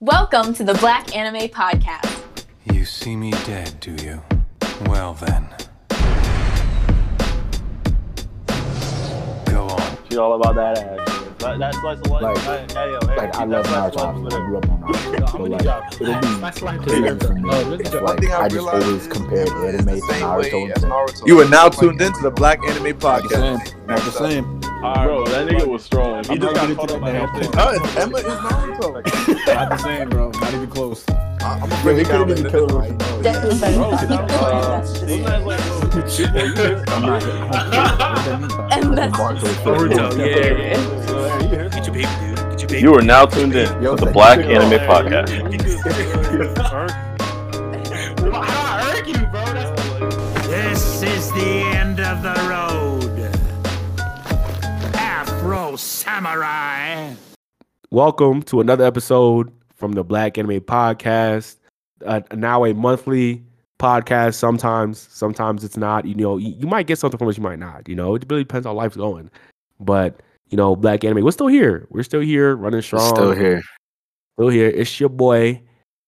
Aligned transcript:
Welcome 0.00 0.52
to 0.54 0.62
the 0.64 0.74
Black 0.74 1.16
Anime 1.16 1.48
Podcast. 1.48 2.44
You 2.70 2.84
see 2.84 3.16
me 3.16 3.30
dead, 3.46 3.80
do 3.80 3.92
you? 4.04 4.22
Well 4.90 5.14
then. 5.14 5.48
Go 9.46 9.66
on. 9.68 9.98
She 10.10 10.18
all 10.18 10.38
about 10.38 10.54
that 10.56 10.76
ass. 10.78 11.22
That, 11.38 11.58
that's 11.58 11.78
slice 11.80 11.98
of 12.00 12.06
life. 12.10 12.22
Like- 12.22 12.38
Hey, 12.38 12.66
hey, 12.74 12.90
yo, 12.92 12.98
hey, 13.08 13.16
Like 13.16 13.36
I 13.36 13.44
love 13.44 13.64
that 13.64 13.92
slice 13.94 14.04
Naruto. 14.16 14.26
I 14.34 14.36
grew 14.46 14.58
up 14.58 14.68
on 14.68 14.82
Naruto. 14.82 15.30
So 15.30 15.38
like 15.44 15.62
it'll 16.00 16.20
be 16.20 16.40
That's 16.40 16.62
like 16.62 16.82
for 16.82 16.90
me. 17.00 17.76
It's 17.80 17.94
like 17.94 18.30
I 18.30 18.44
I 18.44 18.48
just 18.48 18.68
always 18.68 18.84
is 18.86 19.06
compared 19.08 19.48
anime 19.48 19.86
to 19.86 20.00
Naruto. 20.02 20.38
way 20.52 20.62
and 20.64 20.72
as 20.72 20.78
stuff. 20.80 20.92
Naruto. 20.92 21.26
You 21.26 21.40
are 21.40 21.48
now 21.48 21.64
Like, 21.68 21.78
tuned 21.78 22.02
into 22.02 22.20
the 22.20 22.30
Black 22.30 22.58
Anime 22.68 22.98
Podcast. 22.98 23.86
Not 23.86 23.98
the 24.00 24.10
same. 24.12 24.55
Bro, 25.04 25.26
that 25.26 25.48
nigga 25.48 25.66
was 25.66 25.84
strong. 25.84 26.22
He 26.24 26.30
I'm 26.30 26.40
just 26.40 26.54
got 26.54 26.60
getting 26.60 26.76
caught 26.76 26.90
up 26.92 27.00
that 27.00 27.00
by 27.00 27.12
now. 27.12 27.26
that 27.26 27.96
Emma 27.98 28.16
is 28.18 28.24
Naruto. 28.24 28.88
Not 29.54 29.68
the 29.70 29.76
same, 29.78 30.08
bro. 30.08 30.30
Not 30.30 30.54
even 30.54 30.70
close. 30.70 31.04
I- 31.08 31.12
I'm 31.62 31.68
gonna 31.68 31.84
Yo, 31.84 31.94
he 31.96 32.04
couldn't 32.04 32.30
in 32.30 32.38
even 32.38 32.46
a 32.46 32.50
kill 32.50 32.66
different 32.66 33.02
him. 33.02 33.08
way. 33.08 33.22
That 33.22 33.44
is 33.44 33.60
Bro, 33.60 33.68
very 33.68 33.98
see, 33.98 34.06
that- 34.06 34.30
uh, 34.30 34.80
those 34.80 35.22
guys 35.22 35.44
like, 35.46 35.60
I'm 36.88 37.02
not. 37.02 37.22
And 38.72 38.98
that's- 38.98 39.16
Naruto. 39.62 40.04
Get 41.72 41.86
your 41.86 41.94
baby, 41.94 42.06
dude. 42.20 42.36
Get 42.50 42.60
your 42.60 42.68
baby. 42.68 42.80
You 42.82 42.94
are 42.94 43.02
now 43.02 43.24
tuned 43.26 43.54
in 43.54 43.68
to 43.68 43.96
the 43.96 44.10
Black. 44.12 44.38
Anime 44.40 44.80
Podcast. 44.86 45.28
How 48.32 48.94
you, 49.06 49.26
bro? 49.28 49.44
This 50.50 51.02
is 51.02 51.30
the 51.32 51.62
end 51.76 52.00
of 52.00 52.22
the 52.22 52.34
road. 52.48 52.75
Afro 55.76 55.84
Samurai. 55.84 57.12
Welcome 57.90 58.42
to 58.44 58.62
another 58.62 58.86
episode 58.86 59.52
from 59.74 59.92
the 59.92 60.02
Black 60.02 60.38
Anime 60.38 60.60
Podcast. 60.60 61.56
Uh, 62.04 62.22
now 62.32 62.64
a 62.64 62.72
monthly 62.72 63.44
podcast. 63.78 64.36
Sometimes, 64.36 65.06
sometimes 65.10 65.64
it's 65.64 65.76
not. 65.76 66.06
You 66.06 66.14
know, 66.14 66.38
you, 66.38 66.54
you 66.58 66.66
might 66.66 66.86
get 66.86 66.98
something 66.98 67.18
from 67.18 67.28
us, 67.28 67.36
you 67.36 67.42
might 67.42 67.58
not. 67.58 67.86
You 67.90 67.94
know, 67.94 68.14
it 68.14 68.24
really 68.26 68.44
depends 68.44 68.66
how 68.66 68.72
life's 68.72 68.96
going. 68.96 69.30
But 69.78 70.22
you 70.48 70.56
know, 70.56 70.76
Black 70.76 71.04
Anime, 71.04 71.22
we're 71.22 71.30
still 71.30 71.46
here. 71.46 71.86
We're 71.90 72.04
still 72.04 72.20
here, 72.20 72.56
running 72.56 72.80
strong. 72.80 73.14
Still 73.14 73.32
here. 73.32 73.62
Still 74.38 74.48
here. 74.48 74.68
It's 74.68 74.98
your 74.98 75.10
boy 75.10 75.60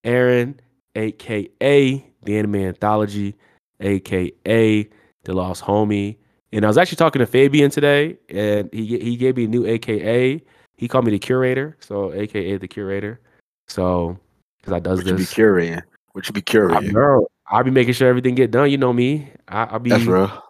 Aaron, 0.03 0.59
aka 0.95 2.03
the 2.23 2.37
Anime 2.39 2.55
Anthology, 2.55 3.35
aka 3.81 4.89
the 5.25 5.33
Lost 5.33 5.63
Homie. 5.63 6.17
And 6.51 6.65
I 6.65 6.67
was 6.67 6.77
actually 6.77 6.95
talking 6.97 7.19
to 7.19 7.27
Fabian 7.27 7.69
today, 7.69 8.17
and 8.29 8.69
he 8.73 8.97
he 8.99 9.15
gave 9.17 9.37
me 9.37 9.45
a 9.45 9.47
new 9.47 9.65
AKA. 9.65 10.41
He 10.77 10.87
called 10.87 11.05
me 11.05 11.11
the 11.11 11.19
curator, 11.19 11.77
so 11.79 12.11
AKA 12.13 12.57
the 12.57 12.67
curator. 12.67 13.19
So 13.67 14.17
because 14.59 14.73
I 14.73 14.79
does 14.79 14.97
What 14.99 15.07
you 15.07 15.13
be 15.13 15.19
this, 15.19 15.33
curating? 15.33 15.81
What 16.13 16.27
you 16.27 16.33
be 16.33 16.41
curating? 16.41 16.91
bro, 16.91 17.27
I'll 17.47 17.63
be 17.63 17.71
making 17.71 17.93
sure 17.93 18.09
everything 18.09 18.35
get 18.35 18.51
done. 18.51 18.71
You 18.71 18.77
know 18.77 18.93
me. 18.93 19.29
I, 19.47 19.65
I'll 19.65 19.79
be 19.79 19.91
That's 19.91 20.05
real. 20.05 20.43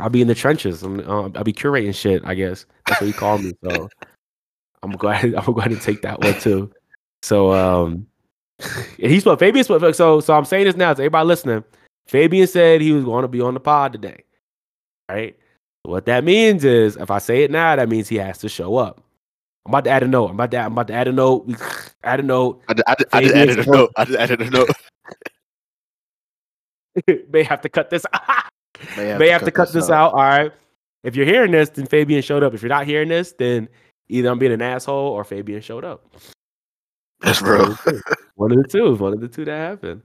I'll 0.00 0.10
be 0.10 0.22
in 0.22 0.28
the 0.28 0.34
trenches. 0.34 0.82
I'm, 0.82 1.00
uh, 1.00 1.30
I'll 1.34 1.44
be 1.44 1.52
curating 1.52 1.94
shit. 1.94 2.22
I 2.24 2.34
guess 2.34 2.66
that's 2.86 3.00
what 3.00 3.06
he 3.06 3.12
called 3.12 3.42
me. 3.42 3.52
So 3.64 3.88
I'm 4.82 4.92
glad. 4.92 5.34
I'm 5.34 5.52
going 5.52 5.70
to 5.70 5.80
take 5.80 6.02
that 6.02 6.20
one 6.20 6.38
too. 6.40 6.70
So 7.22 7.52
um, 7.52 8.06
he's 8.98 9.24
what 9.24 9.38
Fabian. 9.38 9.64
So 9.64 10.20
so 10.20 10.34
I'm 10.34 10.44
saying 10.44 10.66
this 10.66 10.76
now 10.76 10.92
to 10.92 11.02
everybody 11.02 11.26
listening. 11.26 11.64
Fabian 12.06 12.46
said 12.46 12.80
he 12.80 12.92
was 12.92 13.04
going 13.04 13.22
to 13.22 13.28
be 13.28 13.40
on 13.40 13.54
the 13.54 13.60
pod 13.60 13.92
today. 13.92 14.24
Right. 15.10 15.36
What 15.82 16.06
that 16.06 16.24
means 16.24 16.64
is, 16.64 16.96
if 16.96 17.10
I 17.10 17.18
say 17.18 17.42
it 17.42 17.50
now, 17.50 17.74
that 17.74 17.88
means 17.88 18.08
he 18.08 18.16
has 18.16 18.38
to 18.38 18.48
show 18.48 18.76
up. 18.76 19.02
I'm 19.66 19.70
about 19.70 19.84
to 19.84 19.90
add 19.90 20.02
a 20.02 20.08
note. 20.08 20.28
I'm 20.28 20.34
about 20.34 20.50
to. 20.52 20.58
I'm 20.58 20.72
about 20.72 20.86
to 20.88 20.94
add 20.94 21.08
a 21.08 21.12
note. 21.12 21.50
Add 22.02 22.20
a 22.20 22.22
note. 22.22 22.62
I, 22.66 22.94
I, 23.12 23.22
just 23.22 23.34
added 23.34 23.58
a 23.58 23.70
note. 23.70 23.92
I 23.94 24.04
just 24.06 24.18
added 24.18 24.40
a 24.40 24.48
note. 24.48 24.70
May 27.30 27.42
have 27.42 27.60
to 27.60 27.68
cut 27.68 27.90
this. 27.90 28.06
May 28.96 29.18
may 29.18 29.28
have 29.28 29.44
to 29.44 29.50
cut 29.50 29.70
this 29.70 29.90
out. 29.90 30.14
All 30.14 30.20
right. 30.20 30.50
If 31.04 31.14
you're 31.14 31.26
hearing 31.26 31.52
this, 31.52 31.68
then 31.68 31.84
Fabian 31.86 32.22
showed 32.22 32.42
up. 32.42 32.54
If 32.54 32.62
you're 32.62 32.70
not 32.70 32.86
hearing 32.86 33.10
this, 33.10 33.32
then 33.32 33.68
either 34.08 34.30
I'm 34.30 34.38
being 34.38 34.52
an 34.52 34.62
asshole 34.62 34.94
or 35.08 35.24
Fabian 35.24 35.60
showed 35.60 35.84
up. 35.84 36.06
That's 37.20 37.42
real. 37.42 37.72
of 37.72 37.84
the 37.84 37.92
two. 37.92 38.02
One 38.36 38.52
of 38.52 38.62
the 38.62 38.68
two. 38.68 38.94
One 38.94 39.12
of 39.12 39.20
the 39.20 39.28
two 39.28 39.44
that 39.44 39.56
happened. 39.56 40.02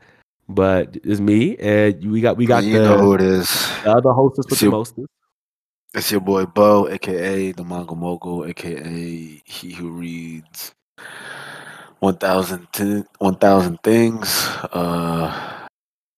But 0.48 0.98
it's 1.04 1.20
me, 1.20 1.58
and 1.58 2.12
we 2.12 2.22
got 2.22 2.38
we 2.38 2.46
got 2.46 2.64
you 2.64 2.78
the, 2.78 2.84
know 2.84 2.98
who 3.00 3.14
it 3.16 3.22
is. 3.22 3.50
the 3.84 3.92
other 3.92 4.12
hostess 4.12 4.46
with 4.50 4.60
the 4.60 4.70
mostest. 4.70 5.08
It's 5.96 6.12
your 6.12 6.22
boy 6.22 6.46
Bo, 6.46 6.88
aka 6.90 7.52
the 7.54 7.64
Manga 7.64 7.96
Mogul, 7.96 8.46
aka 8.46 9.42
he 9.46 9.72
who 9.72 9.92
reads 9.92 10.74
1,000 12.00 12.68
thi- 12.74 13.04
1,000 13.20 13.80
things. 13.82 14.48
Uh, 14.74 15.32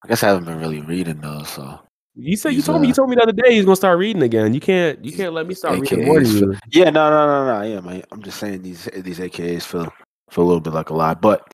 I 0.04 0.08
guess 0.08 0.24
I 0.24 0.30
haven't 0.30 0.46
been 0.46 0.60
really 0.60 0.82
reading 0.82 1.22
those, 1.22 1.48
so 1.50 1.80
You 2.16 2.36
said 2.36 2.54
you 2.54 2.62
told 2.64 2.82
me 2.82 2.88
uh, 2.88 2.90
you 2.90 2.94
told 2.96 3.10
me 3.10 3.16
the 3.16 3.22
other 3.22 3.32
day 3.32 3.54
he's 3.54 3.66
gonna 3.66 3.76
start 3.76 4.00
reading 4.00 4.24
again. 4.24 4.54
You 4.54 4.60
can't 4.60 5.04
you 5.06 5.12
can't 5.14 5.34
let 5.34 5.48
me 5.48 5.54
start 5.54 5.80
reading 5.80 6.06
more 6.06 6.20
AKAs. 6.20 6.42
you. 6.42 6.56
Yeah, 6.72 6.90
no, 6.90 7.10
no, 7.10 7.28
no, 7.28 7.60
no. 7.60 7.62
Yeah, 7.66 7.80
man. 7.80 8.04
I'm 8.12 8.24
just 8.24 8.40
saying 8.40 8.64
these 8.64 8.86
these 8.96 9.20
AKAs 9.20 9.64
feel 9.64 9.94
feel 10.32 10.44
a 10.44 10.48
little 10.48 10.60
bit 10.60 10.74
like 10.74 10.90
a 10.90 10.96
lot, 10.96 11.22
but 11.22 11.54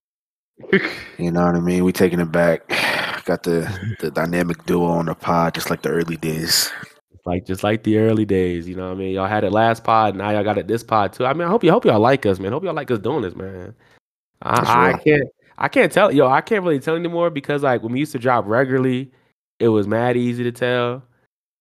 you 1.18 1.32
know 1.32 1.46
what 1.46 1.56
I 1.56 1.60
mean. 1.60 1.84
We 1.84 1.92
taking 1.92 2.20
it 2.20 2.32
back. 2.32 2.68
Got 3.26 3.44
the 3.44 3.96
the 4.00 4.12
dynamic 4.12 4.66
duo 4.66 4.86
on 4.86 5.06
the 5.06 5.16
pod, 5.16 5.56
just 5.56 5.70
like 5.70 5.82
the 5.82 5.90
early 5.90 6.18
days. 6.18 6.72
Like 7.26 7.46
just 7.46 7.64
like 7.64 7.84
the 7.84 8.00
early 8.00 8.26
days, 8.26 8.68
you 8.68 8.76
know 8.76 8.88
what 8.88 8.96
I 8.96 9.00
mean? 9.00 9.14
Y'all 9.14 9.28
had 9.28 9.46
it 9.46 9.52
last 9.52 9.86
pod, 9.86 10.16
now 10.16 10.30
y'all 10.32 10.44
got 10.44 10.58
it 10.58 10.68
this 10.68 10.84
pod 10.84 11.14
too. 11.14 11.26
I 11.26 11.34
mean, 11.34 11.48
I 11.48 11.50
hope 11.50 11.64
you 11.64 11.72
hope 11.72 11.86
y'all 11.86 12.00
like 12.00 12.26
us, 12.26 12.38
man. 12.38 12.52
Hope 12.52 12.66
y'all 12.66 12.74
like 12.74 12.92
us 12.92 13.00
doing 13.00 13.22
this, 13.22 13.34
man. 13.34 13.74
I, 14.42 14.92
I 14.92 14.98
can't 14.98 15.30
I 15.58 15.70
can't 15.70 15.92
tell 15.92 16.12
yo, 16.12 16.28
I 16.28 16.42
can't 16.42 16.64
really 16.64 16.80
tell 16.80 16.96
anymore 16.96 17.30
because 17.30 17.64
like 17.64 17.82
when 17.82 17.94
we 17.94 18.00
used 18.00 18.12
to 18.12 18.20
drop 18.20 18.46
regularly, 18.46 19.12
it 19.60 19.70
was 19.70 19.88
mad 19.88 20.18
easy 20.18 20.44
to 20.44 20.52
tell. 20.52 21.04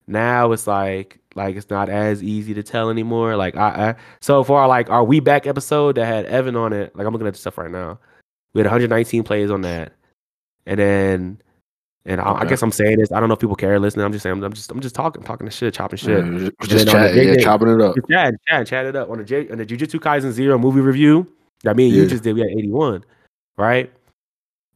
Now 0.09 0.51
it's 0.51 0.67
like 0.67 1.21
like 1.37 1.55
it's 1.55 1.71
not 1.71 1.89
as 1.89 2.25
easy 2.25 2.55
to 2.55 2.65
tell 2.65 2.91
anymore. 2.91 3.37
Like 3.37 3.57
I, 3.57 3.91
I 3.91 3.95
so 4.21 4.43
far 4.43 4.67
like 4.67 4.91
our 4.91 5.05
We 5.05 5.21
Back 5.21 5.47
episode 5.47 5.95
that 5.95 6.07
had 6.07 6.25
Evan 6.27 6.57
on 6.57 6.73
it, 6.73 6.97
like 6.97 7.07
I'm 7.07 7.13
looking 7.13 7.29
at 7.29 7.35
the 7.35 7.41
stuff 7.41 7.57
right 7.57 7.71
now. 7.71 8.01
We 8.55 8.61
had 8.61 8.67
119 8.67 9.23
plays 9.23 9.51
on 9.51 9.63
that. 9.63 9.93
And 10.67 10.79
then 10.79 11.43
and 12.05 12.21
I, 12.21 12.41
I 12.41 12.45
guess 12.47 12.63
I'm 12.63 12.73
saying 12.73 12.99
this. 12.99 13.13
I 13.13 13.21
don't 13.21 13.29
know 13.29 13.35
if 13.35 13.41
people 13.41 13.55
care 13.55 13.79
listening. 13.79 14.05
I'm 14.05 14.13
just 14.13 14.25
saying. 14.25 14.43
I'm 14.43 14.53
just. 14.53 14.71
I'm 14.73 14.81
just 14.81 14.95
talking, 14.95 15.23
talking 15.23 15.45
the 15.45 15.53
shit, 15.53 15.73
chopping 15.73 15.99
shit. 15.99 16.25
Yeah, 16.25 16.31
we're 16.31 16.39
just, 16.39 16.53
And 16.61 16.69
just 16.69 16.87
then 16.87 16.97
on 16.97 17.03
the 17.03 17.09
chatting, 17.09 17.29
yeah, 17.29 17.41
chopping 17.45 17.69
it 17.69 17.81
up. 17.81 17.95
Chat, 18.11 18.35
chat, 18.49 18.67
chat 18.67 18.87
it 18.87 18.97
up 18.97 19.09
on 19.09 19.19
the 19.19 19.25
J 19.25 19.49
on 19.51 19.59
the 19.59 19.65
Jujutsu 19.67 20.01
Kaisen 20.01 20.33
Zero 20.33 20.59
movie 20.59 20.81
review. 20.81 21.33
I 21.65 21.75
mean, 21.75 21.95
you 21.95 22.03
Yeah. 22.03 22.09
just 22.09 22.25
did. 22.25 22.35
We 22.35 22.41
had 22.41 22.51
81, 22.51 23.05
right? 23.57 23.93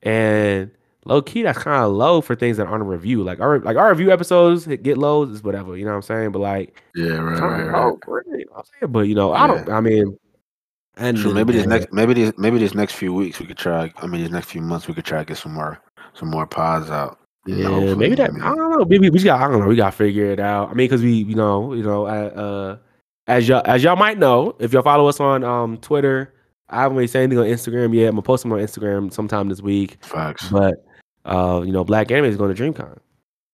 And 0.05 0.71
low 1.05 1.21
key, 1.21 1.43
that's 1.43 1.59
kind 1.59 1.85
of 1.85 1.93
low 1.93 2.21
for 2.21 2.37
things 2.37 2.59
that 2.59 2.69
aren't 2.69 2.83
a 2.83 2.87
review. 2.87 3.25
Like 3.25 3.41
our 3.41 3.59
like 3.59 3.77
our 3.77 3.91
review 3.91 4.13
episodes 4.13 4.69
get 4.69 4.97
low 4.97 5.25
is 5.25 5.43
whatever. 5.43 5.77
You 5.77 5.85
know 5.85 5.91
what 5.91 5.97
I'm 5.97 6.03
saying? 6.03 6.31
But 6.31 6.39
like, 6.39 6.81
Yeah, 6.95 7.15
right, 7.17 7.41
right, 7.41 7.67
right. 7.67 7.75
Oh, 7.75 7.99
low, 8.07 8.21
you 8.31 8.45
know 8.45 8.53
what 8.53 8.59
I'm 8.59 8.65
saying? 8.81 8.93
But 8.93 9.01
you 9.01 9.17
know, 9.17 9.33
I 9.33 9.49
don't. 9.49 9.69
I 9.69 9.81
mean, 9.81 10.17
and 10.97 11.19
So 11.19 11.33
maybe 11.33 11.53
this 11.53 11.67
next, 11.67 11.93
maybe 11.93 12.15
this, 12.15 12.33
maybe 12.39 12.59
this 12.59 12.75
next 12.75 12.95
few 12.95 13.13
weeks 13.13 13.39
we 13.39 13.47
could 13.47 13.59
try. 13.59 13.93
I 13.99 14.07
mean, 14.07 14.23
these 14.23 14.31
next 14.31 14.49
few 14.51 14.61
months 14.63 14.89
we 14.89 14.95
could 14.95 15.05
try 15.05 15.19
to 15.19 15.25
get 15.25 15.37
some 15.37 15.53
more, 15.55 15.81
some 16.15 16.29
more 16.31 16.47
pods 16.47 16.91
out. 16.91 17.19
Yeah, 17.47 17.69
hopefully, 17.69 17.95
maybe 17.95 18.15
that. 18.17 18.31
I 18.31 18.33
mean, 18.33 18.43
I 18.43 18.55
don't 18.55 18.71
know. 18.71 18.85
Maybe 18.85 19.09
we 19.09 19.23
got. 19.23 19.41
I 19.41 19.49
don't 19.49 19.61
know. 19.61 19.67
We 19.69 19.77
got 19.77 19.91
to 19.93 19.97
figure 19.97 20.27
it 20.27 20.41
out. 20.41 20.69
I 20.69 20.75
mean, 20.75 20.89
because 20.89 21.03
we, 21.03 21.13
you 21.13 21.37
know, 21.37 21.75
you 21.75 21.83
know, 21.85 22.07
uh, 22.07 22.11
uh, 22.11 22.77
as 23.29 23.47
y'all 23.49 23.63
as 23.67 23.85
y'all 23.85 23.95
might 23.97 24.19
know, 24.19 24.57
if 24.59 24.73
y'all 24.73 24.83
follow 24.83 25.07
us 25.09 25.21
on 25.21 25.45
um 25.45 25.77
Twitter, 25.79 26.35
I 26.69 26.81
haven't 26.83 26.97
really 26.97 27.07
said 27.07 27.23
anything 27.23 27.39
on 27.39 27.45
Instagram 27.45 27.95
yet. 27.95 28.07
I'm 28.09 28.13
gonna 28.13 28.23
post 28.23 28.43
them 28.43 28.53
on 28.53 28.59
Instagram 28.59 29.13
sometime 29.13 29.49
this 29.49 29.61
week. 29.63 29.99
facts. 30.03 30.49
But 30.49 30.75
uh, 31.25 31.63
you 31.65 31.73
know, 31.73 31.85
Black 31.85 32.11
Anime 32.11 32.25
is 32.31 32.37
going 32.37 32.53
to 32.55 32.61
DreamCon. 32.61 32.99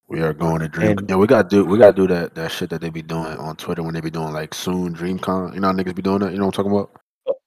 We 0.09 0.21
are 0.23 0.33
going 0.33 0.61
to 0.61 0.69
Dream. 0.69 0.99
And- 0.99 1.11
yeah, 1.11 1.17
we 1.17 1.27
gotta 1.27 1.49
do. 1.49 1.65
We 1.65 1.79
gotta 1.79 1.93
do 1.95 2.07
that. 2.07 2.35
That 2.35 2.51
shit 2.51 2.71
that 2.71 2.81
they 2.81 2.89
be 2.91 3.03
doing 3.03 3.37
on 3.37 3.57
Twitter 3.57 3.83
when 3.83 3.93
they 3.95 4.01
be 4.01 4.11
doing 4.11 4.33
like 4.33 4.55
soon 4.55 4.95
DreamCon. 4.95 5.55
You 5.55 5.61
know, 5.61 5.69
how 5.69 5.75
niggas 5.75 5.95
be 5.95 6.03
doing 6.03 6.21
that. 6.21 6.33
You 6.33 6.39
know 6.39 6.47
what 6.47 6.59
I'm 6.59 6.65
talking 6.65 6.79
about? 6.79 7.02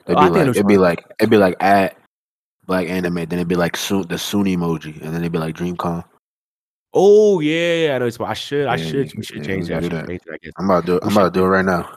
It'd 0.08 0.18
Oh, 0.18 0.24
be 0.24 0.30
know 0.30 0.46
like 0.46 0.48
it'd 0.56 0.68
be 0.68 0.78
like 0.78 1.06
it'd 1.20 1.30
be 1.30 1.38
like 1.38 1.56
at 1.60 1.98
Black 2.66 2.88
Anime. 2.88 3.16
Then 3.16 3.34
it'd 3.34 3.48
be 3.48 3.56
like 3.56 3.76
soon 3.78 4.08
the 4.08 4.18
soon 4.18 4.46
emoji, 4.46 5.02
and 5.02 5.14
then 5.14 5.22
it'd 5.22 5.32
be 5.32 5.40
like 5.40 5.56
DreamCon. 5.56 6.04
Oh 6.94 7.40
yeah, 7.40 7.94
I 7.96 7.98
know. 8.00 8.08
it's- 8.08 8.20
I 8.20 8.34
should. 8.34 8.68
I 8.68 8.76
Yeah, 8.76 8.86
should. 8.86 9.14
we- 9.14 9.18
We 9.18 9.24
should 9.24 9.38
yeah, 9.38 9.44
change 9.44 9.64
we 9.64 9.70
that. 9.70 9.78
I 9.78 9.82
should 9.82 10.08
change 10.08 10.22
that. 10.26 10.52
I'm 10.58 10.66
about 10.70 10.82
to 10.82 10.86
do. 10.88 10.96
it. 10.98 11.04
I'm 11.04 11.12
about 11.12 11.34
to 11.34 11.40
do 11.40 11.46
it 11.46 11.50
right 11.50 11.66
now. 11.66 11.90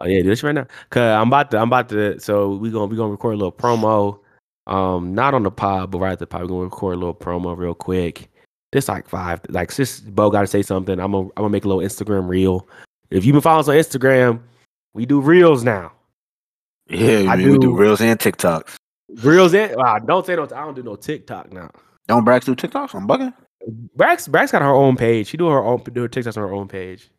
Oh 0.00 0.06
yeah, 0.06 0.22
do 0.22 0.28
this 0.28 0.42
right 0.42 0.54
now. 0.54 0.66
Cause 0.90 1.00
I'm 1.02 1.28
about 1.28 1.50
to 1.52 1.58
I'm 1.58 1.68
about 1.68 1.88
to 1.90 2.18
so 2.20 2.50
we 2.56 2.70
gonna 2.70 2.86
we 2.86 2.96
gonna 2.96 3.12
record 3.12 3.34
a 3.34 3.38
little 3.38 3.52
promo. 3.52 4.18
Um 4.66 5.14
not 5.14 5.34
on 5.34 5.44
the 5.44 5.50
pod, 5.50 5.90
but 5.92 5.98
right 6.00 6.12
at 6.12 6.18
the 6.18 6.26
pod, 6.26 6.42
we're 6.42 6.48
gonna 6.48 6.64
record 6.64 6.94
a 6.96 6.98
little 6.98 7.14
promo 7.14 7.56
real 7.56 7.74
quick. 7.74 8.28
This 8.72 8.88
like 8.88 9.08
five 9.08 9.40
like 9.50 9.70
sis 9.70 10.00
Bo 10.00 10.30
gotta 10.30 10.48
say 10.48 10.62
something. 10.62 10.98
I'm 10.98 11.12
gonna 11.12 11.28
I'm 11.36 11.42
gonna 11.44 11.48
make 11.50 11.64
a 11.64 11.68
little 11.68 11.82
Instagram 11.82 12.28
reel. 12.28 12.68
If 13.10 13.24
you've 13.24 13.34
been 13.34 13.40
following 13.40 13.60
us 13.60 13.68
on 13.68 13.76
Instagram, 13.76 14.40
we 14.94 15.06
do 15.06 15.20
reels 15.20 15.62
now. 15.62 15.92
Yeah, 16.88 17.30
I 17.30 17.32
I 17.32 17.36
mean, 17.36 17.52
we 17.52 17.58
do 17.58 17.58
do- 17.58 17.76
reels 17.76 18.00
and 18.00 18.18
TikToks. 18.18 18.76
Reels 19.22 19.54
in 19.54 19.70
wow, 19.76 19.84
ah, 19.86 19.98
don't 19.98 20.26
say 20.26 20.34
no 20.36 20.44
I 20.44 20.46
don't 20.46 20.74
do 20.74 20.82
no 20.82 20.96
TikTok 20.96 21.52
now. 21.52 21.70
Don't 22.08 22.24
Brax 22.24 22.44
do 22.44 22.54
TikToks? 22.54 22.94
I'm 22.94 23.06
bugging. 23.06 23.32
Brax 23.96 24.28
Brax 24.28 24.52
got 24.52 24.62
her 24.62 24.70
own 24.72 24.96
page. 24.96 25.28
She 25.28 25.36
do 25.36 25.48
her 25.48 25.62
own 25.62 25.82
do 25.92 26.02
her 26.02 26.08
TikToks 26.08 26.36
on 26.36 26.42
her 26.42 26.52
own 26.52 26.68
page. 26.68 27.10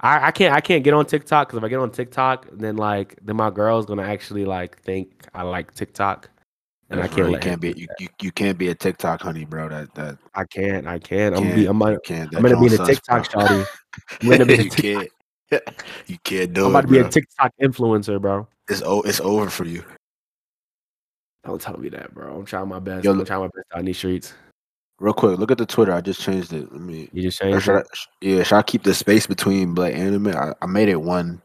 I, 0.00 0.28
I 0.28 0.30
can't 0.32 0.54
I 0.54 0.60
can't 0.60 0.82
get 0.82 0.94
on 0.94 1.06
TikTok 1.06 1.48
because 1.48 1.58
if 1.58 1.64
I 1.64 1.68
get 1.68 1.78
on 1.78 1.90
TikTok, 1.90 2.48
then 2.52 2.76
like 2.76 3.16
then 3.22 3.36
my 3.36 3.50
girl's 3.50 3.86
gonna 3.86 4.02
actually 4.02 4.44
like 4.44 4.80
think 4.82 5.26
I 5.34 5.42
like 5.42 5.74
TikTok, 5.74 6.28
and 6.90 7.00
I 7.00 7.08
can't. 7.08 7.30
You 7.30 7.38
can't 7.38 7.60
be 7.60 7.72
you, 7.72 7.86
you, 7.98 8.08
you 8.20 8.32
can't 8.32 8.58
be 8.58 8.68
a 8.68 8.74
TikTok 8.74 9.22
honey, 9.22 9.44
bro. 9.44 9.68
That 9.68 9.94
that 9.94 10.18
I 10.34 10.44
can't. 10.44 10.86
I 10.86 10.98
can't. 10.98 11.36
I'm 11.36 11.42
gonna 11.44 11.54
be. 11.54 11.66
I'm 11.66 11.78
gonna. 11.78 11.98
I'm 12.10 12.28
gonna 12.30 12.60
be 12.60 12.74
in 12.74 12.80
a 12.80 12.84
TikTok 12.86 13.28
shawty. 13.30 13.66
I'm 14.22 14.28
gonna 14.28 14.46
be 14.46 14.54
a 14.54 14.62
you 14.62 14.70
can't. 14.70 15.08
you 16.06 16.18
can't 16.24 16.52
do 16.52 16.62
I'm 16.62 16.66
it, 16.66 16.70
about 16.70 16.80
to 16.82 16.88
be 16.88 16.98
bro. 16.98 17.06
a 17.06 17.10
TikTok 17.10 17.52
influencer, 17.62 18.20
bro. 18.20 18.48
It's 18.68 18.82
o- 18.82 19.02
it's 19.02 19.20
over 19.20 19.50
for 19.50 19.64
you. 19.64 19.84
Don't 21.44 21.60
tell 21.60 21.76
me 21.76 21.88
that, 21.90 22.14
bro. 22.14 22.36
I'm 22.38 22.44
trying 22.44 22.68
my 22.68 22.78
best. 22.78 23.04
Yo, 23.04 23.12
I'm 23.12 23.24
trying 23.24 23.40
my 23.40 23.46
best 23.48 23.66
in 23.76 23.84
these 23.84 23.98
streets. 23.98 24.34
Real 25.00 25.14
quick, 25.14 25.38
look 25.38 25.50
at 25.50 25.58
the 25.58 25.66
Twitter. 25.66 25.92
I 25.92 26.00
just 26.00 26.20
changed 26.20 26.52
it. 26.52 26.70
Let 26.70 26.80
me. 26.80 27.08
You 27.12 27.22
just 27.22 27.40
changed 27.40 27.64
should 27.64 27.76
it. 27.76 27.86
I, 27.90 27.96
yeah, 28.20 28.42
should 28.44 28.56
I 28.56 28.62
keep 28.62 28.84
the 28.84 28.94
space 28.94 29.26
between 29.26 29.74
black 29.74 29.94
anime? 29.94 30.28
I, 30.28 30.54
I 30.62 30.66
made 30.66 30.88
it 30.88 31.00
one, 31.00 31.42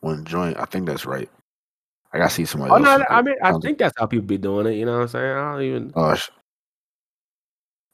one 0.00 0.24
joint. 0.24 0.56
I 0.58 0.64
think 0.64 0.86
that's 0.86 1.06
right. 1.06 1.30
I 2.12 2.18
gotta 2.18 2.30
see 2.30 2.44
somebody 2.44 2.72
Oh 2.72 2.76
else. 2.76 2.84
no, 2.84 3.04
I 3.08 3.22
mean, 3.22 3.36
I 3.42 3.52
think 3.58 3.78
that's 3.78 3.94
how 3.96 4.06
people 4.06 4.26
be 4.26 4.38
doing 4.38 4.66
it. 4.66 4.72
You 4.72 4.86
know 4.86 4.94
what 4.94 5.02
I'm 5.02 5.08
saying? 5.08 5.36
I 5.36 5.52
don't 5.52 5.62
even. 5.62 5.92
Oh, 5.94 6.14
sh- 6.14 6.30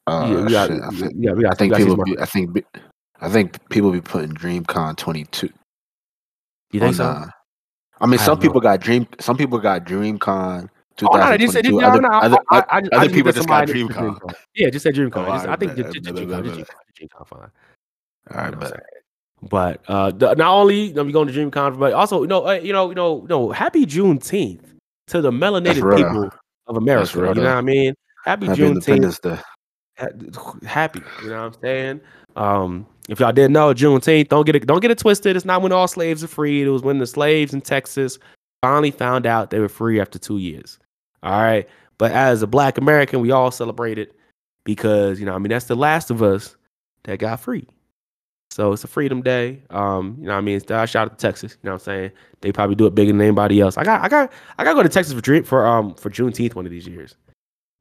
uh, 0.06 0.28
yeah, 0.30 0.48
got, 0.48 0.70
I 0.70 0.90
think, 0.90 1.12
yeah, 1.16 1.32
got. 1.34 1.52
I 1.52 1.54
think 1.54 1.76
people. 1.76 2.04
Be, 2.04 2.18
I 2.18 2.24
think. 2.24 2.64
I 3.20 3.28
think 3.28 3.68
people 3.68 3.92
be 3.92 4.00
putting 4.00 4.32
DreamCon 4.32 4.96
22. 4.96 5.50
You 6.72 6.80
think 6.80 6.88
on, 6.88 6.94
so? 6.94 7.04
uh, 7.04 7.26
I 8.00 8.06
mean, 8.06 8.18
I 8.20 8.22
some 8.24 8.38
people 8.38 8.60
got 8.60 8.80
Dream. 8.80 9.06
Some 9.20 9.36
people 9.36 9.58
got 9.58 9.84
DreamCon 9.84 10.68
Oh 11.02 11.16
no, 11.16 11.36
just 11.36 11.52
said 11.54 11.64
2022. 11.64 11.80
no, 11.80 11.86
other, 11.86 12.00
no, 12.00 12.08
I- 12.08 12.20
other, 12.26 12.38
I, 12.50 12.56
I, 12.58 12.78
other 12.78 13.04
just 13.06 13.14
people 13.14 13.32
just 13.32 13.48
got 13.48 13.66
to 13.66 13.72
DreamCon. 13.72 14.34
Yeah, 14.54 14.70
just 14.70 14.82
said 14.82 14.94
DreamCon. 14.94 15.26
Oh, 15.28 15.32
Just- 15.32 15.46
I 15.48 15.56
think 15.56 15.76
just, 15.76 15.92
just 15.92 16.04
DreamCon. 16.14 16.44
Just. 16.44 16.58
DreamCon. 16.58 16.66
DreamCon. 17.00 17.26
Fine. 17.26 17.40
All 17.40 17.50
You 18.30 18.36
right, 18.36 18.52
know 18.52 18.58
bet. 18.58 18.68
saying? 18.68 18.80
But 19.42 19.82
uh, 19.88 20.10
the, 20.10 20.34
not 20.34 20.52
only 20.52 20.96
are 20.98 21.04
we 21.04 21.12
going 21.12 21.28
to 21.28 21.32
DreamCon, 21.32 21.78
but 21.78 21.92
also 21.94 22.20
you 22.22 22.28
know, 22.28 22.46
uh, 22.46 22.52
you 22.52 22.72
know, 22.72 22.90
you 22.90 22.94
know, 22.94 23.22
you 23.22 23.28
know, 23.28 23.50
happy 23.50 23.86
Juneteenth 23.86 24.64
to 25.08 25.20
the 25.22 25.30
melanated 25.30 25.96
people 25.96 26.30
of 26.66 26.76
America. 26.76 27.18
you 27.18 27.22
know 27.22 27.30
what 27.32 27.46
I 27.46 27.60
mean? 27.62 27.94
Happy, 28.24 28.46
Happy 28.46 28.60
Juneteenth. 28.60 28.68
Independence 28.68 29.18
Day. 29.20 29.38
ha- 29.96 30.08
happy. 30.66 31.00
You 31.22 31.30
know 31.30 31.44
what 31.44 31.54
I'm 31.56 31.60
saying? 31.62 32.00
Um, 32.36 32.86
if 33.08 33.20
y'all 33.20 33.32
didn't 33.32 33.52
know, 33.52 33.74
Juneteenth, 33.74 34.28
don't 34.28 34.46
get 34.46 34.56
it, 34.56 34.66
don't 34.66 34.80
get 34.80 34.90
it 34.90 34.98
twisted. 34.98 35.36
It's 35.36 35.44
not 35.44 35.62
when 35.62 35.72
all 35.72 35.88
slaves 35.88 36.22
are 36.22 36.28
freed. 36.28 36.66
It 36.66 36.70
was 36.70 36.82
when 36.82 36.98
the 36.98 37.06
slaves 37.06 37.52
in 37.52 37.60
Texas 37.60 38.18
finally 38.62 38.90
found 38.90 39.26
out 39.26 39.50
they 39.50 39.58
were 39.58 39.68
free 39.68 40.00
after 40.00 40.18
two 40.18 40.38
years. 40.38 40.78
All 41.22 41.40
right, 41.40 41.68
but 41.98 42.12
as 42.12 42.42
a 42.42 42.46
Black 42.46 42.78
American, 42.78 43.20
we 43.20 43.30
all 43.30 43.50
celebrate 43.50 43.98
it 43.98 44.14
because 44.64 45.18
you 45.18 45.26
know, 45.26 45.34
I 45.34 45.38
mean, 45.38 45.50
that's 45.50 45.66
the 45.66 45.76
last 45.76 46.10
of 46.10 46.22
us 46.22 46.56
that 47.04 47.18
got 47.18 47.40
free. 47.40 47.66
So 48.50 48.72
it's 48.72 48.82
a 48.82 48.88
Freedom 48.88 49.22
Day. 49.22 49.62
Um, 49.70 50.16
you 50.20 50.26
know, 50.26 50.34
I 50.34 50.40
mean, 50.40 50.60
shout 50.60 50.96
out 50.96 51.16
to 51.16 51.16
Texas. 51.16 51.52
You 51.52 51.68
know, 51.68 51.72
what 51.72 51.82
I'm 51.82 51.84
saying 51.84 52.10
they 52.40 52.52
probably 52.52 52.74
do 52.74 52.86
it 52.86 52.94
bigger 52.94 53.12
than 53.12 53.20
anybody 53.20 53.60
else. 53.60 53.76
I 53.76 53.84
got, 53.84 54.02
I 54.02 54.08
got, 54.08 54.32
I 54.58 54.64
got 54.64 54.70
to 54.70 54.76
go 54.76 54.82
to 54.82 54.88
Texas 54.88 55.14
for 55.14 55.42
for 55.44 55.66
um 55.66 55.94
for 55.94 56.10
Juneteenth 56.10 56.54
one 56.54 56.66
of 56.66 56.72
these 56.72 56.86
years. 56.86 57.16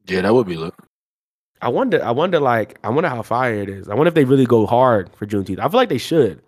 Yeah, 0.06 0.22
that 0.22 0.34
would 0.34 0.46
be 0.46 0.56
lit. 0.56 0.74
I 1.62 1.68
wonder. 1.68 2.02
I 2.02 2.10
wonder. 2.10 2.40
Like, 2.40 2.78
I 2.84 2.88
wonder 2.88 3.08
how 3.08 3.22
fire 3.22 3.54
it 3.54 3.68
is. 3.68 3.88
I 3.88 3.94
wonder 3.94 4.08
if 4.08 4.14
they 4.14 4.24
really 4.24 4.46
go 4.46 4.66
hard 4.66 5.10
for 5.14 5.26
Juneteenth. 5.26 5.58
I 5.58 5.68
feel 5.68 5.78
like 5.78 5.88
they 5.88 5.98
should, 5.98 6.40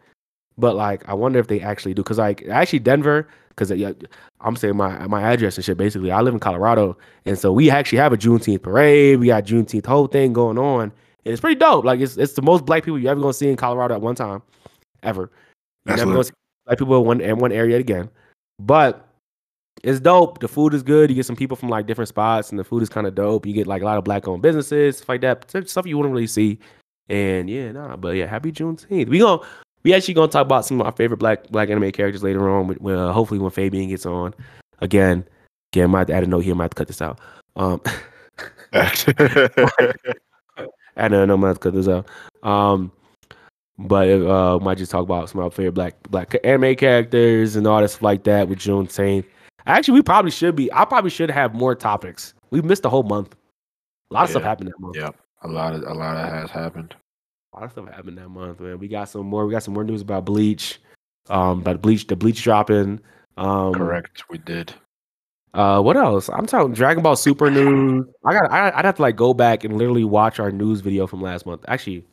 but 0.56 0.74
like, 0.76 1.06
I 1.08 1.14
wonder 1.14 1.38
if 1.38 1.48
they 1.48 1.60
actually 1.60 1.94
do. 1.94 2.02
Cause 2.02 2.18
like, 2.18 2.46
actually, 2.48 2.80
Denver. 2.80 3.28
Cause 3.56 3.70
uh, 3.70 3.74
yeah, 3.74 3.92
I'm 4.40 4.56
saying 4.56 4.76
my 4.76 5.06
my 5.06 5.22
address 5.22 5.56
and 5.56 5.64
shit. 5.64 5.76
Basically, 5.76 6.10
I 6.10 6.22
live 6.22 6.32
in 6.32 6.40
Colorado, 6.40 6.96
and 7.26 7.38
so 7.38 7.52
we 7.52 7.70
actually 7.70 7.98
have 7.98 8.12
a 8.12 8.16
Juneteenth 8.16 8.62
parade. 8.62 9.20
We 9.20 9.26
got 9.26 9.44
Juneteenth 9.44 9.84
whole 9.84 10.06
thing 10.06 10.32
going 10.32 10.56
on, 10.56 10.84
and 10.84 10.92
it's 11.24 11.40
pretty 11.40 11.56
dope. 11.56 11.84
Like, 11.84 12.00
it's 12.00 12.16
it's 12.16 12.32
the 12.32 12.42
most 12.42 12.64
black 12.64 12.82
people 12.82 12.98
you 12.98 13.08
ever 13.08 13.20
gonna 13.20 13.34
see 13.34 13.50
in 13.50 13.56
Colorado 13.56 13.94
at 13.94 14.00
one 14.00 14.14
time, 14.14 14.42
ever. 15.02 15.30
You 15.84 15.96
never 15.96 16.12
gonna 16.12 16.24
see 16.24 16.32
black 16.64 16.78
people 16.78 16.98
in 16.98 17.06
one 17.06 17.20
in 17.20 17.38
one 17.38 17.52
area 17.52 17.76
again. 17.76 18.08
But 18.58 19.06
it's 19.82 20.00
dope. 20.00 20.38
The 20.38 20.48
food 20.48 20.74
is 20.74 20.82
good. 20.82 21.10
You 21.10 21.16
get 21.16 21.26
some 21.26 21.36
people 21.36 21.56
from 21.56 21.68
like 21.68 21.86
different 21.86 22.08
spots, 22.08 22.50
and 22.50 22.58
the 22.58 22.64
food 22.64 22.82
is 22.82 22.88
kind 22.88 23.06
of 23.06 23.14
dope. 23.14 23.46
You 23.46 23.52
get 23.52 23.66
like 23.66 23.82
a 23.82 23.84
lot 23.84 23.98
of 23.98 24.04
black 24.04 24.28
owned 24.28 24.42
businesses, 24.42 24.98
stuff 24.98 25.08
like 25.08 25.20
that. 25.22 25.50
Stuff- 25.68 25.86
you 25.86 25.96
wouldn't 25.96 26.14
really 26.14 26.26
see. 26.26 26.58
And 27.08 27.50
yeah, 27.50 27.72
nah, 27.72 27.96
but 27.96 28.16
yeah, 28.16 28.26
happy 28.26 28.52
Juneteenth. 28.52 29.08
We 29.08 29.18
gonna 29.18 29.42
we 29.82 29.92
actually 29.92 30.14
gonna 30.14 30.30
talk 30.30 30.46
about 30.46 30.64
some 30.64 30.80
of 30.80 30.86
our 30.86 30.92
favorite 30.92 31.16
black 31.16 31.48
black 31.48 31.68
anime 31.68 31.90
characters 31.90 32.22
later 32.22 32.48
on. 32.48 32.68
With, 32.68 32.96
hopefully 32.96 33.40
when 33.40 33.50
Fabian 33.50 33.88
gets 33.88 34.06
on 34.06 34.34
again. 34.78 35.24
Again, 35.72 35.84
I 35.84 35.86
might 35.86 36.10
add 36.10 36.22
a 36.22 36.26
note 36.26 36.40
here. 36.40 36.52
I 36.52 36.56
might 36.56 36.64
have 36.64 36.70
to 36.72 36.76
cut 36.76 36.86
this 36.86 37.00
out. 37.00 37.18
Um, 37.56 37.80
I 40.96 41.08
don't 41.08 41.26
know. 41.28 41.32
I 41.32 41.36
might 41.36 41.48
have 41.48 41.60
to 41.60 41.62
cut 41.62 41.74
this 41.74 41.88
out. 41.88 42.06
Um, 42.42 42.92
but 43.78 44.08
uh, 44.08 44.58
might 44.60 44.76
just 44.78 44.92
talk 44.92 45.02
about 45.02 45.30
some 45.30 45.40
of 45.40 45.46
our 45.46 45.50
favorite 45.50 45.72
black 45.72 45.94
black 46.10 46.36
anime 46.44 46.76
characters 46.76 47.56
and 47.56 47.66
all 47.66 47.86
stuff 47.88 48.02
like 48.02 48.24
that 48.24 48.48
with 48.48 48.58
Juneteenth. 48.58 49.24
Actually, 49.66 49.94
we 49.94 50.02
probably 50.02 50.30
should 50.30 50.56
be. 50.56 50.72
I 50.72 50.84
probably 50.84 51.10
should 51.10 51.30
have 51.30 51.54
more 51.54 51.74
topics. 51.74 52.34
We 52.50 52.60
missed 52.62 52.84
a 52.84 52.88
whole 52.88 53.02
month. 53.04 53.34
A 54.10 54.14
lot 54.14 54.24
of 54.24 54.30
stuff 54.30 54.42
happened 54.42 54.68
that 54.68 54.80
month. 54.80 54.96
Yep, 54.96 55.16
a 55.42 55.48
lot 55.48 55.74
of 55.74 55.82
a 55.84 55.94
lot 55.94 56.16
of 56.16 56.30
has 56.32 56.50
happened. 56.50 56.94
A 57.54 57.56
lot 57.58 57.64
of 57.64 57.72
stuff 57.72 57.88
happened 57.88 58.18
that 58.18 58.28
month, 58.28 58.60
man. 58.60 58.78
We 58.78 58.88
got 58.88 59.08
some 59.08 59.26
more. 59.26 59.46
We 59.46 59.52
got 59.52 59.62
some 59.62 59.74
more 59.74 59.84
news 59.84 60.02
about 60.02 60.24
Bleach. 60.24 60.80
Um, 61.28 61.60
about 61.60 61.80
Bleach, 61.82 62.06
the 62.06 62.16
Bleach 62.16 62.42
dropping. 62.42 63.00
Um, 63.36 63.74
Correct, 63.74 64.24
we 64.28 64.38
did. 64.38 64.74
Uh, 65.54 65.80
what 65.80 65.96
else? 65.96 66.28
I'm 66.30 66.46
talking 66.46 66.72
Dragon 66.72 67.02
Ball 67.02 67.14
Super 67.14 67.50
news. 67.50 68.06
I 68.24 68.32
got. 68.32 68.50
I, 68.50 68.72
I'd 68.74 68.84
have 68.84 68.96
to 68.96 69.02
like 69.02 69.16
go 69.16 69.32
back 69.34 69.64
and 69.64 69.76
literally 69.78 70.04
watch 70.04 70.40
our 70.40 70.50
news 70.50 70.80
video 70.80 71.06
from 71.06 71.20
last 71.22 71.46
month. 71.46 71.64
Actually, 71.68 72.04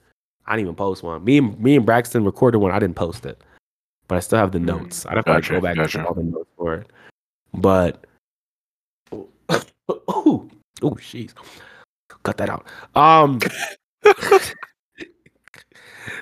I 0.46 0.52
didn't 0.56 0.68
even 0.68 0.76
post 0.76 1.04
one. 1.04 1.24
Me 1.24 1.38
and 1.38 1.60
me 1.60 1.76
and 1.76 1.86
Braxton 1.86 2.24
recorded 2.24 2.60
one. 2.60 2.72
I 2.72 2.80
didn't 2.80 2.96
post 2.98 3.26
it, 3.26 3.42
but 4.08 4.16
I 4.18 4.20
still 4.20 4.40
have 4.40 4.52
the 4.52 4.60
Mm, 4.60 4.66
notes. 4.66 5.06
I'd 5.06 5.16
have 5.16 5.26
to 5.26 5.32
like, 5.34 5.48
go 5.48 5.62
back 5.62 5.76
gotcha. 5.78 6.00
and 6.00 6.08
all 6.08 6.14
the 6.14 6.24
notes 6.24 6.50
for 6.58 6.76
it. 6.76 6.88
But 7.54 8.06
oh, 9.12 9.28
oh, 10.82 10.92
jeez, 10.96 11.34
cut 12.24 12.38
that 12.38 12.50
out. 12.50 12.66
Um, 12.96 13.40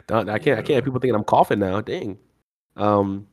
don't- 0.07 0.29
I 0.29 0.39
can't. 0.39 0.59
I 0.59 0.62
can't. 0.62 0.75
have 0.75 0.83
People 0.85 1.00
thinking 1.00 1.15
I'm 1.15 1.24
coughing 1.24 1.59
now. 1.59 1.81
Dang. 1.81 2.18
Um, 2.75 3.27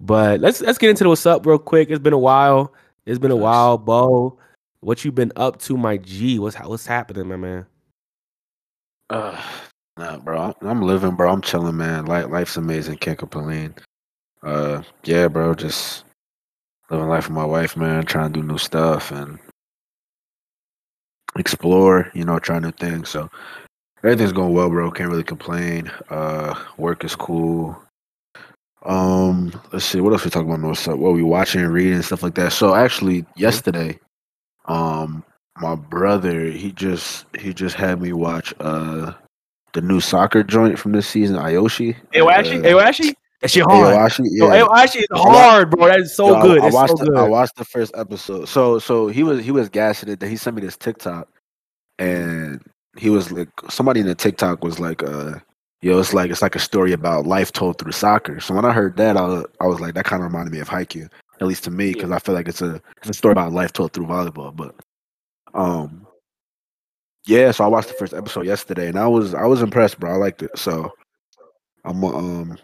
but 0.00 0.40
let's 0.40 0.60
let's 0.60 0.78
get 0.78 0.90
into 0.90 1.04
the 1.04 1.08
what's 1.10 1.26
up 1.26 1.46
real 1.46 1.58
quick. 1.58 1.90
It's 1.90 1.98
been 1.98 2.12
a 2.12 2.18
while. 2.18 2.72
It's 3.06 3.18
been 3.18 3.30
a 3.30 3.36
while, 3.36 3.78
Bo. 3.78 4.38
What 4.80 5.04
you 5.04 5.10
been 5.10 5.32
up 5.36 5.58
to, 5.62 5.76
my 5.76 5.96
G? 5.96 6.38
What's 6.38 6.56
what's 6.56 6.86
happening, 6.86 7.26
my 7.26 7.36
man? 7.36 7.66
Uh, 9.10 9.40
nah, 9.96 10.18
bro, 10.18 10.38
I'm- 10.40 10.54
I'm 10.62 10.82
living, 10.82 11.16
bro. 11.16 11.32
I'm 11.32 11.40
chilling, 11.40 11.76
man. 11.78 12.04
Life, 12.06 12.26
life's 12.28 12.56
amazing. 12.58 12.98
Can't 12.98 13.18
complain. 13.18 13.74
Uh, 14.42 14.82
yeah, 15.04 15.26
bro, 15.28 15.54
just 15.54 16.04
living 16.90 17.08
life 17.08 17.28
with 17.28 17.34
my 17.36 17.44
wife, 17.44 17.76
man. 17.76 18.04
Trying 18.04 18.32
to 18.32 18.40
do 18.40 18.46
new 18.46 18.58
stuff 18.58 19.10
and 19.10 19.38
explore. 21.36 22.10
You 22.14 22.24
know, 22.24 22.38
try 22.38 22.58
new 22.58 22.72
things. 22.72 23.08
So 23.08 23.30
everything's 24.02 24.32
going 24.32 24.52
well, 24.52 24.68
bro. 24.68 24.90
Can't 24.90 25.10
really 25.10 25.24
complain. 25.24 25.90
Uh, 26.10 26.54
work 26.76 27.04
is 27.04 27.16
cool. 27.16 27.80
Um, 28.84 29.52
let's 29.72 29.84
see. 29.84 30.00
What 30.00 30.12
else 30.12 30.24
we 30.24 30.30
talking 30.30 30.50
about? 30.52 30.66
What's 30.66 30.86
up? 30.88 30.98
What 30.98 31.14
we 31.14 31.22
watching, 31.22 31.66
reading, 31.66 32.00
stuff 32.02 32.22
like 32.22 32.34
that. 32.36 32.52
So 32.52 32.74
actually, 32.74 33.24
yesterday, 33.36 33.98
um, 34.66 35.24
my 35.60 35.74
brother 35.74 36.44
he 36.46 36.72
just 36.72 37.26
he 37.38 37.52
just 37.52 37.74
had 37.74 38.00
me 38.00 38.12
watch 38.12 38.54
uh 38.60 39.12
the 39.72 39.80
new 39.80 40.00
soccer 40.00 40.42
joint 40.42 40.78
from 40.78 40.92
this 40.92 41.06
season, 41.08 41.36
Ao 41.36 41.50
Ashi. 41.64 41.96
Ayoshi, 42.14 42.64
Uh, 42.64 42.78
Ao 42.78 42.84
Ashi, 42.88 43.14
that 43.40 43.50
shit 43.50 43.64
hard. 43.64 43.94
Ao 43.94 44.06
Ashi, 44.06 44.24
Yo, 44.30 44.52
yeah. 44.52 44.62
Ao 44.62 44.68
Ashi 44.68 44.98
is 44.98 45.06
hard, 45.12 45.70
bro. 45.70 45.86
That 45.86 46.00
is 46.00 46.14
so 46.14 46.36
Yo, 46.36 46.42
good. 46.42 46.62
I, 46.62 46.66
It's 46.66 46.74
watched 46.74 46.98
so 46.98 47.04
the, 47.04 47.10
good. 47.10 47.18
I 47.18 47.28
watched 47.28 47.56
the 47.56 47.64
first 47.64 47.92
episode. 47.96 48.48
So 48.48 48.78
so 48.78 49.08
he 49.08 49.22
was 49.22 49.44
he 49.44 49.50
was 49.52 49.68
gassing 49.68 50.08
it. 50.08 50.20
That 50.20 50.28
he 50.28 50.36
sent 50.36 50.56
me 50.56 50.62
this 50.62 50.76
TikTok, 50.76 51.28
and 51.98 52.60
he 52.96 53.10
was 53.10 53.30
like 53.30 53.48
somebody 53.68 54.00
in 54.00 54.06
the 54.06 54.14
TikTok 54.14 54.64
was 54.64 54.80
like, 54.80 55.04
uh, 55.04 55.34
yo, 55.82 56.00
it's 56.00 56.12
like 56.12 56.30
it's 56.30 56.42
like 56.42 56.56
a 56.56 56.60
story 56.60 56.92
about 56.92 57.26
life 57.26 57.52
told 57.52 57.78
through 57.78 57.92
soccer. 57.92 58.40
So 58.40 58.54
when 58.54 58.64
I 58.64 58.72
heard 58.72 58.96
that, 58.96 59.16
I 59.16 59.22
was, 59.22 59.44
I 59.60 59.66
was 59.66 59.80
like, 59.80 59.94
that 59.94 60.04
kind 60.04 60.20
of 60.22 60.30
reminded 60.30 60.52
me 60.52 60.58
of 60.58 60.68
Haikyuu, 60.68 61.08
at 61.40 61.46
least 61.46 61.62
to 61.64 61.70
me, 61.70 61.92
because 61.92 62.10
I 62.10 62.18
feel 62.18 62.34
like 62.34 62.48
it's 62.48 62.62
a 62.62 62.82
it's 62.96 63.10
a 63.10 63.14
story 63.14 63.32
about 63.32 63.52
life 63.52 63.72
told 63.72 63.92
through 63.92 64.06
volleyball. 64.06 64.54
But 64.54 64.74
um, 65.54 66.08
yeah. 67.24 67.52
So 67.52 67.62
I 67.64 67.68
watched 67.68 67.88
the 67.88 67.94
first 67.94 68.14
episode 68.14 68.46
yesterday, 68.46 68.88
and 68.88 68.98
I 68.98 69.06
was 69.06 69.32
I 69.32 69.46
was 69.46 69.62
impressed, 69.62 70.00
bro. 70.00 70.12
I 70.12 70.16
liked 70.16 70.42
it. 70.42 70.58
So 70.58 70.90
I'm 71.84 72.02
um. 72.02 72.58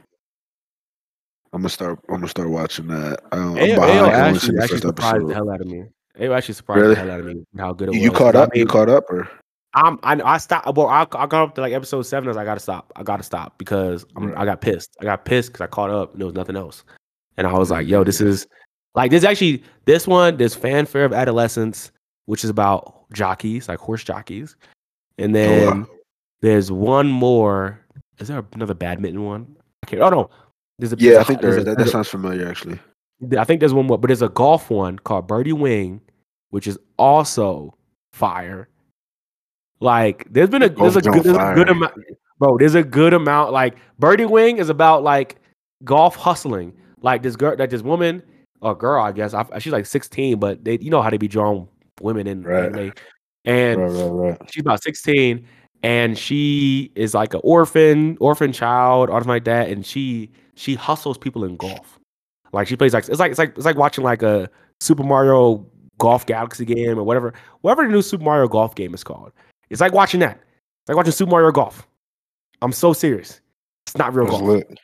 I'm 1.54 1.60
gonna 1.60 1.68
start. 1.68 2.00
I'm 2.08 2.16
gonna 2.16 2.28
start 2.28 2.50
watching 2.50 2.88
that. 2.88 3.20
Um, 3.32 3.50
I'm 3.50 3.56
Ayo, 3.56 3.74
behind. 3.76 3.90
Ayo 3.90 4.08
I 4.08 4.28
actually, 4.30 4.58
actually 4.58 4.78
surprised 4.80 5.14
episode. 5.14 5.28
the 5.28 5.34
hell 5.34 5.50
out 5.50 5.60
of 5.60 5.66
me. 5.68 5.84
Ayo 6.18 6.36
actually 6.36 6.54
surprised 6.54 6.80
Really? 6.82 6.94
the 6.96 7.00
hell 7.00 7.10
out 7.12 7.20
of 7.20 7.26
me 7.26 7.44
how 7.56 7.72
good 7.72 7.88
it 7.88 7.94
You, 7.94 8.00
was. 8.00 8.04
you 8.04 8.10
caught 8.10 8.32
'Cause 8.34 8.40
I 8.40 8.42
up? 8.44 8.56
You 8.56 8.66
caught 8.66 8.88
up, 8.88 9.04
or 9.08 9.28
I'm 9.74 9.98
I, 10.02 10.20
I 10.20 10.38
stopped. 10.38 10.76
Well, 10.76 10.88
I, 10.88 11.02
I 11.02 11.26
got 11.26 11.32
up 11.34 11.54
to 11.54 11.60
like 11.60 11.72
episode 11.72 12.02
seven. 12.02 12.28
I 12.28 12.30
was 12.30 12.36
like, 12.36 12.42
I 12.42 12.50
gotta 12.50 12.60
stop. 12.60 12.92
I 12.96 13.02
gotta 13.04 13.22
stop 13.22 13.56
because 13.58 14.04
I'm, 14.16 14.26
Right. 14.28 14.38
I 14.38 14.44
got 14.44 14.60
pissed. 14.60 14.96
I 15.00 15.04
got 15.04 15.24
pissed 15.24 15.52
because 15.52 15.60
I 15.62 15.68
caught 15.68 15.90
up 15.90 16.12
and 16.12 16.20
there 16.20 16.26
was 16.26 16.34
nothing 16.34 16.56
else. 16.56 16.84
And 17.36 17.46
I 17.46 17.52
was 17.52 17.70
like, 17.70 17.86
yo, 17.86 18.02
this 18.04 18.20
is 18.20 18.46
like 18.96 19.10
this. 19.12 19.22
Actually, 19.24 19.62
this 19.84 20.06
one, 20.08 20.36
this 20.36 20.54
fanfare 20.56 21.04
of 21.04 21.12
adolescence, 21.12 21.92
which 22.26 22.42
is 22.44 22.50
about 22.50 23.08
jockeys, 23.12 23.68
like 23.68 23.78
horse 23.78 24.02
jockeys, 24.02 24.56
and 25.18 25.34
then 25.34 25.68
Oh, 25.68 25.70
wow. 25.80 25.86
there's 26.40 26.70
one 26.72 27.08
more. 27.08 27.80
Is 28.18 28.26
there 28.28 28.44
another 28.54 28.74
badminton 28.74 29.24
one? 29.24 29.56
I 29.82 29.86
can't. 29.86 30.02
Oh 30.02 30.08
no, 30.08 30.30
there's 30.78 30.92
a 30.92 30.96
yeah, 30.98 31.18
I 31.20 31.24
think 31.24 31.40
there 31.40 31.50
there's 31.52 31.62
is. 31.62 31.68
a- 31.68 31.70
That, 31.76 31.78
that 31.84 31.88
sounds 31.90 32.08
familiar, 32.08 32.48
actually. 32.48 32.78
I 33.38 33.44
think 33.44 33.60
there's 33.60 33.72
one 33.74 33.86
more, 33.86 33.96
but 33.98 34.08
there's 34.08 34.22
a 34.22 34.28
golf 34.28 34.70
one 34.70 34.98
called 34.98 35.26
Birdie 35.28 35.52
Wing, 35.52 36.00
which 36.50 36.66
is 36.66 36.78
also 36.98 37.74
fire. 38.12 38.68
Like 39.80 40.26
there's 40.30 40.48
been 40.50 40.62
a 40.62 40.68
there's 40.68 40.96
a 40.96 41.00
good, 41.00 41.24
there's 41.24 41.36
a 41.36 41.54
good 41.54 41.68
amount, 41.68 41.94
bro. 42.38 42.56
There's 42.58 42.74
a 42.74 42.82
good 42.82 43.12
amount. 43.12 43.52
Like 43.52 43.76
Birdie 43.98 44.24
Wing 44.24 44.58
is 44.58 44.68
about 44.68 45.02
like 45.02 45.36
golf 45.84 46.16
hustling. 46.16 46.72
Like 47.00 47.22
this 47.22 47.36
girl, 47.36 47.54
like 47.58 47.70
this 47.70 47.82
woman 47.82 48.22
or 48.60 48.74
girl, 48.74 49.02
I 49.02 49.12
guess. 49.12 49.34
I, 49.34 49.44
she's 49.58 49.72
like 49.72 49.84
16, 49.86 50.38
but 50.38 50.64
they 50.64 50.78
you 50.80 50.90
know 50.90 51.02
how 51.02 51.10
they 51.10 51.18
be 51.18 51.28
drawing 51.28 51.68
women 52.00 52.26
in 52.26 52.42
Right. 52.42 52.64
anime. 52.64 52.92
And 53.44 53.80
Right, 53.80 53.90
right, 53.90 54.30
right. 54.40 54.50
she's 54.50 54.62
about 54.62 54.82
16 54.82 55.46
and 55.82 56.16
she 56.16 56.90
is 56.94 57.12
like 57.12 57.34
an 57.34 57.40
orphan 57.44 58.16
orphan 58.20 58.52
child 58.52 59.10
or 59.10 59.20
something 59.20 59.28
like 59.28 59.44
that 59.44 59.68
and 59.68 59.84
she 59.84 60.30
she 60.56 60.74
hustles 60.74 61.18
people 61.18 61.44
in 61.44 61.56
golf 61.56 61.98
like 62.52 62.66
she 62.68 62.76
plays 62.76 62.94
like 62.94 63.08
it's 63.08 63.18
like 63.20 63.30
it's 63.30 63.38
like 63.38 63.50
it's 63.56 63.64
like 63.66 63.76
watching 63.76 64.04
like 64.04 64.22
a 64.22 64.48
super 64.80 65.02
mario 65.02 65.64
golf 65.98 66.26
galaxy 66.26 66.64
game 66.64 66.98
or 66.98 67.02
whatever 67.04 67.32
whatever 67.62 67.84
the 67.86 67.92
new 67.92 68.02
super 68.02 68.24
mario 68.24 68.46
golf 68.48 68.74
game 68.74 68.94
is 68.94 69.02
called 69.04 69.32
it's 69.70 69.80
like 69.80 69.92
watching 69.92 70.20
that 70.20 70.36
it's 70.36 70.88
like 70.88 70.96
watching 70.96 71.12
super 71.12 71.30
mario 71.30 71.50
golf 71.52 71.86
i'm 72.62 72.72
so 72.72 72.92
serious 72.92 73.40
it's 73.86 73.96
not 73.96 74.14
real 74.14 74.26
That's 74.26 74.38
golf 74.38 74.48
lit. 74.48 74.78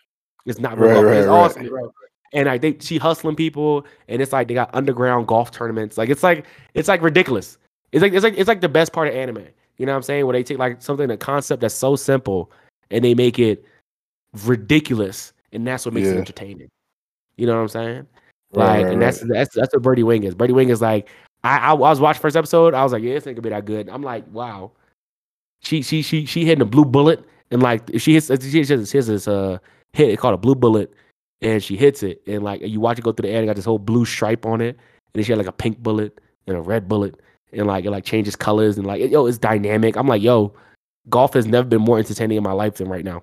it's 0.46 0.58
not 0.60 0.78
real 0.78 0.88
Right, 0.88 0.94
golf. 0.94 1.04
right, 1.06 1.16
it's 1.18 1.26
right. 1.26 1.32
awesome, 1.34 1.68
bro. 1.68 1.92
And 2.32 2.46
like 2.46 2.60
they 2.60 2.76
she 2.80 2.96
hustling 2.98 3.34
people, 3.34 3.84
and 4.06 4.22
it's 4.22 4.32
like 4.32 4.46
they 4.46 4.54
got 4.54 4.72
underground 4.72 5.26
golf 5.26 5.50
tournaments. 5.50 5.98
Like 5.98 6.10
it's 6.10 6.22
like 6.22 6.46
it's 6.74 6.86
like 6.86 7.02
ridiculous. 7.02 7.58
It's 7.90 8.02
like 8.02 8.12
it's 8.12 8.22
like 8.22 8.34
it's 8.38 8.46
like 8.46 8.60
the 8.60 8.68
best 8.68 8.92
part 8.92 9.08
of 9.08 9.14
anime. 9.14 9.44
You 9.78 9.86
know 9.86 9.92
what 9.92 9.96
I'm 9.96 10.02
saying? 10.04 10.26
Where 10.26 10.34
they 10.34 10.44
take 10.44 10.58
like 10.58 10.80
something 10.80 11.10
a 11.10 11.16
concept 11.16 11.60
that's 11.62 11.74
so 11.74 11.96
simple 11.96 12.52
and 12.92 13.04
they 13.04 13.14
make 13.14 13.40
it 13.40 13.64
ridiculous, 14.44 15.32
and 15.52 15.66
that's 15.66 15.84
what 15.84 15.94
makes 15.94 16.08
it 16.08 16.16
entertaining. 16.16 16.68
You 17.36 17.46
know 17.46 17.54
what 17.54 17.62
I'm 17.62 17.68
saying? 17.68 18.06
Like, 18.52 18.84
right, 18.84 18.92
and 18.92 19.00
that's 19.00 19.22
right. 19.22 19.30
that's 19.32 19.54
that's 19.54 19.72
what 19.72 19.82
Birdie 19.82 20.02
Wing 20.02 20.24
is. 20.24 20.34
Birdie 20.34 20.52
Wing 20.52 20.70
is 20.70 20.80
like 20.80 21.08
I 21.44 21.58
I, 21.58 21.70
I 21.70 21.72
was 21.72 22.00
watching 22.00 22.20
first 22.20 22.36
episode. 22.36 22.74
I 22.74 22.82
was 22.82 22.92
like, 22.92 23.02
yeah, 23.02 23.14
this 23.14 23.26
ain't 23.26 23.36
gonna 23.36 23.42
be 23.42 23.50
that 23.50 23.64
good. 23.64 23.88
I'm 23.88 24.02
like, 24.02 24.24
wow. 24.32 24.72
She 25.62 25.82
she 25.82 26.02
she 26.02 26.26
she 26.26 26.44
hitting 26.44 26.62
a 26.62 26.66
blue 26.66 26.84
bullet, 26.84 27.24
and 27.50 27.62
like 27.62 27.88
if 27.90 28.02
she 28.02 28.14
hits 28.14 28.26
she 28.26 28.58
hits, 28.58 28.68
she 28.68 28.98
hits 28.98 29.06
this 29.06 29.28
uh 29.28 29.58
hit 29.92 30.08
it 30.08 30.18
called 30.18 30.34
a 30.34 30.38
blue 30.38 30.54
bullet, 30.54 30.92
and 31.42 31.62
she 31.62 31.76
hits 31.76 32.02
it, 32.02 32.22
and 32.26 32.42
like 32.42 32.62
you 32.62 32.80
watch 32.80 32.98
it 32.98 33.02
go 33.02 33.12
through 33.12 33.28
the 33.28 33.32
air, 33.32 33.36
and 33.36 33.44
it 33.44 33.46
got 33.46 33.56
this 33.56 33.64
whole 33.64 33.78
blue 33.78 34.04
stripe 34.04 34.46
on 34.46 34.60
it, 34.60 34.76
and 34.76 34.78
then 35.14 35.24
she 35.24 35.32
had 35.32 35.38
like 35.38 35.46
a 35.46 35.52
pink 35.52 35.78
bullet 35.78 36.18
and 36.46 36.56
a 36.56 36.60
red 36.60 36.88
bullet, 36.88 37.20
and 37.52 37.66
like 37.66 37.84
it 37.84 37.90
like 37.90 38.04
changes 38.04 38.36
colors, 38.36 38.78
and 38.78 38.86
like 38.86 39.10
yo, 39.10 39.26
it's 39.26 39.38
dynamic. 39.38 39.96
I'm 39.96 40.08
like, 40.08 40.22
yo, 40.22 40.54
golf 41.08 41.34
has 41.34 41.46
never 41.46 41.68
been 41.68 41.82
more 41.82 41.98
entertaining 41.98 42.38
in 42.38 42.42
my 42.42 42.52
life 42.52 42.76
than 42.76 42.88
right 42.88 43.04
now. 43.04 43.22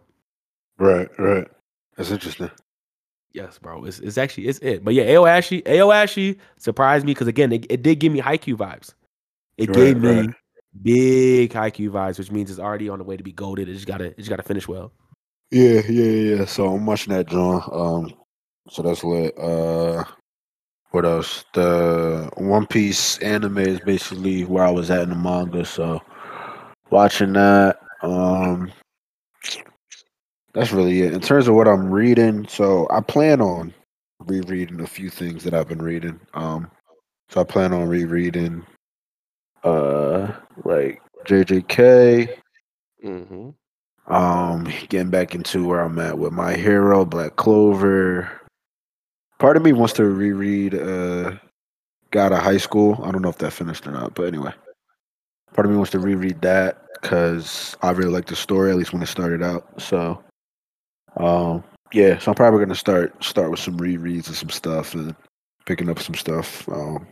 Right, 0.77 1.09
right. 1.17 1.47
That's 1.97 2.11
interesting. 2.11 2.51
Yes, 3.33 3.59
bro. 3.59 3.83
It's, 3.85 3.99
it's 3.99 4.17
actually 4.17 4.47
it's 4.47 4.59
it. 4.59 4.83
But 4.83 4.93
yeah, 4.93 5.03
Ao 5.17 5.23
Ashi, 5.23 5.61
Ao 5.67 5.87
Ashi 5.89 6.37
surprised 6.57 7.05
me 7.05 7.13
because 7.13 7.27
again, 7.27 7.51
it, 7.51 7.65
it 7.69 7.81
did 7.83 7.99
give 7.99 8.13
me 8.13 8.21
Haikyuu 8.21 8.55
vibes. 8.55 8.93
It 9.57 9.69
Right, 9.69 9.75
gave 9.75 10.01
me 10.01 10.21
right. 10.21 10.29
big 10.81 11.51
Haikyuu 11.51 11.89
vibes, 11.89 12.17
which 12.19 12.31
means 12.31 12.49
it's 12.49 12.59
already 12.59 12.89
on 12.89 12.99
the 12.99 13.03
way 13.03 13.17
to 13.17 13.23
be 13.23 13.31
goaded. 13.31 13.67
It 13.67 13.73
just 13.73 13.87
gotta 13.87 14.05
it 14.05 14.17
just 14.17 14.29
gotta 14.29 14.43
finish 14.43 14.67
well. 14.67 14.91
Yeah, 15.51 15.81
yeah, 15.89 16.35
yeah. 16.35 16.45
So 16.45 16.73
I'm 16.73 16.85
watching 16.85 17.13
that, 17.13 17.27
John. 17.27 17.61
Um, 17.71 18.13
so 18.69 18.81
that's 18.81 19.03
lit. 19.03 19.37
Uh, 19.37 20.03
what 20.91 21.05
else? 21.05 21.45
The 21.53 22.29
One 22.37 22.65
Piece 22.67 23.17
anime 23.19 23.59
is 23.59 23.79
basically 23.81 24.45
where 24.45 24.63
I 24.65 24.71
was 24.71 24.89
at 24.91 25.03
in 25.03 25.09
the 25.09 25.15
manga. 25.15 25.65
So 25.65 26.01
watching 26.89 27.33
that. 27.33 27.79
Um, 28.01 28.71
that's 30.53 30.71
really 30.71 31.01
it. 31.01 31.13
In 31.13 31.21
terms 31.21 31.47
of 31.47 31.55
what 31.55 31.67
I'm 31.67 31.91
reading, 31.91 32.47
so 32.47 32.87
I 32.89 33.01
plan 33.01 33.41
on 33.41 33.73
rereading 34.19 34.81
a 34.81 34.87
few 34.87 35.09
things 35.09 35.43
that 35.43 35.53
I've 35.53 35.67
been 35.67 35.81
reading. 35.81 36.19
Um, 36.33 36.69
so 37.29 37.41
I 37.41 37.43
plan 37.43 37.73
on 37.73 37.87
rereading, 37.87 38.65
uh, 39.63 40.31
like 40.63 41.01
JJK. 41.25 42.37
Mm-hmm. 43.03 43.49
Um, 44.13 44.63
getting 44.87 45.09
back 45.09 45.35
into 45.35 45.67
where 45.67 45.81
I'm 45.81 45.99
at 45.99 46.17
with 46.17 46.31
my 46.31 46.55
hero, 46.55 47.03
Black 47.03 47.35
Clover. 47.35 48.31
Part 49.39 49.57
of 49.57 49.63
me 49.63 49.73
wants 49.73 49.93
to 49.93 50.05
reread 50.05 50.73
uh 50.73 51.33
God 52.11 52.31
of 52.31 52.39
High 52.39 52.57
School. 52.57 52.99
I 53.03 53.11
don't 53.11 53.21
know 53.21 53.29
if 53.29 53.37
that 53.39 53.51
finished 53.51 53.85
or 53.85 53.91
not, 53.91 54.15
but 54.15 54.27
anyway. 54.27 54.53
Part 55.53 55.65
of 55.65 55.71
me 55.71 55.77
wants 55.77 55.91
to 55.91 55.99
reread 55.99 56.41
that 56.41 56.85
because 57.01 57.75
I 57.81 57.91
really 57.91 58.11
like 58.11 58.27
the 58.27 58.35
story, 58.35 58.71
at 58.71 58.77
least 58.77 58.93
when 58.93 59.03
it 59.03 59.07
started 59.07 59.43
out. 59.43 59.81
So 59.81 60.23
um 61.19 61.63
yeah, 61.93 62.17
so 62.19 62.31
I'm 62.31 62.35
probably 62.35 62.59
gonna 62.59 62.75
start 62.75 63.23
start 63.23 63.49
with 63.51 63.59
some 63.59 63.77
rereads 63.77 64.27
and 64.27 64.35
some 64.35 64.49
stuff 64.49 64.93
and 64.93 65.15
picking 65.65 65.89
up 65.89 65.99
some 65.99 66.15
stuff. 66.15 66.67
Um 66.69 67.07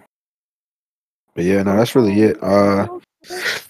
but 1.33 1.43
yeah, 1.43 1.63
no, 1.63 1.75
that's 1.75 1.95
really 1.95 2.21
it. 2.21 2.41
Uh 2.41 2.87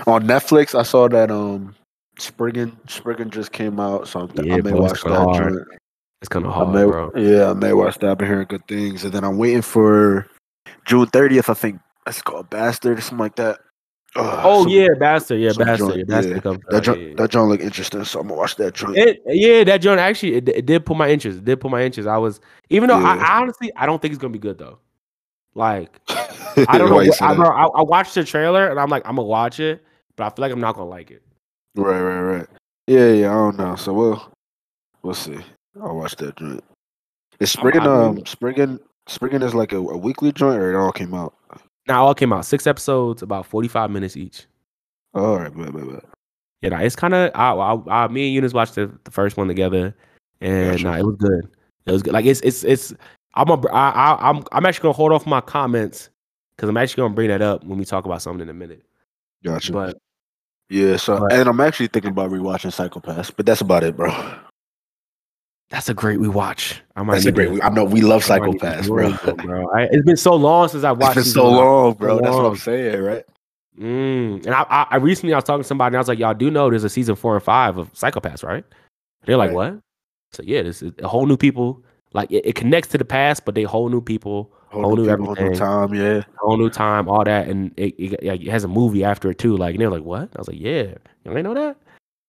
on 0.08 0.24
Netflix 0.24 0.78
I 0.78 0.84
saw 0.84 1.08
that 1.08 1.32
um 1.32 1.76
Spriggan 2.18 2.78
Spriggan 2.88 3.30
just 3.30 3.52
came 3.52 3.80
out, 3.80 4.08
so 4.08 4.22
I'm 4.22 4.28
th- 4.30 4.52
I 4.52 4.56
may 4.58 4.72
bro, 4.72 4.82
watch 4.82 5.04
that 5.04 5.12
hard. 5.12 5.54
joint. 5.54 5.68
It's 6.22 6.30
kind 6.30 6.46
of 6.46 6.52
I 6.52 6.56
hard, 6.56 6.74
may, 6.74 6.86
bro. 6.86 7.12
yeah, 7.16 7.50
I 7.52 7.54
may 7.54 7.74
watch 7.74 7.98
that. 8.00 8.12
I've 8.12 8.18
been 8.18 8.28
hearing 8.28 8.48
good 8.48 8.68
things, 8.68 9.04
and 9.04 9.14
then 9.14 9.24
I'm 9.24 9.38
waiting 9.38 9.62
for 9.62 10.26
June 10.86 11.08
30th. 11.08 11.50
I 11.50 11.54
think 11.54 11.80
it's 12.08 12.22
called 12.22 12.50
Bastard 12.50 12.98
or 12.98 13.02
something 13.02 13.18
like 13.20 13.36
that. 13.36 13.60
Ugh, 14.18 14.40
Oh 14.46 14.64
some- 14.64 14.72
yeah, 14.72 14.88
bastard. 15.00 15.42
Yeah, 15.42 15.52
bastard. 15.58 15.98
Yeah, 15.98 16.04
bastard 16.06 16.42
yeah. 16.46 16.58
that 16.70 16.82
joint, 16.84 17.00
yeah, 17.02 17.08
yeah. 17.08 17.14
that 17.16 17.32
joint 17.32 17.50
look 17.50 17.60
interesting, 17.60 18.04
so 18.06 18.20
I'm 18.22 18.28
gonna 18.28 18.40
watch 18.40 18.56
that 18.56 18.74
joint. 18.74 18.98
It, 18.98 19.22
yeah, 19.26 19.64
that 19.66 19.78
joint 19.80 20.00
actually 20.00 20.36
it, 20.36 20.48
it 20.50 20.66
did 20.66 20.86
pull 20.86 20.96
my 20.96 21.10
interest. 21.10 21.40
It 21.40 21.46
did 21.46 21.60
pull 21.60 21.70
my 21.70 21.84
interest. 21.84 22.08
I 22.08 22.18
was 22.18 22.40
even 22.70 22.88
though 22.90 22.98
I. 23.00 23.16
I 23.18 23.42
honestly 23.42 23.72
I 23.76 23.86
don't 23.86 24.02
think 24.02 24.14
it's 24.14 24.22
gonna 24.22 24.32
be 24.32 24.40
good 24.40 24.58
though. 24.58 24.80
Like 25.54 26.00
I 26.10 26.78
don't 26.78 26.90
know. 26.90 26.96
What- 26.96 27.22
I, 27.22 27.34
bro, 27.36 27.48
I, 27.50 27.66
I 27.66 27.82
watched 27.82 28.16
the 28.16 28.24
trailer 28.24 28.68
and 28.70 28.80
I'm 28.80 28.90
like 28.90 29.04
I'm 29.06 29.16
gonna 29.18 29.28
watch 29.28 29.60
it, 29.60 29.84
but 30.16 30.24
I 30.26 30.30
feel 30.30 30.44
like 30.44 30.52
I'm 30.52 30.62
not 30.62 30.76
gonna 30.76 30.90
like 30.90 31.12
it. 31.12 31.22
Right, 31.76 32.00
right, 32.02 32.22
right. 32.22 32.48
Yeah, 32.88 33.12
yeah. 33.12 33.30
I 33.32 33.34
don't 33.34 33.58
know. 33.58 33.76
So 33.76 33.92
we'll 33.94 34.32
we'll 35.04 35.14
see. 35.14 35.38
I'll 35.82 35.96
watch 35.98 36.16
that 36.18 36.38
joint. 36.38 36.64
Is 37.42 37.52
Spriggan 37.52 37.82
I 37.82 37.86
um 38.08 38.16
mean- 38.16 38.26
Spriggan 38.26 38.80
Spriggan 39.08 39.44
is 39.44 39.54
like 39.54 39.74
a, 39.74 39.78
a 39.78 39.98
weekly 39.98 40.32
joint, 40.32 40.58
or 40.58 40.74
it 40.74 40.78
all 40.82 40.92
came 40.94 41.14
out? 41.14 41.34
Now 41.88 42.06
all 42.06 42.16
came 42.16 42.34
out 42.34 42.46
six 42.46 42.66
episodes, 42.68 43.22
about 43.22 43.46
45 43.46 43.92
minutes 43.92 44.18
each. 44.18 44.46
all 45.14 45.38
right. 45.38 45.52
Yeah, 46.62 46.70
nah, 46.70 46.80
it's 46.80 46.96
kind 46.96 47.14
of. 47.14 47.32
I, 47.36 47.52
I, 47.52 48.04
I, 48.04 48.08
me 48.08 48.26
and 48.28 48.34
Eunice 48.36 48.54
watched 48.54 48.76
the, 48.76 48.92
the 49.04 49.12
first 49.12 49.38
one 49.38 49.48
together, 49.48 49.96
and 50.42 50.72
Gotcha. 50.72 50.84
nah, 50.84 50.98
it 50.98 51.06
was 51.06 51.16
good. 51.18 51.48
It 51.86 51.92
was 51.92 52.02
good. 52.02 52.14
Like 52.14 52.26
it's 52.26 52.42
it's 52.42 52.64
it's. 52.64 52.94
I'm 53.36 53.50
a, 53.50 53.68
I, 53.68 53.90
I, 53.90 54.30
I'm 54.30 54.44
I'm 54.52 54.66
actually 54.66 54.84
gonna 54.84 54.94
hold 54.94 55.12
off 55.12 55.28
my 55.28 55.42
comments 55.42 56.10
because 56.56 56.70
I'm 56.70 56.78
actually 56.78 57.02
gonna 57.04 57.14
bring 57.14 57.28
that 57.28 57.42
up 57.42 57.64
when 57.66 57.78
we 57.78 57.86
talk 57.86 58.06
about 58.06 58.22
something 58.22 58.42
in 58.42 58.50
a 58.50 58.54
minute. 58.54 58.82
Gotcha. 59.44 59.72
But 59.74 59.98
yeah, 60.70 60.96
so 60.98 61.20
but- 61.20 61.34
and 61.34 61.48
I'm 61.48 61.60
actually 61.60 61.88
thinking 61.88 62.12
about 62.12 62.32
rewatching 62.32 62.74
Psycho-Pass, 62.74 63.30
but 63.30 63.46
that's 63.46 63.62
about 63.62 63.84
it, 63.84 63.96
bro. 63.96 64.12
That's 65.70 65.90
a 65.90 65.94
great 65.94 66.20
rewatch. 66.20 66.80
I 66.96 67.04
might 67.04 67.16
That's 67.16 67.26
a 67.26 67.32
great. 67.32 67.64
I 67.64 67.70
know 67.70 67.84
we 67.86 68.02
love 68.02 68.30
I 68.30 68.38
might 68.40 68.46
need 68.52 68.60
to 68.60 68.66
Psycho-Pass, 68.66 68.88
bro. 68.88 69.08
it, 69.10 69.38
bro. 69.38 69.70
I, 69.72 69.84
it's 69.92 70.06
been 70.06 70.16
so 70.18 70.36
long 70.36 70.68
since 70.70 70.84
I 70.84 70.92
It's 70.92 71.00
watched. 71.00 71.16
been 71.16 71.24
so 71.24 71.50
long, 71.50 71.94
bro. 71.94 72.20
That's 72.22 72.36
what. 72.36 72.46
I'm 72.46 72.56
saying, 72.56 73.02
right? 73.02 73.26
Mm. 73.80 74.46
And 74.46 74.54
I, 74.56 74.62
I, 74.70 74.88
I 74.92 74.96
recently 74.98 75.34
I 75.34 75.38
was 75.38 75.44
talking 75.44 75.64
to 75.64 75.68
somebody 75.68 75.90
and 75.90 75.98
I 75.98 76.00
was 76.00 76.08
like, 76.08 76.20
y'all 76.20 76.34
do 76.34 76.50
know 76.52 76.70
there's 76.70 76.84
a 76.84 76.90
season 76.90 77.16
four 77.16 77.36
and 77.36 77.44
five 77.44 77.78
of 77.78 77.90
Psycho-Pass, 77.94 78.44
right? 78.44 78.64
They're 79.26 79.38
like, 79.38 79.50
Right. 79.50 79.74
what? 79.74 79.80
So 80.34 80.44
yeah, 80.46 80.62
this 80.62 80.82
is 80.82 80.94
a 81.00 81.08
whole 81.08 81.26
new 81.26 81.36
people. 81.38 81.84
Like 82.14 82.32
it, 82.32 82.46
it 82.46 82.56
connects 82.56 82.90
to 82.92 82.98
the 82.98 83.04
past, 83.06 83.44
but 83.44 83.56
they 83.56 83.64
whole 83.64 83.90
new 83.90 84.00
people, 84.02 84.54
whole, 84.70 84.96
new 84.96 85.06
people, 85.06 85.26
whole 85.26 85.36
new 85.36 85.42
everything, 85.42 85.58
time, 85.60 85.94
yeah. 85.94 86.22
whole 86.38 86.58
new 86.58 86.70
time, 86.70 87.10
all 87.10 87.24
that, 87.26 87.48
and 87.50 87.74
it, 87.78 87.94
it, 87.98 88.14
it 88.24 88.48
has 88.48 88.64
a 88.64 88.68
movie 88.70 89.04
after 89.04 89.30
it 89.32 89.38
too. 89.40 89.58
Like 89.58 89.76
and 89.76 89.82
they're 89.82 89.90
like, 89.90 90.04
what? 90.04 90.30
I 90.36 90.40
was 90.40 90.48
like, 90.48 90.60
yeah, 90.60 90.94
you 91.26 91.36
ain't 91.36 91.44
know 91.44 91.54
that. 91.54 91.76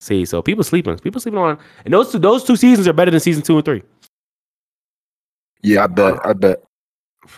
See, 0.06 0.24
so 0.24 0.40
people 0.40 0.62
sleeping, 0.62 0.96
people 0.98 1.20
sleeping 1.20 1.40
on, 1.40 1.58
and 1.84 1.92
those 1.92 2.12
two, 2.12 2.20
those 2.20 2.44
two 2.44 2.54
seasons 2.54 2.86
are 2.86 2.92
better 2.92 3.10
than 3.10 3.18
season 3.18 3.42
two 3.42 3.56
and 3.56 3.64
three. 3.64 3.82
Yeah, 5.64 5.82
I 5.82 5.86
bet. 5.88 6.24
I 6.24 6.32
bet. 6.32 6.62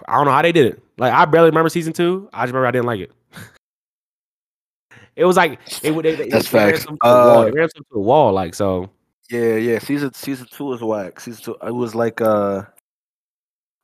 I 0.07 0.17
don't 0.17 0.27
know 0.27 0.33
how 0.33 0.43
they 0.43 0.53
did 0.53 0.67
it. 0.67 0.83
Like 0.99 1.15
I 1.15 1.25
barely 1.25 1.49
remember 1.49 1.71
season 1.71 1.95
two. 1.95 2.29
I 2.31 2.43
just 2.43 2.53
remember 2.53 2.67
I 2.67 2.71
didn't 2.73 2.85
like 2.85 3.01
it. 3.01 3.13
it 5.17 5.25
was 5.25 5.39
like 5.39 5.59
it 5.83 5.93
would. 5.93 6.05
They, 6.05 6.15
they, 6.15 6.29
That's 6.29 6.51
they 6.51 6.73
facts. 6.73 6.85
the 6.85 6.99
wall. 7.03 7.39
Uh, 7.39 7.45
They 7.47 7.53
ran 7.53 7.69
to 7.69 7.83
the 7.91 8.01
wall. 8.01 8.35
Like 8.35 8.55
so. 8.55 8.91
Yeah, 9.31 9.57
yeah. 9.57 9.79
Season 9.79 10.13
season 10.13 10.47
two 10.51 10.65
was 10.67 10.83
whack. 10.83 11.21
Season 11.21 11.43
two, 11.43 11.57
it 11.67 11.75
was 11.75 11.95
like 11.95 12.21
uh, 12.21 12.65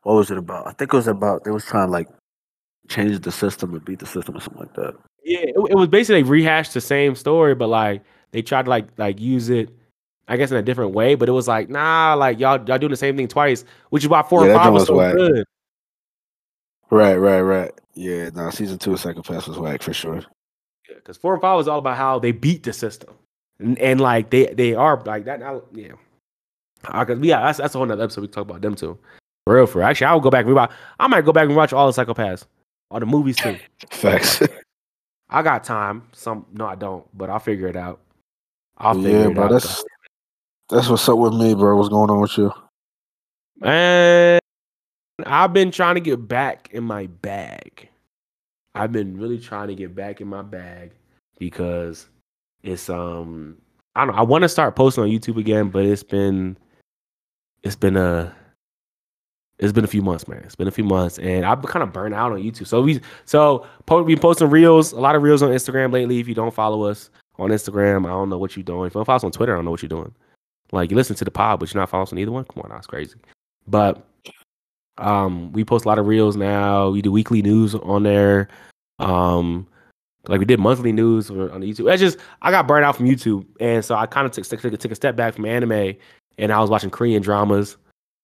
what 0.03 0.17
was 0.17 0.31
it 0.31 0.37
about? 0.37 0.67
I 0.67 0.73
think 0.73 0.93
it 0.93 0.97
was 0.97 1.09
about 1.09 1.45
they 1.45 1.51
was 1.51 1.65
trying 1.65 1.89
to 1.89 1.93
like 1.93 2.09
change 2.91 3.19
the 3.21 3.33
system 3.33 3.73
and 3.73 3.83
beat 3.83 4.01
the 4.01 4.07
system 4.07 4.37
or 4.37 4.41
something 4.41 4.61
like 4.61 4.75
that. 4.75 4.95
Yeah, 5.25 5.39
it, 5.39 5.55
it 5.71 5.75
was 5.75 5.89
basically 5.89 6.23
rehashed 6.23 6.75
the 6.75 6.83
same 6.83 7.15
story, 7.15 7.55
but 7.55 7.69
like 7.69 8.03
they 8.35 8.43
tried 8.43 8.65
to 8.65 8.71
like 8.71 8.87
like 8.99 9.21
use 9.21 9.49
it, 9.49 9.71
I 10.29 10.37
guess 10.37 10.51
in 10.51 10.57
a 10.57 10.63
different 10.63 10.93
way. 10.93 11.15
But 11.15 11.29
it 11.29 11.33
was 11.33 11.49
like 11.49 11.71
nah, 11.71 12.15
like 12.19 12.39
y'all 12.41 12.63
y'all 12.69 12.79
doing 12.79 12.91
the 12.91 12.97
same 12.97 13.17
thing 13.17 13.29
twice, 13.29 13.65
which 13.91 14.03
is 14.03 14.09
why 14.09 14.23
four 14.23 14.45
Yeah, 14.45 14.53
and 14.53 14.61
five 14.61 14.73
was 14.73 14.87
so 14.89 14.97
whack. 14.97 15.15
good. 15.15 15.45
Right, 16.91 17.17
right, 17.17 17.41
right. 17.41 17.73
Yeah, 17.95 18.31
no, 18.35 18.51
season 18.51 18.79
two 18.79 18.93
of 18.93 19.01
Psycho-Pass 19.01 19.47
was 19.49 19.59
whack 19.59 19.83
for 19.83 19.93
sure. 19.95 20.17
Yeah, 20.89 20.97
Because 20.97 21.17
four 21.17 21.33
and 21.33 21.41
five 21.41 21.57
was 21.57 21.69
all 21.69 21.79
about 21.79 21.97
how 21.97 22.19
they 22.19 22.33
beat 22.33 22.65
the 22.65 22.73
system, 22.73 23.15
and, 23.59 23.79
and 23.79 24.01
like 24.01 24.31
they 24.31 24.47
they 24.53 24.75
are 24.75 25.01
like 25.07 25.25
that 25.27 25.41
now. 25.41 25.63
Yeah, 25.73 25.93
uh, 26.87 27.05
because 27.05 27.25
yeah, 27.25 27.41
that's 27.41 27.59
that's 27.59 27.75
a 27.75 27.79
whole 27.79 27.87
nother 27.87 28.03
episode 28.05 28.21
we 28.23 28.29
talk 28.29 28.43
about 28.43 28.61
them 28.63 28.75
too. 28.75 28.99
For 29.47 29.55
real, 29.57 29.67
for 29.67 29.79
real. 29.79 29.89
actually, 29.89 30.07
I'll 30.09 30.21
go 30.21 30.31
back 30.31 30.45
and 30.45 30.55
rewatch. 30.55 30.73
I 30.99 31.07
might 31.07 31.25
go 31.25 31.33
back 31.33 31.47
and 31.47 31.55
watch 31.57 31.73
all 31.73 31.87
the 31.87 31.93
Psycho-Pass, 31.93 32.47
all 32.91 32.99
the 33.01 33.07
movies 33.07 33.37
too. 33.37 33.57
Facts. 33.91 34.43
I 35.31 35.43
got 35.43 35.65
time. 35.65 36.03
Some 36.13 36.47
no, 36.53 36.67
I 36.67 36.75
don't, 36.75 37.07
but 37.17 37.31
I'll 37.31 37.39
figure 37.41 37.67
it 37.69 37.77
out. 37.77 38.01
I'll 38.79 38.95
figure 38.95 39.11
yeah, 39.11 39.29
it 39.29 39.35
bro. 39.35 39.45
out. 39.45 39.51
That's 39.51 39.85
that's 40.69 40.89
what's 40.89 41.09
up 41.09 41.19
with 41.19 41.35
me, 41.35 41.55
bro. 41.55 41.77
What's 41.77 41.89
going 41.89 42.11
on 42.11 42.21
with 42.21 42.37
you? 42.37 42.53
Man, 43.61 44.41
I've 45.27 45.53
been 45.53 45.71
trying 45.71 45.95
to 45.95 46.01
get 46.01 46.27
back 46.27 46.71
in 46.73 46.85
my 46.85 47.07
bag. 47.07 47.89
I've 48.75 48.93
been 48.93 49.17
really 49.19 49.39
trying 49.39 49.69
to 49.69 49.75
get 49.75 49.95
back 49.95 50.21
in 50.21 50.27
my 50.27 50.43
bag 50.43 50.93
because 51.39 52.07
it's 52.63 52.89
um 52.89 53.59
I 53.95 54.05
don't 54.05 54.15
know. 54.15 54.21
I 54.21 54.25
want 54.25 54.43
to 54.43 54.49
start 54.49 54.75
posting 54.75 55.05
on 55.05 55.11
YouTube 55.11 55.39
again, 55.39 55.69
but 55.69 55.85
it's 55.85 56.03
been 56.03 56.57
it's 57.63 57.77
been 57.77 57.97
a 57.97 58.35
it's 59.59 59.73
been 59.73 59.85
a 59.85 59.89
few 59.89 60.03
months, 60.03 60.27
man. 60.27 60.43
It's 60.45 60.57
been 60.57 60.67
a 60.67 60.73
few 60.73 60.83
months, 60.83 61.19
and 61.21 61.47
I've 61.47 61.63
been 61.63 61.71
kind 61.71 61.85
of 61.85 61.93
burnt 61.93 62.15
out 62.15 62.33
on 62.33 62.39
YouTube. 62.39 62.67
So 62.67 62.83
we 62.83 63.01
so 63.25 63.67
po- 63.87 64.03
we 64.03 64.15
been 64.15 64.21
posting 64.21 64.51
reels, 64.51 64.93
a 64.93 65.01
lot 65.01 65.15
of 65.15 65.23
reels 65.23 65.43
on 65.43 65.51
Instagram 65.51 65.93
lately. 65.93 66.19
If 66.19 66.27
you 66.27 66.35
don't 66.35 66.53
follow 66.53 66.83
us 66.83 67.11
on 67.39 67.51
Instagram, 67.51 68.07
I 68.07 68.11
don't 68.11 68.31
know 68.31 68.39
what 68.39 68.57
you're 68.57 68.65
doing. 68.65 68.87
If 68.87 68.95
you 68.95 68.99
don't 68.99 69.05
follow 69.05 69.17
us 69.17 69.25
on 69.25 69.33
Twitter, 69.33 69.53
I 69.55 69.57
don't 69.57 69.65
know 69.65 69.71
what 69.71 69.83
you're 69.83 69.89
doing. 69.89 70.15
Like 70.73 70.91
you 70.91 70.97
listen 70.97 71.17
to 71.17 71.25
the 71.25 71.31
pod, 71.31 71.61
but 71.61 71.73
you're 71.73 71.81
not 71.81 71.91
following 71.91 72.09
us 72.09 72.13
on 72.13 72.19
either 72.19 72.33
one. 72.33 72.45
Come 72.45 72.63
on, 72.63 72.71
that's 72.71 72.87
crazy. 72.87 73.17
But 73.67 74.05
um, 74.99 75.53
we 75.53 75.65
post 75.65 75.85
a 75.85 75.89
lot 75.89 75.99
of 75.99 76.07
reels 76.07 76.37
now. 76.37 76.91
We 76.91 77.03
do 77.03 77.13
weekly 77.13 77.43
news 77.43 77.75
on 77.75 78.03
there. 78.03 78.49
Um, 78.99 79.67
like 80.29 80.39
we 80.39 80.47
did 80.47 80.61
monthly 80.61 80.93
news 80.93 81.31
on 81.31 81.61
YouTube. 81.61 81.93
It's 81.93 82.01
just 82.01 82.19
I 82.43 82.51
got 82.51 82.67
burnt 82.67 82.85
out 82.85 82.97
from 82.97 83.07
YouTube, 83.07 83.47
and 83.61 83.85
so 83.85 83.95
I 83.95 84.07
kind 84.07 84.27
of 84.27 84.33
took, 84.33 84.47
took 84.47 84.79
took 84.79 84.93
a 84.93 84.95
step 84.95 85.17
back 85.17 85.35
from 85.35 85.45
anime, 85.45 85.95
and 86.39 86.53
I 86.53 86.61
was 86.61 86.71
watching 86.71 86.91
Korean 86.91 87.23
dramas. 87.23 87.77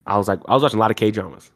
I 0.06 0.16
was 0.16 0.28
like, 0.28 0.40
I 0.48 0.54
was 0.54 0.62
watching 0.62 0.78
a 0.78 0.80
lot 0.80 0.90
of 0.90 0.96
K 0.96 1.10
dramas. 1.10 1.50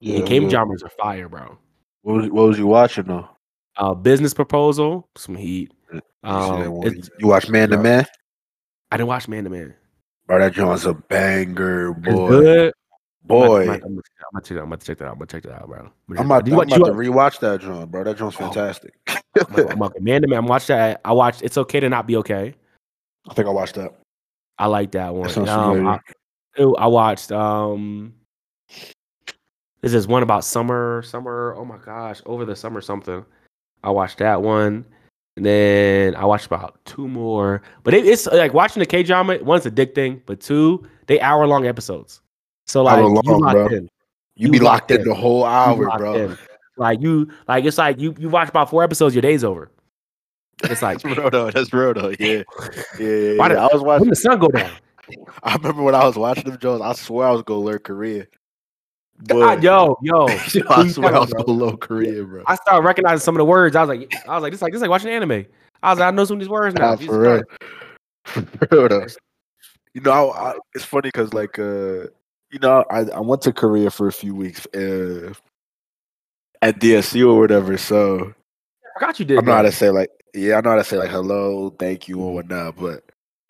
Yeah, 0.00 0.18
and 0.18 0.26
K 0.26 0.46
dramas 0.48 0.82
are 0.82 0.90
fire, 0.90 1.28
bro. 1.28 1.56
What 2.02 2.16
was, 2.16 2.30
what 2.30 2.48
was 2.48 2.58
you 2.58 2.66
watching 2.66 3.04
though? 3.04 3.28
Uh, 3.76 3.94
business 3.94 4.34
proposal, 4.34 5.08
some 5.16 5.34
heat. 5.34 5.72
You, 5.92 6.00
Um, 6.22 6.82
you 7.18 7.26
watch 7.26 7.48
Man 7.48 7.70
to. 7.70 7.78
Man? 7.78 8.06
I 8.90 8.96
didn't 8.96 9.08
watch 9.08 9.28
Man 9.28 9.44
to 9.44 9.50
Man. 9.50 9.74
Bro, 10.26 10.38
that 10.38 10.52
joint's 10.54 10.84
a 10.86 10.94
banger, 10.94 11.92
boy. 11.92 12.70
Boy. 13.26 13.60
I'm, 13.62 13.66
gonna- 13.66 13.72
I'm, 13.72 13.82
I'm 13.84 14.00
gonna 14.32 14.42
check. 14.42 14.58
I'm 14.58 14.64
gonna 14.64 14.76
check 14.76 14.98
that 14.98 15.04
out. 15.06 15.12
I'm 15.12 15.18
gonna 15.18 15.26
check 15.26 15.42
that 15.44 15.52
out, 15.62 15.68
bro. 15.68 15.90
I'm 16.18 16.26
about, 16.26 16.42
I'm 16.42 16.48
you 16.48 16.54
about 16.60 16.68
watch- 16.70 16.78
to 16.80 16.92
rewatch 16.94 17.40
that 17.40 17.60
joint, 17.60 17.90
bro. 17.90 18.04
That 18.04 18.16
joint's 18.18 18.36
Oh. 18.36 18.44
fantastic. 18.44 18.94
I'm. 19.08 19.78
Man 20.00 20.22
to 20.22 20.28
Man. 20.28 20.38
I'm 20.38 20.46
watching 20.46 20.76
that. 20.76 21.00
I 21.04 21.12
watched. 21.12 21.42
It's 21.42 21.56
okay 21.58 21.80
to 21.80 21.88
not 21.88 22.06
be 22.06 22.16
okay. 22.18 22.54
I 23.28 23.34
think 23.34 23.48
I 23.48 23.50
watched 23.50 23.74
that. 23.76 23.94
I 24.58 24.66
like 24.66 24.92
that 24.92 25.14
one. 25.14 25.28
That 25.28 25.48
Um. 25.48 25.86
I, 25.88 25.98
I 26.62 26.86
watched. 26.86 27.32
Um, 27.32 28.14
this 29.80 29.92
is 29.94 30.06
one 30.06 30.22
about 30.22 30.44
summer. 30.44 31.02
Summer. 31.02 31.54
Oh 31.56 31.64
my 31.64 31.78
gosh, 31.78 32.22
over 32.26 32.44
the 32.44 32.54
summer 32.56 32.80
something. 32.80 33.24
I 33.82 33.90
watched 33.90 34.18
that 34.18 34.40
one, 34.42 34.84
and 35.36 35.44
then 35.44 36.14
I 36.14 36.24
watched 36.24 36.46
about 36.46 36.78
two 36.84 37.08
more. 37.08 37.62
But 37.82 37.94
it, 37.94 38.06
it's 38.06 38.26
like 38.26 38.54
watching 38.54 38.80
the 38.80 38.86
K 38.86 39.02
drama. 39.02 39.38
One's 39.42 39.64
addicting, 39.64 40.20
but 40.26 40.40
two 40.40 40.86
they 41.06 41.20
hour 41.20 41.46
long 41.46 41.66
episodes. 41.66 42.20
So 42.66 42.82
like 42.82 42.98
Hour 42.98 43.02
you 43.02 43.08
long, 43.08 43.40
locked 43.40 43.52
bro. 43.54 43.66
in. 43.66 43.82
You, 44.36 44.46
You 44.46 44.50
be 44.50 44.58
locked 44.58 44.90
locked 44.90 44.90
in 44.92 45.00
in. 45.02 45.08
the 45.08 45.14
whole 45.14 45.44
hour, 45.44 45.96
bro. 45.98 46.14
in. 46.14 46.38
Like 46.76 47.00
you, 47.00 47.30
like 47.46 47.64
it's 47.64 47.78
like 47.78 48.00
you 48.00 48.14
you 48.18 48.28
watch 48.28 48.48
about 48.48 48.70
four 48.70 48.82
episodes, 48.82 49.14
your 49.14 49.22
day's 49.22 49.44
over. 49.44 49.70
It's 50.64 50.82
like 50.82 51.00
That's 51.02 51.16
real 51.18 51.30
though. 51.30 51.50
That's 51.50 51.72
real 51.72 51.94
though. 51.94 52.12
Yeah, 52.18 52.42
yeah. 52.98 53.08
yeah, 53.36 53.48
the- 53.48 53.58
I 53.58 53.68
was 53.72 53.82
when 53.82 53.84
watching. 53.84 54.08
the 54.10 54.16
sun 54.16 54.38
go 54.38 54.48
down. 54.48 54.70
I 55.42 55.54
remember 55.56 55.82
when 55.82 55.94
I 55.94 56.04
was 56.04 56.16
watching 56.16 56.44
them 56.44 56.58
Jones. 56.58 56.80
I 56.80 56.92
swear 56.94 57.28
I 57.28 57.30
was 57.32 57.42
gonna 57.42 57.60
learn 57.60 57.78
Korean. 57.80 58.26
God, 59.22 59.62
yo, 59.62 59.96
yo, 60.02 60.26
I 60.70 60.88
swear 60.88 61.14
I 61.14 61.18
was 61.20 61.30
bro? 61.30 61.44
learn 61.46 61.76
Korean, 61.76 62.26
bro. 62.26 62.42
I 62.46 62.56
started 62.56 62.84
recognizing 62.84 63.20
some 63.20 63.36
of 63.36 63.38
the 63.38 63.44
words. 63.44 63.76
I 63.76 63.82
was 63.82 63.88
like, 63.88 64.12
I 64.28 64.34
was 64.34 64.42
like, 64.42 64.52
this 64.52 64.60
like 64.60 64.72
this 64.72 64.82
like 64.82 64.90
watching 64.90 65.10
anime. 65.10 65.46
I 65.82 65.90
was 65.90 65.98
like, 65.98 66.08
I 66.08 66.10
know 66.10 66.24
some 66.24 66.34
of 66.34 66.40
these 66.40 66.48
words 66.48 66.74
now. 66.74 66.90
Nah, 66.90 66.96
Jesus 66.96 67.14
for 67.14 67.20
real. 67.20 67.42
For 68.24 68.88
real. 68.88 69.06
You 69.92 70.00
know, 70.00 70.10
I, 70.10 70.50
I, 70.50 70.54
it's 70.74 70.84
funny 70.84 71.08
because 71.08 71.32
like 71.32 71.58
uh, 71.58 72.08
you 72.50 72.58
know, 72.60 72.84
I 72.90 73.00
I 73.00 73.20
went 73.20 73.42
to 73.42 73.52
Korea 73.52 73.90
for 73.90 74.08
a 74.08 74.12
few 74.12 74.34
weeks 74.34 74.66
uh, 74.74 75.32
at 76.62 76.80
DSU 76.80 77.30
or 77.32 77.38
whatever. 77.38 77.76
So 77.76 78.34
I 78.96 78.98
forgot 78.98 79.18
you 79.20 79.24
did. 79.24 79.38
I 79.38 79.42
know 79.42 79.52
how 79.52 79.62
to 79.62 79.72
say 79.72 79.90
like 79.90 80.10
yeah, 80.34 80.56
I 80.56 80.60
know 80.62 80.70
how 80.70 80.76
to 80.76 80.84
say 80.84 80.96
like 80.96 81.10
hello, 81.10 81.70
thank 81.78 82.08
you, 82.08 82.20
or 82.20 82.34
whatnot. 82.34 82.76
But 82.76 83.04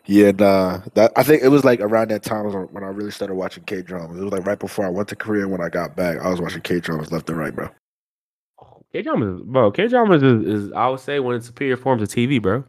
yeah, 0.07 0.31
nah, 0.31 0.81
that 0.93 1.11
I 1.15 1.23
think 1.23 1.43
it 1.43 1.47
was 1.49 1.63
like 1.63 1.79
around 1.79 2.11
that 2.11 2.23
time 2.23 2.45
was 2.45 2.53
when 2.71 2.83
I 2.83 2.87
really 2.87 3.11
started 3.11 3.35
watching 3.35 3.63
K 3.63 3.81
dramas. 3.81 4.17
It 4.17 4.23
was 4.23 4.33
like 4.33 4.45
right 4.45 4.59
before 4.59 4.85
I 4.85 4.89
went 4.89 5.07
to 5.09 5.15
Korea. 5.15 5.47
When 5.47 5.61
I 5.61 5.69
got 5.69 5.95
back, 5.95 6.19
I 6.19 6.29
was 6.29 6.39
watching 6.39 6.61
K 6.61 6.79
dramas 6.79 7.11
left 7.11 7.29
and 7.29 7.37
right, 7.39 7.55
bro. 7.55 7.69
K 8.93 9.01
dramas, 9.01 9.41
bro. 9.43 9.71
K 9.71 9.87
dramas 9.87 10.23
is, 10.23 10.45
is 10.45 10.71
I 10.73 10.87
would 10.87 10.99
say 10.99 11.19
one 11.19 11.35
of 11.35 11.41
the 11.41 11.47
superior 11.47 11.77
forms 11.77 12.01
of 12.01 12.09
TV, 12.09 12.41
bro. 12.41 12.63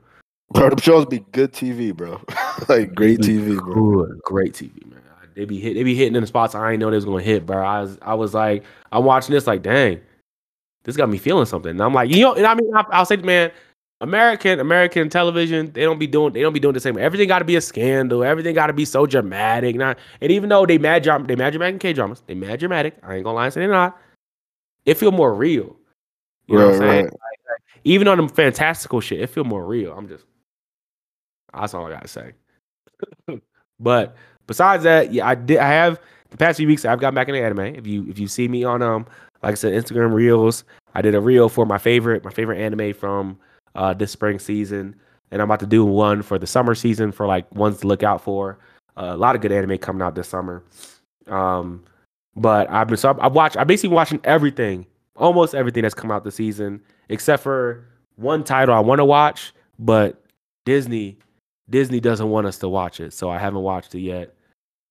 Bro, 0.51 0.71
them 0.71 0.79
shows 0.79 1.07
be 1.07 1.21
good 1.33 1.53
TV, 1.53 1.95
bro. 1.95 2.21
like 2.69 2.95
great 2.95 3.21
TV, 3.21 3.59
bro. 3.59 4.05
Good, 4.07 4.21
great 4.23 4.53
TV, 4.53 4.87
man. 4.87 5.03
They 5.35 5.45
be 5.45 5.61
hit, 5.61 5.75
they 5.75 5.83
be 5.83 5.95
hitting 5.95 6.15
in 6.17 6.23
the 6.23 6.27
spots 6.27 6.55
I 6.55 6.71
didn't 6.71 6.81
know 6.81 6.91
they 6.91 6.97
was 6.97 7.05
gonna 7.05 7.23
hit, 7.23 7.45
bro. 7.45 7.63
I 7.63 7.83
was, 7.83 7.99
I 8.01 8.15
was 8.15 8.33
like, 8.33 8.65
I'm 8.91 9.05
watching 9.05 9.35
this, 9.35 9.47
like, 9.47 9.63
dang, 9.63 10.01
this 10.85 10.97
got 10.97 11.11
me 11.11 11.19
feeling 11.19 11.45
something. 11.45 11.73
And 11.73 11.83
I'm 11.83 11.93
like, 11.93 12.11
you 12.11 12.23
know, 12.23 12.35
and 12.35 12.47
I 12.47 12.55
mean, 12.55 12.75
I, 12.75 12.85
I'll 12.91 13.05
say, 13.05 13.17
man, 13.17 13.51
American, 14.01 14.61
American 14.61 15.09
television, 15.09 15.73
they 15.73 15.83
don't 15.83 15.99
be 15.99 16.07
doing, 16.07 16.33
they 16.33 16.43
don't 16.43 16.53
be 16.53 16.61
doing 16.61 16.75
the 16.75 16.81
same. 16.81 16.99
Everything 16.99 17.29
got 17.29 17.39
to 17.39 17.45
be 17.47 17.57
a 17.57 17.61
scandal. 17.61 18.23
Everything 18.23 18.55
got 18.55 18.67
to 18.67 18.75
be 18.75 18.85
so 18.85 19.07
dramatic. 19.07 19.75
Not, 19.77 19.99
and 20.21 20.31
even 20.31 20.51
though 20.51 20.67
they 20.67 20.77
mad, 20.77 21.03
dram- 21.03 21.27
they 21.27 21.35
mad 21.35 21.51
dramatic 21.51 21.75
in 21.75 21.79
K 21.79 21.93
dramas, 21.95 22.23
they 22.27 22.35
mad 22.35 22.61
dramatic. 22.61 22.97
I 23.03 23.15
ain't 23.15 23.25
gonna 23.25 23.37
lie 23.37 23.47
and 23.47 23.55
say 23.55 23.61
they're 23.61 23.71
not. 23.71 23.99
It 24.85 24.99
feel 24.99 25.13
more 25.13 25.35
real. 25.35 25.77
You 26.47 26.59
know 26.59 26.67
what 26.67 26.75
I'm 26.75 26.81
saying? 26.81 27.05
right. 27.05 27.05
Like, 27.05 27.13
like, 27.49 27.63
even 27.85 28.07
on 28.07 28.19
them 28.19 28.29
fantastical 28.29 29.01
shit, 29.01 29.21
it 29.21 29.29
feel 29.29 29.45
more 29.45 29.65
real. 29.65 29.93
I'm 29.93 30.09
just, 30.09 30.25
that's 31.53 31.73
all 31.73 31.87
I 31.87 31.91
gotta 31.91 32.09
say. 32.09 32.33
but 33.81 34.15
besides 34.47 34.85
that, 34.85 35.13
yeah, 35.13 35.27
I 35.27 35.35
did. 35.35 35.59
I 35.59 35.69
have 35.69 36.01
the 36.31 36.37
past 36.37 36.59
few 36.59 36.67
weeks. 36.67 36.85
I've 36.85 37.01
got 37.01 37.15
back 37.15 37.29
into 37.29 37.43
anime. 37.43 37.75
If 37.75 37.87
you 37.87 38.07
if 38.09 38.19
you 38.19 38.29
see 38.29 38.47
me 38.47 38.63
on 38.63 38.83
um, 38.83 39.07
like 39.43 39.53
I 39.53 39.55
said, 39.55 39.73
Instagram 39.73 40.13
reels, 40.13 40.65
I 40.95 41.01
did 41.01 41.15
a 41.15 41.21
reel 41.21 41.49
for 41.49 41.65
my 41.65 41.79
favorite 41.79 42.25
my 42.25 42.31
favorite 42.31 42.61
anime 42.61 42.93
from 42.93 43.39
uh 43.77 43.95
this 43.95 44.11
spring 44.11 44.39
season, 44.39 44.97
and 45.31 45.41
I'm 45.41 45.49
about 45.49 45.61
to 45.61 45.67
do 45.67 45.85
one 45.85 46.23
for 46.23 46.39
the 46.39 46.47
summer 46.47 46.75
season 46.75 47.13
for 47.13 47.27
like 47.27 47.53
ones 47.55 47.81
to 47.81 47.87
look 47.87 48.03
out 48.03 48.21
for. 48.21 48.59
Uh, 48.97 49.13
a 49.13 49.17
lot 49.17 49.35
of 49.35 49.43
good 49.43 49.53
anime 49.53 49.77
coming 49.79 50.03
out 50.03 50.15
this 50.15 50.29
summer. 50.29 50.65
Um, 51.27 51.85
but 52.35 52.71
I've 52.71 52.89
been 52.89 52.97
so 52.97 53.11
I've, 53.11 53.21
I've 53.21 53.33
watched. 53.33 53.57
I'm 53.57 53.67
basically 53.67 53.95
watching 53.95 54.21
everything, 54.25 54.87
almost 55.17 55.55
everything 55.55 55.83
that's 55.83 55.95
come 55.95 56.11
out 56.11 56.25
this 56.25 56.35
season, 56.35 56.81
except 57.09 57.43
for 57.43 57.87
one 58.17 58.45
title 58.45 58.75
I 58.75 58.81
want 58.81 58.99
to 58.99 59.05
watch, 59.05 59.53
but 59.79 60.23
Disney 60.65 61.19
Disney 61.69 62.01
doesn't 62.01 62.29
want 62.29 62.47
us 62.47 62.59
to 62.59 62.69
watch 62.69 63.01
it, 63.01 63.13
so 63.13 63.31
I 63.31 63.39
haven't 63.39 63.63
watched 63.63 63.95
it 63.95 64.01
yet. 64.01 64.35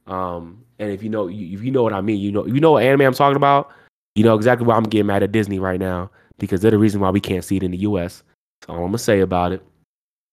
Um, 0.07 0.63
and 0.79 0.91
if 0.91 1.01
you 1.01 1.09
know, 1.09 1.27
if 1.29 1.63
you 1.63 1.71
know 1.71 1.83
what 1.83 1.93
I 1.93 2.01
mean, 2.01 2.19
you 2.19 2.31
know, 2.31 2.45
you 2.45 2.59
know 2.59 2.73
what 2.73 2.83
anime 2.83 3.01
I'm 3.01 3.13
talking 3.13 3.37
about. 3.37 3.71
You 4.15 4.23
know 4.23 4.35
exactly 4.35 4.65
why 4.65 4.75
I'm 4.75 4.83
getting 4.83 5.07
mad 5.07 5.23
at 5.23 5.31
Disney 5.31 5.59
right 5.59 5.79
now 5.79 6.09
because 6.37 6.61
they're 6.61 6.71
the 6.71 6.77
reason 6.77 7.01
why 7.01 7.09
we 7.09 7.19
can't 7.19 7.43
see 7.43 7.57
it 7.57 7.63
in 7.63 7.71
the 7.71 7.77
U.S. 7.79 8.23
That's 8.65 8.75
all 8.75 8.83
I'm 8.83 8.87
gonna 8.89 8.97
say 8.97 9.19
about 9.19 9.51
it. 9.51 9.63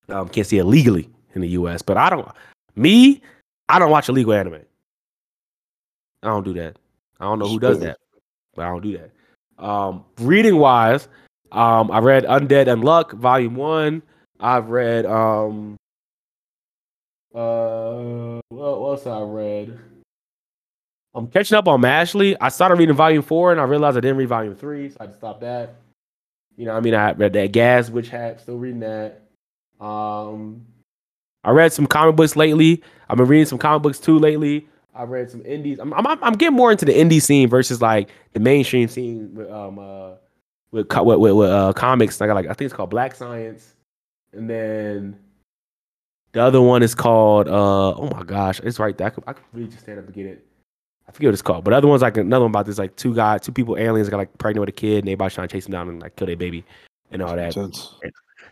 Um, 0.08 0.26
can't 0.28 0.46
see 0.46 0.58
it 0.58 0.64
legally 0.64 1.10
in 1.34 1.42
the 1.42 1.48
U.S., 1.48 1.82
but 1.82 1.98
I 1.98 2.08
don't. 2.08 2.26
Me, 2.76 3.20
I 3.68 3.78
don't 3.78 3.90
watch 3.90 4.08
illegal 4.08 4.32
anime. 4.32 4.60
I 6.22 6.28
don't 6.28 6.44
do 6.44 6.54
that. 6.54 6.76
I 7.20 7.24
don't 7.24 7.38
know 7.38 7.48
who 7.48 7.60
does 7.60 7.78
that, 7.80 7.98
but 8.54 8.64
I 8.64 8.68
don't 8.68 8.82
do 8.82 8.96
that. 8.96 9.62
Um, 9.62 10.04
reading 10.18 10.56
wise, 10.56 11.08
um, 11.52 11.90
I 11.90 11.98
read 11.98 12.24
Undead 12.24 12.68
Unluck 12.68 13.12
Volume 13.12 13.54
One. 13.54 14.02
I've 14.40 14.70
read 14.70 15.04
um, 15.04 15.76
uh, 17.34 18.40
what 18.48 18.66
else 18.66 19.06
I 19.06 19.20
read? 19.20 19.78
I'm 21.14 21.26
catching 21.26 21.58
up 21.58 21.68
on 21.68 21.82
Mashle. 21.82 22.34
I 22.40 22.48
started 22.48 22.78
reading 22.78 22.96
Volume 22.96 23.22
Four, 23.22 23.52
and 23.52 23.60
I 23.60 23.64
realized 23.64 23.98
I 23.98 24.00
didn't 24.00 24.16
read 24.16 24.28
Volume 24.28 24.56
Three, 24.56 24.88
so 24.88 24.96
I 25.00 25.02
had 25.02 25.12
to 25.12 25.18
stop 25.18 25.40
that. 25.40 25.74
You 26.56 26.66
know, 26.66 26.72
I 26.72 26.80
mean, 26.80 26.94
I 26.94 27.12
read 27.12 27.32
that 27.32 27.52
Gachiakuta. 27.52 28.40
Still 28.40 28.58
reading 28.58 28.80
that. 28.80 29.22
Um, 29.80 30.66
I 31.44 31.50
read 31.50 31.72
some 31.72 31.86
comic 31.86 32.16
books 32.16 32.36
lately. 32.36 32.82
I've 33.08 33.16
been 33.16 33.26
reading 33.26 33.46
some 33.46 33.58
comic 33.58 33.82
books 33.82 33.98
too 33.98 34.18
lately. 34.18 34.68
I 34.94 35.04
read 35.04 35.30
some 35.30 35.44
indies. 35.46 35.78
I'm, 35.78 35.92
I'm 35.94 36.06
I'm 36.06 36.34
getting 36.34 36.56
more 36.56 36.70
into 36.70 36.84
the 36.84 36.92
indie 36.92 37.20
scene 37.22 37.48
versus 37.48 37.80
like 37.80 38.10
the 38.34 38.40
mainstream 38.40 38.88
scene 38.88 39.34
with 39.34 39.50
um 39.50 39.78
uh 39.78 40.12
with 40.70 40.86
with, 40.94 41.18
with, 41.18 41.32
with 41.32 41.50
uh, 41.50 41.72
comics. 41.72 42.20
I 42.20 42.26
got 42.26 42.34
like 42.34 42.46
I 42.46 42.52
think 42.52 42.66
it's 42.66 42.74
called 42.74 42.90
Black 42.90 43.14
Science, 43.14 43.74
and 44.32 44.48
then 44.48 45.18
the 46.32 46.42
other 46.42 46.60
one 46.60 46.82
is 46.82 46.94
called 46.94 47.48
uh 47.48 47.94
oh 47.94 48.10
my 48.14 48.22
gosh, 48.22 48.60
it's 48.60 48.78
right 48.78 48.96
there. 48.96 49.06
I 49.06 49.10
could, 49.10 49.24
I 49.26 49.32
could 49.32 49.44
really 49.52 49.68
just 49.68 49.82
stand 49.82 49.98
up 49.98 50.04
and 50.04 50.14
get 50.14 50.26
it. 50.26 50.46
I 51.12 51.14
forget 51.14 51.28
what 51.28 51.34
it's 51.34 51.42
called, 51.42 51.64
but 51.64 51.74
other 51.74 51.88
one's 51.88 52.00
like 52.00 52.16
another 52.16 52.44
one 52.44 52.50
about 52.52 52.64
this 52.64 52.78
like 52.78 52.96
two 52.96 53.14
guys, 53.14 53.42
two 53.42 53.52
people, 53.52 53.76
aliens 53.76 54.08
got 54.08 54.16
like 54.16 54.38
pregnant 54.38 54.60
with 54.60 54.70
a 54.70 54.72
kid, 54.72 55.00
and 55.00 55.08
everybody's 55.08 55.34
trying 55.34 55.46
to 55.46 55.52
chase 55.52 55.64
them 55.64 55.72
down 55.72 55.88
and 55.90 56.00
like 56.00 56.16
kill 56.16 56.26
their 56.26 56.36
baby 56.36 56.64
and 57.10 57.20
all 57.20 57.36
that. 57.36 57.54
Intense. 57.54 57.94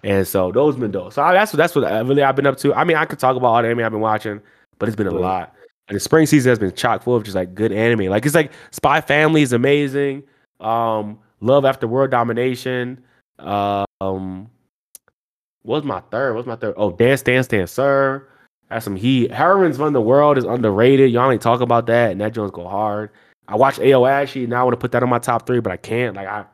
And 0.03 0.29
so 0.29 0.53
those 0.53 0.77
been 0.77 0.91
dope. 0.91 1.15
So 1.15 1.23
I, 1.23 1.33
that's 1.33 1.55
what 1.55 1.57
that's 1.57 1.75
what 1.75 1.85
I 1.85 2.01
really 2.01 2.23
I've 2.23 2.37
been 2.37 2.47
up 2.47 2.59
to. 2.59 2.75
I 2.75 2.85
mean, 2.85 2.99
I 2.99 3.07
could 3.07 3.19
talk 3.19 3.35
about 3.35 3.49
all 3.49 3.63
the 3.63 3.69
anime 3.69 3.85
I've 3.85 3.93
been 3.93 4.01
watching, 4.01 4.43
but 4.79 4.89
it's 4.89 4.97
been 4.97 5.07
a 5.07 5.11
lot. 5.11 5.55
And 5.89 5.97
the 5.97 6.01
spring 6.01 6.27
season 6.27 6.51
has 6.51 6.59
been 6.59 6.73
chock 6.75 7.03
full 7.03 7.17
of 7.17 7.25
just 7.25 7.35
like 7.35 7.55
good 7.55 7.73
anime. 7.73 8.11
Like 8.11 8.27
it's 8.27 8.35
like 8.35 8.53
Spy 8.73 9.01
Family 9.01 9.41
is 9.41 9.55
amazing. 9.55 10.23
Um, 10.61 11.19
Love 11.41 11.65
After 11.65 11.89
World 11.89 12.11
Domination. 12.11 13.03
Uh, 13.39 13.85
um, 14.03 14.51
what's 15.63 15.87
my 15.87 16.01
third? 16.11 16.35
What's 16.35 16.47
my 16.47 16.57
third? 16.57 16.75
Oh, 16.77 16.93
Dance, 16.93 17.23
Dance, 17.23 17.49
Danseur. 17.49 18.27
That's 18.71 18.85
some 18.85 18.97
heat. 18.97 19.33
Heroines 19.33 19.79
Run 19.79 19.93
the 19.93 20.01
World 20.01 20.39
is 20.39 20.45
underrated. 20.45 21.11
Y'all 21.11 21.31
ain't 21.31 21.43
talk 21.43 21.61
about 21.61 21.87
that, 21.87 22.13
and 22.13 22.21
that 22.21 22.33
joint's 22.33 22.53
go 22.53 22.67
hard. 22.69 23.11
I 23.49 23.57
watched 23.57 23.81
Ao 23.81 24.03
Ashi. 24.03 24.47
Now 24.47 24.61
I 24.61 24.63
want 24.63 24.75
to 24.75 24.79
put 24.79 24.93
that 24.93 25.03
on 25.03 25.09
my 25.09 25.19
top 25.19 25.45
three, 25.45 25.59
but 25.59 25.73
I 25.73 25.77
can't. 25.77 26.15
Like 26.15 26.29
I, 26.29 26.45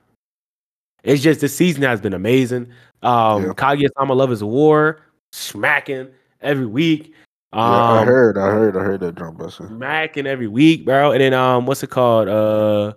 it's 1.04 1.22
just 1.22 1.40
this 1.40 1.54
season 1.54 1.82
has 1.82 2.00
been 2.00 2.14
amazing. 2.14 2.68
Um, 3.02 3.44
Yeah. 3.44 3.52
Kaguya-sama 3.52 4.14
Love 4.14 4.32
is 4.32 4.42
War, 4.42 5.00
smacking 5.32 6.08
every 6.40 6.66
week. 6.66 7.12
Um, 7.52 7.72
yeah, 7.72 8.00
I 8.00 8.04
heard, 8.04 8.38
I 8.38 8.50
heard, 8.50 8.76
I 8.76 8.80
heard 8.80 9.00
that 9.00 9.14
drum 9.14 9.36
busting. 9.36 9.68
smacking 9.68 10.26
every 10.26 10.48
week, 10.48 10.86
bro. 10.86 11.12
And 11.12 11.20
then 11.20 11.34
um, 11.34 11.66
what's 11.66 11.82
it 11.82 11.90
called? 11.90 12.28
Uh, 12.28 12.94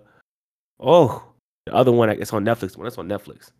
oh, 0.80 1.22
the 1.66 1.74
other 1.74 1.92
one 1.92 2.08
it's 2.08 2.32
on 2.32 2.44
Netflix. 2.44 2.76
One 2.76 2.84
that's 2.84 2.98
on 2.98 3.06
Netflix. 3.08 3.50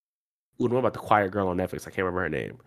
Ooh, 0.61 0.69
the 0.69 0.75
one 0.75 0.79
about 0.79 0.95
the 0.95 0.99
quiet 1.01 1.31
girl 1.31 1.49
on 1.49 1.59
Netflix. 1.59 1.83
I 1.83 1.91
can't 1.91 1.99
remember 1.99 2.23
her 2.23 2.29
name. 2.31 2.59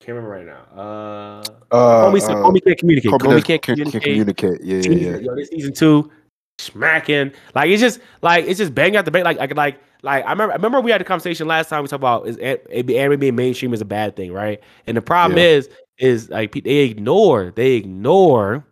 Can't 0.00 0.16
remember 0.16 0.30
right 0.30 0.46
now. 0.46 0.80
Uh, 0.82 1.42
Uh, 1.70 2.06
Komi, 2.10 2.20
said 2.20 2.30
uh, 2.36 2.42
Komi 2.42 2.64
can't 2.64 2.78
communicate. 2.78 3.10
Komi 3.12 3.18
Komi 3.18 3.44
can't 3.44 3.62
can- 3.62 3.74
communicate. 3.76 4.02
can 4.02 4.10
communicate. 4.12 4.60
Yeah, 4.64 4.76
yeah, 4.76 4.82
Season- 4.82 4.98
yeah. 5.14 5.18
Yo, 5.18 5.34
this 5.36 5.48
season 5.50 5.74
two, 5.74 6.10
smacking. 6.58 7.32
Like 7.54 7.68
it's 7.70 7.80
just 7.82 8.00
like 8.22 8.46
it's 8.46 8.58
just 8.58 8.74
banging 8.74 8.94
bang 8.94 9.04
the 9.04 9.10
bang. 9.10 9.24
Like 9.24 9.38
I 9.38 9.46
could 9.46 9.58
like 9.58 9.78
like 10.02 10.24
I 10.24 10.30
remember 10.30 10.52
I 10.52 10.56
remember 10.56 10.80
we 10.80 10.90
had 10.90 11.02
a 11.02 11.04
conversation 11.04 11.46
last 11.46 11.68
time 11.68 11.82
we 11.82 11.88
talked 11.88 12.00
about 12.00 12.26
is 12.26 12.38
anime 12.38 13.20
being 13.20 13.36
mainstream 13.36 13.74
is 13.74 13.82
a 13.82 13.84
bad 13.86 14.16
thing, 14.16 14.32
right? 14.32 14.60
And 14.86 14.96
the 14.96 15.02
problem 15.02 15.36
Yeah. 15.38 15.44
is 15.44 15.68
is 15.98 16.30
like 16.30 16.52
they 16.64 16.78
ignore 16.78 17.52
they 17.54 17.72
ignore 17.72 18.64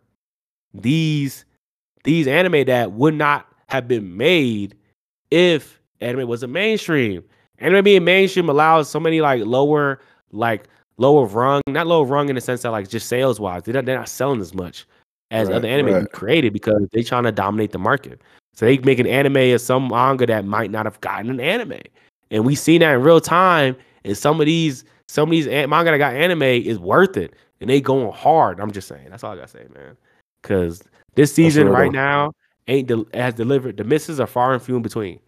these 0.73 1.45
these 2.05 2.27
anime 2.27 2.65
that 2.65 2.93
would 2.93 3.15
not 3.15 3.47
have 3.69 3.87
been 3.87 4.17
made 4.17 4.75
if 5.31 5.79
anime 6.01 6.27
was 6.27 6.43
a 6.43 6.47
mainstream. 6.49 7.23
Anime 7.59 7.85
being 7.85 8.05
mainstream 8.05 8.49
allows 8.49 8.89
so 8.89 8.99
many 8.99 9.21
like 9.21 9.45
lower 9.45 10.01
like 10.33 10.69
lower 10.99 11.27
rung, 11.27 11.63
not 11.69 11.87
lower 11.87 12.05
rung 12.05 12.29
in 12.29 12.35
the 12.35 12.41
sense 12.41 12.63
that 12.63 12.71
like 12.71 12.89
just 12.89 13.09
sales 13.09 13.41
wise, 13.41 13.63
they're 13.63 13.75
not, 13.75 13.87
they're 13.87 13.99
not 13.99 14.09
selling 14.09 14.41
as 14.41 14.55
much 14.55 14.87
as 15.31 15.49
Right, 15.49 15.57
other 15.57 15.69
anime 15.69 15.87
right. 15.95 16.13
created 16.13 16.53
because 16.53 16.87
they're 16.93 17.03
trying 17.03 17.25
to 17.25 17.33
dominate 17.33 17.73
the 17.73 17.79
market. 17.79 18.21
So 18.55 18.67
they 18.67 18.79
make 18.79 18.99
an 18.99 19.07
anime 19.07 19.55
of 19.55 19.61
some 19.61 19.89
manga 19.89 20.27
that 20.27 20.45
might 20.45 20.71
not 20.71 20.85
have 20.85 21.01
gotten 21.01 21.31
an 21.31 21.41
anime, 21.41 21.81
and 22.31 22.45
we 22.45 22.55
see 22.55 22.77
that 22.79 22.95
in 22.95 23.03
real 23.03 23.21
time. 23.21 23.77
And 24.05 24.17
some 24.17 24.41
of 24.41 24.47
these 24.47 24.85
some 25.07 25.29
of 25.29 25.31
these 25.31 25.47
manga 25.47 25.91
that 25.93 25.99
got 25.99 26.15
anime 26.15 26.43
is 26.43 26.79
worth 26.79 27.17
it, 27.17 27.35
and 27.61 27.71
they 27.71 27.81
going 27.81 28.13
hard. 28.13 28.59
I'm 28.61 28.73
just 28.73 28.89
saying 28.89 29.09
that's 29.11 29.23
all 29.23 29.33
I 29.33 29.37
gotta 29.37 29.49
say, 29.49 29.67
man. 29.75 29.97
Because 30.43 30.83
this 31.15 31.33
season 31.33 31.69
right 31.69 31.93
now 31.93 32.33
ain't 32.67 32.89
del- 32.89 33.07
has 33.15 33.35
delivered. 33.35 33.77
The 33.77 33.85
misses 33.85 34.19
are 34.19 34.27
far 34.27 34.53
and 34.55 34.63
few 34.63 34.77
in 34.77 34.83
between, 34.83 35.21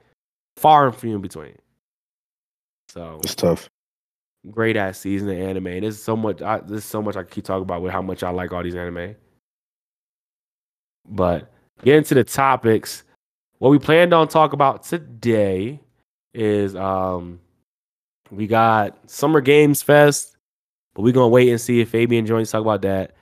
far 0.57 0.87
and 0.87 0.97
few 0.97 1.15
in 1.15 1.21
between. 1.21 1.55
So 2.89 3.21
It's 3.23 3.35
tough. 3.35 3.69
Great 4.49 4.77
ass 4.77 4.99
season 4.99 5.29
of 5.29 5.39
anime. 5.39 5.67
And 5.67 5.83
there's 5.83 6.03
so 6.03 6.17
much. 6.17 6.41
I, 6.43 6.59
there's 6.59 6.85
so 6.85 7.03
much 7.03 7.17
I 7.17 7.23
keep 7.23 7.45
talking 7.45 7.63
about 7.63 7.83
with 7.83 7.93
how 7.93 8.03
much 8.03 8.23
I 8.23 8.31
like 8.31 8.53
all 8.53 8.63
these 8.63 8.75
anime. 8.75 9.17
But 11.09 11.51
getting 11.83 12.05
to 12.05 12.15
the 12.15 12.25
topics, 12.25 13.05
what 13.59 13.71
we 13.71 13.79
planned 13.79 14.13
on 14.15 14.29
talk 14.29 14.53
about 14.53 14.85
today 14.85 15.81
is 16.33 16.77
um 16.77 17.41
we 18.31 18.47
got 18.47 19.11
Summer 19.11 19.41
Games 19.41 19.83
Fest, 19.83 20.37
but 20.95 21.03
we're 21.03 21.13
gonna 21.13 21.29
wait 21.29 21.49
and 21.49 21.61
see 21.61 21.81
if 21.81 21.91
Fabian 21.91 22.27
joins 22.27 22.49
to 22.49 22.53
talk 22.53 22.63
about 22.63 22.83
that. 22.83 23.17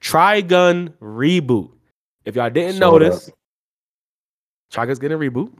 Trigun 0.00 0.92
reboot. 1.00 1.70
If 2.24 2.36
y'all 2.36 2.50
didn't 2.50 2.74
Saw 2.74 2.90
notice, 2.90 3.30
Trigun's 4.72 4.98
getting 4.98 5.16
a 5.16 5.20
reboot. 5.20 5.52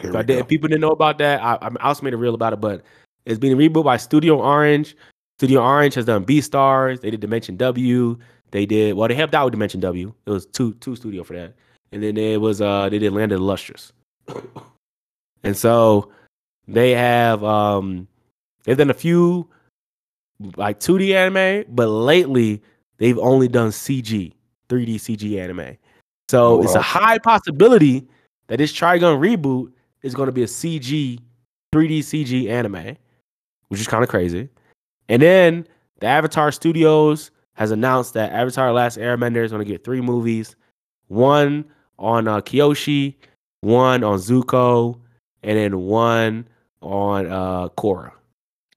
Here 0.00 0.10
If, 0.10 0.16
I 0.16 0.22
did, 0.22 0.38
if 0.38 0.48
people 0.48 0.68
didn't 0.68 0.80
know 0.80 0.90
about 0.90 1.18
that, 1.18 1.42
I, 1.42 1.58
I 1.60 1.70
also 1.80 2.02
made 2.02 2.14
a 2.14 2.16
reel 2.16 2.34
about 2.34 2.52
it. 2.52 2.60
But 2.60 2.82
it's 3.26 3.38
being 3.38 3.56
rebooted 3.56 3.84
by 3.84 3.96
Studio 3.96 4.40
Orange. 4.40 4.96
Studio 5.38 5.60
Orange 5.62 5.94
has 5.94 6.06
done 6.06 6.24
Beastars. 6.24 7.00
They 7.00 7.10
did 7.10 7.20
Dimension 7.20 7.56
W. 7.56 8.16
They 8.52 8.64
did 8.64 8.94
well. 8.94 9.08
They 9.08 9.14
helped 9.14 9.34
out 9.34 9.44
with 9.44 9.52
Dimension 9.52 9.80
W. 9.80 10.14
It 10.24 10.30
was 10.30 10.46
two 10.46 10.74
two 10.74 10.96
studio 10.96 11.24
for 11.24 11.34
that. 11.34 11.54
And 11.92 12.02
then 12.02 12.16
it 12.16 12.40
was 12.40 12.60
uh 12.60 12.88
they 12.88 12.98
did 12.98 13.12
Land 13.12 13.32
of 13.32 13.40
the 13.40 13.44
Lustrous. 13.44 13.92
and 15.42 15.56
so 15.56 16.10
they 16.68 16.92
have 16.92 17.44
um 17.44 18.08
they've 18.64 18.78
done 18.78 18.90
a 18.90 18.94
few 18.94 19.48
like 20.56 20.78
2D 20.80 21.14
anime, 21.14 21.64
but 21.74 21.88
lately 21.88 22.62
they've 22.98 23.18
only 23.18 23.48
done 23.48 23.70
CG, 23.70 24.32
3D 24.68 24.94
CG 24.96 25.38
anime. 25.40 25.76
So 26.28 26.58
Oh, 26.58 26.62
it's 26.62 26.74
a 26.74 26.82
high 26.82 27.18
possibility 27.18 28.06
that 28.48 28.58
this 28.58 28.72
Trigun 28.72 29.18
reboot 29.18 29.72
is 30.02 30.14
going 30.14 30.26
to 30.26 30.32
be 30.32 30.42
a 30.42 30.46
CG, 30.46 31.18
3D 31.74 31.98
CG 32.00 32.48
anime, 32.50 32.96
which 33.68 33.80
is 33.80 33.86
kind 33.88 34.02
of 34.02 34.10
crazy. 34.10 34.48
And 35.08 35.22
then 35.22 35.66
the 36.00 36.06
Avatar 36.06 36.52
Studios 36.52 37.30
has 37.54 37.70
announced 37.70 38.14
that 38.14 38.32
Avatar: 38.32 38.72
Last 38.72 38.98
Airbender 38.98 39.44
is 39.44 39.50
going 39.52 39.64
to 39.64 39.70
get 39.70 39.84
three 39.84 40.00
movies, 40.00 40.56
one 41.08 41.64
on 41.98 42.28
uh, 42.28 42.40
Kyoshi, 42.40 43.14
one 43.60 44.04
on 44.04 44.18
Zuko, 44.18 44.98
and 45.42 45.56
then 45.56 45.78
one 45.80 46.46
on 46.82 47.26
uh, 47.26 47.68
Korra. 47.70 48.12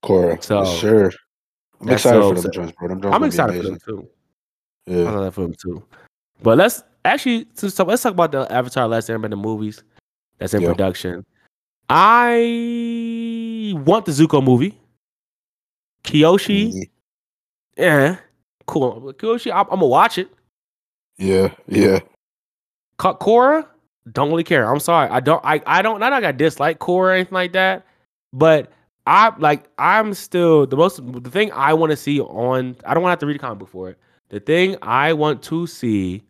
Korra. 0.02 0.42
So- 0.42 0.64
sure. 0.64 1.12
I'm 1.82 1.88
excited 1.90 2.20
so- 2.20 2.34
for 2.34 2.40
them 2.40 2.70
bro. 2.78 2.88
Them 2.88 3.12
I'm 3.12 3.24
excited 3.24 3.56
for 3.56 3.62
them 3.62 3.78
too. 3.78 4.08
I'm 4.86 4.94
Yeah. 4.94 5.02
excited 5.02 5.30
for 5.32 5.40
them 5.42 5.54
too. 5.54 5.82
But 6.42 6.58
let's 6.58 6.82
actually 7.04 7.46
so, 7.54 7.68
so 7.68 7.84
let's 7.84 8.02
talk 8.02 8.12
about 8.12 8.32
the 8.32 8.50
Avatar: 8.52 8.86
Last 8.88 9.08
Airbender 9.08 9.38
movies 9.40 9.82
that's 10.38 10.54
in 10.54 10.62
production. 10.64 11.24
I 11.88 12.36
want 13.84 14.06
the 14.06 14.12
Zuko 14.12 14.42
movie. 14.42 14.78
Kyoshi, 16.04 16.72
Mhm. 16.72 16.90
yeah, 17.76 18.16
cool. 18.66 19.12
Kyoshi, 19.14 19.50
I'm, 19.52 19.60
I'm 19.70 19.80
gonna 19.80 19.86
watch 19.86 20.18
it. 20.18 20.28
Yeah. 21.18 21.52
Yeah. 21.68 22.00
Korra, 22.98 23.66
don't 24.12 24.30
really 24.30 24.44
care. 24.44 24.70
I'm 24.70 24.80
sorry. 24.80 25.08
I 25.10 25.20
don't. 25.20 25.44
I. 25.44 25.60
I 25.66 25.82
don't. 25.82 26.00
Not 26.00 26.12
like 26.12 26.24
I 26.24 26.32
dislike 26.32 26.78
Korra 26.78 26.96
or 26.98 27.10
anything 27.12 27.34
like 27.34 27.52
that. 27.52 27.86
But 28.32 28.72
I 29.06 29.32
like. 29.38 29.68
I'm 29.78 30.14
still 30.14 30.66
the 30.66 30.76
most. 30.76 31.00
The 31.22 31.30
thing 31.30 31.52
I 31.52 31.74
want 31.74 31.90
to 31.90 31.96
see 31.96 32.20
on. 32.20 32.76
I 32.86 32.94
don't 32.94 33.02
want 33.02 33.10
to 33.10 33.12
have 33.12 33.18
to 33.20 33.26
read 33.26 33.36
a 33.36 33.38
comic 33.38 33.58
book 33.58 33.68
for 33.68 33.90
it. 33.90 33.98
The 34.30 34.40
thing 34.40 34.76
I 34.82 35.12
want 35.12 35.42
to 35.44 35.66
see 35.66 36.22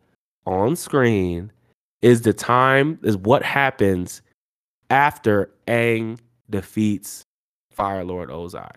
on 0.47 0.75
screen 0.77 1.53
is 2.03 2.23
the 2.23 2.33
time 2.33 2.99
is 3.03 3.17
what 3.17 3.43
happens 3.43 4.23
after 4.91 5.51
Aang 5.69 6.19
defeats 6.49 7.23
Fire 7.71 8.05
Lord 8.05 8.29
Ozai, 8.31 8.71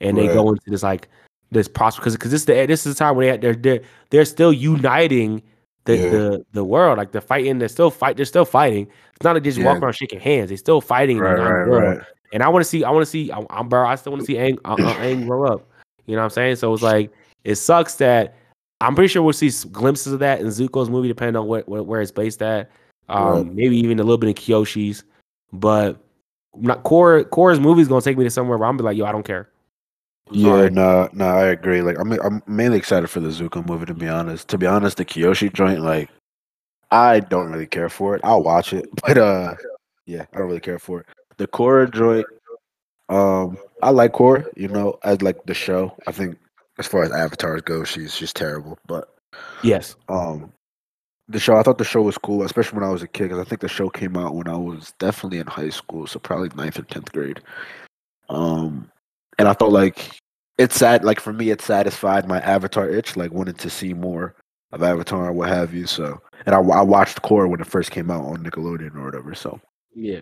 and 0.00 0.16
they 0.16 0.26
go 0.28 0.50
into 0.50 0.70
this 0.70 0.82
like 0.82 1.08
this 1.50 1.68
process 1.68 1.98
because 2.00 2.14
because 2.14 2.30
this 2.30 2.40
is 2.42 2.46
the 2.46 2.66
this 2.66 2.86
is 2.86 2.94
the 2.94 2.98
time 2.98 3.16
when 3.16 3.28
they 3.30 3.36
they're 3.36 3.54
they're, 3.54 3.80
they're 4.10 4.24
still 4.24 4.52
uniting 4.52 5.42
the, 5.84 5.96
Yeah. 5.96 6.10
the 6.10 6.44
the 6.52 6.64
world 6.64 6.98
like 6.98 7.12
they're 7.12 7.20
fighting 7.20 7.58
they're 7.58 7.68
still 7.68 7.90
fight 7.90 8.16
they're 8.16 8.24
still 8.26 8.44
fighting 8.46 8.86
it's 9.14 9.22
not 9.24 9.34
like 9.34 9.42
they 9.44 9.50
just 9.50 9.58
Yeah. 9.60 9.66
walk 9.66 9.82
around 9.82 9.92
shaking 9.92 10.18
hands 10.20 10.48
they're 10.48 10.56
still 10.56 10.80
fighting 10.80 11.18
in 11.18 11.22
the 11.22 11.28
Right. 11.30 11.38
Right. 11.38 11.68
world. 11.68 11.96
Right. 11.98 12.06
and 12.32 12.42
I 12.42 12.48
want 12.48 12.64
to 12.64 12.68
see 12.68 12.82
I 12.84 12.90
want 12.90 13.02
to 13.02 13.10
see 13.10 13.30
I'm, 13.30 13.46
I'm 13.50 13.68
bro 13.68 13.86
I 13.86 13.94
still 13.94 14.12
want 14.12 14.22
to 14.22 14.26
see 14.26 14.34
Aang 14.34 14.58
uh, 14.64 14.74
uh, 14.74 14.96
Aang 14.96 15.24
grow 15.26 15.46
up 15.52 15.68
you 16.06 16.16
know 16.16 16.22
what 16.22 16.24
I'm 16.24 16.30
saying 16.30 16.56
so 16.56 16.72
it's 16.72 16.82
like 16.82 17.12
it 17.44 17.54
sucks 17.56 17.94
that 17.96 18.34
I'm 18.80 18.94
pretty 18.94 19.08
sure 19.08 19.22
we'll 19.22 19.32
see 19.32 19.50
glimpses 19.70 20.12
of 20.12 20.18
that 20.20 20.40
in 20.40 20.46
Zuko's 20.48 20.90
movie 20.90 21.08
depending 21.08 21.36
on 21.36 21.46
what, 21.46 21.68
what 21.68 21.86
where 21.86 22.00
it's 22.00 22.10
based 22.10 22.42
at 22.42 22.70
um 23.10 23.26
Right. 23.46 23.54
maybe 23.54 23.76
even 23.76 24.00
a 24.00 24.02
little 24.02 24.18
bit 24.18 24.28
in 24.30 24.34
Kyoshi's 24.34 25.04
but 25.52 25.98
not 26.56 26.82
Korra 26.84 27.24
Korra's 27.24 27.60
movie 27.60 27.82
is 27.82 27.88
gonna 27.88 28.00
take 28.00 28.16
me 28.18 28.24
to 28.24 28.30
somewhere 28.30 28.58
where 28.58 28.68
I'm 28.68 28.76
gonna 28.76 28.82
be 28.82 28.90
like 28.92 28.96
yo 28.98 29.04
I 29.06 29.12
don't 29.12 29.24
care 29.24 29.48
I'm 30.28 30.34
Yeah, 30.36 30.44
sorry. 30.56 30.70
no, 30.70 31.08
no, 31.12 31.26
I 31.26 31.44
agree. 31.48 31.82
Like, 31.82 31.98
I'm, 31.98 32.10
I'm 32.12 32.42
mainly 32.46 32.78
excited 32.78 33.08
for 33.08 33.20
the 33.20 33.28
Zuko 33.28 33.66
movie. 33.68 33.84
To 33.84 33.92
be 33.92 34.08
honest, 34.08 34.48
to 34.48 34.56
be 34.56 34.66
honest, 34.66 34.96
the 34.96 35.04
Kyoshi 35.04 35.52
joint, 35.52 35.80
like, 35.80 36.08
I 36.90 37.20
don't 37.20 37.52
really 37.52 37.66
care 37.66 37.90
for 37.90 38.14
it. 38.16 38.22
I'll 38.24 38.42
watch 38.42 38.72
it, 38.72 38.88
but 39.06 39.18
uh, 39.18 39.54
yeah, 40.06 40.24
I 40.32 40.38
don't 40.38 40.46
really 40.46 40.60
care 40.60 40.78
for 40.78 41.00
it. 41.00 41.06
The 41.36 41.46
Korra 41.46 41.92
joint, 41.92 42.26
um, 43.10 43.58
I 43.82 43.90
like 43.90 44.12
Korra. 44.12 44.46
You 44.56 44.68
know, 44.68 44.98
as 45.04 45.20
like 45.20 45.44
the 45.44 45.52
show. 45.52 45.94
I 46.06 46.12
think 46.12 46.38
as 46.78 46.86
far 46.86 47.02
as 47.02 47.12
avatars 47.12 47.60
go, 47.62 47.84
she's 47.84 48.14
she's 48.14 48.32
terrible. 48.32 48.78
But 48.86 49.10
yes 49.62 49.96
um, 50.08 50.52
the 51.28 51.40
show, 51.40 51.56
I 51.56 51.62
thought 51.62 51.78
the 51.78 51.84
show 51.84 52.02
was 52.02 52.18
cool, 52.18 52.42
especially 52.42 52.78
when 52.78 52.88
I 52.88 52.92
was 52.92 53.02
a 53.02 53.08
kid, 53.08 53.24
because 53.24 53.38
I 53.38 53.44
think 53.44 53.60
the 53.60 53.68
show 53.68 53.88
came 53.88 54.16
out 54.16 54.34
when 54.34 54.48
I 54.48 54.56
was 54.56 54.92
definitely 54.98 55.38
in 55.38 55.46
high 55.46 55.70
school, 55.70 56.06
so 56.06 56.18
probably 56.18 56.50
ninth 56.56 56.78
or 56.78 56.82
tenth 56.82 57.12
grade. 57.12 57.40
Um, 58.28 58.90
and 59.38 59.48
I 59.48 59.54
felt 59.54 59.72
like 59.72 60.18
it's 60.58 60.76
sad. 60.76 61.04
Like 61.04 61.20
for 61.20 61.32
me, 61.32 61.50
it 61.50 61.60
satisfied 61.60 62.28
my 62.28 62.40
Avatar 62.40 62.88
itch, 62.88 63.16
like 63.16 63.32
wanting 63.32 63.54
to 63.54 63.70
see 63.70 63.94
more 63.94 64.34
of 64.72 64.82
Avatar, 64.82 65.28
or 65.28 65.32
what 65.32 65.48
have 65.48 65.74
you. 65.74 65.86
So, 65.86 66.20
and 66.46 66.54
I, 66.54 66.58
I 66.58 66.82
watched 66.82 67.22
Korra 67.22 67.48
when 67.48 67.60
it 67.60 67.66
first 67.66 67.90
came 67.90 68.10
out 68.10 68.24
on 68.24 68.44
Nickelodeon 68.44 68.94
or 68.96 69.04
whatever. 69.04 69.34
So, 69.34 69.60
yeah 69.94 70.20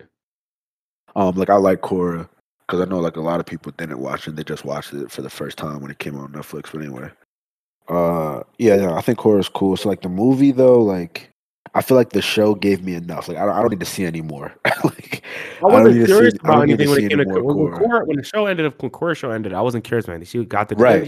um, 1.15 1.35
like 1.35 1.49
I 1.49 1.55
like 1.55 1.81
Korra 1.81 2.27
because 2.61 2.81
I 2.81 2.85
know 2.85 2.99
like 2.99 3.17
a 3.17 3.21
lot 3.21 3.39
of 3.39 3.45
people 3.45 3.71
didn't 3.77 3.99
watch 3.99 4.27
it; 4.27 4.35
they 4.35 4.43
just 4.43 4.65
watched 4.65 4.93
it 4.93 5.11
for 5.11 5.21
the 5.21 5.29
first 5.29 5.57
time 5.57 5.81
when 5.81 5.91
it 5.91 5.99
came 5.99 6.15
out 6.15 6.23
on 6.23 6.31
Netflix. 6.33 6.71
But 6.71 6.81
anyway, 6.81 7.09
uh, 7.89 8.43
yeah, 8.57 8.93
I 8.95 9.01
think 9.01 9.19
Korra's 9.19 9.49
cool. 9.49 9.75
So 9.77 9.89
like 9.89 10.01
the 10.01 10.09
movie 10.09 10.51
though, 10.51 10.79
like 10.81 11.29
I 11.75 11.81
feel 11.81 11.97
like 11.97 12.11
the 12.11 12.21
show 12.21 12.53
gave 12.55 12.83
me 12.83 12.93
enough. 12.93 13.27
Like 13.27 13.37
I 13.37 13.45
don't, 13.45 13.55
I 13.55 13.61
don't 13.61 13.71
need 13.71 13.79
to 13.79 13.85
see 13.85 14.05
anymore. 14.05 14.53
like 14.83 15.23
I 15.61 15.65
wasn't 15.65 15.95
see- 15.95 16.05
curious 16.05 16.33
I 16.43 16.47
don't 16.47 16.55
about 16.55 16.61
anything 16.63 16.89
when 16.89 16.99
see 16.99 17.05
it 17.05 17.09
came 17.09 17.17
to 17.19 17.25
when, 17.25 17.43
when, 17.43 17.55
Korra. 17.73 17.79
Korra- 17.81 18.07
when 18.07 18.17
the 18.17 18.23
show 18.23 18.45
ended. 18.45 18.73
When 18.81 18.91
Korra's 18.91 19.17
show 19.17 19.31
ended, 19.31 19.53
I 19.53 19.61
wasn't 19.61 19.83
curious, 19.83 20.07
man. 20.07 20.23
She 20.23 20.45
got 20.45 20.69
the 20.69 20.75
Right, 20.75 21.01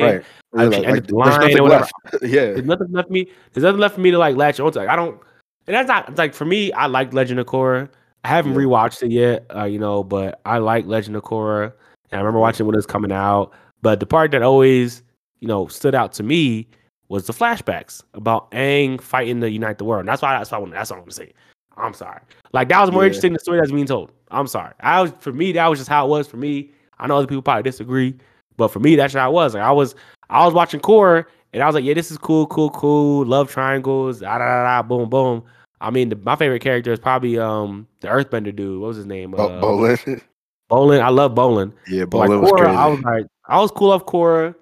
right. 0.00 0.24
I- 0.56 0.64
Like, 0.64 0.74
she 0.74 0.84
ended 0.86 1.06
the 1.06 1.14
there's 1.22 1.38
nothing 1.38 1.58
or 1.58 1.62
whatever. 1.62 1.80
left. 1.80 1.92
yeah. 2.22 2.44
There's 2.44 2.64
nothing 2.64 2.92
left 2.92 3.10
me. 3.10 3.28
There's 3.52 3.64
nothing 3.64 3.80
left 3.80 3.94
for 3.94 4.00
me 4.00 4.10
to 4.10 4.18
like 4.18 4.36
latch 4.36 4.58
onto. 4.60 4.78
Like 4.78 4.88
I 4.88 4.96
don't, 4.96 5.20
and 5.66 5.74
that's 5.76 5.88
not 5.88 6.16
like 6.18 6.34
for 6.34 6.44
me. 6.44 6.72
I 6.72 6.86
like 6.86 7.12
Legend 7.12 7.38
of 7.40 7.46
Korra. 7.46 7.88
I 8.24 8.28
haven't 8.28 8.52
Yeah. 8.52 8.58
rewatched 8.58 9.02
it 9.04 9.12
yet, 9.12 9.46
uh, 9.54 9.64
you 9.64 9.78
know, 9.78 10.02
but 10.02 10.40
I 10.44 10.58
like 10.58 10.84
Legend 10.86 11.14
of 11.16 11.22
Korra, 11.22 11.72
and 12.10 12.18
I 12.18 12.18
remember 12.18 12.40
watching 12.40 12.66
when 12.66 12.74
it 12.74 12.78
was 12.78 12.86
coming 12.86 13.12
out. 13.12 13.52
But 13.80 14.00
the 14.00 14.06
part 14.06 14.32
that 14.32 14.42
always, 14.42 15.02
you 15.40 15.48
know, 15.48 15.66
stood 15.68 15.94
out 15.94 16.12
to 16.14 16.22
me 16.22 16.66
was 17.08 17.26
the 17.26 17.32
flashbacks 17.32 18.02
about 18.14 18.50
Aang 18.50 19.00
fighting 19.00 19.40
to 19.40 19.50
unite 19.50 19.78
the 19.78 19.84
world. 19.84 20.00
And 20.00 20.08
that's 20.08 20.20
why 20.22 20.36
that's 20.38 20.50
why 20.50 20.58
I 20.58 20.60
want, 20.60 20.72
that's 20.72 20.90
what 20.90 20.96
I 20.96 21.00
want 21.00 21.10
to 21.10 21.16
say. 21.16 21.32
I'm 21.76 21.94
sorry. 21.94 22.20
Like 22.52 22.68
that 22.68 22.80
was 22.80 22.90
more 22.92 23.02
Yeah. 23.02 23.06
interesting 23.06 23.30
than 23.30 23.34
the 23.34 23.40
story 23.40 23.58
that's 23.60 23.70
being 23.72 23.86
told. 23.86 24.12
I'm 24.30 24.46
sorry. 24.46 24.72
I 24.80 25.00
was 25.00 25.12
for 25.20 25.32
me 25.32 25.52
that 25.52 25.66
was 25.68 25.78
just 25.78 25.88
how 25.88 26.06
it 26.06 26.10
was 26.10 26.26
for 26.28 26.36
me. 26.36 26.70
I 26.98 27.06
know 27.06 27.16
other 27.16 27.26
people 27.26 27.42
probably 27.42 27.62
disagree, 27.62 28.14
but 28.56 28.68
for 28.68 28.80
me 28.80 28.96
that's 28.96 29.14
how 29.14 29.30
it 29.30 29.32
was. 29.32 29.54
Like 29.54 29.62
I 29.62 29.70
was 29.72 29.94
I 30.28 30.44
was 30.44 30.52
watching 30.54 30.80
Korra 30.80 31.24
and 31.54 31.62
I 31.62 31.66
was 31.66 31.74
like, 31.74 31.84
yeah, 31.84 31.94
this 31.94 32.10
is 32.10 32.18
cool, 32.18 32.46
cool, 32.48 32.68
cool. 32.70 33.24
Love 33.24 33.50
triangles, 33.50 34.20
da 34.20 34.36
da 34.38 34.64
da, 34.64 34.82
boom, 34.82 35.08
boom. 35.08 35.44
I 35.80 35.90
mean, 35.90 36.08
the, 36.10 36.16
my 36.16 36.34
favorite 36.36 36.60
character 36.60 36.92
is 36.92 36.98
probably 36.98 37.38
um 37.38 37.86
the 38.00 38.08
Earthbender 38.08 38.54
dude. 38.54 38.80
What 38.80 38.88
was 38.88 38.96
his 38.98 39.06
name? 39.06 39.30
Bo- 39.30 39.48
Uh, 39.48 39.62
Bolin. 39.62 40.20
Bolin. 40.70 41.00
I 41.00 41.08
love 41.08 41.32
Bolin. 41.34 41.72
yeah, 41.88 42.04
But 42.04 42.18
like 42.18 42.30
Bolin 42.30 42.40
was 42.42 42.50
Korra, 42.52 42.56
crazy. 42.64 42.76
I 42.76 42.86
was 42.86 43.00
like, 43.00 43.26
I 43.46 43.60
was 43.60 43.70
cool 43.70 43.92
off 43.92 44.04
Korra. 44.04 44.54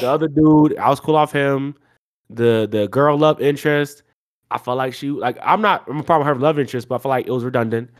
The 0.00 0.08
other 0.08 0.28
dude, 0.28 0.76
I 0.78 0.88
was 0.88 1.00
cool 1.00 1.16
off 1.16 1.32
him. 1.32 1.74
The 2.28 2.68
the 2.70 2.88
girl 2.88 3.18
love 3.18 3.40
interest, 3.40 4.02
I 4.50 4.58
felt 4.58 4.78
like 4.78 4.94
she 4.94 5.10
like 5.10 5.38
I'm 5.42 5.60
not 5.60 5.84
I'm 5.88 5.98
a 5.98 6.02
problem 6.02 6.26
with 6.28 6.36
her 6.36 6.42
love 6.42 6.58
interest, 6.58 6.88
but 6.88 6.96
I 6.96 6.98
feel 6.98 7.10
like 7.10 7.26
it 7.26 7.32
was 7.32 7.44
redundant. 7.44 7.90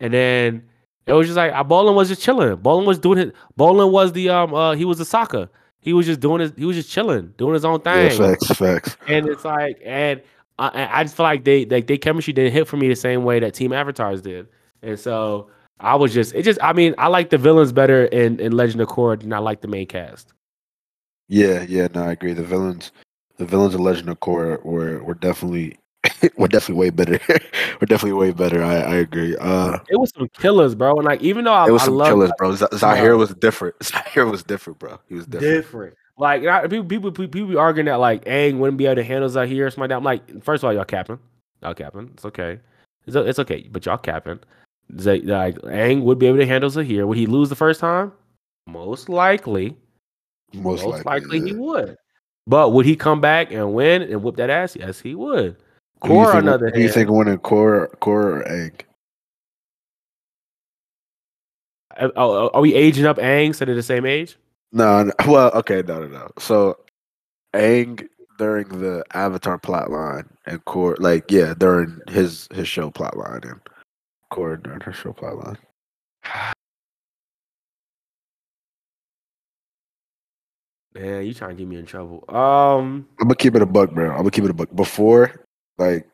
And 0.00 0.12
then 0.12 0.62
it 1.06 1.12
was 1.12 1.26
just 1.26 1.36
like 1.36 1.52
Bolin 1.52 1.94
was 1.94 2.08
just 2.08 2.22
chilling. 2.22 2.56
Bolin 2.56 2.84
was 2.84 2.98
doing 2.98 3.18
it. 3.18 3.34
Bolin 3.58 3.90
was 3.90 4.12
the 4.12 4.28
um 4.28 4.54
uh 4.54 4.74
he 4.74 4.84
was 4.84 4.98
the 4.98 5.04
soccer. 5.04 5.48
He 5.80 5.92
was 5.92 6.06
just 6.06 6.20
doing 6.20 6.40
his 6.40 6.52
he 6.56 6.64
was 6.64 6.76
just 6.76 6.90
chilling, 6.90 7.32
doing 7.38 7.54
his 7.54 7.64
own 7.64 7.80
yeah, 7.84 8.08
thing. 8.08 8.18
facts, 8.18 8.46
facts. 8.58 8.96
and 9.08 9.28
it's 9.28 9.44
like 9.44 9.80
and 9.84 10.22
I, 10.58 11.00
I 11.00 11.02
just 11.04 11.16
feel 11.16 11.24
like 11.24 11.44
they 11.44 11.64
like 11.66 11.86
they 11.86 11.98
chemistry 11.98 12.32
didn't 12.32 12.52
hit 12.52 12.66
for 12.66 12.76
me 12.76 12.88
the 12.88 12.96
same 12.96 13.24
way 13.24 13.40
that 13.40 13.54
Team 13.54 13.72
Avatars 13.72 14.22
did. 14.22 14.48
And 14.82 14.98
so 14.98 15.48
I 15.80 15.94
was 15.96 16.12
just 16.14 16.34
it 16.34 16.42
just 16.42 16.62
I 16.62 16.72
mean 16.72 16.94
I 16.98 17.08
like 17.08 17.30
the 17.30 17.38
villains 17.38 17.72
better 17.72 18.06
in 18.06 18.40
in 18.40 18.52
Legend 18.52 18.80
of 18.80 18.88
Korra 18.88 19.20
than 19.20 19.32
I 19.32 19.38
like 19.38 19.60
the 19.60 19.68
main 19.68 19.86
cast. 19.86 20.32
Yeah, 21.28 21.64
yeah, 21.68 21.88
no, 21.94 22.04
I 22.04 22.12
agree. 22.12 22.32
The 22.32 22.44
villains, 22.44 22.92
the 23.36 23.44
villains 23.46 23.74
of 23.74 23.80
Legend 23.80 24.08
of 24.08 24.20
Korra 24.20 24.62
were 24.64 25.02
were 25.02 25.14
definitely 25.14 25.78
were 26.36 26.48
definitely 26.48 26.80
way 26.80 26.90
better. 26.90 27.18
were 27.80 27.86
definitely 27.86 28.12
way 28.12 28.32
better. 28.32 28.62
I, 28.62 28.76
I 28.76 28.94
agree. 28.96 29.36
Uh, 29.36 29.78
It 29.88 29.98
was 29.98 30.12
some 30.16 30.28
killers, 30.38 30.74
bro. 30.74 30.96
And 30.96 31.04
like 31.04 31.22
even 31.22 31.44
though 31.44 31.52
I, 31.52 31.66
it 31.68 31.72
was 31.72 31.82
I 31.82 31.86
some 31.86 31.94
love 31.96 32.08
killers, 32.08 32.32
bro. 32.38 32.54
Z- 32.54 32.66
Zahir 32.74 33.16
was 33.16 33.34
different. 33.34 33.74
Zahir 33.82 34.26
was 34.26 34.42
different, 34.42 34.78
bro. 34.78 35.00
He 35.08 35.14
was 35.14 35.26
different. 35.26 35.54
different. 35.64 35.94
Like 36.18 36.42
people, 36.70 36.84
people, 36.84 37.12
people, 37.12 37.28
people 37.28 37.48
be 37.48 37.56
arguing 37.56 37.86
that 37.86 37.96
like 37.96 38.24
Aang 38.24 38.58
wouldn't 38.58 38.78
be 38.78 38.86
able 38.86 38.96
to 38.96 39.04
handle 39.04 39.28
Zahir 39.28 39.66
or 39.66 39.70
something 39.70 39.82
like 39.82 39.88
that. 39.90 39.96
I'm 39.96 40.04
like, 40.04 40.42
first 40.42 40.62
of 40.62 40.68
all, 40.68 40.74
y'all 40.74 40.84
capping, 40.84 41.18
y'all 41.62 41.74
capping. 41.74 42.10
It's 42.14 42.24
okay, 42.24 42.58
it's, 43.06 43.16
it's 43.16 43.38
okay, 43.40 43.68
but 43.70 43.84
y'all 43.84 43.98
capping. 43.98 44.40
Zay, 44.98 45.20
like 45.20 45.56
Aang 45.62 46.02
would 46.02 46.18
be 46.18 46.26
able 46.26 46.38
to 46.38 46.46
handle 46.46 46.70
Zahir. 46.70 47.06
Would 47.06 47.18
he 47.18 47.26
lose 47.26 47.48
the 47.48 47.56
first 47.56 47.80
time? 47.80 48.12
Most 48.66 49.08
likely, 49.08 49.76
Most, 50.52 50.84
most, 50.84 51.04
likely, 51.04 51.38
likely, 51.38 51.50
he 51.50 51.56
would. 51.56 51.96
But 52.46 52.72
would 52.72 52.86
he 52.86 52.96
come 52.96 53.20
back 53.20 53.50
and 53.52 53.74
win 53.74 54.02
and 54.02 54.22
whip 54.22 54.36
that 54.36 54.50
ass? 54.50 54.76
Yes, 54.76 55.00
he 55.00 55.14
would. 55.14 55.56
Korra, 56.02 56.24
think, 56.26 56.34
on 56.34 56.44
the 56.44 56.54
other 56.54 56.70
who 56.70 56.80
you 56.80 56.88
think 56.92 57.10
winning 57.10 57.38
Korra, 57.38 57.88
Korra 57.98 58.40
or 58.40 58.44
Aang? 58.44 58.80
are, 61.98 62.12
are- 62.16 62.50
are 62.54 62.60
we 62.60 62.74
aging 62.74 63.06
up 63.06 63.16
Aang 63.18 63.54
so 63.54 63.64
they're 63.64 63.74
the 63.74 63.82
same 63.82 64.06
age? 64.06 64.36
No, 64.72 65.04
no, 65.04 65.12
well, 65.28 65.50
okay, 65.54 65.82
no, 65.86 66.00
no, 66.00 66.06
no. 66.06 66.30
So 66.38 66.78
Aang 67.54 68.06
during 68.38 68.68
the 68.68 69.02
Avatar 69.14 69.58
plotline 69.58 70.28
and 70.46 70.64
Korra, 70.66 70.96
like, 71.00 71.30
yeah, 71.30 71.54
during 71.56 72.00
his 72.08 72.48
his 72.52 72.68
show 72.68 72.90
plotline 72.90 73.50
and 73.50 73.60
Korra 74.32 74.62
during 74.62 74.80
her 74.80 74.92
show 74.92 75.12
plotline. 75.12 75.56
Man, 80.96 81.26
you 81.26 81.34
trying 81.34 81.50
to 81.50 81.56
get 81.56 81.68
me 81.68 81.76
in 81.76 81.84
trouble. 81.84 82.24
Um, 82.28 83.06
I'm 83.20 83.26
gonna 83.28 83.34
keep 83.34 83.54
it 83.54 83.62
a 83.62 83.66
buck, 83.66 83.90
bro. 83.90 84.10
I'm 84.10 84.18
gonna 84.18 84.30
keep 84.30 84.44
it 84.44 84.50
a 84.50 84.54
buck. 84.54 84.74
Before, 84.74 85.44
like, 85.76 86.08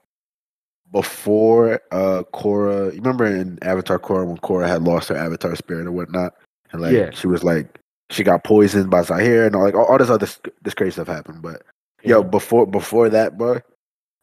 before 0.90 1.80
uh 1.92 2.24
Korra, 2.34 2.92
you 2.92 2.98
remember 2.98 3.26
in 3.26 3.58
Avatar 3.62 3.98
Korra 3.98 4.26
when 4.26 4.38
Korra 4.38 4.66
had 4.66 4.82
lost 4.82 5.08
her 5.08 5.16
Avatar 5.16 5.54
spirit 5.56 5.86
or 5.86 5.92
whatnot, 5.92 6.34
and 6.72 6.82
like 6.82 6.92
Yeah. 6.92 7.10
she 7.12 7.26
was 7.28 7.44
like 7.44 7.78
she 8.10 8.24
got 8.24 8.44
poisoned 8.44 8.90
by 8.90 9.02
Zahir 9.02 9.46
and 9.46 9.54
all 9.54 9.62
like 9.62 9.74
all, 9.74 9.86
all 9.86 9.98
this 9.98 10.10
other 10.10 10.28
this 10.62 10.74
crazy 10.74 10.92
stuff 10.92 11.06
happened. 11.06 11.42
But 11.42 11.62
yo, 12.02 12.22
before 12.22 12.66
before 12.66 13.08
that, 13.08 13.38
bro, 13.38 13.60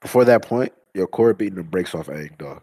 before 0.02 0.26
that 0.26 0.44
point, 0.44 0.74
yo, 0.94 1.08
Korra 1.08 1.38
beating 1.38 1.56
the 1.56 1.64
brakes 1.64 1.96
off 1.96 2.08
Aang, 2.08 2.38
dog. 2.38 2.62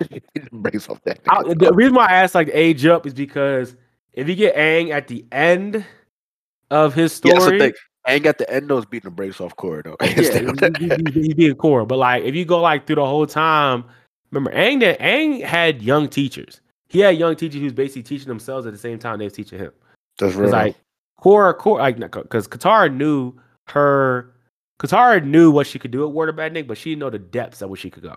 Brakes 0.52 0.88
off 0.88 1.02
that. 1.02 1.18
I, 1.28 1.42
the 1.42 1.72
reason 1.74 1.94
why 1.94 2.06
I 2.06 2.12
asked 2.22 2.34
like 2.36 2.50
age 2.52 2.86
up 2.86 3.06
is 3.06 3.14
because 3.14 3.74
if 4.12 4.28
you 4.28 4.36
get 4.36 4.54
Aang 4.54 4.90
at 4.90 5.08
the 5.08 5.24
end 5.32 5.84
of 6.70 6.94
his 6.94 7.12
story, 7.12 7.34
Yeah, 7.34 7.40
that's 7.40 7.50
the 7.52 7.58
thing. 7.58 7.72
Aang 8.06 8.26
at 8.26 8.38
the 8.38 8.50
end 8.50 8.68
though 8.68 8.80
beating 8.82 9.10
the 9.10 9.14
brakes 9.14 9.40
off 9.40 9.54
Korra 9.56 9.84
though. 9.84 9.96
yeah, 10.02 10.78
he, 10.78 10.86
he, 10.86 11.12
he- 11.20 11.26
he 11.28 11.34
being 11.34 11.54
Korra. 11.54 11.86
But 11.86 11.98
like 11.98 12.24
if 12.24 12.34
you 12.34 12.44
go 12.44 12.60
like 12.60 12.86
through 12.86 12.96
the 12.96 13.06
whole 13.06 13.26
time, 13.26 13.84
remember 14.30 14.56
Aang 14.56 14.80
that 14.80 14.98
Aang 15.00 15.42
had 15.44 15.82
young 15.82 16.08
teachers. 16.08 16.60
He 16.88 17.00
had 17.00 17.18
young 17.18 17.36
teachers 17.36 17.60
who's 17.60 17.72
basically 17.74 18.02
teaching 18.04 18.28
themselves 18.28 18.66
at 18.66 18.72
the 18.72 18.78
same 18.78 18.98
time 18.98 19.18
they 19.18 19.24
was 19.24 19.34
teaching 19.34 19.58
him. 19.58 19.72
That's 20.18 20.34
real. 20.34 20.46
Because 20.50 20.52
like 20.52 20.76
Korra, 21.20 21.54
Korra, 21.56 21.80
like 21.80 21.98
because 21.98 22.48
Katara 22.48 22.94
knew 22.94 23.34
her. 23.68 24.32
Katara 24.80 25.24
knew 25.24 25.50
what 25.50 25.66
she 25.66 25.78
could 25.78 25.90
do 25.90 26.04
at 26.04 26.12
water 26.12 26.30
bending, 26.32 26.66
but 26.66 26.78
she 26.78 26.90
didn't 26.90 27.00
know 27.00 27.10
the 27.10 27.18
depths 27.18 27.60
at 27.62 27.68
which 27.68 27.80
she 27.80 27.90
could 27.90 28.04
go. 28.04 28.14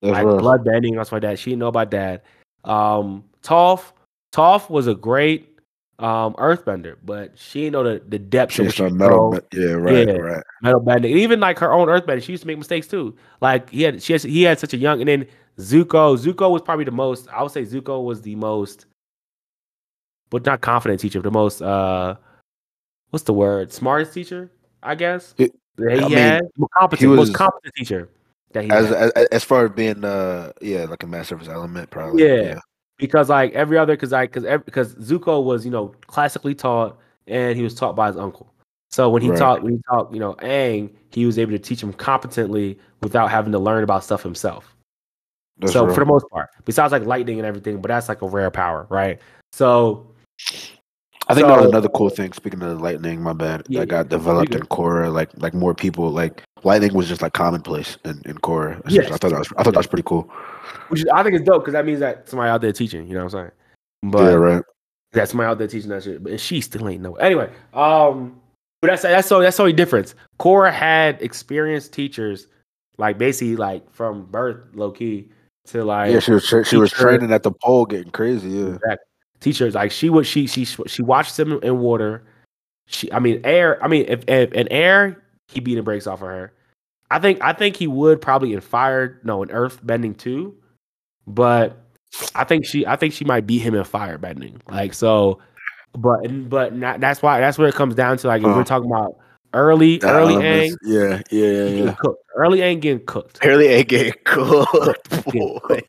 that's 0.00 0.12
like 0.12 0.24
real. 0.24 0.38
blood 0.38 0.64
bending 0.64 0.96
and 0.96 1.04
stuff 1.04 1.14
like 1.14 1.22
that. 1.22 1.38
She 1.38 1.50
didn't 1.50 1.60
know 1.60 1.66
about 1.66 1.90
that. 1.90 2.24
Um, 2.64 3.24
Toph, 3.42 3.90
Toph 4.32 4.70
was 4.70 4.86
a 4.86 4.94
great 4.94 5.55
um 5.98 6.34
earthbender, 6.34 6.96
but 7.04 7.38
she 7.38 7.62
didn't 7.62 7.72
know 7.72 7.82
the, 7.84 8.02
the 8.06 8.18
depths 8.18 8.56
She 8.56 8.66
of 8.66 8.74
she 8.74 8.82
metal. 8.90 9.30
me- 9.32 9.38
Yeah, 9.54 9.72
right, 9.72 10.06
Yeah. 10.06 10.14
right. 10.14 10.42
metal 10.62 10.80
bending. 10.80 11.12
And 11.12 11.20
even 11.20 11.40
like 11.40 11.58
her 11.58 11.72
own 11.72 11.88
earthbending, 11.88 12.22
she 12.22 12.32
used 12.32 12.42
to 12.42 12.46
make 12.46 12.58
mistakes 12.58 12.86
too. 12.86 13.16
Like 13.40 13.70
he 13.70 13.82
had, 13.82 14.02
she 14.02 14.12
has, 14.12 14.22
he 14.22 14.42
had 14.42 14.58
such 14.58 14.74
a 14.74 14.76
young, 14.76 15.00
and 15.00 15.08
then 15.08 15.26
Zuko, 15.58 16.18
Zuko 16.18 16.50
was 16.50 16.60
probably 16.60 16.84
the 16.84 16.90
most. 16.90 17.28
I 17.30 17.42
would 17.42 17.50
say 17.52 17.62
Zuko 17.64 18.04
was 18.04 18.20
the 18.20 18.34
most, 18.34 18.84
but 20.30 20.44
not 20.44 20.60
confident 20.60 21.00
teacher, 21.00 21.22
the 21.22 21.30
most. 21.30 21.62
uh 21.62 22.16
What's 23.10 23.24
the 23.24 23.32
word? 23.32 23.72
Smartest 23.72 24.12
teacher, 24.12 24.50
I 24.82 24.94
guess. 24.96 25.34
It- 25.38 25.54
he 25.78 25.84
I 25.86 26.08
had 26.08 26.42
More 26.56 26.68
competent, 26.78 27.10
he 27.10 27.16
most 27.16 27.34
competent 27.34 27.74
teacher 27.74 28.08
that 28.52 28.64
he 28.64 28.70
As, 28.70 28.88
had. 28.88 29.12
as 29.14 29.26
as 29.26 29.44
far 29.44 29.66
as 29.66 29.72
being 29.72 30.04
uh 30.04 30.50
yeah 30.62 30.84
like 30.86 31.02
a 31.02 31.06
master 31.06 31.34
of 31.34 31.40
his 31.40 31.48
element 31.50 31.90
probably 31.90 32.24
Yeah. 32.26 32.60
Because 32.98 33.28
like 33.28 33.52
every 33.52 33.78
other 33.78 33.94
because 33.94 34.12
I 34.12 34.26
because 34.26 34.44
because 34.64 34.94
Zuko 34.96 35.42
was 35.42 35.64
you 35.64 35.70
know 35.70 35.94
classically 36.06 36.54
taught 36.54 36.98
and 37.26 37.56
he 37.56 37.62
was 37.62 37.74
taught 37.74 37.96
by 37.96 38.08
his 38.08 38.16
uncle. 38.16 38.52
So 38.90 39.10
when 39.10 39.22
he 39.22 39.28
Right. 39.30 39.38
taught 39.38 39.62
when 39.62 39.74
he 39.74 39.82
taught 39.90 40.12
you 40.12 40.20
know 40.20 40.34
Aang, 40.34 40.90
he 41.10 41.26
was 41.26 41.38
able 41.38 41.52
to 41.52 41.58
teach 41.58 41.82
him 41.82 41.92
competently 41.92 42.78
without 43.02 43.30
having 43.30 43.52
to 43.52 43.58
learn 43.58 43.84
about 43.84 44.04
stuff 44.04 44.22
himself. 44.22 44.74
That's 45.58 45.72
so 45.72 45.84
real. 45.84 45.94
for 45.94 46.00
the 46.00 46.06
most 46.06 46.26
part, 46.30 46.50
besides 46.64 46.92
like 46.92 47.04
lightning 47.04 47.38
and 47.38 47.46
everything, 47.46 47.80
but 47.80 47.88
that's 47.88 48.08
like 48.08 48.22
a 48.22 48.28
rare 48.28 48.50
power, 48.50 48.86
right? 48.90 49.20
So 49.52 50.06
I 51.28 51.34
think 51.34 51.48
that 51.48 51.56
was 51.56 51.66
another 51.66 51.88
cool 51.88 52.10
thing. 52.10 52.32
Speaking 52.32 52.62
of 52.62 52.80
lightning, 52.80 53.22
my 53.22 53.32
bad, 53.32 53.62
Yeah, 53.68 53.80
that 53.80 53.86
got 53.86 54.08
developed 54.08 54.54
in 54.54 54.62
Korra. 54.62 55.12
Like 55.12 55.30
like 55.38 55.54
more 55.54 55.74
people 55.74 56.10
like 56.10 56.42
lightning 56.66 56.92
was 56.92 57.08
just 57.08 57.22
like 57.22 57.32
commonplace 57.32 57.96
in 58.04 58.20
in 58.26 58.36
Korra. 58.38 58.82
I 58.84 59.16
thought 59.16 59.30
that 59.30 59.38
was 59.38 59.52
I 59.56 59.62
thought 59.62 59.72
that 59.72 59.78
was 59.78 59.86
pretty 59.86 60.02
cool. 60.02 60.30
which 60.88 61.00
is, 61.00 61.06
I 61.14 61.22
think 61.22 61.36
it's 61.36 61.44
dope 61.44 61.62
because 61.62 61.72
that 61.72 61.86
means 61.86 62.00
that 62.00 62.28
somebody 62.28 62.50
out 62.50 62.60
there 62.60 62.72
teaching, 62.72 63.06
you 63.06 63.14
know 63.14 63.24
what 63.24 63.34
I'm 63.34 63.40
saying? 63.40 64.12
But 64.12 64.24
yeah, 64.24 64.34
right. 64.34 64.62
That's 65.12 65.30
somebody 65.30 65.48
out 65.48 65.58
there 65.58 65.68
teaching 65.68 65.88
that 65.90 66.02
shit, 66.02 66.22
but 66.22 66.38
she 66.38 66.60
still 66.60 66.86
ain't 66.88 67.02
know. 67.02 67.14
Anyway, 67.14 67.50
um, 67.72 68.38
but 68.82 68.88
that's 68.88 69.02
that's 69.02 69.28
so 69.28 69.40
that's 69.40 69.56
the 69.56 69.62
only 69.62 69.72
difference. 69.72 70.14
Korra 70.38 70.72
had 70.72 71.22
experienced 71.22 71.92
teachers, 71.92 72.48
like 72.98 73.16
basically 73.16 73.56
like 73.56 73.90
from 73.90 74.26
birth, 74.26 74.58
low 74.74 74.90
key 74.90 75.30
to 75.68 75.84
like 75.84 76.12
Yeah, 76.12 76.18
she 76.18 76.32
was 76.32 76.46
tra- 76.46 76.64
she 76.64 76.76
was 76.76 76.90
training 76.92 77.32
at 77.32 77.42
the 77.44 77.52
pole, 77.52 77.86
getting 77.86 78.10
crazy. 78.10 78.50
Yeah, 78.50 78.74
exact- 78.74 79.04
teachers. 79.40 79.74
Like 79.74 79.92
she 79.92 80.10
would 80.10 80.26
she 80.26 80.46
she 80.46 80.64
she 80.64 81.02
watched 81.02 81.36
them 81.36 81.60
in 81.62 81.78
water. 81.78 82.24
She, 82.88 83.10
I 83.12 83.18
mean, 83.18 83.40
air. 83.44 83.82
I 83.82 83.88
mean, 83.88 84.04
if, 84.06 84.22
if 84.28 84.52
in 84.52 84.68
air, 84.70 85.22
he 85.48 85.60
beat 85.60 85.74
the 85.74 85.82
brakes 85.82 86.06
off 86.06 86.22
of 86.22 86.28
her. 86.28 86.52
I 87.10 87.18
think 87.18 87.38
I 87.42 87.52
think 87.52 87.76
he 87.76 87.86
would 87.86 88.20
probably 88.20 88.52
in 88.52 88.60
fire, 88.60 89.20
no, 89.24 89.42
in 89.42 89.50
earth 89.50 89.80
bending 89.82 90.14
too. 90.14 90.54
But 91.26 91.76
I 92.34 92.44
think 92.44 92.64
she 92.66 92.86
I 92.86 92.96
think 92.96 93.12
she 93.12 93.24
might 93.24 93.46
beat 93.46 93.58
him 93.60 93.74
in 93.74 93.84
fire 93.84 94.18
bending. 94.18 94.60
Like 94.68 94.94
so, 94.94 95.40
but 95.92 96.20
but 96.48 96.74
not, 96.74 97.00
that's 97.00 97.22
why 97.22 97.40
that's 97.40 97.58
where 97.58 97.68
it 97.68 97.74
comes 97.74 97.94
down 97.94 98.18
to. 98.18 98.26
Like 98.26 98.40
if 98.40 98.44
Huh. 98.44 98.48
we're 98.48 98.54
uh-huh. 98.56 98.64
talking 98.64 98.90
about 98.90 99.16
Early, 99.52 100.00
early 100.02 100.34
Aang 100.34 100.76
Yeah, 100.82 101.22
yeah, 101.30 101.46
yeah, 101.46 101.84
yeah. 101.84 101.94
cooked. 101.94 102.22
Early 102.34 102.58
Aang 102.58 102.80
getting 102.80 103.06
cooked. 103.06 103.38
Early 103.42 103.68
ain't 103.68 103.88
getting 103.88 104.12
cooked. 104.24 105.08
Getting 105.10 105.58
boy. 105.66 105.80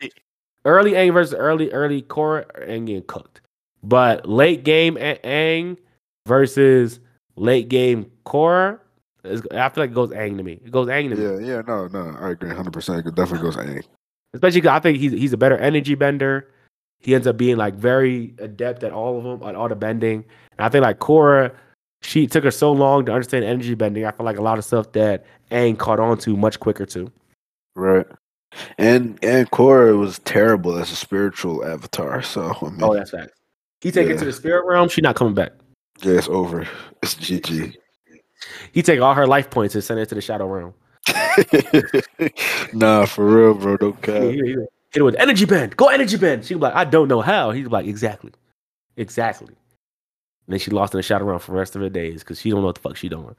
Early 0.63 0.91
Aang 0.91 1.11
versus 1.11 1.33
early 1.33 1.71
early 1.73 2.01
Korra 2.03 2.45
and 2.67 2.87
getting 2.87 3.03
cooked. 3.03 3.41
But 3.83 4.27
late 4.27 4.63
game 4.63 4.95
A- 4.97 5.19
Aang 5.23 5.77
versus 6.25 6.99
late 7.35 7.67
game 7.67 8.09
Korra, 8.25 8.79
is- 9.27 9.47
I 9.51 9.69
feel 9.69 9.83
like 9.83 9.91
it 9.91 9.95
goes 9.95 10.09
Aang 10.09 10.37
to 10.37 10.43
me. 10.43 10.53
It 10.65 10.71
goes 10.71 10.87
Aang 10.87 11.09
to 11.09 11.15
me. 11.15 11.23
Yeah, 11.23 11.55
yeah, 11.55 11.61
no, 11.67 11.87
no, 11.87 12.15
I 12.19 12.31
agree 12.31 12.49
100%. 12.51 13.05
It 13.07 13.15
definitely 13.15 13.45
goes 13.47 13.57
Aang. 13.57 13.83
especially 14.33 14.61
'cause 14.61 14.71
I 14.71 14.79
think 14.79 14.97
he's 14.97 15.11
he's 15.13 15.33
a 15.33 15.37
better 15.37 15.57
energy 15.57 15.95
bender. 15.95 16.47
He 16.99 17.13
ends 17.15 17.27
up 17.27 17.37
being 17.37 17.57
like 17.57 17.75
very 17.75 18.33
adept 18.39 18.83
at 18.83 18.91
all 18.91 19.17
of 19.17 19.23
them, 19.23 19.47
at 19.47 19.55
all 19.55 19.69
the 19.69 19.75
bending. 19.75 20.25
And 20.57 20.65
I 20.65 20.69
think 20.69 20.83
like 20.83 20.99
Korra, 20.99 21.51
she 22.01 22.27
took 22.27 22.43
her 22.43 22.51
so 22.51 22.71
long 22.71 23.05
to 23.05 23.13
understand 23.13 23.45
energy 23.45 23.73
bending. 23.75 24.05
I 24.05 24.11
feel 24.11 24.25
like 24.25 24.37
a 24.37 24.41
lot 24.41 24.57
of 24.57 24.65
stuff 24.65 24.91
that 24.93 25.25
Aang 25.51 25.77
caught 25.77 25.99
on 25.99 26.17
to 26.19 26.35
much 26.35 26.59
quicker 26.59 26.85
too. 26.85 27.11
Right. 27.75 28.05
And 28.77 29.19
and 29.23 29.49
Korra 29.51 29.97
was 29.97 30.19
terrible 30.19 30.77
as 30.77 30.91
a 30.91 30.95
spiritual 30.95 31.63
avatar. 31.65 32.21
So 32.21 32.51
I 32.61 32.65
mean, 32.69 32.79
Oh, 32.83 32.93
that's 32.93 33.11
fact. 33.11 33.31
He 33.81 33.91
take 33.91 34.09
Yeah. 34.09 34.17
to 34.17 34.25
the 34.25 34.33
spirit 34.33 34.65
realm. 34.65 34.89
She 34.89 35.01
not 35.01 35.15
coming 35.15 35.35
back. 35.35 35.51
yeah, 36.01 36.13
it's 36.17 36.27
over. 36.29 36.67
It's 37.03 37.15
GG. 37.15 37.75
He 38.71 38.81
take 38.81 39.01
all 39.01 39.13
her 39.13 39.27
life 39.27 39.49
points 39.49 39.75
and 39.75 39.83
send 39.83 39.99
it 39.99 40.09
to 40.09 40.15
the 40.15 40.21
shadow 40.21 40.47
realm. 40.47 40.73
nah, 42.73 43.05
for 43.05 43.25
real, 43.25 43.53
bro. 43.53 43.77
Don't 43.77 43.95
He, 44.11 44.11
cap. 44.11 44.21
he, 44.21 44.29
he 44.31 44.49
hit 44.49 44.69
her 44.95 45.03
with 45.03 45.15
energy 45.15 45.45
bend. 45.45 45.75
Go 45.77 45.87
energy 45.87 46.17
bend. 46.17 46.45
She 46.45 46.53
be 46.53 46.59
like, 46.59 46.75
I 46.75 46.83
don't 46.83 47.07
know 47.07 47.21
how. 47.21 47.51
He's 47.51 47.67
like, 47.67 47.85
exactly, 47.85 48.31
exactly. 48.95 49.47
And 50.47 50.53
then 50.53 50.59
she 50.59 50.71
lost 50.71 50.93
in 50.93 50.97
the 50.99 51.03
shadow 51.03 51.25
realm 51.25 51.39
for 51.39 51.51
the 51.51 51.57
rest 51.57 51.75
of 51.75 51.81
her 51.81 51.89
days 51.89 52.23
because 52.23 52.39
she 52.39 52.49
don't 52.49 52.61
know 52.61 52.67
what 52.67 52.75
the 52.75 52.81
fuck 52.81 52.95
she 52.97 53.09
doing. 53.09 53.35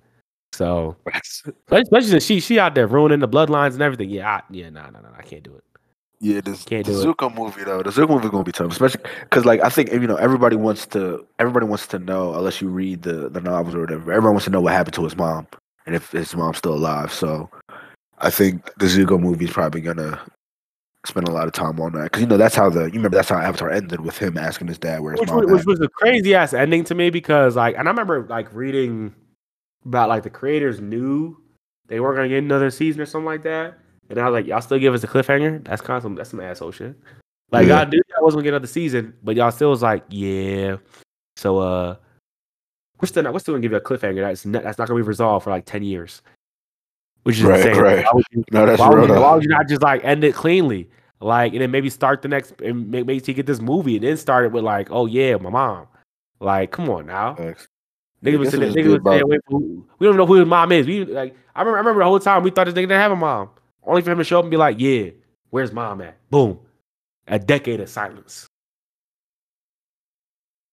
So 0.52 0.96
especially 1.70 2.08
since 2.08 2.24
she 2.24 2.40
she 2.40 2.58
out 2.58 2.74
there 2.74 2.86
ruining 2.86 3.20
the 3.20 3.28
bloodlines 3.28 3.74
and 3.74 3.82
everything. 3.82 4.10
Yeah, 4.10 4.28
I, 4.36 4.42
yeah, 4.50 4.70
no, 4.70 4.82
no, 4.84 5.00
no, 5.00 5.08
I 5.16 5.22
can't 5.22 5.42
do 5.42 5.54
it. 5.54 5.64
Yeah, 6.20 6.40
this 6.40 6.64
Can't 6.64 6.84
the 6.84 6.92
do 6.92 7.10
it. 7.10 7.16
Zuko 7.16 7.32
movie 7.34 7.62
though. 7.64 7.82
The 7.82 7.90
Zuko 7.90 8.08
movie 8.10 8.28
gonna 8.28 8.42
be 8.44 8.50
tough, 8.52 8.72
especially 8.72 9.02
because 9.22 9.44
like 9.44 9.60
I 9.62 9.68
think 9.68 9.92
you 9.92 10.00
know 10.06 10.16
everybody 10.16 10.56
wants 10.56 10.84
to 10.88 11.24
everybody 11.38 11.66
wants 11.66 11.86
to 11.88 11.98
know 12.00 12.34
unless 12.34 12.60
you 12.60 12.68
read 12.68 13.02
the 13.02 13.28
the 13.28 13.40
novels 13.40 13.74
or 13.74 13.80
whatever. 13.80 14.12
Everyone 14.12 14.34
wants 14.34 14.46
to 14.46 14.50
know 14.50 14.60
what 14.60 14.72
happened 14.72 14.94
to 14.94 15.04
his 15.04 15.16
mom 15.16 15.46
and 15.86 15.94
if 15.94 16.10
his 16.10 16.34
mom's 16.34 16.58
still 16.58 16.74
alive. 16.74 17.12
So 17.12 17.48
I 18.18 18.30
think 18.30 18.64
the 18.78 18.86
Zuko 18.86 19.20
movie 19.20 19.44
is 19.44 19.52
probably 19.52 19.80
gonna 19.80 20.20
spend 21.06 21.28
a 21.28 21.30
lot 21.30 21.46
of 21.46 21.52
time 21.52 21.80
on 21.80 21.92
that 21.92 22.02
because 22.04 22.20
you 22.20 22.26
know 22.26 22.36
that's 22.36 22.56
how 22.56 22.68
the 22.68 22.86
you 22.86 22.94
remember 22.94 23.16
that's 23.16 23.28
how 23.28 23.38
Avatar 23.38 23.70
ended 23.70 24.00
with 24.00 24.18
him 24.18 24.36
asking 24.36 24.66
his 24.66 24.78
dad 24.78 25.00
where 25.00 25.12
his 25.12 25.20
Which, 25.20 25.30
mom. 25.30 25.38
was- 25.44 25.46
which 25.52 25.60
at. 25.60 25.66
was 25.66 25.80
a 25.80 25.88
crazy 25.88 26.34
ass 26.34 26.52
ending 26.52 26.82
to 26.84 26.96
me 26.96 27.10
because 27.10 27.54
like, 27.54 27.76
and 27.78 27.86
I 27.86 27.90
remember 27.92 28.26
like 28.28 28.52
reading 28.52 29.14
about 29.86 30.08
like 30.08 30.24
the 30.24 30.30
creators 30.30 30.80
knew 30.80 31.36
they 31.86 32.00
weren't 32.00 32.16
gonna 32.16 32.28
get 32.28 32.38
another 32.42 32.70
season 32.70 33.00
or 33.00 33.06
something 33.06 33.24
like 33.26 33.44
that, 33.44 33.78
and 34.10 34.18
I 34.18 34.28
was 34.28 34.32
like, 34.38 34.46
y'all 34.46 34.60
still 34.60 34.78
give 34.78 34.94
us 34.94 35.04
a 35.04 35.08
cliffhanger? 35.08 35.64
That's 35.64 35.82
kind 35.82 35.96
of 35.96 36.02
some 36.02 36.14
that's 36.14 36.30
some 36.30 36.40
asshole 36.40 36.72
shit. 36.72 36.96
Like 37.50 37.66
Yeah. 37.66 37.80
y'all 37.82 37.88
knew 37.88 38.02
y'all 38.10 38.24
wasn't 38.24 38.38
gonna 38.38 38.44
get 38.44 38.48
another 38.54 38.66
season, 38.66 39.14
but 39.22 39.36
y'all 39.36 39.50
still 39.50 39.70
was 39.70 39.82
like, 39.82 40.04
yeah. 40.08 40.76
So 41.36 41.58
uh, 41.58 41.96
we're 43.00 43.06
still 43.06 43.22
not 43.22 43.32
we're 43.32 43.38
still 43.38 43.54
gonna 43.54 43.62
give 43.62 43.72
you 43.72 43.78
a 43.78 43.80
cliffhanger 43.80 44.20
that's 44.22 44.44
not, 44.44 44.62
that's 44.62 44.78
not 44.78 44.88
gonna 44.88 44.98
be 45.00 45.06
resolved 45.06 45.44
for 45.44 45.50
like 45.50 45.64
ten 45.64 45.82
years, 45.82 46.20
which 47.22 47.38
is 47.38 47.44
Right, 47.44 47.60
insane. 47.66 47.82
right. 47.82 48.04
Why 48.04 48.10
would 48.14 48.24
you, 48.32 48.44
No, 48.52 48.66
that's 48.66 48.80
why, 48.80 48.88
would 48.90 49.08
you, 49.08 49.14
why 49.14 49.34
would 49.34 49.42
you 49.44 49.48
not 49.50 49.68
just 49.68 49.82
like 49.82 50.04
end 50.04 50.24
it 50.24 50.34
cleanly? 50.34 50.90
Like, 51.20 51.52
and 51.52 51.60
then 51.62 51.70
maybe 51.72 51.90
start 51.90 52.22
the 52.22 52.28
next, 52.28 52.60
and 52.60 52.90
make, 52.92 53.04
make 53.06 53.26
you 53.26 53.34
get 53.34 53.46
this 53.46 53.60
movie, 53.60 53.96
and 53.96 54.04
then 54.04 54.16
start 54.16 54.44
it 54.44 54.52
with 54.52 54.62
like, 54.62 54.88
oh 54.90 55.06
yeah, 55.06 55.36
my 55.36 55.50
mom. 55.50 55.86
Like, 56.40 56.70
come 56.70 56.88
on 56.90 57.06
now, 57.06 57.34
Facts. 57.34 57.66
niggas 58.22 58.38
was 58.38 58.50
sitting, 58.50 58.66
was 58.66 58.76
niggas 58.76 58.84
was 58.92 59.00
staying 59.00 59.00
about- 59.00 59.22
away 59.22 59.38
from. 59.48 59.60
who- 59.62 59.86
We 59.98 60.04
don't 60.06 60.14
even 60.14 60.16
know 60.18 60.26
who 60.26 60.34
his 60.34 60.46
mom 60.46 60.70
is. 60.70 60.86
We 60.86 61.04
like, 61.06 61.34
I 61.56 61.60
remember, 61.62 61.76
I 61.76 61.80
remember 61.80 62.00
the 62.00 62.04
whole 62.04 62.20
time 62.20 62.44
we 62.44 62.50
thought 62.50 62.66
this 62.66 62.74
nigga 62.74 62.82
didn't 62.82 63.00
have 63.00 63.10
a 63.12 63.16
mom. 63.16 63.50
Only 63.88 64.02
for 64.02 64.10
him 64.12 64.18
to 64.18 64.24
show 64.24 64.38
up 64.38 64.44
and 64.44 64.50
be 64.50 64.58
like, 64.58 64.78
yeah, 64.78 65.10
where's 65.50 65.72
mom 65.72 66.02
at? 66.02 66.18
Boom, 66.30 66.60
a 67.26 67.38
decade 67.38 67.80
of 67.80 67.88
silence. 67.88 68.46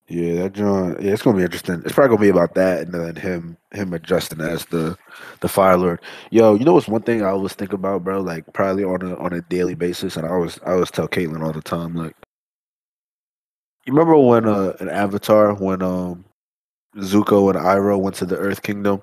Yeah, 0.07 0.43
that 0.43 0.53
John. 0.53 0.97
Yeah, 1.01 1.13
it's 1.13 1.23
gonna 1.23 1.37
be 1.37 1.43
interesting. 1.43 1.81
It's 1.83 1.93
probably 1.93 2.17
gonna 2.17 2.27
be 2.27 2.29
about 2.29 2.53
that, 2.55 2.81
and 2.81 2.93
then 2.93 3.15
him 3.15 3.57
him 3.71 3.93
adjusting 3.93 4.41
as 4.41 4.65
the 4.65 4.95
the 5.39 5.47
Fire 5.47 5.77
Lord. 5.77 6.01
Yo, 6.29 6.53
you 6.53 6.65
know 6.65 6.73
what's 6.73 6.87
one 6.87 7.01
thing 7.01 7.23
I 7.23 7.29
always 7.29 7.53
think 7.53 7.73
about, 7.73 8.03
bro? 8.03 8.21
Like 8.21 8.51
probably 8.53 8.83
on 8.83 9.01
a 9.01 9.15
on 9.15 9.33
a 9.33 9.41
daily 9.41 9.73
basis, 9.75 10.17
and 10.17 10.27
I 10.27 10.29
always 10.29 10.59
I 10.65 10.73
always 10.73 10.91
tell 10.91 11.07
Caitlin 11.07 11.41
all 11.43 11.53
the 11.53 11.61
time, 11.61 11.95
like, 11.95 12.15
you 13.85 13.93
remember 13.93 14.17
when 14.17 14.47
uh 14.47 14.73
an 14.79 14.89
Avatar 14.89 15.55
when 15.55 15.81
um 15.81 16.25
Zuko 16.97 17.49
and 17.49 17.59
Iroh 17.59 17.99
went 17.99 18.15
to 18.17 18.25
the 18.25 18.37
Earth 18.37 18.61
Kingdom, 18.61 19.01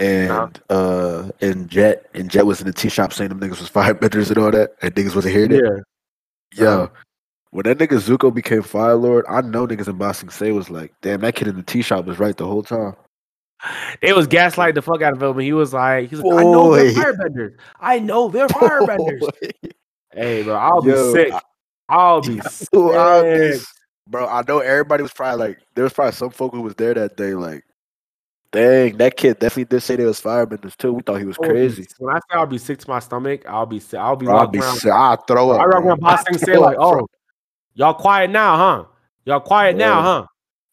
and 0.00 0.60
uh 0.70 1.30
and 1.40 1.68
Jet 1.68 2.06
and 2.14 2.30
Jet 2.30 2.46
was 2.46 2.60
in 2.60 2.66
the 2.66 2.72
tea 2.72 2.88
shop 2.88 3.12
saying 3.12 3.28
them 3.28 3.38
niggas 3.40 3.60
was 3.60 3.70
firebenders 3.70 4.28
and 4.30 4.38
all 4.38 4.50
that, 4.50 4.74
and 4.82 4.94
niggas 4.94 5.14
wasn't 5.14 5.34
hearing 5.34 5.52
it. 5.52 5.62
Yeah, 5.62 6.64
Yo, 6.64 6.70
Uh-huh. 6.70 6.88
when 7.50 7.64
that 7.64 7.78
nigga 7.78 8.00
Zuko 8.00 8.32
became 8.34 8.62
Fire 8.62 8.94
Lord, 8.96 9.24
I 9.28 9.40
know 9.42 9.66
niggas 9.66 9.88
in 9.88 9.96
Ba 9.98 10.12
Sing 10.14 10.30
Se 10.30 10.50
was 10.52 10.70
like, 10.70 10.92
damn, 11.02 11.20
that 11.20 11.34
kid 11.34 11.48
in 11.48 11.56
the 11.56 11.62
tea 11.62 11.82
shop 11.82 12.06
was 12.06 12.18
right 12.18 12.36
the 12.36 12.46
whole 12.46 12.62
time. 12.62 12.94
It 14.00 14.16
was 14.16 14.26
gaslight 14.26 14.74
the 14.74 14.80
fuck 14.82 15.02
out 15.02 15.12
of 15.12 15.22
him, 15.22 15.32
and 15.32 15.42
he 15.42 15.52
was 15.52 15.74
like, 15.74 16.08
he 16.08 16.16
was 16.16 16.24
like, 16.24 16.38
I 16.40 16.44
know 16.44 16.74
they're 16.74 16.92
firebenders. 16.92 17.54
I 17.78 17.98
know 17.98 18.28
they're 18.30 18.48
firebenders. 18.48 19.28
hey, 20.14 20.42
bro, 20.42 20.54
I'll 20.54 20.82
Yo, 20.82 21.12
be 21.12 21.18
sick. 21.18 21.32
I'll 21.90 22.22
be 22.22 22.40
Ooh, 22.74 22.94
I 22.94 23.22
be- 23.22 23.52
sick. 23.58 23.66
Bro, 24.08 24.26
I 24.28 24.42
know 24.48 24.60
everybody 24.60 25.02
was 25.02 25.12
probably 25.12 25.46
like, 25.48 25.58
there 25.74 25.84
was 25.84 25.92
probably 25.92 26.12
some 26.12 26.30
folk 26.30 26.52
who 26.54 26.62
was 26.62 26.74
there 26.76 26.94
that 26.94 27.16
day, 27.18 27.34
like, 27.34 27.64
dang, 28.52 28.96
that 28.98 29.16
kid 29.16 29.38
definitely 29.38 29.64
did 29.64 29.80
say 29.82 29.96
they 29.96 30.04
was 30.04 30.20
firebenders 30.20 30.76
too. 30.76 30.92
We 30.92 31.02
thought 31.02 31.18
he 31.18 31.24
was 31.24 31.36
oh, 31.40 31.44
I 31.44 31.48
crazy. 31.48 31.86
When 31.98 32.14
I 32.14 32.18
say 32.18 32.34
I'll 32.38 32.46
be 32.46 32.58
sick 32.58 32.78
to 32.80 32.88
my 32.88 32.98
stomach, 32.98 33.42
I'll 33.48 33.66
be 33.66 33.80
sick. 33.80 33.98
I'll 33.98 34.16
be 34.16 34.26
Bro, 34.26 34.34
walking 34.34 34.52
be 34.52 34.58
around. 34.58 34.76
sick. 34.76 34.92
I'd 34.92 35.26
throw 35.26 35.50
up. 35.50 35.60
I 35.60 35.64
bro. 35.64 35.80
around 35.80 36.00
Boston 36.00 36.34
I'd 36.34 36.40
say 36.40 36.56
like, 36.56 36.76
up, 36.76 36.92
bro. 36.92 37.00
oh, 37.02 37.06
y'all 37.74 37.94
quiet 37.94 38.30
now, 38.30 38.56
huh? 38.56 38.84
Y'all 39.24 39.40
quiet 39.40 39.76
now, 39.76 40.02
huh? 40.02 40.26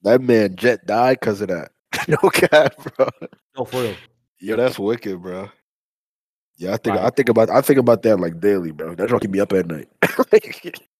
That 0.03 0.21
man 0.21 0.55
Jet 0.55 0.85
died 0.85 1.19
because 1.19 1.41
of 1.41 1.49
that. 1.49 1.71
no 2.07 2.29
cap, 2.29 2.75
bro. 2.95 3.07
No, 3.57 3.65
for 3.65 3.81
real. 3.81 3.95
Yo, 4.39 4.55
that's 4.55 4.77
wicked, 4.77 5.21
bro. 5.21 5.49
Yeah, 6.57 6.73
I 6.73 6.77
think 6.77 6.95
Right. 6.95 7.05
I 7.05 7.09
think 7.09 7.29
about 7.29 7.49
I 7.49 7.61
think 7.61 7.79
about 7.79 8.01
that 8.03 8.17
like 8.19 8.39
daily, 8.39 8.71
bro. 8.71 8.95
That 8.95 9.09
don't 9.09 9.19
keep 9.19 9.31
me 9.31 9.39
up 9.39 9.53
at 9.53 9.67
night. 9.67 9.89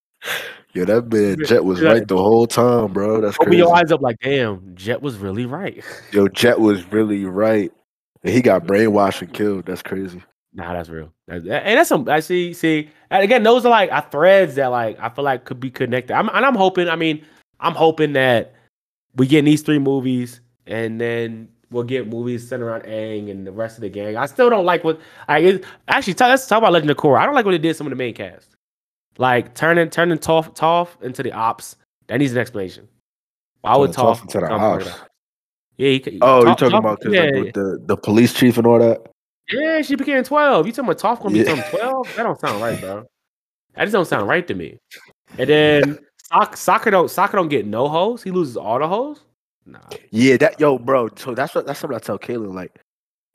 Yo, 0.74 0.86
that 0.86 1.12
man 1.12 1.38
Jet 1.46 1.64
was 1.64 1.82
right 1.82 2.08
the 2.08 2.18
whole 2.18 2.46
time, 2.46 2.94
bro. 2.94 3.22
That's 3.22 3.36
Open 3.38 3.48
crazy. 3.48 3.58
your 3.60 3.76
eyes 3.76 3.92
up 3.92 4.02
like, 4.02 4.20
damn, 4.20 4.76
Jet 4.76 5.02
was 5.02 5.18
really 5.18 5.46
right. 5.46 5.84
Yo, 6.12 6.28
Jet 6.28 6.60
was 6.60 6.86
really 6.92 7.26
right. 7.26 7.72
And 8.24 8.34
he 8.34 8.42
got 8.42 8.64
brainwashed 8.68 9.22
and 9.22 9.34
killed. 9.34 9.66
That's 9.66 9.82
crazy. 9.82 10.22
Nah, 10.54 10.74
that's 10.74 10.90
real. 10.90 11.12
That- 11.28 11.46
and 11.48 11.78
that's 11.78 11.90
some. 11.90 12.08
I 12.10 12.20
see. 12.20 12.54
See, 12.54 12.90
and 13.10 13.24
again, 13.24 13.44
those 13.44 13.66
are 13.66 13.70
like 13.70 13.92
uh, 13.92 14.02
threads 14.02 14.56
that 14.56 14.68
like 14.68 15.00
I 15.00 15.10
feel 15.10 15.24
like 15.24 15.46
could 15.46 15.60
be 15.60 15.70
connected. 15.70 16.14
I'm, 16.14 16.30
and 16.30 16.46
I'm 16.46 16.56
hoping. 16.56 16.90
I 16.90 16.96
mean, 16.96 17.24
I'm 17.60 17.74
hoping 17.76 18.14
that 18.14 18.54
we 19.16 19.28
get 19.28 19.46
these 19.46 19.62
three 19.62 19.80
movies, 19.80 20.42
and 20.66 21.00
then 21.02 21.50
we'll 21.72 21.84
get 21.84 22.08
movies 22.08 22.48
centered 22.48 22.68
around 22.68 22.84
Aang 22.84 23.30
and 23.32 23.46
the 23.46 23.52
rest 23.52 23.78
of 23.78 23.82
the 23.82 23.90
gang. 23.90 24.16
I 24.18 24.26
still 24.26 24.50
don't 24.50 24.66
like 24.66 24.84
what 24.84 25.00
I 25.28 25.62
actually. 25.88 26.14
Talk, 26.16 26.30
let's 26.30 26.48
talk 26.48 26.60
about 26.60 26.74
Legend 26.74 26.92
of 26.92 26.98
Korra. 26.98 27.20
I 27.20 27.26
don't 27.26 27.36
like 27.36 27.46
what 27.46 27.52
they 27.52 27.58
did 27.58 27.76
some 27.76 27.88
of 27.88 27.92
the 27.92 27.96
main 27.98 28.14
cast, 28.16 28.56
like 29.18 29.54
turning 29.56 29.90
turning 29.90 30.18
Toph 30.18 30.56
Toph 30.56 31.02
into 31.02 31.24
the 31.24 31.32
ops. 31.32 31.76
That 32.08 32.18
needs 32.20 32.32
an 32.34 32.38
explanation. 32.40 32.88
Why 33.62 33.76
would 33.78 33.92
Toph 33.92 34.22
into 34.22 34.40
the 34.40 34.46
become 34.46 34.60
part 34.60 34.82
of 34.84 34.88
ops? 34.90 35.00
Yeah, 35.78 35.90
he, 35.90 36.00
could- 36.00 36.18
Oh, 36.22 36.46
you're 36.46 36.56
talking 36.56 36.70
Toph- 36.72 36.80
about 36.80 37.00
yeah, 37.14 37.24
like, 37.44 37.54
the, 37.54 37.80
the 37.86 37.98
police 37.98 38.34
chief 38.34 38.58
and 38.58 38.66
all 38.66 38.80
that? 38.80 39.00
yeah, 39.52 39.82
she 39.82 39.96
became 39.96 40.24
12. 40.24 40.66
You 40.66 40.72
talking 40.72 40.90
about 40.90 41.00
Toph 41.20 41.22
gonna 41.24 41.38
Yeah. 41.38 41.44
become 41.56 41.64
12? 41.80 42.16
That 42.16 42.24
don't 42.24 42.40
sound 42.40 42.62
right, 42.62 42.80
bro. 42.80 43.06
That 43.76 43.84
just 43.84 43.94
don't 43.94 44.06
sound 44.08 44.28
right 44.28 44.48
to 44.48 44.56
me. 44.56 44.78
And 45.38 45.48
then 45.48 46.00
Sock, 46.32 46.56
Sokka 46.56 46.90
don't 46.90 47.06
Sokka 47.08 47.34
don't 47.34 47.48
get 47.48 47.68
no 47.68 47.88
hoes. 47.88 48.24
He 48.24 48.32
loses 48.32 48.58
all 48.58 48.80
the 48.80 48.88
hoes. 48.88 49.22
Nah. 49.68 49.78
Yeah, 50.10 50.38
that 50.38 50.60
yo, 50.60 50.80
bro. 50.80 51.10
So 51.16 51.36
that's 51.36 51.54
what 51.54 51.68
that's 51.68 51.80
something 51.80 51.96
I 51.96 52.00
tell 52.00 52.18
Kaylin, 52.18 52.56
like, 52.56 52.80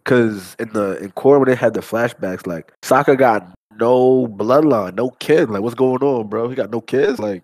cause 0.04 0.56
in 0.58 0.68
the 0.72 0.96
in 0.98 1.12
Korra 1.12 1.38
when 1.38 1.48
they 1.48 1.54
had 1.54 1.74
the 1.74 1.80
flashbacks, 1.80 2.44
like 2.46 2.72
Sokka 2.82 3.16
got 3.16 3.46
no 3.78 4.26
bloodline, 4.26 4.94
no 4.94 5.10
kid. 5.10 5.50
Like, 5.50 5.62
what's 5.62 5.75
going 5.75 6.02
on, 6.02 6.29
bro? 6.29 6.48
He 6.48 6.54
got 6.54 6.70
no 6.70 6.81
kids. 6.81 7.18
Like, 7.18 7.42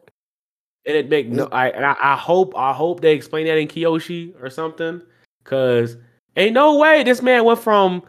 And 0.87 0.97
it 0.97 1.09
make 1.09 1.29
no 1.29 1.49
I 1.53 1.69
and 1.69 1.85
I, 1.85 1.97
I 2.01 2.17
hope 2.17 2.57
I 2.57 2.73
hope 2.73 3.01
they 3.01 3.15
explain 3.15 3.47
that 3.47 3.59
in 3.59 3.69
Kyoshi 3.69 4.35
or 4.43 4.51
something. 4.51 5.03
Cause 5.45 5.97
ain't 6.37 6.55
no 6.55 6.77
way 6.77 7.03
this 7.03 7.23
man 7.23 7.45
went 7.45 7.61
from 7.61 8.03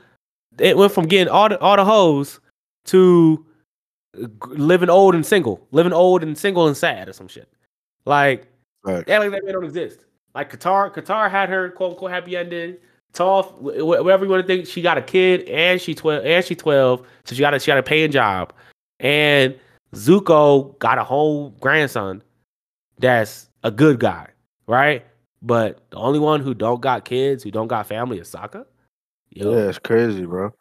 it 0.57 0.77
went 0.77 0.91
from 0.91 1.07
getting 1.07 1.31
all 1.31 1.49
the 1.49 1.59
all 1.59 1.75
the 1.75 1.85
hoes 1.85 2.39
to 2.85 3.45
living 4.47 4.89
old 4.89 5.15
and 5.15 5.25
single. 5.25 5.65
Living 5.71 5.93
old 5.93 6.23
and 6.23 6.37
single 6.37 6.67
and 6.67 6.75
sad 6.75 7.07
or 7.07 7.13
some 7.13 7.27
shit. 7.27 7.49
Like 8.05 8.47
right. 8.83 9.03
Yeah, 9.07 9.19
like 9.19 9.31
that 9.31 9.43
man 9.45 9.53
don't 9.53 9.65
exist. 9.65 10.05
Like 10.35 10.51
Katara, 10.51 10.93
Katara 10.93 11.29
had 11.29 11.49
her 11.49 11.69
quote 11.69 11.91
unquote 11.91 12.11
happy 12.11 12.37
ending. 12.37 12.77
Toph, 13.13 13.47
wh- 13.57 13.79
wh- 13.79 14.03
whatever 14.03 14.25
you 14.25 14.31
want 14.31 14.45
to 14.45 14.47
think, 14.47 14.67
she 14.67 14.81
got 14.81 14.97
a 14.97 15.01
kid 15.01 15.47
and 15.49 15.81
she 15.81 15.95
twelve 15.95 16.25
and 16.25 16.45
she 16.45 16.55
twelve, 16.55 17.05
so 17.25 17.35
she 17.35 17.41
got 17.41 17.53
a 17.53 17.59
she 17.59 17.67
got 17.67 17.77
a 17.77 17.83
paying 17.83 18.11
job. 18.11 18.53
And 18.99 19.55
Zuko 19.95 20.77
got 20.79 20.97
a 20.97 21.03
whole 21.03 21.49
grandson 21.59 22.21
that's 22.99 23.49
a 23.63 23.71
good 23.71 23.99
guy, 23.99 24.27
right? 24.67 25.05
But 25.41 25.89
the 25.89 25.97
only 25.97 26.19
one 26.19 26.41
who 26.41 26.53
don't 26.53 26.81
got 26.81 27.05
kids, 27.05 27.43
who 27.43 27.51
don't 27.51 27.67
got 27.67 27.87
family 27.87 28.19
is 28.19 28.29
Sokka. 28.29 28.65
Yo, 29.31 29.51
Yeah, 29.51 29.69
it's 29.69 29.79
crazy, 29.79 30.25
bro. 30.25 30.51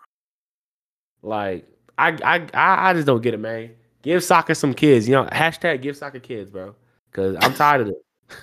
Like 1.22 1.68
I, 1.98 2.10
I, 2.24 2.46
I, 2.54 2.90
I 2.90 2.94
just 2.94 3.06
don't 3.06 3.22
get 3.22 3.34
it, 3.34 3.40
man. 3.40 3.70
Give 4.02 4.22
Sokka 4.22 4.56
some 4.56 4.72
kids. 4.72 5.08
You 5.08 5.16
know, 5.16 5.24
hashtag 5.24 5.82
give 5.82 5.96
Sokka 5.96 6.22
kids, 6.22 6.50
bro. 6.50 6.74
Because 7.10 7.36
I'm 7.40 7.54
tired 7.54 7.82
of 7.82 7.88
it. 7.88 8.02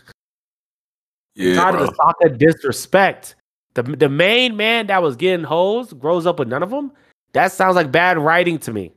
Yeah, 1.37 1.55
tired 1.55 1.73
bro. 1.73 1.83
of 1.83 1.89
the 1.89 1.95
Sokka 1.97 2.37
disrespect. 2.37 3.35
The 3.75 3.83
the 3.83 4.09
main 4.09 4.57
man 4.57 4.87
that 4.87 5.03
was 5.03 5.15
getting 5.15 5.45
hoes 5.45 5.93
grows 5.93 6.25
up 6.25 6.39
with 6.39 6.47
none 6.47 6.63
of 6.63 6.69
them. 6.69 6.91
That 7.33 7.51
sounds 7.51 7.75
like 7.75 7.91
bad 7.91 8.17
writing 8.17 8.57
to 8.59 8.73
me. 8.73 8.93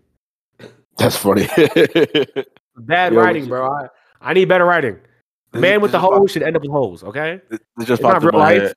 That's 0.97 1.17
funny. 1.17 1.47
Bad 2.77 3.13
Yo, 3.13 3.19
writing, 3.21 3.47
bro. 3.47 3.69
I, 3.69 3.89
I 4.21 4.33
need 4.35 4.47
better 4.47 4.65
writing. 4.65 4.99
Man 5.53 5.81
with 5.81 5.93
the 5.93 5.99
hoes 5.99 6.31
should 6.31 6.43
end 6.43 6.57
up 6.57 6.63
with 6.63 6.71
hoes. 6.71 7.03
Okay. 7.03 7.41
This 7.49 7.89
just 7.89 8.03
popped 8.03 8.23
in 8.23 8.29
real 8.29 8.39
my 8.39 8.53
life. 8.53 8.63
head. 8.63 8.77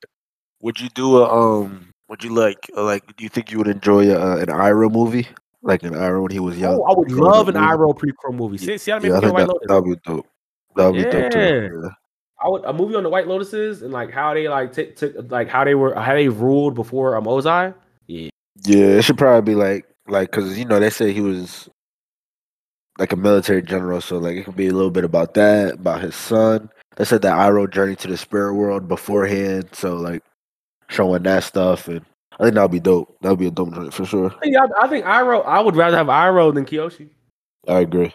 Would 0.61 0.79
you 0.79 0.89
do 0.89 1.17
a 1.17 1.29
um? 1.29 1.89
Would 2.07 2.23
you 2.23 2.33
like 2.33 2.69
uh, 2.75 2.83
like? 2.83 3.15
Do 3.15 3.23
you 3.23 3.29
think 3.29 3.51
you 3.51 3.57
would 3.57 3.67
enjoy 3.67 4.11
uh, 4.11 4.37
an 4.37 4.47
Iroh 4.47 4.91
movie, 4.91 5.27
like 5.61 5.83
an 5.83 5.93
Iroh 5.93 6.23
when 6.23 6.31
he 6.31 6.39
was 6.39 6.57
young? 6.57 6.79
Oh, 6.79 6.83
I 6.83 6.97
would 6.97 7.11
love 7.11 7.47
an 7.47 7.55
movie? 7.55 7.67
Iroh 7.67 7.97
prequel 7.97 8.33
movie. 8.33 8.57
See, 8.57 8.77
see 8.77 8.91
how 8.91 8.97
I 8.97 9.01
Yeah, 9.01 9.17
I 9.17 9.19
think 9.19 9.37
that 9.37 9.59
that 9.67 9.81
would 9.83 9.95
be 9.95 10.01
dope. 10.05 10.27
That 10.75 10.85
would 10.87 10.95
be 10.95 11.03
dope 11.03 11.31
too. 11.31 11.81
Yeah. 11.83 11.89
I 12.43 12.49
would 12.49 12.63
a 12.65 12.73
movie 12.73 12.95
on 12.95 13.03
the 13.03 13.09
White 13.09 13.27
Lotuses 13.27 13.81
and 13.81 13.91
like 13.91 14.11
how 14.11 14.33
they 14.33 14.47
like 14.47 14.73
took 14.73 14.95
took 14.95 15.13
like 15.31 15.47
how 15.47 15.63
they 15.63 15.75
were 15.75 15.93
how 15.95 16.13
they 16.13 16.27
ruled 16.29 16.75
before 16.75 17.15
um 17.15 17.25
Ozai. 17.25 17.73
Yeah, 18.07 18.29
Yeah, 18.63 18.85
it 18.85 19.03
should 19.03 19.17
probably 19.17 19.53
be 19.53 19.55
like 19.55 19.85
like 20.07 20.31
because 20.31 20.57
you 20.57 20.65
know 20.65 20.79
they 20.79 20.89
say 20.89 21.11
he 21.13 21.21
was 21.21 21.69
like 22.97 23.13
a 23.13 23.17
military 23.17 23.61
general, 23.61 24.01
so 24.01 24.17
like 24.17 24.35
it 24.35 24.45
could 24.45 24.55
be 24.55 24.67
a 24.67 24.73
little 24.73 24.91
bit 24.91 25.03
about 25.03 25.33
that, 25.35 25.75
about 25.75 26.01
his 26.01 26.15
son. 26.15 26.69
They 26.97 27.05
said 27.05 27.21
that 27.21 27.37
Iroh 27.37 27.71
journey 27.71 27.95
to 27.97 28.07
the 28.07 28.17
spirit 28.17 28.55
world 28.55 28.87
beforehand, 28.87 29.69
so 29.73 29.95
like 29.95 30.23
showing 30.89 31.23
that 31.23 31.43
stuff, 31.43 31.87
and 31.87 32.01
I 32.39 32.43
think 32.43 32.55
that 32.55 32.61
would 32.63 32.71
be 32.71 32.79
dope. 32.79 33.17
That 33.21 33.29
would 33.29 33.39
be 33.39 33.47
a 33.47 33.51
dope 33.51 33.73
joint 33.73 33.93
for 33.93 34.05
sure. 34.05 34.31
I 34.31 34.39
think, 34.39 34.57
I, 34.57 34.85
I 34.85 34.87
think 34.87 35.05
Iroh. 35.05 35.45
I 35.45 35.61
would 35.61 35.75
rather 35.75 35.97
have 35.97 36.07
Iroh 36.07 36.53
than 36.53 36.65
Kyoshi. 36.65 37.09
I 37.67 37.79
agree. 37.81 38.13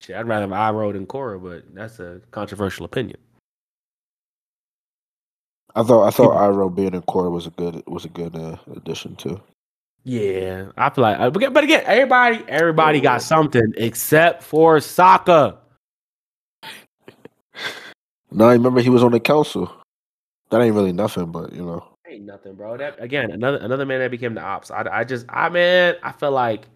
Shit, 0.00 0.16
I'd 0.16 0.28
rather 0.28 0.42
have 0.42 0.74
Iroh 0.74 0.92
than 0.92 1.06
Korra, 1.06 1.42
but 1.42 1.74
that's 1.74 1.98
a 1.98 2.20
controversial 2.30 2.84
opinion. 2.84 3.18
I 5.74 5.82
thought 5.82 6.06
I 6.06 6.10
thought 6.10 6.36
Iroh 6.36 6.74
being 6.74 6.94
in 6.94 7.02
Korra 7.02 7.30
was 7.30 7.46
a 7.46 7.50
good 7.50 7.82
was 7.86 8.04
a 8.04 8.08
good 8.08 8.34
uh, 8.34 8.56
addition 8.74 9.16
too. 9.16 9.40
Yeah, 10.04 10.70
I 10.76 10.90
feel 10.90 11.02
like, 11.02 11.18
uh, 11.18 11.30
but 11.30 11.64
again- 11.64 11.82
everybody 11.84 12.42
everybody 12.48 13.00
got 13.00 13.20
something 13.22 13.74
except 13.76 14.42
for 14.42 14.78
Sokka. 14.78 15.58
Now 18.30 18.46
I 18.48 18.52
remember 18.52 18.80
he 18.80 18.90
was 18.90 19.02
on 19.02 19.12
the 19.12 19.20
council. 19.20 19.72
That 20.50 20.62
ain't 20.62 20.74
really 20.74 20.92
nothing, 20.92 21.30
but 21.30 21.52
you 21.52 21.64
know. 21.64 21.84
Ain't 22.08 22.24
nothing, 22.24 22.54
bro. 22.54 22.76
That 22.76 22.96
again, 23.02 23.30
another 23.30 23.58
another 23.58 23.84
man 23.84 24.00
that 24.00 24.10
became 24.10 24.34
the 24.34 24.40
ops. 24.40 24.70
I, 24.70 24.86
I 24.90 25.04
just, 25.04 25.26
I 25.28 25.48
man, 25.50 25.96
I 26.02 26.12
feel 26.12 26.30
like 26.30 26.66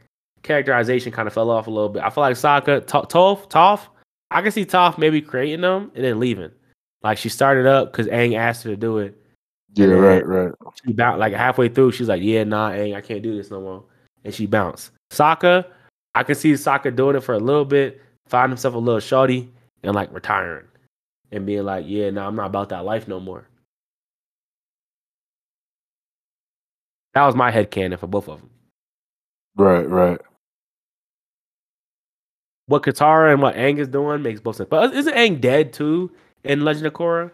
characterization 0.43 1.13
kind 1.13 1.27
of 1.29 1.35
fell 1.35 1.51
off 1.51 1.67
a 1.67 1.71
little 1.71 1.89
bit. 1.89 2.03
I 2.03 2.11
feel 2.11 2.23
like 2.23 2.37
Sokka, 2.37 2.87
To- 2.87 3.07
Toph, 3.09 3.49
Toph, 3.49 3.89
I 4.31 4.43
can 4.43 4.53
see 4.53 4.65
Toph 4.65 4.99
maybe 4.99 5.21
creating 5.21 5.61
them 5.61 5.91
and 5.95 6.05
then 6.05 6.21
leaving. 6.21 6.51
Like 7.03 7.19
she 7.19 7.29
started 7.29 7.67
up 7.67 7.93
because 7.93 8.07
Aang 8.09 8.37
asked 8.37 8.63
her 8.65 8.71
to 8.71 8.77
do 8.77 8.99
it. 8.99 9.17
Yeah, 9.75 9.87
right, 9.87 10.27
right. 10.27 10.53
She 10.85 10.93
bounced 10.93 11.19
like 11.19 11.33
halfway 11.33 11.69
through. 11.69 11.93
She's 11.93 12.09
like, 12.09 12.23
"Yeah, 12.23 12.45
nah, 12.45 12.71
Aang, 12.73 12.95
I 12.95 13.01
can't 13.01 13.23
do 13.23 13.35
this 13.35 13.51
no 13.51 13.61
more," 13.61 13.85
and 14.23 14.35
she 14.35 14.47
bounced. 14.47 14.91
Sokka, 15.11 15.65
I 16.15 16.23
can 16.23 16.35
see 16.35 16.53
Sokka 16.53 16.95
doing 16.95 17.17
it 17.17 17.23
for 17.23 17.35
a 17.35 17.39
little 17.39 17.65
bit, 17.65 18.01
find 18.27 18.51
himself 18.51 18.75
a 18.75 18.79
little 18.79 19.01
shorty, 19.01 19.51
and 19.83 19.95
like 19.95 20.13
retiring, 20.13 20.67
and 21.31 21.47
being 21.47 21.65
like, 21.65 21.87
"Yeah, 21.89 22.11
nah, 22.11 22.27
I'm 22.29 22.37
not 22.37 22.47
about 22.47 22.69
that 22.69 22.85
life 22.85 23.09
no 23.09 23.19
more." 23.19 23.49
That 27.15 27.25
was 27.27 27.35
my 27.35 27.51
head 27.51 27.71
canon 27.71 27.99
for 27.99 28.07
both 28.07 28.29
of 28.29 28.41
them. 28.41 28.51
Right, 29.57 29.89
right. 29.89 30.21
What 32.73 32.85
Katara 32.85 33.31
and 33.31 33.43
what 33.43 33.55
Aang 33.55 33.77
is 33.77 33.87
doing 33.87 34.23
makes 34.23 34.41
both 34.41 34.57
sense. 34.57 34.67
But 34.71 34.95
isn't 34.95 35.15
Aang 35.15 35.39
dead 35.43 35.75
too 35.75 36.11
in 36.43 36.65
Legend 36.65 36.87
of 36.87 36.95
Korra? 36.95 37.31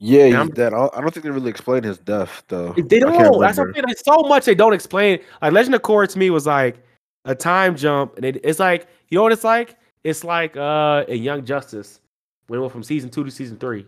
Yeah, 0.00 0.26
he's 0.42 0.50
dead. 0.50 0.74
I 0.74 1.00
don't 1.00 1.14
think 1.14 1.22
they 1.22 1.30
really 1.30 1.50
explain 1.50 1.84
his 1.84 1.98
death 1.98 2.42
though. 2.48 2.72
They 2.72 2.98
don't. 2.98 3.40
That's 3.40 3.58
something. 3.58 3.80
There's 3.86 4.04
so 4.04 4.22
much 4.22 4.44
they 4.44 4.56
don't 4.56 4.72
explain. 4.72 5.20
Like 5.40 5.52
Legend 5.52 5.76
of 5.76 5.82
Korra 5.82 6.08
to 6.08 6.18
me 6.18 6.30
was 6.30 6.48
like 6.48 6.82
a 7.26 7.32
time 7.32 7.76
jump, 7.76 8.16
and 8.16 8.24
it, 8.24 8.40
it's 8.42 8.58
like 8.58 8.88
you 9.08 9.18
know 9.18 9.22
what 9.22 9.30
it's 9.30 9.44
like. 9.44 9.76
It's 10.02 10.24
like 10.24 10.56
uh 10.56 11.04
in 11.06 11.22
Young 11.22 11.44
Justice 11.44 12.00
when 12.48 12.58
it 12.58 12.60
went 12.62 12.72
from 12.72 12.82
season 12.82 13.08
two 13.08 13.22
to 13.22 13.30
season 13.30 13.58
three, 13.58 13.86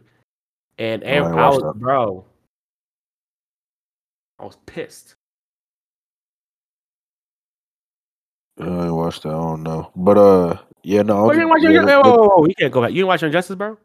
and 0.78 1.02
Oh, 1.02 1.08
I 1.08 1.46
I 1.46 1.48
was 1.48 1.60
that. 1.60 1.74
bro, 1.74 2.24
I 4.38 4.44
was 4.44 4.58
pissed. 4.66 5.16
I 8.60 8.84
ain't 8.84 8.94
watched 8.94 9.22
that. 9.24 9.30
I 9.30 9.32
don't 9.32 9.62
know, 9.62 9.90
but 9.96 10.16
uh, 10.18 10.58
yeah, 10.82 11.02
no. 11.02 11.16
I 11.16 11.20
Oh, 11.20 11.26
you 11.32 11.38
didn't 11.38 11.48
watch 11.50 11.62
yeah, 11.62 11.70
Justice? 11.72 11.86
that- 11.86 12.04
Whoa, 12.04 12.12
whoa, 12.16 12.28
whoa, 12.38 12.46
you 12.46 12.54
can't 12.54 12.72
go 12.72 12.80
back. 12.82 12.90
You 12.90 12.96
didn't 12.96 13.08
watch 13.08 13.22
Young 13.22 13.32
Justice, 13.32 13.56
bro? 13.56 13.78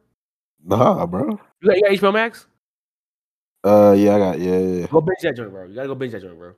Nah, 0.64 1.06
bro. 1.06 1.40
You 1.62 1.68
got, 1.70 1.78
you 1.78 1.82
got 1.84 1.92
HBO 1.92 2.14
Max? 2.14 2.46
Uh, 3.64 3.96
yeah, 3.98 4.16
I 4.16 4.20
got 4.20 4.40
yeah, 4.40 4.58
yeah, 4.58 4.80
yeah. 4.82 4.88
Go 4.88 5.02
binge 5.02 5.18
that 5.24 5.36
joint, 5.36 5.52
bro. 5.52 5.66
You 5.66 5.76
gotta 5.76 5.88
go 5.88 5.96
binge 5.96 6.12
that 6.14 6.22
joint, 6.22 6.38
bro. 6.38 6.54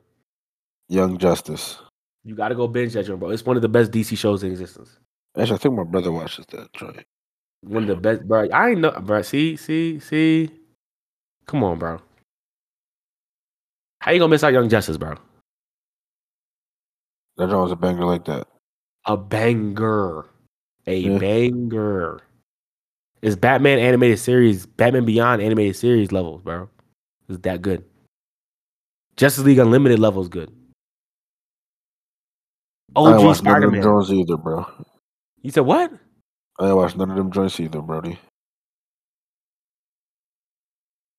Young 0.88 1.18
Justice. 1.18 1.78
You 2.24 2.34
gotta 2.34 2.54
go 2.54 2.68
binge 2.68 2.92
that 2.92 3.04
joint, 3.06 3.18
bro. 3.18 3.30
It's 3.30 3.44
one 3.44 3.56
of 3.56 3.62
the 3.62 3.68
best 3.68 3.90
DC 3.90 4.16
shows 4.18 4.42
in 4.44 4.50
existence. 4.52 4.98
Actually, 5.36 5.54
I 5.54 5.58
think 5.58 5.74
my 5.74 5.84
brother 5.84 6.12
watches 6.12 6.44
that 6.50 6.72
joint. 6.74 7.04
One 7.62 7.84
of 7.84 7.88
the 7.88 7.96
best, 7.96 8.26
bro. 8.28 8.48
I 8.52 8.70
ain't 8.70 8.80
know, 8.80 8.90
bro. 8.90 9.22
See, 9.22 9.56
see, 9.56 9.98
see. 10.00 10.50
Come 11.46 11.64
on, 11.64 11.78
bro. 11.78 12.00
How 14.00 14.10
you 14.12 14.18
gonna 14.18 14.30
miss 14.30 14.44
out 14.44 14.52
Young 14.52 14.68
Justice, 14.68 14.96
bro? 14.98 15.14
That 17.42 17.50
joint 17.50 17.62
was 17.64 17.72
a 17.72 17.76
banger 17.76 18.04
like 18.04 18.24
that. 18.26 18.46
A 19.06 19.16
banger, 19.16 20.26
a 20.86 20.96
Yeah. 20.96 21.18
banger. 21.18 22.20
It's 23.20 23.34
Batman 23.34 23.80
animated 23.80 24.20
series, 24.20 24.64
Batman 24.64 25.04
Beyond 25.04 25.42
animated 25.42 25.74
series 25.74 26.12
levels, 26.12 26.40
bro. 26.42 26.68
It's 27.28 27.40
that 27.40 27.60
good. 27.60 27.84
Justice 29.16 29.42
League 29.42 29.58
Unlimited 29.58 29.98
levels 29.98 30.28
good. 30.28 30.52
OG 32.94 33.24
watched 33.24 33.42
none 33.42 33.54
Spider 33.54 33.56
of 33.56 33.62
them 33.62 33.72
Man. 33.72 33.82
joints 33.82 34.10
either, 34.10 34.36
bro. 34.36 34.64
You 35.40 35.50
said 35.50 35.62
what? 35.66 35.92
I 36.60 36.68
ain't 36.68 36.76
watched 36.76 36.96
none 36.96 37.10
of 37.10 37.16
them 37.16 37.32
joints 37.32 37.58
either, 37.58 37.82
Brody. 37.82 38.20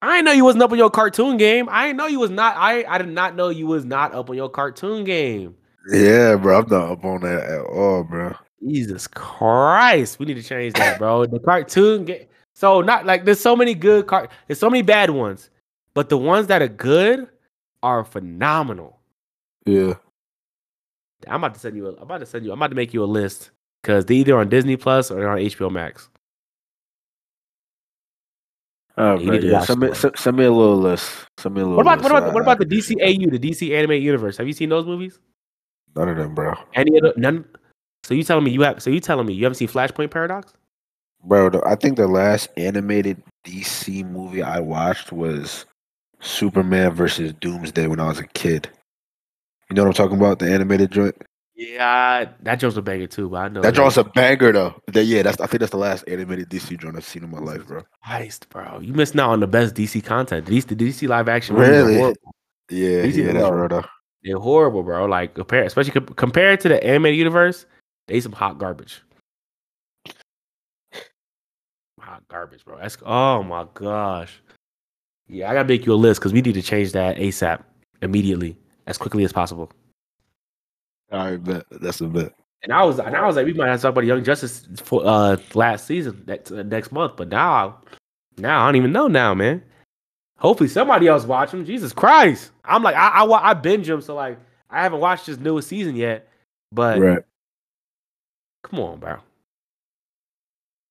I 0.02 0.22
know 0.22 0.32
you 0.32 0.46
wasn't 0.46 0.64
up 0.64 0.72
on 0.72 0.78
your 0.78 0.90
cartoon 0.90 1.36
game. 1.36 1.68
I 1.70 1.88
didn't 1.88 1.98
know 1.98 2.08
you 2.08 2.22
was 2.22 2.32
not. 2.32 2.56
I 2.56 2.86
I 2.86 2.98
did 2.98 3.10
not 3.10 3.36
know 3.36 3.50
you 3.50 3.68
was 3.68 3.84
not 3.84 4.14
up 4.14 4.30
on 4.30 4.38
your 4.38 4.50
cartoon 4.50 5.04
game. 5.04 5.58
Yeah, 5.88 6.36
bro. 6.36 6.60
I'm 6.60 6.70
not 6.70 6.92
up 6.92 7.06
on 7.06 7.22
that 7.22 7.44
at 7.44 7.62
all, 7.62 8.04
bro. 8.04 8.36
Jesus 8.68 9.08
Christ, 9.08 10.20
we 10.20 10.26
need 10.26 10.36
to 10.36 10.44
change 10.44 10.74
that, 10.76 10.98
bro. 10.98 11.26
The 11.26 11.40
cartoon 11.40 12.06
game. 12.06 12.28
So 12.54 12.82
not 12.82 13.06
like 13.06 13.26
there's 13.26 13.40
so 13.40 13.56
many 13.56 13.74
good 13.74 14.08
car. 14.08 14.30
There's 14.48 14.60
so 14.60 14.70
many 14.70 14.84
bad 14.84 15.10
ones, 15.10 15.50
but 15.94 16.10
the 16.10 16.18
ones 16.18 16.48
that 16.48 16.62
are 16.62 16.68
good 16.68 17.28
are 17.82 18.04
phenomenal. 18.06 19.00
Yeah. 19.66 19.96
I'm 21.28 21.44
about 21.44 21.56
to 21.56 21.60
send 21.60 21.76
you. 21.76 21.88
A, 21.88 21.92
I'm 21.96 22.04
about 22.04 22.20
to 22.20 22.26
send 22.26 22.46
you. 22.46 22.52
I'm 22.52 22.60
about 22.60 22.70
to 22.70 22.76
make 22.76 22.94
you 22.94 23.04
a 23.04 23.06
list 23.06 23.52
because 23.82 24.06
they're 24.06 24.18
either 24.18 24.38
on 24.38 24.50
Disney 24.50 24.78
Plus 24.78 25.12
or 25.12 25.16
they're 25.16 25.30
on 25.30 25.40
HBO 25.40 25.72
Max. 25.72 26.10
Oh, 28.98 29.18
You 29.18 29.32
need 29.32 29.42
to 29.42 29.48
yeah. 29.48 29.54
watch 29.54 29.68
Send 29.68 29.80
me, 29.80 29.94
send, 29.94 30.18
send 30.18 30.38
me 30.38 30.46
a 30.46 30.52
little 30.52 30.78
list. 30.78 31.10
Send 31.40 31.56
me 31.56 31.62
a 31.62 31.66
little. 31.66 31.78
What 31.78 31.82
about 31.84 32.00
list. 32.02 32.12
what 32.12 32.18
about 32.22 32.34
what 32.34 32.42
about 32.44 32.60
the 32.60 32.66
DCAU, 32.66 33.32
the 33.32 33.40
DC 33.40 33.76
Animated 33.76 34.04
Universe? 34.04 34.38
Have 34.38 34.48
you 34.48 34.54
seen 34.54 34.70
those 34.70 34.86
movies? 34.86 35.20
None 35.96 36.10
of 36.10 36.18
them, 36.18 36.34
bro. 36.34 36.56
Any 36.74 36.98
of 36.98 37.04
the 37.04 37.14
none? 37.18 37.46
So 38.04 38.14
you 38.14 38.24
telling 38.24 38.44
me 38.44 38.52
you 38.52 38.62
have? 38.62 38.82
So 38.82 38.90
you 38.90 39.00
telling 39.00 39.26
me 39.26 39.34
you 39.34 39.44
haven't 39.44 39.56
seen 39.56 39.68
Flashpoint 39.68 40.12
Paradox? 40.12 40.54
Bro, 41.24 41.52
the, 41.52 41.66
I 41.66 41.76
think 41.76 41.98
the 41.98 42.08
last 42.08 42.50
animated 42.58 43.22
DC 43.46 44.06
movie 44.10 44.44
I 44.44 44.60
watched 44.60 45.12
was 45.12 45.66
Superman 46.20 46.92
versus 46.94 47.34
Doomsday 47.40 47.88
when 47.88 48.00
I 48.00 48.08
was 48.08 48.20
a 48.20 48.28
kid. 48.28 48.70
You 49.70 49.76
know 49.76 49.84
what 49.84 49.90
I'm 49.90 49.94
talking 49.94 50.18
about? 50.18 50.40
The 50.40 50.52
animated 50.52 50.92
joint. 50.92 51.16
Yeah, 51.56 52.30
that 52.42 52.56
joke's 52.56 52.78
a 52.78 52.82
banger 52.82 53.08
too. 53.08 53.30
But 53.30 53.38
I 53.38 53.48
know 53.48 53.62
That 53.62 53.76
joint's 53.76 53.98
a 53.98 54.04
banger 54.04 54.52
though. 54.52 54.76
That- 54.92 55.06
yeah, 55.06 55.22
that's 55.22 55.40
I 55.40 55.46
think 55.46 55.60
that's 55.60 55.72
the 55.72 55.78
last 55.78 56.04
animated 56.08 56.50
DC 56.50 56.80
joint 56.80 56.98
I've 56.98 57.06
seen 57.06 57.24
in 57.24 57.30
my 57.30 57.40
life, 57.40 57.68
bro. 57.68 57.84
Heist, 58.06 58.50
bro. 58.50 58.80
You 58.80 58.94
missed 58.94 59.18
out 59.18 59.30
on 59.30 59.40
the 59.40 59.48
best 59.48 59.76
DC 59.76 60.04
content. 60.04 60.48
These 60.48 60.66
the 60.66 60.76
DC 60.76 61.08
live 61.08 61.30
action 61.30 61.56
Really? 61.56 61.96
Yeah, 62.70 63.06
DC 63.06 63.16
yeah, 63.16 63.34
that's 63.34 63.50
real 63.50 63.68
though. 63.68 63.86
They're 64.24 64.40
horrible, 64.40 64.84
bro. 64.84 65.06
Like 65.06 65.34
compare, 65.34 65.64
especially 65.64 65.92
com- 65.92 66.16
compared 66.16 66.62
to 66.62 66.70
the 66.70 66.84
animated 66.84 67.18
universe, 67.18 67.66
they 68.08 68.20
some 68.20 68.32
hot 68.32 68.58
garbage. 68.58 69.02
Hot 72.00 72.24
garbage, 72.30 72.64
bro. 72.64 72.78
That's 72.78 72.98
oh 73.06 73.44
my 73.44 73.66
gosh. 73.74 74.42
Yeah, 75.28 75.50
I 75.50 75.54
gotta 75.54 75.68
make 75.68 75.86
you 75.86 75.94
a 75.94 75.96
list 75.96 76.22
because 76.22 76.34
we 76.34 76.42
need 76.42 76.54
to 76.54 76.62
change 76.62 76.92
that 76.94 77.18
ASAP 77.18 77.64
immediately, 78.02 78.58
as 78.88 78.98
quickly 78.98 79.24
as 79.24 79.34
possible. 79.34 79.72
All 81.12 81.20
right, 81.20 81.44
bet. 81.44 81.66
That's 81.70 82.02
a 82.02 82.08
bet. 82.08 82.34
And 82.64 82.72
I 82.72 82.84
was, 82.84 83.00
and 83.00 83.16
I 83.16 83.26
was 83.26 83.36
like, 83.36 83.46
we 83.46 83.54
might 83.54 83.68
have 83.68 83.80
to 83.80 83.82
talk 83.84 83.92
about 83.92 84.06
Young 84.06 84.24
Justice 84.24 84.68
for 84.78 85.02
uh 85.06 85.38
last 85.54 85.86
season 85.86 86.24
next 86.28 86.52
uh, 86.52 86.64
next 86.64 86.94
month, 86.94 87.18
but 87.18 87.28
now, 87.28 87.82
now 88.38 88.64
I 88.64 88.68
don't 88.68 88.78
even 88.78 88.94
know 88.94 89.08
now, 89.08 89.34
man. 89.34 89.62
Hopefully 90.38 90.70
somebody 90.70 91.08
else 91.08 91.26
watch 91.26 91.52
them. 91.52 91.66
Jesus 91.66 91.92
Christ. 91.92 92.53
I'm 92.66 92.84
like, 92.84 92.96
I 92.96 93.24
I, 93.24 93.50
I 93.50 93.54
binge 93.54 93.88
them, 93.88 94.02
so 94.02 94.16
like 94.16 94.38
I 94.70 94.84
haven't 94.84 95.00
watched 95.00 95.26
this 95.26 95.38
newest 95.38 95.68
season 95.68 95.96
yet. 95.96 96.28
But 96.72 97.00
Right. 97.00 97.24
come 98.64 98.80
on, 98.80 99.00
bro. 99.00 99.18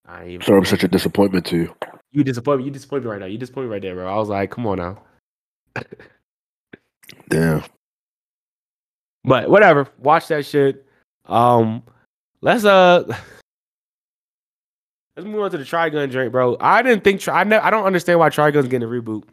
I 0.07 0.29
even, 0.29 0.47
so 0.47 0.57
I'm 0.57 0.65
such 0.65 0.85
a 0.85 0.89
disappointment 0.89 1.47
to 1.47 1.57
you. 1.57 1.75
you 2.13 2.25
disappoint 2.25 2.59
me. 2.61 2.65
You 2.67 2.71
disappoint 2.71 3.05
me 3.05 3.11
right 3.11 3.21
now. 3.21 3.27
You 3.27 3.39
disappoint 3.39 3.69
me 3.69 3.73
right 3.73 3.83
there, 3.83 3.95
bro. 3.95 4.13
I 4.13 4.17
was 4.17 4.29
like, 4.29 4.51
come 4.51 4.67
on 4.67 4.79
now. 4.79 5.03
Damn. 7.29 7.65
But 9.25 9.49
whatever. 9.49 9.89
Watch 9.99 10.29
that 10.29 10.45
shit. 10.45 10.85
Um, 11.27 11.83
let's 12.41 12.65
uh, 12.65 13.05
let's 15.17 15.27
move 15.27 15.41
on 15.43 15.51
to 15.53 15.59
the 15.59 15.65
Trigun 15.65 16.11
drink, 16.11 16.33
bro. 16.33 16.57
I 16.61 16.83
didn't 16.83 17.05
think 17.05 17.27
I 17.29 17.45
ne- 17.45 17.57
I 17.57 17.71
don't 17.71 17.85
understand 17.85 18.19
why 18.19 18.29
Trigun's 18.31 18.69
getting 18.69 18.89
a 18.89 18.91
reboot. 18.91 19.25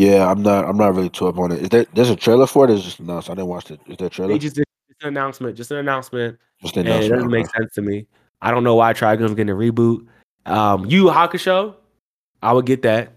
Yeah, 0.00 0.30
I'm 0.30 0.40
not. 0.42 0.64
I'm 0.64 0.78
not 0.78 0.94
really 0.94 1.10
too 1.10 1.28
up 1.28 1.38
on 1.38 1.52
it. 1.52 1.60
Is 1.60 1.68
there? 1.68 1.84
There's 1.92 2.08
a 2.08 2.16
trailer 2.16 2.46
for 2.46 2.64
it. 2.64 2.70
Is 2.70 2.80
it 2.80 2.84
just 2.84 3.00
announced? 3.00 3.28
I 3.28 3.34
didn't 3.34 3.48
watch 3.48 3.70
it. 3.70 3.80
Is 3.86 3.98
there 3.98 4.06
a 4.06 4.10
trailer? 4.10 4.32
They 4.32 4.38
just 4.38 4.56
did 4.56 4.64
just 4.88 5.02
an 5.02 5.08
announcement, 5.08 5.58
just 5.58 5.70
an 5.72 5.76
announcement, 5.76 6.38
Just 6.62 6.78
an 6.78 6.86
and 6.86 7.04
it 7.04 7.08
doesn't 7.10 7.30
make 7.30 7.46
sense 7.54 7.74
to 7.74 7.82
me. 7.82 8.06
I 8.40 8.50
don't 8.50 8.64
know 8.64 8.76
why 8.76 8.94
Trigun's 8.94 9.34
getting 9.34 9.50
a 9.50 9.54
reboot. 9.54 10.06
Um, 10.46 10.86
Yu 10.86 11.04
Hakusho, 11.04 11.74
I 12.42 12.54
would 12.54 12.64
get 12.64 12.80
that. 12.80 13.12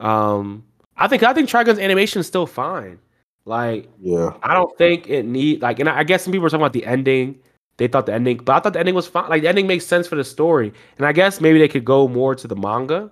Um, 0.00 0.64
I 0.96 1.08
think 1.08 1.22
I 1.24 1.34
think 1.34 1.50
Trigun's 1.50 1.78
animation 1.78 2.20
is 2.20 2.26
still 2.26 2.46
fine. 2.46 2.98
Like 3.44 3.90
Yeah. 4.00 4.32
I 4.42 4.54
don't 4.54 4.74
think 4.78 5.10
it 5.10 5.26
need 5.26 5.60
like, 5.60 5.78
and 5.78 5.90
I 5.90 5.98
I 5.98 6.04
guess 6.04 6.24
some 6.24 6.32
people 6.32 6.44
were 6.44 6.48
talking 6.48 6.62
about 6.62 6.72
the 6.72 6.86
ending. 6.86 7.38
They 7.76 7.86
thought 7.86 8.06
the 8.06 8.14
ending, 8.14 8.38
but 8.38 8.56
I 8.56 8.60
thought 8.60 8.72
the 8.72 8.80
ending 8.80 8.94
was 8.94 9.06
fine. 9.06 9.28
Like 9.28 9.42
the 9.42 9.48
ending 9.48 9.66
makes 9.66 9.84
sense 9.84 10.08
for 10.08 10.16
the 10.16 10.24
story, 10.24 10.72
and 10.96 11.06
I 11.06 11.12
guess 11.12 11.38
maybe 11.38 11.58
they 11.58 11.68
could 11.68 11.84
go 11.84 12.08
more 12.08 12.34
to 12.34 12.48
the 12.48 12.56
manga. 12.56 13.10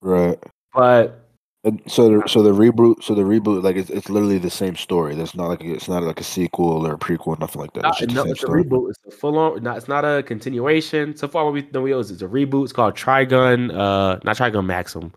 Right. 0.00 0.38
But 0.72 1.25
And 1.66 1.82
so 1.88 2.08
the 2.08 2.28
so 2.28 2.44
the 2.44 2.52
reboot 2.52 3.02
so 3.02 3.12
the 3.12 3.22
reboot 3.22 3.64
like 3.64 3.74
it's, 3.74 3.90
it's 3.90 4.08
literally 4.08 4.38
the 4.38 4.48
same 4.48 4.76
story. 4.76 5.16
That's 5.16 5.34
not 5.34 5.48
like 5.48 5.64
a, 5.64 5.72
it's 5.72 5.88
not 5.88 6.04
like 6.04 6.20
a 6.20 6.24
sequel 6.24 6.86
or 6.86 6.94
a 6.94 6.96
prequel, 6.96 7.40
nothing 7.40 7.60
like 7.60 7.72
that. 7.72 7.82
not, 7.82 8.00
It's 8.00 8.14
no, 8.14 8.22
same 8.22 8.30
it's 8.30 8.44
a 8.44 8.46
reboot. 8.46 8.90
It's 8.90 8.98
a 9.08 9.10
full 9.10 9.36
on. 9.36 9.64
Not, 9.64 9.76
it's 9.76 9.88
not 9.88 10.04
a 10.04 10.22
continuation. 10.22 11.16
So 11.16 11.26
far, 11.26 11.44
what 11.44 11.54
we 11.54 11.68
know 11.72 11.82
we 11.82 11.90
know 11.90 11.98
is 11.98 12.12
it's 12.12 12.22
a 12.22 12.28
reboot. 12.28 12.62
It's 12.62 12.72
called 12.72 12.94
Trigun. 12.94 13.72
Uh, 13.72 14.20
not 14.22 14.36
Trigun 14.36 14.64
Maximum. 14.64 15.12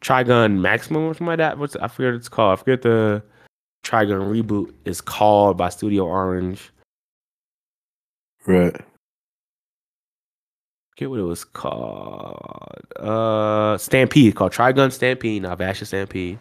Trigun 0.00 0.60
Maximum 0.60 1.02
or 1.02 1.12
something 1.12 1.26
like 1.26 1.38
that. 1.38 1.58
What's 1.58 1.76
I 1.76 1.88
forget 1.88 2.12
what 2.12 2.16
it's 2.16 2.30
called. 2.30 2.58
I 2.58 2.62
forget 2.62 2.80
the 2.80 3.22
Trigun 3.84 4.30
reboot 4.32 4.72
is 4.86 5.02
called 5.02 5.58
by 5.58 5.68
Studio 5.68 6.06
Orange. 6.06 6.72
Right. 8.46 8.80
Forget 10.96 11.10
what 11.10 11.18
it 11.20 11.24
was 11.24 11.44
called. 11.44 12.86
Uh, 12.96 13.76
Stampede 13.76 14.34
called 14.34 14.52
Trigun 14.52 14.90
Stampede. 14.90 15.42
Not 15.42 15.58
Vasha 15.58 15.86
Stampede. 15.86 16.38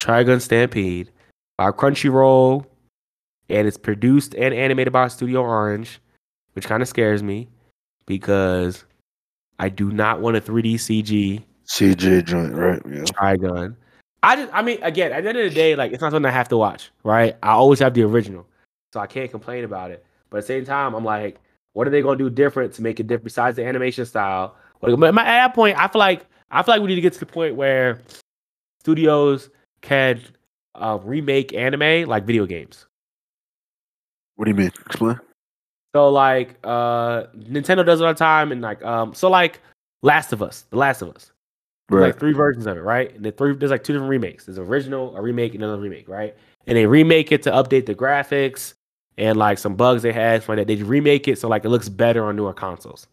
Trigun 0.00 0.40
Stampede 0.40 1.10
by 1.56 1.70
Crunchyroll, 1.72 2.64
and 3.48 3.66
it's 3.66 3.76
produced 3.76 4.34
and 4.34 4.54
animated 4.54 4.92
by 4.92 5.08
Studio 5.08 5.40
Orange, 5.42 6.00
which 6.52 6.66
kind 6.66 6.82
of 6.82 6.88
scares 6.88 7.22
me 7.22 7.48
because 8.06 8.84
I 9.58 9.68
do 9.68 9.90
not 9.90 10.20
want 10.20 10.36
a 10.36 10.40
3D 10.40 10.74
CG 10.74 11.42
CG 11.66 12.24
joint, 12.24 12.54
right? 12.54 12.80
Yeah. 12.88 13.02
Trigun. 13.02 13.74
I 14.22 14.36
just, 14.36 14.52
I 14.52 14.62
mean, 14.62 14.78
again, 14.82 15.12
at 15.12 15.22
the 15.22 15.28
end 15.30 15.38
of 15.38 15.48
the 15.48 15.54
day, 15.54 15.74
like 15.74 15.92
it's 15.92 16.00
not 16.00 16.12
something 16.12 16.28
I 16.28 16.32
have 16.34 16.48
to 16.48 16.56
watch, 16.56 16.90
right? 17.02 17.36
I 17.42 17.50
always 17.50 17.80
have 17.80 17.94
the 17.94 18.02
original, 18.02 18.46
so 18.92 19.00
I 19.00 19.06
can't 19.06 19.30
complain 19.30 19.64
about 19.64 19.90
it. 19.90 20.04
But 20.30 20.38
at 20.38 20.40
the 20.42 20.46
same 20.46 20.64
time, 20.64 20.94
I'm 20.94 21.04
like, 21.04 21.40
what 21.76 21.86
are 21.86 21.90
they 21.90 22.00
gonna 22.00 22.16
do 22.16 22.30
different 22.30 22.72
to 22.72 22.80
make 22.80 23.00
it 23.00 23.06
different 23.06 23.24
besides 23.24 23.56
the 23.56 23.66
animation 23.66 24.06
style? 24.06 24.56
Like, 24.80 24.98
but 24.98 25.08
at 25.08 25.14
that 25.26 25.54
point, 25.54 25.76
I 25.78 25.86
feel 25.88 25.98
like 25.98 26.24
I 26.50 26.62
feel 26.62 26.72
like 26.72 26.80
we 26.80 26.88
need 26.88 26.94
to 26.94 27.02
get 27.02 27.12
to 27.12 27.20
the 27.20 27.26
point 27.26 27.54
where 27.54 28.00
studios 28.80 29.50
can 29.82 30.22
uh, 30.74 30.98
remake 31.02 31.52
anime 31.52 32.08
like 32.08 32.24
video 32.24 32.46
games. 32.46 32.86
What 34.36 34.46
do 34.46 34.52
you 34.52 34.54
mean? 34.54 34.70
Explain. 34.86 35.20
So 35.94 36.08
like 36.08 36.56
uh 36.64 37.24
Nintendo 37.36 37.84
does 37.84 38.00
it 38.00 38.04
all 38.04 38.14
the 38.14 38.18
time, 38.18 38.52
and 38.52 38.62
like 38.62 38.82
um, 38.82 39.12
so 39.12 39.28
like 39.28 39.60
Last 40.02 40.32
of 40.32 40.42
Us, 40.42 40.64
The 40.70 40.78
Last 40.78 41.02
of 41.02 41.10
Us. 41.10 41.30
There's 41.90 42.00
Right. 42.00 42.06
like 42.06 42.18
three 42.18 42.32
versions 42.32 42.66
of 42.66 42.78
it, 42.78 42.80
right? 42.80 43.14
And 43.14 43.22
the 43.22 43.32
three 43.32 43.54
there's 43.54 43.70
like 43.70 43.84
two 43.84 43.92
different 43.92 44.08
remakes. 44.10 44.46
There's 44.46 44.58
original, 44.58 45.14
a 45.14 45.20
remake, 45.20 45.54
and 45.54 45.62
another 45.62 45.82
remake, 45.82 46.08
right? 46.08 46.34
And 46.66 46.74
they 46.74 46.86
remake 46.86 47.32
it 47.32 47.42
to 47.42 47.50
update 47.50 47.84
the 47.84 47.94
graphics 47.94 48.72
and 49.18 49.36
like 49.38 49.58
some 49.58 49.74
bugs 49.76 50.02
they 50.02 50.12
had 50.12 50.42
for 50.44 50.56
that. 50.56 50.66
They 50.66 50.76
remake 50.76 51.28
it 51.28 51.38
so 51.38 51.48
like 51.48 51.64
it 51.64 51.68
looks 51.70 51.88
better 51.88 52.24
on 52.26 52.36
newer 52.36 52.52
consoles. 52.52 53.06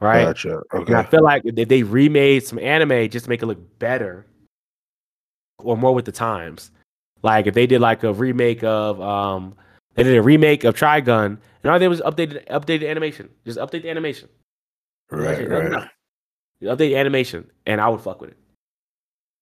Right? 0.00 0.24
Gotcha. 0.24 0.62
And 0.72 0.94
I 0.94 1.00
Okay. 1.00 1.10
feel 1.10 1.22
like 1.24 1.42
if 1.44 1.68
they 1.68 1.82
remade 1.82 2.44
some 2.46 2.58
anime 2.60 3.08
just 3.10 3.24
to 3.24 3.28
make 3.30 3.42
it 3.42 3.46
look 3.46 3.78
better 3.78 4.24
or 5.58 5.76
more 5.76 5.92
with 5.94 6.04
the 6.04 6.12
times. 6.12 6.70
Like 7.22 7.46
if 7.48 7.54
they 7.54 7.66
did 7.66 7.80
like 7.80 8.04
a 8.04 8.12
remake 8.12 8.62
of 8.62 9.00
um 9.00 9.56
they 9.94 10.04
did 10.04 10.16
a 10.16 10.22
remake 10.22 10.62
of 10.62 10.76
Trigun 10.76 11.38
and 11.62 11.70
all 11.72 11.78
they 11.78 11.84
did 11.84 11.88
was 11.88 12.00
updated 12.02 12.46
updated 12.46 12.88
animation. 12.88 13.28
Just 13.44 13.58
update 13.58 13.82
the 13.82 13.90
animation. 13.90 14.28
Right. 15.10 15.30
Actually, 15.30 15.48
no, 15.48 15.62
no, 15.62 15.62
Right. 15.62 15.70
no. 15.72 15.84
You 16.60 16.68
update 16.68 16.78
the 16.90 16.96
animation, 16.96 17.48
and 17.66 17.80
I 17.80 17.88
would 17.88 18.00
fuck 18.00 18.20
with 18.20 18.30
it. 18.30 18.36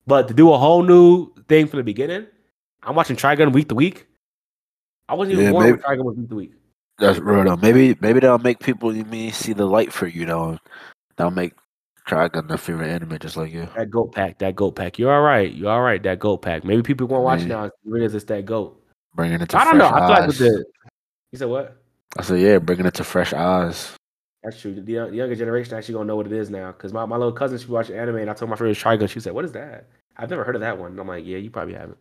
But 0.06 0.28
to 0.28 0.34
do 0.34 0.52
a 0.52 0.58
whole 0.58 0.82
new 0.82 1.32
thing 1.48 1.66
from 1.66 1.78
the 1.78 1.82
beginning, 1.84 2.26
I'm 2.82 2.94
watching 2.94 3.16
Trigun 3.16 3.52
week 3.52 3.68
to 3.70 3.74
week. 3.74 4.06
I 5.09 5.14
wasn't 5.14 5.34
even 5.34 5.44
Yeah, 5.46 5.50
born 5.52 5.64
maybe- 5.64 5.72
when 5.78 5.98
Trigun 5.98 6.04
was 6.04 6.16
week 6.16 6.28
to 6.30 6.34
week. 6.34 6.52
That's 6.98 7.18
real 7.18 7.44
though. 7.44 7.57
Maybe 7.57 7.96
maybe 8.00 8.20
that'll 8.20 8.38
make 8.38 8.59
people 8.61 8.94
you 8.96 9.04
mean 9.04 9.30
see 9.32 9.52
the 9.52 9.66
light 9.66 9.92
for 9.92 10.07
you 10.07 10.24
though. 10.26 10.59
That'll 11.16 11.30
make 11.30 11.52
Trigun 12.09 12.48
their 12.48 12.57
favorite 12.57 12.88
anime 12.88 13.18
just 13.18 13.36
like 13.36 13.52
you. 13.52 13.68
That 13.76 13.90
goat 13.90 14.14
pack, 14.14 14.38
that 14.38 14.57
goat 14.57 14.76
pack. 14.76 14.98
You're 14.98 15.12
all 15.12 15.22
right. 15.22 15.52
You're 15.52 15.70
all 15.70 15.82
right. 15.82 16.02
That 16.02 16.18
goat 16.20 16.38
pack. 16.38 16.64
Maybe 16.64 16.82
people 16.82 17.07
won't 17.07 17.24
watch 17.24 17.42
now. 17.42 17.70
Realize 17.84 18.14
it's 18.14 18.24
that 18.26 18.46
goat. 18.46 18.82
Bringing 19.14 19.40
it 19.40 19.48
to 19.50 19.59
I 19.59 19.64
don't 19.64 19.76
know. 19.78 19.88
fresh 19.88 20.02
I 20.02 20.07
feel 20.07 20.09
like 20.16 20.26
with 20.26 20.34
eyes. 20.36 20.38
the. 20.38 20.64
You 21.32 21.38
said 21.38 21.48
what? 21.48 21.76
I 22.18 22.22
said, 22.22 22.40
yeah, 22.40 22.59
bringing 22.59 22.86
it 22.86 22.94
to 22.94 23.04
fresh 23.04 23.32
eyes. 23.34 23.94
That's 24.42 24.61
true. 24.61 24.74
The, 24.80 24.92
young- 24.92 25.11
the 25.11 25.16
younger 25.16 25.34
generation 25.34 25.76
actually 25.76 25.94
gonna 25.94 26.04
know 26.07 26.16
what 26.16 26.26
it 26.26 26.32
is 26.32 26.48
now. 26.48 26.68
Because 26.72 26.92
my, 26.92 27.04
my 27.04 27.16
little 27.16 27.32
cousin, 27.32 27.59
she 27.59 27.66
watched 27.66 27.90
anime, 27.90 28.16
and 28.16 28.30
I 28.30 28.34
told 28.34 28.48
my 28.50 28.57
friend 28.57 28.74
Trigun. 28.74 29.09
She 29.11 29.20
said, 29.20 29.32
"What 29.34 29.44
is 29.44 29.52
that? 29.52 29.86
I've 30.16 30.30
never 30.30 30.44
heard 30.44 30.54
of 30.54 30.61
that 30.62 30.78
one." 30.78 30.92
And 30.92 31.00
I'm 31.00 31.09
like, 31.09 31.26
"Yeah, 31.26 31.38
you 31.38 31.50
probably 31.50 31.74
haven't." 31.74 31.98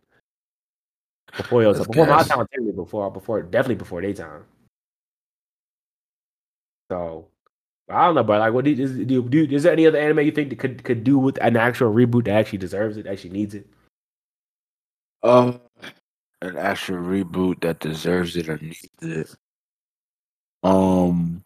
Before 1.37 1.63
was 1.65 1.77
That's 1.77 1.87
before 1.87 2.07
my 2.07 2.23
time, 2.23 2.47
before 2.75 3.11
before 3.11 3.41
definitely 3.43 3.75
before 3.75 4.01
daytime. 4.01 4.43
So 6.91 7.27
I 7.89 8.05
don't 8.05 8.15
know, 8.15 8.23
but 8.23 8.39
like, 8.39 8.53
what 8.53 8.65
do 8.65 8.71
you, 8.71 8.83
is, 8.83 8.91
do, 8.93 9.13
you- 9.15 9.29
do 9.29 9.37
you- 9.39 9.55
is 9.55 9.63
there 9.63 9.73
any 9.73 9.85
other 9.85 9.97
anime 9.99 10.19
you 10.19 10.31
think 10.31 10.49
that 10.49 10.59
could 10.59 10.83
could 10.83 11.03
do 11.03 11.17
with 11.17 11.37
an 11.41 11.57
actual 11.57 11.91
reboot 11.93 12.25
that 12.25 12.35
actually 12.35 12.59
deserves 12.59 12.97
it, 12.97 13.07
actually 13.07 13.31
needs 13.31 13.53
it? 13.55 13.67
Um, 15.23 15.59
an 16.41 16.57
actual 16.57 16.97
reboot 16.97 17.61
that 17.61 17.79
deserves 17.79 18.37
it 18.37 18.47
or 18.49 18.57
needs 18.57 18.87
it. 19.01 19.35
Um, 20.63 21.43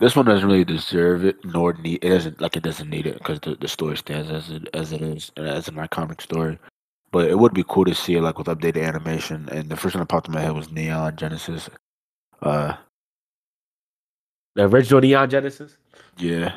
this 0.00 0.14
one 0.14 0.26
doesn't 0.26 0.46
really 0.48 0.64
deserve 0.64 1.24
it, 1.24 1.44
nor 1.44 1.72
need 1.74 2.04
it. 2.04 2.08
Doesn't 2.10 2.40
like 2.40 2.56
it 2.56 2.62
doesn't 2.62 2.88
need 2.88 3.06
it 3.06 3.18
because 3.18 3.40
the, 3.40 3.56
the 3.56 3.68
story 3.68 3.96
stands 3.96 4.30
as 4.30 4.50
it 4.50 4.68
as 4.74 4.92
it 4.92 5.02
is 5.02 5.32
as 5.36 5.68
an 5.68 5.74
iconic 5.74 6.20
story. 6.20 6.58
But 7.10 7.30
it 7.30 7.38
would 7.38 7.54
be 7.54 7.64
cool 7.66 7.84
to 7.86 7.94
see 7.94 8.16
it 8.16 8.22
like 8.22 8.36
with 8.38 8.48
updated 8.48 8.84
animation. 8.86 9.48
And 9.50 9.68
the 9.70 9.76
first 9.76 9.94
one 9.94 10.00
that 10.00 10.08
popped 10.08 10.28
in 10.28 10.34
my 10.34 10.40
head 10.40 10.52
was 10.54 10.70
Neon 10.70 11.16
Genesis. 11.16 11.70
Uh, 12.42 12.74
The 14.54 14.64
original 14.64 15.00
Neon 15.00 15.30
Genesis. 15.30 15.76
yeah. 16.18 16.52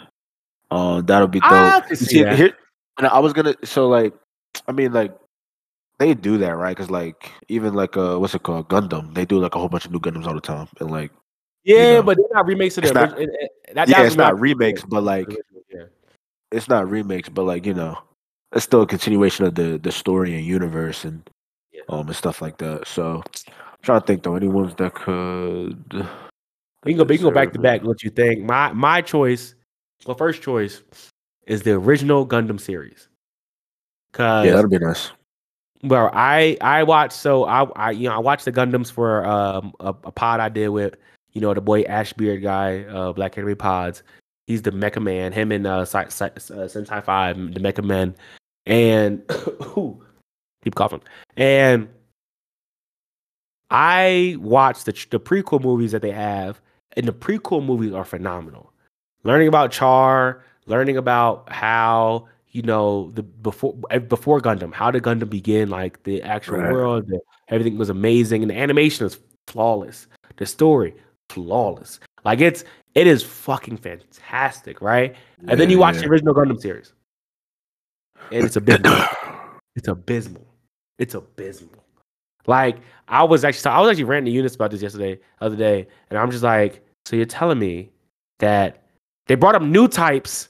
Um, 0.71 1.05
that'll 1.05 1.27
be 1.27 1.39
dope. 1.41 1.51
I 1.51 1.81
You 1.89 1.95
see 1.97 2.23
that. 2.23 2.37
here, 2.37 2.53
and 2.97 3.05
I 3.07 3.19
was 3.19 3.33
gonna 3.33 3.55
so 3.63 3.89
like, 3.89 4.13
I 4.67 4.71
mean 4.71 4.93
like, 4.93 5.13
they 5.99 6.13
do 6.13 6.37
that 6.39 6.55
right? 6.55 6.75
Because 6.75 6.89
like 6.89 7.29
even 7.49 7.73
like 7.73 7.97
uh, 7.97 8.17
what's 8.17 8.33
it 8.35 8.43
called, 8.43 8.69
Gundam? 8.69 9.13
They 9.13 9.25
do 9.25 9.39
like 9.39 9.53
a 9.55 9.59
whole 9.59 9.67
bunch 9.69 9.85
of 9.85 9.91
new 9.91 9.99
Gundams 9.99 10.25
all 10.25 10.33
the 10.33 10.39
time, 10.41 10.67
and 10.79 10.89
like, 10.89 11.11
Yeah, 11.65 11.95
know, 11.95 12.03
but 12.03 12.17
they're 12.17 12.25
not 12.33 12.45
remakes 12.45 12.77
of 12.77 12.83
the 12.83 12.89
it's 12.89 12.95
not- 12.95 13.19
it- 13.19 13.29
it- 13.39 13.75
that- 13.75 13.89
yeah, 13.89 14.03
it's 14.03 14.15
not 14.15 14.39
remakes, 14.39 14.81
but 14.83 15.03
like 15.03 15.27
Yeah. 15.69 15.83
it's 16.51 16.69
not 16.69 16.89
remakes, 16.89 17.27
but 17.29 17.43
like 17.43 17.65
you 17.65 17.73
know, 17.73 17.97
it's 18.53 18.65
still 18.65 18.81
a 18.81 18.87
continuation 18.87 19.45
of 19.45 19.55
the 19.55 19.77
the 19.77 19.91
story 19.91 20.35
and 20.35 20.45
universe 20.45 21.05
and 21.05 21.27
Yeah. 21.71 21.81
um 21.89 22.07
and 22.07 22.15
stuff 22.15 22.41
like 22.41 22.57
that. 22.57 22.87
So, 22.87 23.23
I'm 23.47 23.53
trying 23.81 24.01
to 24.01 24.07
think 24.07 24.23
though, 24.23 24.35
any 24.35 24.47
ones 24.47 24.75
that 24.75 24.93
could. 24.93 26.07
We 26.83 26.93
can 26.93 26.97
go. 26.97 27.03
We 27.03 27.17
can 27.17 27.25
go 27.27 27.31
back 27.31 27.53
to 27.53 27.59
back. 27.59 27.83
What 27.83 28.03
you 28.03 28.09
think? 28.09 28.43
My 28.43 28.73
my 28.73 29.01
choice, 29.01 29.55
well, 30.05 30.17
first 30.17 30.41
choice 30.41 30.81
is 31.47 31.61
the 31.63 31.73
original 31.73 32.25
Gundam 32.27 32.59
series. 32.59 33.07
Cause 34.13 34.45
Yeah, 34.45 34.53
that'd 34.53 34.69
be 34.69 34.79
nice. 34.79 35.11
well, 35.83 36.09
I 36.13 36.57
I 36.61 36.83
watched 36.83 37.13
so 37.13 37.45
I 37.45 37.63
I 37.75 37.91
you 37.91 38.09
know 38.09 38.15
I 38.15 38.19
watched 38.19 38.45
the 38.45 38.51
Gundams 38.51 38.91
for 38.91 39.25
um 39.25 39.73
a, 39.79 39.89
a 39.89 40.11
pod 40.11 40.39
I 40.39 40.49
did 40.49 40.69
with 40.69 40.95
you 41.33 41.39
know 41.41 41.53
the 41.53 41.61
boy 41.61 41.83
Ashbeard 41.83 42.41
guy 42.41 42.83
uh 42.83 43.13
Black 43.13 43.37
Anime 43.37 43.55
Pods. 43.55 44.03
He's 44.47 44.63
the 44.63 44.71
Mecha 44.71 45.01
Man. 45.01 45.31
Him 45.31 45.51
and 45.51 45.65
uh, 45.65 45.79
uh 45.81 45.85
Sentai 45.85 47.03
Five, 47.03 47.37
the 47.53 47.59
Mecha 47.59 47.83
Men, 47.83 48.15
and 48.65 49.23
ooh, 49.77 50.01
keep 50.63 50.75
coughing. 50.75 51.01
And 51.37 51.89
I 53.69 54.37
watched 54.39 54.85
the 54.85 54.91
the 55.09 55.19
prequel 55.19 55.61
movies 55.61 55.91
that 55.91 56.01
they 56.01 56.11
have, 56.11 56.61
and 56.97 57.07
the 57.07 57.13
prequel 57.13 57.65
movies 57.65 57.93
are 57.93 58.05
phenomenal. 58.05 58.73
Learning 59.23 59.47
about 59.47 59.71
Char, 59.71 60.43
learning 60.65 60.97
about 60.97 61.51
how 61.51 62.27
you 62.49 62.61
know 62.61 63.11
the 63.11 63.23
before 63.23 63.75
eh, 63.89 63.99
before 63.99 64.41
Gundam. 64.41 64.73
How 64.73 64.91
did 64.91 65.03
Gundam 65.03 65.29
begin? 65.29 65.69
Like 65.69 66.03
the 66.03 66.21
actual 66.21 66.57
Right. 66.57 66.71
world, 66.71 67.07
the, 67.07 67.19
everything 67.47 67.77
was 67.77 67.89
amazing, 67.89 68.41
and 68.41 68.51
the 68.51 68.57
animation 68.57 69.05
is 69.05 69.19
flawless. 69.47 70.07
The 70.37 70.45
story 70.45 70.93
flawless. 71.29 71.99
Like 72.25 72.41
it's 72.41 72.63
it 72.93 73.07
is 73.07 73.23
fucking 73.23 73.77
fantastic, 73.77 74.81
right? 74.81 75.15
And 75.47 75.59
then 75.59 75.69
you 75.69 75.79
watch 75.79 75.95
yeah. 75.95 76.01
the 76.01 76.07
original 76.09 76.33
Gundam 76.33 76.59
series, 76.59 76.93
and 78.31 78.45
it's 78.45 78.55
abysmal. 78.55 79.05
it's 79.75 79.87
abysmal. 79.87 80.47
It's 80.97 81.13
abysmal. 81.13 81.83
Like 82.47 82.77
I 83.07 83.23
was 83.23 83.43
actually 83.43 83.71
I 83.71 83.79
was 83.81 83.89
actually 83.89 84.05
ranting 84.05 84.31
to 84.31 84.35
Eunice 84.35 84.55
about 84.55 84.71
this 84.71 84.81
yesterday, 84.81 85.15
the 85.15 85.45
other 85.45 85.55
day, 85.55 85.87
and 86.09 86.17
I'm 86.17 86.31
just 86.31 86.43
like, 86.43 86.83
so 87.05 87.15
you're 87.15 87.25
telling 87.25 87.59
me 87.59 87.91
that 88.39 88.83
they 89.27 89.35
brought 89.35 89.55
up 89.55 89.61
new 89.61 89.87
types 89.87 90.49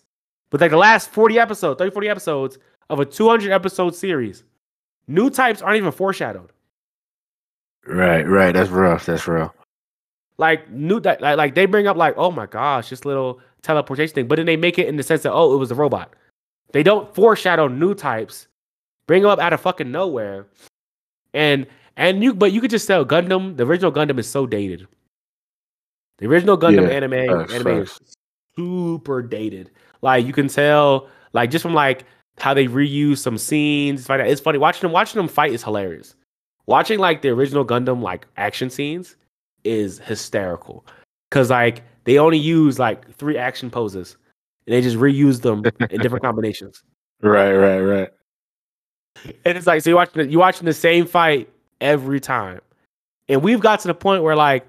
with 0.51 0.61
like 0.61 0.71
the 0.71 0.77
last 0.77 1.09
40 1.09 1.39
episodes, 1.39 1.77
30, 1.79 1.91
40 1.91 2.09
episodes 2.09 2.57
of 2.89 2.99
a 2.99 3.05
200 3.05 3.51
episode 3.51 3.95
series. 3.95 4.43
New 5.07 5.29
types 5.29 5.61
aren't 5.61 5.77
even 5.77 5.91
foreshadowed. 5.91 6.51
Right, 7.86 8.23
right. 8.23 8.53
That's 8.53 8.69
rough. 8.69 9.05
That's 9.05 9.27
real. 9.27 9.53
Like 10.38 10.69
new 10.69 10.99
that 11.01 11.21
like, 11.21 11.38
like 11.38 11.55
they 11.55 11.65
bring 11.65 11.88
up 11.88 11.97
like, 11.97 12.15
oh 12.17 12.32
my 12.32 12.45
gosh, 12.45 12.89
this 12.89 13.05
little 13.05 13.39
teleportation 13.61 14.15
thing, 14.15 14.27
but 14.27 14.38
then 14.38 14.45
they 14.45 14.57
make 14.57 14.79
it 14.79 14.88
in 14.88 14.95
the 14.95 15.03
sense 15.03 15.23
that 15.23 15.34
oh, 15.34 15.53
it 15.53 15.57
was 15.57 15.71
a 15.71 15.75
robot. 15.75 16.13
They 16.74 16.84
don't 16.84 17.13
foreshadow 17.13 17.67
new 17.67 17.93
types, 17.93 18.47
bring 19.07 19.24
them 19.24 19.32
up 19.32 19.39
out 19.39 19.53
of 19.53 19.61
fucking 19.61 19.91
nowhere. 19.91 20.47
And 21.34 21.67
and 21.97 22.24
you 22.24 22.34
but 22.34 22.51
you 22.51 22.61
could 22.61 22.72
just 22.72 22.88
tell 22.88 23.05
Gundam, 23.05 23.57
the 23.57 23.65
original 23.65 23.91
Gundam 23.91 24.19
is 24.19 24.30
so 24.30 24.45
dated. 24.45 24.88
The 26.17 26.28
original 26.28 26.57
Gundam 26.57 26.88
Yeah, 26.88 26.95
anime 26.95 27.13
anime 27.51 27.82
is 27.82 27.99
super 28.55 29.22
dated. 29.22 29.72
Like 30.01 30.26
you 30.26 30.34
can 30.34 30.47
tell, 30.47 31.09
like 31.34 31.51
just 31.51 31.63
from 31.63 31.74
like 31.74 32.05
how 32.38 32.53
they 32.53 32.67
reuse 32.67 33.19
some 33.19 33.38
scenes. 33.38 34.09
Like, 34.09 34.22
it's 34.22 34.41
funny 34.41 34.57
watching 34.57 34.82
them. 34.82 34.91
Watching 34.91 35.19
them 35.19 35.28
fight 35.28 35.51
is 35.51 35.63
hilarious. 35.63 36.15
Watching 36.67 36.99
like 36.99 37.22
the 37.22 37.30
original 37.30 37.65
Gundam 37.65 38.01
like 38.01 38.28
action 38.38 38.69
scenes 38.69 39.15
is 39.63 39.99
hysterical 39.99 40.86
because 41.30 41.49
like 41.49 41.84
they 42.05 42.17
only 42.17 42.38
use 42.38 42.80
like 42.80 43.11
three 43.15 43.38
action 43.38 43.69
poses 43.69 44.17
and 44.66 44.74
they 44.74 44.82
just 44.82 44.97
reuse 44.97 45.41
them 45.41 45.64
in 45.89 46.01
different 46.01 46.24
combinations. 46.24 46.84
Right, 47.24 47.53
right, 47.53 47.82
right. 47.82 48.09
And 49.45 49.55
it's 49.55 49.68
like 49.68 49.84
so 49.84 49.91
you're 49.91 49.97
watching 49.97 50.24
the, 50.24 50.32
you're 50.32 50.39
watching 50.39 50.66
the 50.66 50.74
same 50.74 51.05
fight 51.05 51.47
every 51.80 52.20
time, 52.20 52.62
and 53.30 53.43
we've 53.43 53.59
got 53.59 53.80
to 53.82 53.88
the 53.88 53.93
point 53.93 54.24
where 54.24 54.36
like 54.36 54.66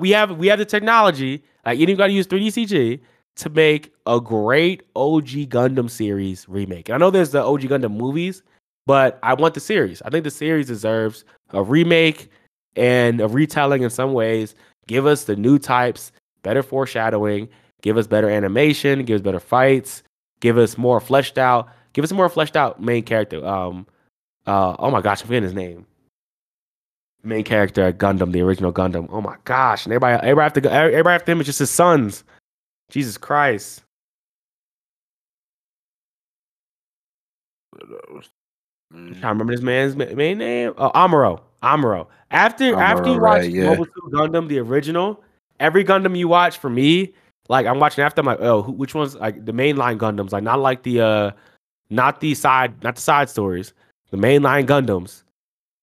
we 0.00 0.10
have 0.10 0.36
we 0.36 0.48
have 0.48 0.58
the 0.58 0.64
technology 0.64 1.44
like 1.64 1.78
you 1.78 1.86
don't 1.86 1.94
got 1.94 2.08
to 2.08 2.12
use 2.12 2.26
3D 2.26 2.46
CG 2.48 3.00
to 3.36 3.50
make 3.50 3.92
a 4.06 4.20
great 4.20 4.82
OG 4.94 5.28
Gundam 5.48 5.90
series 5.90 6.48
remake. 6.48 6.88
And 6.88 6.96
I 6.96 6.98
know 6.98 7.10
there's 7.10 7.30
the 7.30 7.42
OG 7.42 7.62
Gundam 7.62 7.96
movies, 7.96 8.42
but 8.86 9.18
I 9.22 9.34
want 9.34 9.54
the 9.54 9.60
series. 9.60 10.02
I 10.02 10.10
think 10.10 10.24
the 10.24 10.30
series 10.30 10.66
deserves 10.66 11.24
a 11.50 11.62
remake 11.62 12.28
and 12.76 13.20
a 13.20 13.28
retelling 13.28 13.82
in 13.82 13.90
some 13.90 14.12
ways. 14.12 14.54
Give 14.86 15.06
us 15.06 15.24
the 15.24 15.36
new 15.36 15.58
types, 15.58 16.12
better 16.42 16.62
foreshadowing, 16.62 17.48
give 17.84 17.98
us 17.98 18.06
better 18.06 18.30
animation, 18.30 19.04
give 19.04 19.16
us 19.16 19.20
better 19.20 19.38
fights, 19.38 20.02
give 20.40 20.56
us 20.56 20.78
more 20.78 21.00
fleshed 21.00 21.36
out, 21.36 21.68
give 21.92 22.02
us 22.02 22.10
a 22.10 22.14
more 22.14 22.30
fleshed 22.30 22.56
out 22.56 22.82
main 22.82 23.02
character. 23.02 23.46
Um, 23.46 23.86
uh, 24.46 24.74
oh 24.78 24.90
my 24.90 25.02
gosh, 25.02 25.20
I'm 25.20 25.26
forgetting 25.26 25.44
his 25.44 25.54
name. 25.54 25.86
Main 27.22 27.44
character 27.44 27.92
Gundam, 27.92 28.32
the 28.32 28.40
original 28.40 28.72
Gundam. 28.72 29.06
Oh 29.10 29.20
my 29.20 29.36
gosh, 29.44 29.84
and 29.84 29.92
everybody, 29.92 30.14
everybody 30.14 30.44
have 30.44 30.62
to. 30.62 30.72
Everybody 30.72 31.14
after 31.14 31.32
him 31.32 31.40
is 31.40 31.46
just 31.46 31.58
his 31.58 31.70
sons. 31.70 32.24
Jesus 32.90 33.18
Christ. 33.18 33.82
I'm 38.92 39.08
trying 39.08 39.20
to 39.20 39.28
remember 39.28 39.52
this 39.54 39.62
man's 39.62 39.96
main 39.96 40.38
name. 40.38 40.72
Oh, 40.78 40.90
Amuro. 40.92 41.40
Amuro. 41.62 42.06
After 42.30 42.76
after 42.76 43.10
you 43.10 43.16
Amuro, 43.16 43.22
watch 43.22 43.40
right, 43.40 43.50
yeah. 43.50 43.68
Mobile 43.70 43.86
Suit 43.86 44.12
Gundam, 44.12 44.48
the 44.48 44.58
original, 44.58 45.22
every 45.60 45.84
Gundam 45.84 46.16
you 46.16 46.28
watch 46.28 46.58
for 46.58 46.70
me, 46.70 47.14
like 47.48 47.66
I'm 47.66 47.78
watching 47.78 48.04
after, 48.04 48.20
I'm 48.20 48.26
like, 48.26 48.40
oh, 48.40 48.62
who, 48.62 48.72
which 48.72 48.94
one's 48.94 49.16
like 49.16 49.44
the 49.44 49.52
mainline 49.52 49.98
Gundams? 49.98 50.32
Like 50.32 50.42
not 50.42 50.60
like 50.60 50.82
the 50.82 51.00
uh, 51.00 51.30
not 51.90 52.20
the 52.20 52.34
side, 52.34 52.82
not 52.82 52.96
the 52.96 53.00
side 53.02 53.28
stories, 53.28 53.72
the 54.10 54.16
mainline 54.16 54.66
Gundams. 54.66 55.22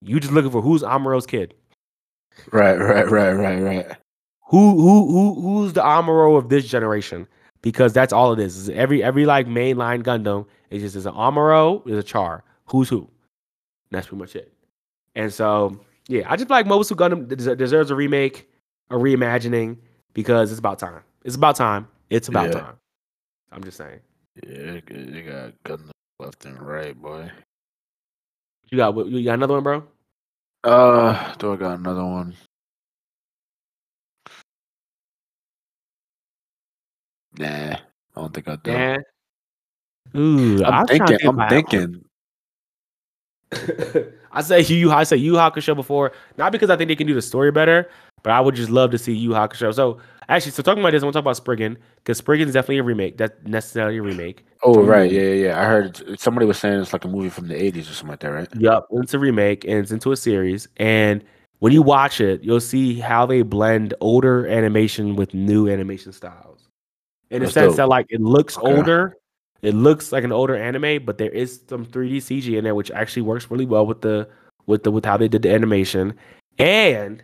You 0.01 0.19
just 0.19 0.33
looking 0.33 0.51
for 0.51 0.61
who's 0.61 0.81
Amuro's 0.81 1.27
kid. 1.27 1.53
Right, 2.51 2.77
right, 2.77 3.09
right, 3.09 3.33
right, 3.33 3.61
right. 3.61 3.97
Who 4.47 4.71
who 4.81 5.11
who 5.11 5.41
who's 5.41 5.73
the 5.73 5.81
Amuro 5.81 6.37
of 6.37 6.49
this 6.49 6.67
generation? 6.67 7.27
Because 7.61 7.93
that's 7.93 8.11
all 8.11 8.33
it 8.33 8.39
is. 8.39 8.69
every 8.69 9.03
every 9.03 9.25
like 9.25 9.47
mainline 9.47 10.03
Gundam 10.03 10.45
is 10.71 10.81
just 10.81 10.95
is 10.95 11.05
an 11.05 11.13
Amuro, 11.13 11.87
is 11.87 11.97
a 11.97 12.03
Char. 12.03 12.43
Who's 12.65 12.89
who? 12.89 12.99
And 12.99 13.07
that's 13.91 14.07
pretty 14.07 14.19
much 14.19 14.35
it. 14.35 14.51
And 15.15 15.31
so 15.31 15.79
yeah, 16.07 16.23
I 16.27 16.35
just 16.35 16.47
feel 16.47 16.57
like 16.57 16.65
Mobile 16.65 16.83
Suit 16.83 16.97
Gundam 16.97 17.27
deserves 17.57 17.91
a 17.91 17.95
remake, 17.95 18.49
a 18.89 18.95
reimagining 18.95 19.77
because 20.13 20.51
it's 20.51 20.59
about 20.59 20.79
time. 20.79 21.01
It's 21.23 21.35
about 21.35 21.55
time. 21.55 21.87
It's 22.09 22.27
about 22.27 22.47
Yeah. 22.47 22.61
time. 22.61 22.75
I'm 23.51 23.63
just 23.63 23.77
saying. 23.77 23.99
Yeah, 24.47 24.79
you 24.89 25.23
got 25.23 25.53
Gundam 25.63 25.91
left 26.19 26.45
and 26.45 26.59
right, 26.59 26.99
boy. 26.99 27.29
You 28.69 28.77
got 28.77 28.95
you 29.07 29.23
got 29.23 29.33
another 29.33 29.55
one, 29.55 29.63
bro? 29.63 29.83
Uh, 30.63 31.33
do 31.35 31.53
I 31.53 31.55
got 31.57 31.79
another 31.79 32.05
one? 32.05 32.35
Nah, 37.37 37.47
I 37.47 37.79
don't 38.15 38.33
think 38.33 38.47
I 38.47 38.55
do. 38.57 38.71
Yeah. 38.71 38.97
Ooh, 40.15 40.63
I'm 40.63 40.85
to 40.85 40.93
thinking. 40.93 41.17
think 41.17 41.23
I'm 41.25 41.39
I 41.39 41.49
thinking. 41.49 42.05
I 44.31 44.41
say 44.41 44.61
Yu 44.61 44.77
Yu. 44.77 44.91
I 44.91 45.03
say 45.03 45.17
Yu 45.17 45.33
Hakusho 45.33 45.75
before, 45.75 46.13
not 46.37 46.51
because 46.51 46.69
I 46.69 46.77
think 46.77 46.87
they 46.87 46.95
can 46.95 47.07
do 47.07 47.13
the 47.13 47.21
story 47.21 47.51
better, 47.51 47.89
but 48.23 48.31
I 48.31 48.39
would 48.39 48.55
just 48.55 48.69
love 48.69 48.91
to 48.91 48.97
see 48.97 49.13
Yu 49.13 49.31
Hakusho. 49.31 49.73
So 49.73 49.99
actually, 50.29 50.51
so 50.51 50.63
talking 50.63 50.81
about 50.81 50.91
this, 50.91 51.03
I 51.03 51.05
want 51.05 51.13
to 51.13 51.17
talk 51.17 51.23
about 51.23 51.37
Spriggan 51.37 51.77
because 51.97 52.17
Spriggan 52.17 52.47
is 52.47 52.53
definitely 52.53 52.79
a 52.79 52.83
remake. 52.83 53.17
That's 53.17 53.33
necessarily 53.45 53.97
a 53.97 54.01
remake. 54.01 54.45
Oh, 54.63 54.83
right. 54.83 55.11
Yeah, 55.11 55.21
yeah, 55.21 55.45
yeah. 55.47 55.61
I 55.61 55.65
heard 55.65 56.19
somebody 56.19 56.45
was 56.45 56.59
saying 56.59 56.79
it's 56.79 56.93
like 56.93 57.05
a 57.05 57.07
movie 57.07 57.29
from 57.29 57.47
the 57.47 57.55
80s 57.55 57.81
or 57.89 57.93
something 57.93 58.09
like 58.09 58.19
that, 58.19 58.29
right? 58.29 58.47
Yup, 58.57 58.87
it's 58.91 59.13
a 59.13 59.19
remake 59.19 59.63
and 59.65 59.73
it's 59.79 59.91
into 59.91 60.11
a 60.11 60.17
series. 60.17 60.67
And 60.77 61.23
when 61.59 61.73
you 61.73 61.81
watch 61.81 62.21
it, 62.21 62.43
you'll 62.43 62.59
see 62.59 62.99
how 62.99 63.25
they 63.25 63.41
blend 63.41 63.93
older 64.01 64.47
animation 64.47 65.15
with 65.15 65.33
new 65.33 65.67
animation 65.67 66.11
styles. 66.11 66.67
In 67.31 67.41
That's 67.41 67.53
sense 67.53 67.71
dope. 67.71 67.77
that 67.77 67.87
like 67.87 68.07
it 68.09 68.21
looks 68.21 68.57
Okay. 68.57 68.67
older, 68.67 69.17
it 69.61 69.73
looks 69.73 70.11
like 70.11 70.23
an 70.23 70.31
older 70.31 70.55
anime, 70.55 71.05
but 71.05 71.17
there 71.17 71.29
is 71.29 71.61
some 71.69 71.85
3D 71.85 72.17
CG 72.17 72.57
in 72.57 72.63
there, 72.63 72.75
which 72.75 72.91
actually 72.91 73.21
works 73.21 73.49
really 73.49 73.65
well 73.65 73.85
with 73.85 74.01
the 74.01 74.27
with 74.65 74.83
the 74.83 74.91
with 74.91 75.05
how 75.05 75.17
they 75.17 75.27
did 75.27 75.43
the 75.43 75.51
animation. 75.53 76.13
And 76.59 77.23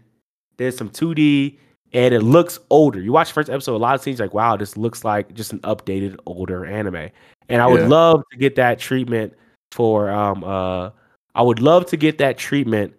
there's 0.58 0.78
some 0.78 0.90
2D 0.90 1.58
and 1.94 2.14
it 2.14 2.22
looks 2.22 2.60
older. 2.70 3.00
You 3.00 3.12
watch 3.14 3.30
the 3.30 3.34
first 3.34 3.50
episode, 3.50 3.76
a 3.76 3.78
lot 3.78 3.96
of 3.96 4.02
scenes 4.02 4.20
like, 4.20 4.34
wow, 4.34 4.58
this 4.58 4.76
looks 4.76 5.04
like 5.06 5.34
just 5.34 5.54
an 5.54 5.60
updated 5.60 6.18
older 6.26 6.66
anime. 6.66 7.10
And 7.50 7.62
I 7.62 7.68
would 7.68 7.82
Yeah. 7.82 7.88
love 7.88 8.24
to 8.32 8.38
get 8.38 8.56
that 8.56 8.80
treatment 8.80 9.34
for 9.72 10.10
um 10.10 10.44
uh 10.44 10.90
I 11.36 11.42
would 11.44 11.60
love 11.62 11.86
to 11.88 11.98
get 11.98 12.18
that 12.18 12.38
treatment 12.38 12.94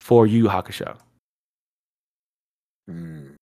for 0.00 0.26
Yu 0.26 0.44
Yu 0.44 0.48
Hakusho. 0.48 0.96
Mm. 2.90 3.34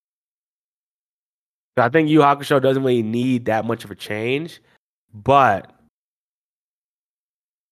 I 1.76 1.88
think 1.88 2.08
Yu 2.08 2.20
Hakusho 2.20 2.60
doesn't 2.62 2.82
really 2.82 3.02
need 3.02 3.44
that 3.46 3.64
much 3.66 3.84
of 3.84 3.90
a 3.90 3.94
change, 3.94 4.60
but 5.12 5.72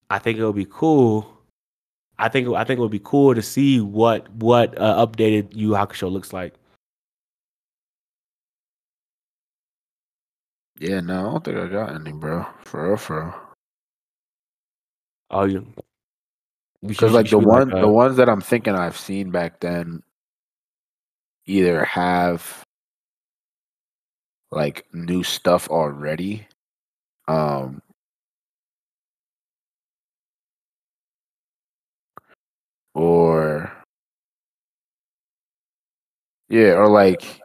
I 0.09 0.19
think 0.19 0.37
it 0.37 0.45
would 0.45 0.55
be 0.55 0.67
cool. 0.69 1.34
I 2.17 2.29
think 2.29 2.47
I 2.49 2.63
think 2.63 2.77
it 2.77 2.81
would 2.81 2.91
be 2.91 3.01
cool 3.03 3.35
to 3.35 3.41
see 3.41 3.81
what 3.81 4.29
what 4.35 4.77
uh, 4.79 5.05
updated 5.05 5.55
Yu 5.55 5.71
Hakusho 5.71 6.11
looks 6.11 6.31
like. 6.31 6.53
Yeah, 10.79 10.99
no, 10.99 11.19
I 11.19 11.31
don't 11.31 11.43
think 11.43 11.57
I 11.57 11.67
got 11.67 11.95
any, 11.95 12.11
bro. 12.11 12.45
For 12.65 12.89
real, 12.89 12.97
for 12.97 13.23
real. 13.23 13.41
Oh, 15.31 15.45
you 15.45 15.65
Because 16.85 17.13
like 17.13 17.29
the 17.29 17.39
one, 17.39 17.73
uh, 17.73 17.81
the 17.81 17.87
ones 17.87 18.17
that 18.17 18.29
I'm 18.29 18.41
thinking 18.41 18.75
I've 18.75 18.97
seen 18.97 19.31
back 19.31 19.59
then, 19.59 20.03
either 21.45 21.83
have 21.85 22.63
like 24.51 24.85
new 24.93 25.23
stuff 25.23 25.69
already, 25.69 26.47
um, 27.27 27.81
or 32.95 33.71
yeah, 36.49 36.73
or 36.73 36.87
like 36.89 37.41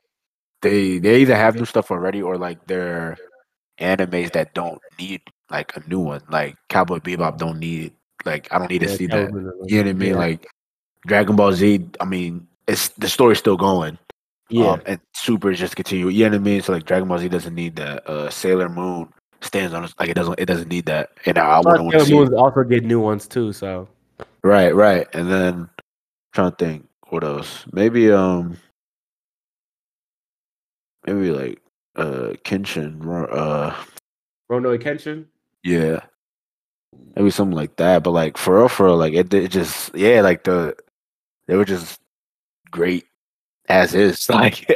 they 0.62 0.98
they 0.98 1.20
either 1.20 1.34
have 1.36 1.56
new 1.56 1.64
stuff 1.64 1.90
already, 1.90 2.22
or 2.22 2.38
like 2.38 2.66
they're 2.66 3.16
animes 3.78 4.32
that 4.32 4.54
don't 4.54 4.80
need 4.98 5.20
like 5.50 5.76
a 5.76 5.86
new 5.88 6.00
one. 6.00 6.22
Like 6.30 6.56
Cowboy 6.68 6.98
Bebop 6.98 7.36
don't 7.38 7.58
need 7.58 7.92
like 8.24 8.48
I 8.52 8.58
don't 8.58 8.70
need 8.70 8.80
to 8.80 8.88
yeah, 8.88 8.94
see 8.96 9.06
that 9.08 9.16
that. 9.16 9.32
would've 9.32 9.50
been 9.50 9.60
a- 9.62 9.66
You 9.66 9.82
know 9.82 9.88
what 9.88 9.90
I 9.90 9.92
mean? 9.94 10.08
yeah. 10.10 10.16
Like 10.16 10.46
Dragon 11.06 11.36
Ball 11.36 11.52
Z. 11.52 11.88
I 12.00 12.04
mean, 12.04 12.46
it's 12.68 12.88
the 12.90 13.08
story's 13.08 13.38
still 13.38 13.56
going. 13.56 13.98
yeah, 14.50 14.72
Um, 14.72 14.82
and 14.86 15.00
Super 15.14 15.50
is 15.50 15.58
just 15.58 15.76
continue. 15.76 16.08
You 16.08 16.24
know 16.24 16.30
what 16.30 16.34
I 16.36 16.44
mean? 16.44 16.62
So 16.62 16.72
like 16.72 16.84
Dragon 16.84 17.08
Ball 17.08 17.18
Z 17.18 17.28
doesn't 17.28 17.54
need 17.54 17.76
the 17.76 18.06
uh, 18.08 18.30
Sailor 18.30 18.68
Moon 18.68 19.08
stands 19.40 19.72
on 19.74 19.88
like 19.98 20.10
it 20.10 20.14
doesn't 20.14 20.38
it 20.38 20.46
doesn't 20.46 20.68
need 20.68 20.84
that, 20.86 21.10
and 21.24 21.38
I, 21.38 21.56
I 21.56 21.60
want 21.60 21.96
to 21.96 22.00
Sailor 22.00 22.04
see. 22.04 22.14
Moon 22.14 22.34
also 22.34 22.62
get 22.64 22.84
new 22.84 23.00
ones 23.00 23.26
too. 23.26 23.52
So 23.54 23.88
Right, 24.42 24.74
right, 24.74 25.06
and 25.14 25.30
then 25.30 25.68
trying 26.32 26.50
to 26.52 26.56
think 26.56 26.88
what 27.08 27.24
else. 27.24 27.66
Maybe 27.72 28.10
um, 28.10 28.56
maybe 31.06 31.30
like 31.30 31.60
uh 31.96 32.34
Kenshin. 32.44 33.00
Uh, 33.30 33.74
Rurouni 34.50 34.82
Kenshin. 34.82 35.26
yeah, 35.62 36.00
maybe 37.16 37.30
something 37.30 37.56
like 37.56 37.76
that. 37.76 38.02
But 38.02 38.12
like 38.12 38.36
for 38.36 38.58
real, 38.58 38.68
for 38.68 38.86
real, 38.86 38.96
like 38.96 39.12
it, 39.14 39.32
it 39.34 39.50
just 39.50 39.94
yeah, 39.94 40.20
like 40.22 40.44
the 40.44 40.74
they 41.46 41.56
were 41.56 41.64
just 41.64 42.00
great 42.70 43.04
as 43.68 43.94
is. 43.94 44.26
Like 44.30 44.66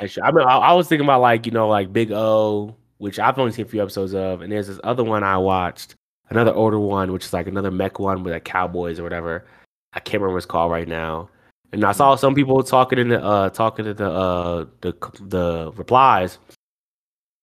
Actually, 0.00 0.22
I 0.24 0.32
mean, 0.32 0.46
I, 0.46 0.56
I 0.58 0.72
was 0.74 0.88
thinking 0.88 1.06
about 1.06 1.20
like 1.20 1.46
you 1.46 1.52
know 1.52 1.68
like 1.68 1.92
Big 1.92 2.12
O, 2.12 2.76
which 2.98 3.18
I've 3.18 3.38
only 3.38 3.52
seen 3.52 3.64
a 3.64 3.68
few 3.68 3.80
episodes 3.82 4.14
of, 4.14 4.42
and 4.42 4.52
there's 4.52 4.66
this 4.66 4.80
other 4.84 5.04
one 5.04 5.22
I 5.22 5.38
watched, 5.38 5.94
another 6.32 6.54
older 6.54 6.78
one, 6.78 7.12
which 7.12 7.24
is 7.24 7.32
like 7.32 7.46
another 7.46 7.70
mech 7.70 7.98
one 7.98 8.24
with 8.24 8.32
like 8.32 8.44
cowboys 8.44 8.98
or 8.98 9.02
whatever. 9.02 9.44
I 9.92 10.00
can't 10.00 10.14
remember 10.20 10.34
what 10.34 10.38
it's 10.38 10.46
called 10.46 10.72
right 10.72 10.88
now. 10.88 11.28
And 11.72 11.84
I 11.84 11.92
saw 11.92 12.16
some 12.16 12.34
people 12.34 12.62
talking 12.62 12.98
in 12.98 13.08
the 13.08 13.22
uh 13.22 13.50
talking 13.50 13.84
to 13.84 13.94
the 13.94 14.10
uh 14.10 14.66
the 14.80 14.92
the 15.20 15.72
replies, 15.76 16.38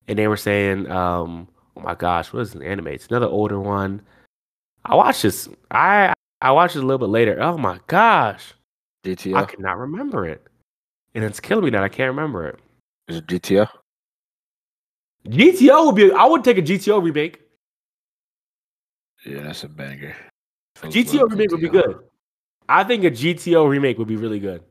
and 0.07 0.19
they 0.19 0.27
were 0.27 0.37
saying, 0.37 0.89
um, 0.91 1.47
"Oh 1.75 1.81
my 1.81 1.95
gosh, 1.95 2.31
what 2.31 2.41
is 2.41 2.53
an 2.53 2.61
anime? 2.61 2.87
It's 2.87 3.07
another 3.07 3.27
older 3.27 3.59
one." 3.59 4.01
I 4.85 4.95
watched 4.95 5.23
this. 5.23 5.49
I 5.71 6.13
I 6.41 6.51
watched 6.51 6.75
it 6.75 6.79
a 6.79 6.85
little 6.85 6.99
bit 6.99 7.09
later. 7.09 7.41
Oh 7.41 7.57
my 7.57 7.79
gosh, 7.87 8.53
DTO. 9.03 9.35
I 9.35 9.45
cannot 9.45 9.77
remember 9.77 10.27
it, 10.27 10.45
and 11.15 11.23
it's 11.23 11.39
killing 11.39 11.65
me 11.65 11.71
that 11.71 11.83
I 11.83 11.89
can't 11.89 12.09
remember 12.09 12.47
it. 12.47 12.59
is 13.07 13.17
it 13.17 13.27
GTO? 13.27 13.67
GTO 15.27 15.87
would 15.87 15.95
be. 15.95 16.11
I 16.11 16.25
would 16.25 16.43
take 16.43 16.57
a 16.57 16.61
GTO 16.61 17.01
remake. 17.01 17.48
Yeah, 19.25 19.43
that's 19.43 19.63
a 19.63 19.69
banger. 19.69 20.15
Folks 20.75 20.95
GTO 20.95 21.21
love 21.21 21.31
remake 21.31 21.51
would 21.51 21.61
be 21.61 21.69
good. 21.69 21.99
I 22.67 22.83
think 22.83 23.03
a 23.03 23.11
GTO 23.11 23.67
remake 23.67 23.97
would 23.97 24.07
be 24.07 24.15
really 24.15 24.39
good. 24.39 24.63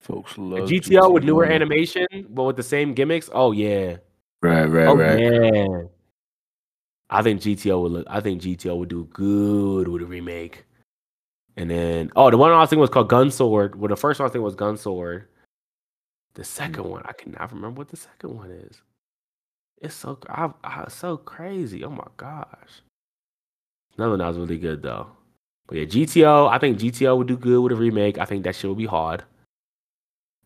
Folks 0.00 0.36
A 0.36 0.40
love 0.40 0.68
GTO 0.68 1.12
with 1.12 1.24
newer 1.24 1.44
animation, 1.44 2.06
but 2.30 2.42
with 2.42 2.56
the 2.56 2.62
same 2.62 2.92
gimmicks. 2.92 3.30
Oh 3.32 3.52
yeah. 3.52 3.96
Right, 4.42 4.64
right, 4.64 4.88
Oh 4.88 4.96
right. 4.96 5.20
yeah. 5.20 5.82
I 7.08 7.22
think 7.22 7.40
GTO 7.40 7.82
would 7.82 7.92
look. 7.92 8.06
I 8.10 8.20
think 8.20 8.42
GTO 8.42 8.76
would 8.78 8.88
do 8.88 9.04
good 9.12 9.86
with 9.86 10.02
a 10.02 10.06
remake. 10.06 10.64
And 11.56 11.70
then, 11.70 12.10
oh, 12.16 12.30
the 12.30 12.38
one 12.38 12.50
I 12.50 12.58
was 12.58 12.70
thinking 12.70 12.80
was 12.80 12.90
called 12.90 13.10
Gunsword. 13.10 13.74
Well, 13.74 13.88
the 13.88 13.96
first 13.96 14.18
one 14.18 14.28
I 14.28 14.32
think 14.32 14.42
was 14.42 14.56
Gunsword. 14.56 15.24
The 16.34 16.44
second 16.44 16.84
hmm. 16.84 16.90
one, 16.90 17.02
I 17.04 17.12
cannot 17.12 17.52
remember 17.52 17.78
what 17.78 17.88
the 17.88 17.96
second 17.96 18.34
one 18.34 18.50
is. 18.50 18.80
It's 19.82 19.94
so 19.94 20.16
I, 20.28 20.50
I, 20.62 20.88
so 20.88 21.16
crazy. 21.16 21.84
Oh 21.84 21.90
my 21.90 22.06
gosh. 22.16 22.82
Another 23.96 24.10
one 24.10 24.18
that 24.20 24.28
was 24.28 24.38
really 24.38 24.58
good 24.58 24.80
though. 24.80 25.08
But 25.66 25.78
yeah, 25.78 25.84
GTO. 25.84 26.48
I 26.48 26.58
think 26.58 26.78
GTO 26.78 27.18
would 27.18 27.26
do 27.26 27.36
good 27.36 27.60
with 27.60 27.72
a 27.72 27.76
remake. 27.76 28.18
I 28.18 28.24
think 28.24 28.44
that 28.44 28.54
shit 28.54 28.70
would 28.70 28.78
be 28.78 28.86
hard. 28.86 29.24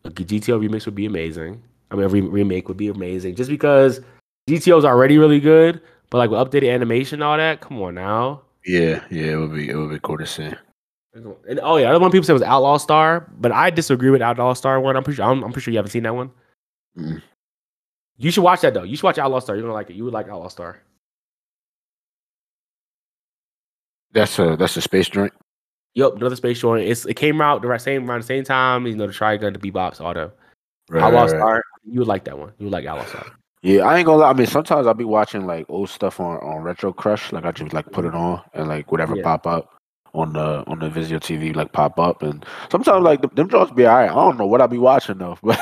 A 0.03 0.09
GTO 0.09 0.59
remix 0.59 0.85
would 0.85 0.95
be 0.95 1.05
amazing. 1.05 1.61
I 1.91 1.95
mean, 1.95 2.05
a 2.05 2.09
re- 2.09 2.21
remake 2.21 2.67
would 2.67 2.77
be 2.77 2.87
amazing. 2.87 3.35
Just 3.35 3.49
because 3.49 4.01
GTO 4.49 4.79
is 4.79 4.85
already 4.85 5.19
really 5.19 5.39
good, 5.39 5.81
but 6.09 6.17
like 6.17 6.31
with 6.31 6.39
updated 6.39 6.73
animation 6.73 7.17
and 7.17 7.23
all 7.23 7.37
that, 7.37 7.61
come 7.61 7.81
on 7.81 7.95
now. 7.95 8.41
Yeah, 8.65 9.03
yeah, 9.11 9.33
it 9.33 9.35
would 9.35 9.53
be 9.53 9.69
it 9.69 9.75
would 9.75 9.91
be 9.91 9.99
cool 9.99 10.17
to 10.17 10.25
see. 10.25 10.51
And 11.13 11.59
oh 11.61 11.77
yeah, 11.77 11.89
other 11.89 11.99
one 11.99 12.11
people 12.11 12.25
said 12.25 12.33
was 12.33 12.41
Outlaw 12.41 12.77
Star, 12.77 13.29
but 13.39 13.51
I 13.51 13.69
disagree 13.69 14.09
with 14.09 14.21
Outlaw 14.21 14.53
Star 14.53 14.79
one. 14.79 14.95
I'm 14.95 15.03
pretty 15.03 15.17
sure 15.17 15.25
I'm, 15.25 15.43
I'm 15.43 15.51
pretty 15.51 15.65
sure 15.65 15.71
you 15.71 15.77
haven't 15.77 15.91
seen 15.91 16.03
that 16.03 16.15
one. 16.15 16.31
Mm. 16.97 17.21
You 18.17 18.31
should 18.31 18.43
watch 18.43 18.61
that 18.61 18.73
though. 18.73 18.83
You 18.83 18.95
should 18.95 19.03
watch 19.03 19.17
Outlaw 19.19 19.39
Star. 19.39 19.55
You're 19.55 19.63
gonna 19.63 19.73
like 19.73 19.89
it. 19.89 19.95
You 19.95 20.03
would 20.05 20.13
like 20.13 20.27
Outlaw 20.27 20.47
Star. 20.49 20.81
That's 24.11 24.39
a 24.39 24.55
that's 24.57 24.75
a 24.77 24.81
space 24.81 25.07
joint. 25.07 25.33
Yep, 25.93 26.15
another 26.15 26.35
space 26.35 26.59
joint. 26.59 26.87
It's 26.87 27.05
it 27.05 27.13
came 27.15 27.41
out 27.41 27.61
the 27.61 27.77
same 27.77 28.09
around 28.09 28.21
the 28.21 28.25
same 28.27 28.43
time. 28.43 28.87
You 28.87 28.95
know, 28.95 29.07
the 29.07 29.13
Trigun, 29.13 29.59
the 29.59 29.71
Bebops, 29.71 30.01
all 30.01 30.13
Right, 30.89 31.03
Outlaw 31.03 31.23
right, 31.23 31.31
right. 31.31 31.39
Star. 31.39 31.63
You 31.83 31.99
would 31.99 32.07
like 32.07 32.23
that 32.25 32.37
one. 32.37 32.53
You 32.57 32.65
would 32.65 32.73
like 32.73 32.85
Outlaw 32.85 33.05
Star. 33.05 33.25
Yeah, 33.61 33.83
I 33.83 33.97
ain't 33.97 34.05
gonna 34.05 34.19
lie. 34.19 34.29
I 34.29 34.33
mean, 34.33 34.47
sometimes 34.47 34.87
I'll 34.87 34.93
be 34.93 35.03
watching 35.03 35.45
like 35.45 35.65
old 35.69 35.89
stuff 35.89 36.19
on 36.19 36.37
on 36.37 36.63
Retro 36.63 36.93
Crush. 36.93 37.31
Like 37.31 37.45
I 37.45 37.51
just 37.51 37.73
like 37.73 37.91
put 37.91 38.05
it 38.05 38.15
on 38.15 38.41
and 38.53 38.67
like 38.67 38.91
whatever 38.91 39.15
Yeah. 39.15 39.23
pop 39.23 39.45
up 39.45 39.76
on 40.17 40.33
the 40.33 40.63
on 40.67 40.79
the 40.79 40.89
Vizio 40.89 41.19
TV 41.19 41.55
like 41.55 41.71
pop 41.71 41.99
up. 41.99 42.23
And 42.23 42.45
sometimes 42.71 43.03
like 43.03 43.21
them, 43.21 43.31
them 43.35 43.49
joints 43.49 43.71
be 43.71 43.85
alright. 43.85 44.09
I 44.09 44.13
don't 44.13 44.37
know 44.37 44.47
what 44.47 44.61
I 44.61 44.67
be 44.67 44.77
watching 44.77 45.19
though, 45.19 45.37
but 45.43 45.57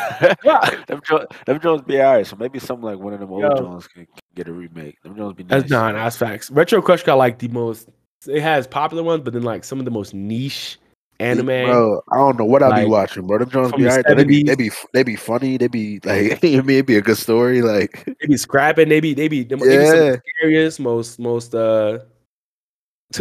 them 0.87 1.01
jo- 1.05 1.27
them 1.45 1.59
joints 1.59 1.83
be 1.85 1.99
alright. 1.99 2.25
So 2.25 2.35
maybe 2.37 2.59
something 2.59 2.85
like 2.85 2.97
one 2.97 3.13
of 3.13 3.19
them 3.19 3.31
old 3.31 3.41
Yo. 3.41 3.55
joints 3.55 3.87
can, 3.87 4.05
can 4.05 4.15
get 4.33 4.47
a 4.47 4.53
remake. 4.53 5.01
Them 5.03 5.15
joints 5.17 5.37
be 5.37 5.43
nice. 5.43 5.61
That's 5.61 5.71
not 5.71 5.93
that's 5.93 6.17
facts. 6.17 6.49
Retro 6.49 6.81
Crush 6.81 7.03
got 7.03 7.15
like 7.17 7.39
the 7.39 7.49
most. 7.49 7.89
It 8.27 8.41
has 8.41 8.65
popular 8.65 9.03
ones, 9.03 9.23
but 9.23 9.33
then 9.33 9.43
like 9.43 9.63
some 9.63 9.77
of 9.79 9.85
the 9.85 9.91
most 9.91 10.13
niche 10.13 10.79
anime. 11.19 11.45
Bro, 11.45 12.01
I 12.11 12.17
don't 12.17 12.39
know 12.39 12.45
what 12.45 12.63
I 12.63 12.67
be 12.69 12.81
like, 12.83 12.89
watching, 12.89 13.27
bro. 13.27 13.37
Them 13.39 13.49
from 13.49 13.71
be 13.71 13.87
alright. 13.87 14.05
They 14.07 14.23
be 14.23 14.43
70s. 14.43 14.47
they 14.47 14.55
be 14.55 14.71
they 14.93 15.03
be 15.03 15.15
funny. 15.15 15.57
They 15.57 15.67
be 15.67 15.99
like 16.05 16.31
I 16.43 16.61
mean, 16.61 16.69
it'd 16.69 16.85
be 16.85 16.95
a 16.97 17.01
good 17.01 17.17
story. 17.17 17.61
Like 17.61 18.05
They 18.05 18.27
be 18.27 18.37
scrapping. 18.37 18.87
They 18.89 19.01
be 19.01 19.13
they 19.13 19.27
be 19.27 19.43
they 19.43 19.55
be 19.55 19.65
Yeah. 19.65 20.15
scariest, 20.39 20.79
most 20.79 21.19
most 21.19 21.53
uh. 21.53 21.99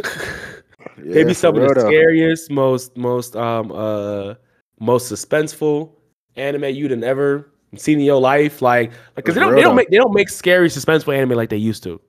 they 0.96 1.22
yeah, 1.22 1.24
be 1.24 1.34
some 1.34 1.56
of 1.56 1.62
the 1.62 1.70
though. 1.74 1.88
scariest, 1.88 2.50
most 2.50 2.96
most 2.96 3.36
um 3.36 3.72
uh 3.72 4.34
most 4.80 5.10
suspenseful 5.12 5.92
anime 6.36 6.64
you'd 6.74 6.90
have 6.90 7.02
ever 7.02 7.50
seen 7.76 7.98
in 7.98 8.04
your 8.04 8.20
life. 8.20 8.62
Like 8.62 8.90
like 8.90 9.16
because 9.16 9.34
they 9.34 9.40
don't 9.40 9.54
they 9.54 9.62
don't 9.62 9.74
make 9.76 9.90
they 9.90 9.96
don't 9.96 10.14
make 10.14 10.28
scary 10.28 10.68
suspenseful 10.68 11.16
anime 11.16 11.36
like 11.36 11.50
they 11.50 11.56
used 11.56 11.82
to. 11.84 12.00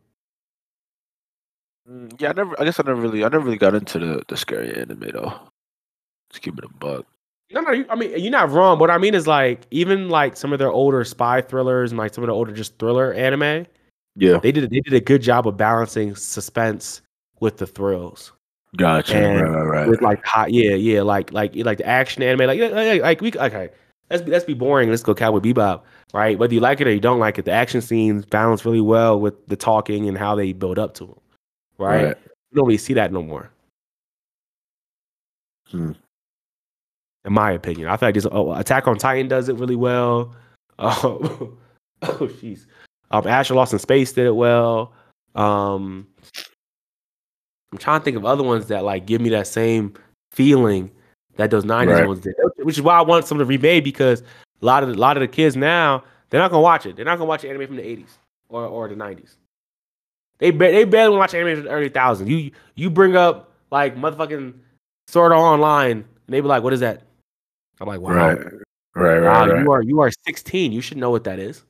Mm, 1.88 2.20
Yeah, 2.20 2.30
I 2.30 2.34
never. 2.34 2.60
I 2.60 2.66
guess 2.66 2.80
I 2.80 2.84
never 2.84 3.00
really. 3.02 3.24
I 3.24 3.30
never 3.30 3.46
really 3.46 3.58
got 3.58 3.76
into 3.76 4.00
the 4.00 4.24
the 4.28 4.38
scary 4.38 4.74
anime 4.76 5.10
though. 5.14 5.34
Just 6.32 6.42
keep 6.44 6.58
it 6.58 6.66
a 6.66 6.70
buck. 6.70 7.06
No, 7.52 7.62
no, 7.62 7.72
you, 7.72 7.86
I 7.90 7.96
mean 7.96 8.12
you're 8.20 8.32
not 8.32 8.50
wrong. 8.50 8.80
What 8.80 8.90
I 8.90 8.98
mean 8.98 9.14
is 9.16 9.28
like 9.28 9.68
even 9.72 10.10
like 10.10 10.36
some 10.36 10.52
of 10.54 10.60
their 10.60 10.72
older 10.72 11.04
spy 11.04 11.42
thrillers 11.42 11.92
and 11.92 11.98
like 12.00 12.14
some 12.14 12.24
of 12.24 12.28
the 12.28 12.34
older 12.34 12.52
just 12.52 12.78
thriller 12.80 13.14
anime, 13.14 13.68
Yeah, 14.16 14.40
they 14.40 14.52
did 14.52 14.70
they 14.70 14.82
did 14.82 14.94
a 14.94 15.00
good 15.02 15.22
job 15.22 15.48
of 15.48 15.58
balancing 15.58 16.16
suspense 16.16 17.02
with 17.40 17.58
the 17.58 17.68
thrills. 17.68 18.32
Gotcha. 18.78 19.15
And 19.15 19.41
right, 19.41 19.49
right, 19.49 19.63
right. 19.63 19.88
With 19.88 20.01
like 20.01 20.23
hot, 20.26 20.51
yeah, 20.51 20.76
yeah, 20.76 21.01
like 21.01 21.32
like 21.32 21.55
like 21.55 21.78
the 21.80 21.86
action 21.86 22.23
anime, 22.23 22.47
like 22.47 22.59
like, 22.59 23.01
like 23.01 23.21
we 23.21 23.32
okay. 23.34 23.69
Let's 24.09 24.21
be, 24.21 24.32
let's 24.32 24.45
be 24.45 24.53
boring. 24.53 24.89
Let's 24.89 25.01
go 25.01 25.15
Cowboy 25.15 25.39
Bebop, 25.39 25.82
right? 26.13 26.38
Whether 26.38 26.53
you 26.53 26.59
like 26.59 26.80
it 26.80 26.88
or 26.88 26.91
you 26.93 26.99
don't 26.99 27.19
like 27.19 27.39
it, 27.39 27.45
the 27.45 27.51
action 27.51 27.82
scenes 27.82 28.23
balance 28.23 28.63
really 28.63 28.82
well 28.82 29.19
with 29.19 29.47
the 29.47 29.55
talking 29.55 30.07
and 30.07 30.15
how 30.15 30.36
they 30.36 30.53
build 30.53 30.78
up 30.78 30.93
to 30.95 31.07
them, 31.07 31.19
right? 31.80 32.05
Right. 32.05 32.17
You 32.51 32.55
don't 32.57 32.67
really 32.67 32.78
see 32.78 32.93
that 32.93 33.11
no 33.11 33.23
more. 33.23 33.49
Hmm. 35.69 35.93
In 37.26 37.34
my 37.34 37.51
opinion, 37.51 37.88
I 37.88 37.97
feel 37.97 38.09
like 38.09 38.15
this 38.15 38.28
oh, 38.32 38.53
Attack 38.53 38.88
on 38.88 38.99
Titan 38.99 39.28
does 39.28 39.49
it 39.49 39.55
really 39.55 39.76
well. 39.76 40.36
Oh, 40.78 41.57
oh, 42.01 42.28
jeez. 42.28 42.65
Um, 43.09 43.26
Asher 43.26 43.53
Lost 43.53 43.71
in 43.71 43.80
Space 43.80 44.11
did 44.11 44.26
it 44.26 44.36
well. 44.36 44.91
Um, 45.34 46.05
I'm 47.76 47.80
trying 47.80 47.99
to 47.99 48.05
think 48.05 48.15
of 48.15 48.23
other 48.26 48.41
ones 48.41 48.67
that 48.67 48.86
like 48.86 49.05
give 49.05 49.19
me 49.19 49.28
that 49.30 49.47
same 49.47 49.93
feeling 50.32 50.89
that 51.36 51.51
those 51.51 51.65
'90s 51.65 51.99
Right. 51.99 52.07
ones 52.07 52.21
did, 52.21 52.34
which 52.59 52.78
is 52.78 52.82
why 52.82 52.97
I 52.97 53.01
want 53.01 53.28
some 53.28 53.38
to 53.38 53.43
remade 53.43 53.84
because 53.84 54.21
a 54.61 54.65
lot 54.65 54.82
of 54.82 54.88
a 54.88 54.93
lot 54.93 55.17
of 55.17 55.21
the 55.21 55.28
kids 55.28 55.57
now 55.57 56.01
they're 56.30 56.39
not 56.39 56.51
gonna 56.51 56.61
watch 56.61 56.86
it. 56.86 56.95
They're 56.95 57.03
not 57.03 57.17
gonna 57.17 57.28
watch 57.28 57.43
anime 57.43 57.67
from 57.67 57.76
the 57.76 57.84
'80s 57.84 58.17
or, 58.47 58.65
or 58.65 58.88
the 58.88 58.95
'90s. 58.95 59.36
They 60.38 60.51
ba- 60.51 60.71
they 60.71 60.86
barely 60.86 61.17
watch 61.17 61.34
anime 61.34 61.55
from 61.57 61.65
the 61.65 61.71
early 61.71 61.89
thousands. 61.89 62.30
You 62.30 62.51
you 62.76 62.89
bring 62.89 63.17
up 63.17 63.51
like 63.71 63.97
motherfucking 63.97 64.53
Sword 65.09 65.34
Art 65.34 65.41
Online, 65.41 65.91
and 65.97 66.05
they 66.30 66.39
be 66.39 66.47
like, 66.47 66.63
"What 66.63 66.71
is 66.71 66.80
that?" 66.80 67.01
I'm 67.82 67.88
like, 67.89 67.99
"Wow, 67.99 68.11
Right. 68.13 68.38
Right. 68.39 69.19
wow, 69.21 69.45
Right. 69.45 69.51
Right. 69.51 69.61
you 69.63 69.71
are 69.71 69.82
you 69.82 69.99
are 69.99 70.11
16. 70.26 70.71
You 70.71 70.80
should 70.80 70.95
know 70.97 71.09
what 71.09 71.26
that 71.26 71.39
is." 71.39 71.65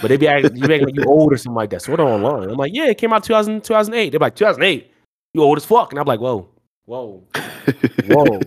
But 0.00 0.08
they 0.08 0.16
be 0.16 0.26
acting, 0.28 0.56
you 0.56 0.66
like 0.66 0.82
you 0.94 1.04
old 1.04 1.32
or 1.32 1.36
something 1.36 1.54
like 1.54 1.70
that. 1.70 1.82
Sword 1.82 2.00
Art 2.00 2.08
Online. 2.08 2.50
I'm 2.50 2.56
like, 2.56 2.72
"Yeah, 2.74 2.86
it 2.86 2.98
came 2.98 3.12
out 3.12 3.22
2000 3.24 3.62
2008." 3.64 4.10
They're 4.10 4.20
like, 4.20 4.34
"2008, 4.36 4.91
you 5.34 5.42
old 5.42 5.56
as 5.58 5.64
fuck," 5.64 5.92
and 5.92 5.98
I'm 5.98 6.06
like, 6.06 6.20
"Whoa, 6.20 6.48
whoa, 6.86 7.22
whoa." 8.06 8.40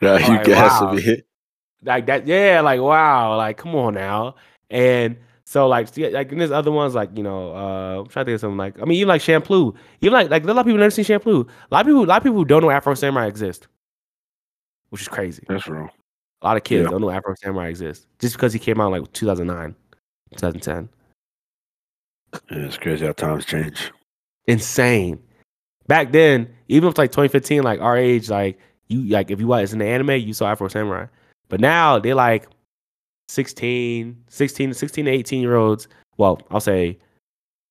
nah, 0.00 0.16
you 0.16 0.24
Alright, 0.24 0.46
gas 0.46 0.80
wow. 0.80 0.92
me. 0.94 1.22
like 1.84 2.06
that 2.06 2.26
yeah 2.26 2.60
like 2.60 2.80
wow 2.80 3.36
like 3.36 3.56
come 3.56 3.74
on 3.74 3.94
now 3.94 4.34
and 4.70 5.16
so 5.44 5.66
like 5.68 5.88
see, 5.88 6.08
like 6.08 6.30
and 6.32 6.40
there's 6.40 6.50
other 6.50 6.70
ones 6.72 6.94
like 6.94 7.10
you 7.16 7.22
know 7.22 7.54
uh 7.54 8.00
i'm 8.00 8.06
trying 8.06 8.24
to 8.24 8.30
think 8.30 8.34
of 8.36 8.40
something 8.40 8.56
like 8.56 8.80
i 8.80 8.84
mean 8.84 8.96
even 8.96 9.08
like 9.08 9.20
Champloo 9.20 9.74
even 10.00 10.12
like 10.14 10.30
like 10.30 10.44
a 10.44 10.46
lot 10.46 10.58
of 10.60 10.66
people 10.66 10.78
never 10.78 10.90
seen 10.90 11.04
Champloo 11.04 11.46
a 11.70 11.74
lot 11.74 11.80
of 11.82 11.86
people 11.86 12.04
a 12.04 12.06
lot 12.06 12.16
of 12.18 12.22
people 12.22 12.38
who 12.38 12.44
don't 12.44 12.62
know 12.62 12.70
afro 12.70 12.94
samurai 12.94 13.26
exist 13.26 13.66
which 14.90 15.02
is 15.02 15.08
crazy 15.08 15.44
That's 15.48 15.66
wrong. 15.68 15.90
a 16.42 16.46
lot 16.46 16.56
of 16.56 16.64
kids 16.64 16.84
Yeah. 16.84 16.90
don't 16.90 17.00
know 17.02 17.10
afro 17.10 17.34
samurai 17.42 17.68
exists 17.68 18.06
just 18.20 18.34
because 18.36 18.52
he 18.52 18.58
came 18.58 18.80
out 18.80 18.92
like 18.92 19.12
2009 19.12 19.74
2010 20.36 20.88
Yeah, 22.50 22.66
it's 22.66 22.78
crazy 22.78 23.04
how 23.04 23.12
times 23.12 23.44
change. 23.44 23.92
Insane 24.46 25.22
back 25.86 26.12
then 26.12 26.48
even 26.68 26.88
if 26.88 26.98
like 26.98 27.10
2015 27.10 27.62
like 27.62 27.80
our 27.80 27.96
age 27.96 28.28
like 28.28 28.58
you 28.88 29.02
like 29.04 29.30
if 29.30 29.38
you 29.40 29.46
watch 29.46 29.72
in 29.72 29.78
the 29.78 29.84
anime 29.86 30.10
you 30.10 30.32
saw 30.32 30.46
afro 30.50 30.68
samurai 30.68 31.06
but 31.48 31.60
now 31.60 31.98
they're 31.98 32.14
like 32.14 32.48
16, 33.28 34.24
16, 34.28 34.74
16 34.74 35.04
to 35.06 35.10
18 35.10 35.40
year 35.40 35.56
olds. 35.56 35.88
Well, 36.18 36.40
I'll 36.50 36.60
say 36.60 36.98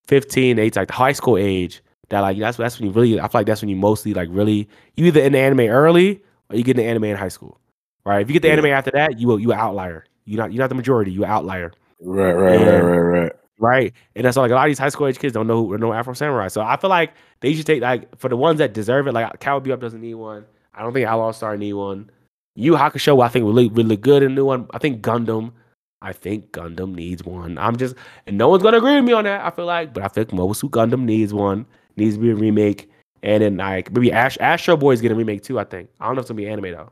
15, 0.07 0.57
18, 0.57 0.79
like 0.81 0.87
the 0.87 0.93
high 0.93 1.11
school 1.11 1.37
age. 1.37 1.81
That 2.09 2.21
like 2.21 2.37
that's 2.37 2.57
that's 2.57 2.79
when 2.79 2.87
you 2.89 2.93
really. 2.93 3.19
I 3.19 3.27
feel 3.27 3.39
like 3.39 3.47
that's 3.47 3.61
when 3.61 3.69
you 3.69 3.75
mostly 3.75 4.13
like 4.13 4.27
really 4.31 4.67
you 4.95 5.05
either 5.05 5.21
in 5.21 5.31
the 5.31 5.39
anime 5.39 5.61
early 5.61 6.21
or 6.49 6.57
you 6.57 6.63
get 6.63 6.77
in 6.77 6.83
the 6.83 6.89
anime 6.89 7.05
in 7.05 7.15
high 7.15 7.29
school, 7.29 7.59
right? 8.05 8.21
If 8.21 8.27
you 8.27 8.33
get 8.33 8.41
the 8.41 8.49
Yeah. 8.49 8.53
anime 8.53 8.65
after 8.67 8.91
that, 8.91 9.17
you 9.19 9.27
will 9.27 9.39
you 9.39 9.51
an 9.53 9.59
outlier. 9.59 10.03
You're 10.25 10.41
not 10.41 10.51
you're 10.51 10.59
not 10.59 10.69
the 10.69 10.75
majority. 10.75 11.11
You 11.11 11.23
an 11.23 11.29
outlier, 11.29 11.71
Right, 12.01 12.33
right, 12.33 12.59
Yeah. 12.59 12.65
right, 12.65 12.81
right, 12.81 13.21
right. 13.21 13.31
Right? 13.61 13.93
And 14.15 14.25
that's 14.25 14.35
like 14.35 14.51
a 14.51 14.55
lot 14.55 14.65
of 14.65 14.69
these 14.69 14.79
high 14.79 14.89
school 14.89 15.07
age 15.07 15.19
kids 15.19 15.33
don't 15.33 15.47
know 15.47 15.65
who 15.65 15.77
know 15.77 15.93
Afro 15.93 16.13
Samurai. 16.13 16.49
So 16.49 16.61
I 16.61 16.75
feel 16.77 16.89
like 16.89 17.13
they 17.39 17.53
should 17.53 17.65
take 17.65 17.81
like 17.81 18.17
for 18.17 18.27
the 18.27 18.35
ones 18.35 18.57
that 18.57 18.73
deserve 18.73 19.07
it. 19.07 19.13
Like 19.13 19.39
Cowboy 19.39 19.69
Bebop 19.69 19.79
doesn't 19.79 20.01
need 20.01 20.15
one. 20.15 20.45
I 20.73 20.81
don't 20.81 20.93
think 20.93 21.07
Outlaw 21.07 21.31
Star 21.31 21.55
need 21.55 21.73
one. 21.73 22.09
Yu 22.55 22.73
Hakusho, 22.73 23.23
I 23.23 23.29
think 23.29 23.45
really 23.45 23.69
really 23.69 23.95
good 23.95 24.23
in 24.23 24.31
the 24.31 24.35
new 24.35 24.45
one. 24.45 24.67
I 24.71 24.79
think 24.79 25.01
Gundam. 25.01 25.53
I 26.01 26.13
think 26.13 26.51
Gundam 26.51 26.95
needs 26.95 27.23
one. 27.23 27.59
I'm 27.59 27.77
just, 27.77 27.95
and 28.25 28.35
no 28.35 28.49
one's 28.49 28.63
gonna 28.63 28.77
agree 28.77 28.95
with 28.95 29.03
me 29.03 29.13
on 29.13 29.25
that. 29.25 29.45
I 29.45 29.51
feel 29.51 29.65
like, 29.65 29.93
but 29.93 30.03
I 30.03 30.07
think 30.07 30.29
Mobusu 30.29 30.69
Gundam 30.69 31.03
needs 31.03 31.31
one. 31.31 31.65
Needs 31.95 32.15
to 32.15 32.21
be 32.21 32.31
a 32.31 32.35
remake, 32.35 32.89
and 33.21 33.43
then 33.43 33.57
like 33.57 33.91
maybe 33.91 34.11
Ash, 34.11 34.37
Astro 34.39 34.75
Boy's 34.77 34.99
getting 34.99 35.15
a 35.15 35.19
remake 35.19 35.43
too. 35.43 35.59
I 35.59 35.63
think. 35.63 35.89
I 35.99 36.07
don't 36.07 36.15
know 36.15 36.21
if 36.21 36.23
it's 36.23 36.29
gonna 36.31 36.37
be 36.37 36.47
anime 36.47 36.71
though, 36.71 36.91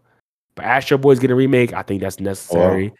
but 0.53 0.65
Astro 0.65 0.99
Boy's 0.99 1.17
getting 1.17 1.33
a 1.33 1.37
remake. 1.37 1.73
I 1.73 1.81
think 1.81 2.01
that's 2.01 2.19
necessary 2.19 2.93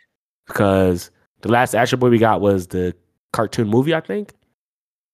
because 0.48 1.12
the 1.42 1.50
last 1.50 1.76
Astro 1.76 2.00
Boy 2.00 2.10
we 2.10 2.18
got 2.18 2.42
was 2.42 2.68
the 2.68 2.96
cartoon 3.34 3.68
movie. 3.68 3.94
I 3.94 4.02
think. 4.02 4.34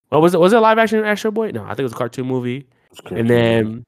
What 0.10 0.22
was 0.22 0.34
it 0.34 0.40
was 0.40 0.54
it 0.54 0.58
a 0.58 0.62
live 0.62 0.78
action 0.78 1.04
Astro 1.04 1.32
Boy? 1.32 1.52
No, 1.52 1.64
I 1.64 1.70
think 1.70 1.80
it 1.80 1.84
was 1.84 1.94
a 1.94 1.98
cartoon 1.98 2.28
movie. 2.28 2.68
And 3.12 3.30
then, 3.30 3.84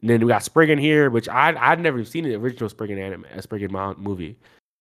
and 0.00 0.10
then 0.10 0.20
we 0.20 0.26
got 0.26 0.42
Spriggan 0.42 0.78
here, 0.78 1.10
which 1.10 1.28
I 1.28 1.54
I'd 1.56 1.80
never 1.80 2.04
seen 2.04 2.24
the 2.24 2.34
original 2.34 2.68
Spriggan 2.68 2.98
anime, 2.98 3.26
uh, 3.32 3.40
Spriggan 3.40 3.70
Mount 3.70 3.98
movie. 4.00 4.36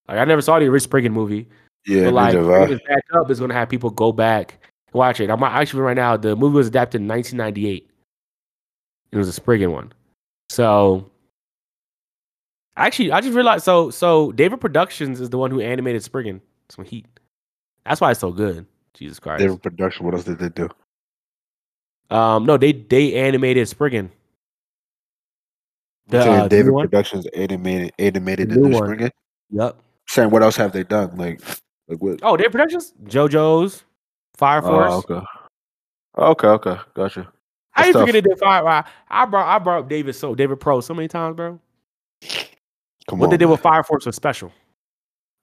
Like 0.07 0.17
I 0.17 0.25
never 0.25 0.41
saw 0.41 0.59
the 0.59 0.65
original 0.65 0.89
Spriggan 0.89 1.13
movie. 1.13 1.47
yeah, 1.85 2.05
but 2.05 2.13
like 2.13 2.33
neither 2.33 2.47
when 2.47 2.61
I. 2.61 2.73
it's 2.73 2.87
back 2.87 3.03
up 3.13 3.29
is 3.29 3.39
gonna 3.39 3.53
have 3.53 3.69
people 3.69 3.89
go 3.89 4.11
back 4.11 4.59
and 4.87 4.95
watch 4.95 5.19
it. 5.19 5.29
I'm 5.29 5.43
actually 5.43 5.81
right 5.81 5.95
now. 5.95 6.17
The 6.17 6.35
movie 6.35 6.55
was 6.55 6.67
adapted 6.67 7.01
in 7.01 7.07
1998. 7.07 7.89
It 9.11 9.17
was 9.17 9.27
a 9.27 9.33
Spriggan 9.33 9.71
one. 9.71 9.93
So 10.49 11.11
actually, 12.75 13.11
I 13.11 13.21
just 13.21 13.35
realized. 13.35 13.63
So 13.65 13.91
so 13.91 14.31
David 14.31 14.59
Productions 14.59 15.21
is 15.21 15.29
the 15.29 15.37
one 15.37 15.51
who 15.51 15.61
animated 15.61 16.03
Spriggan. 16.03 16.41
Some 16.69 16.85
heat. 16.85 17.05
That's 17.85 18.01
why 18.01 18.11
it's 18.11 18.19
so 18.19 18.31
good. 18.31 18.65
Jesus 18.93 19.19
Christ. 19.19 19.39
Their 19.39 19.57
production. 19.57 20.05
What 20.05 20.15
else 20.15 20.23
did 20.23 20.39
they 20.39 20.49
do? 20.49 20.69
Um, 22.09 22.45
no, 22.45 22.57
they 22.57 22.71
they 22.73 23.15
animated 23.15 23.67
Spriggan. 23.67 24.11
The, 26.07 26.19
uh, 26.19 26.47
David? 26.47 26.73
Productions 26.73 27.25
animated 27.33 27.93
animated 27.97 28.49
The 28.49 28.55
new 28.55 28.69
new. 28.69 28.77
Spriggan. 28.77 29.11
Yep. 29.49 29.77
Saying 30.07 30.29
what 30.29 30.43
else 30.43 30.55
have 30.57 30.73
they 30.73 30.83
done? 30.83 31.15
Like, 31.17 31.41
like 31.87 32.01
what? 32.01 32.19
Oh, 32.21 32.37
David 32.37 32.51
Productions, 32.51 32.93
JoJo's, 33.05 33.83
Fire 34.35 34.61
Force. 34.61 34.91
Oh, 34.91 34.97
okay. 34.97 35.25
Okay, 36.15 36.47
okay, 36.47 36.77
gotcha. 36.93 37.31
I 37.75 37.83
didn't 37.83 37.93
That's 37.95 38.11
forget 38.11 38.23
did 38.23 38.39
Fire. 38.39 38.67
I, 38.67 38.83
I 39.09 39.25
brought 39.25 39.47
I 39.47 39.57
brought 39.59 39.79
up 39.79 39.89
David 39.89 40.13
so 40.13 40.35
David 40.35 40.59
Pro 40.59 40.81
so 40.81 40.93
many 40.93 41.07
times, 41.07 41.35
bro. 41.35 41.59
Come 43.07 43.19
what 43.19 43.27
on. 43.27 43.29
they 43.31 43.37
did 43.37 43.45
with 43.47 43.61
Fire 43.61 43.83
Force 43.83 44.05
was 44.05 44.15
special. 44.15 44.51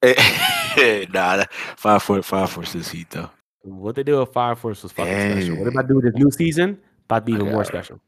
nah, 1.12 1.36
that- 1.38 1.52
Fire 1.76 2.00
Force 2.00 2.26
Fire 2.26 2.46
Force 2.46 2.74
is 2.74 2.88
heat 2.88 3.10
though. 3.10 3.30
What 3.62 3.94
they 3.94 4.02
did 4.02 4.16
with 4.16 4.32
Fire 4.32 4.54
Force 4.56 4.82
was 4.82 4.92
fucking 4.92 5.12
special. 5.12 5.56
What 5.56 5.64
Dang. 5.64 5.74
about 5.74 5.88
do 5.88 5.96
with 5.96 6.04
this 6.04 6.14
new 6.14 6.30
season? 6.30 6.78
About 7.04 7.20
to 7.20 7.24
be 7.26 7.32
I 7.32 7.36
even 7.36 7.52
more 7.52 7.64
special. 7.64 8.00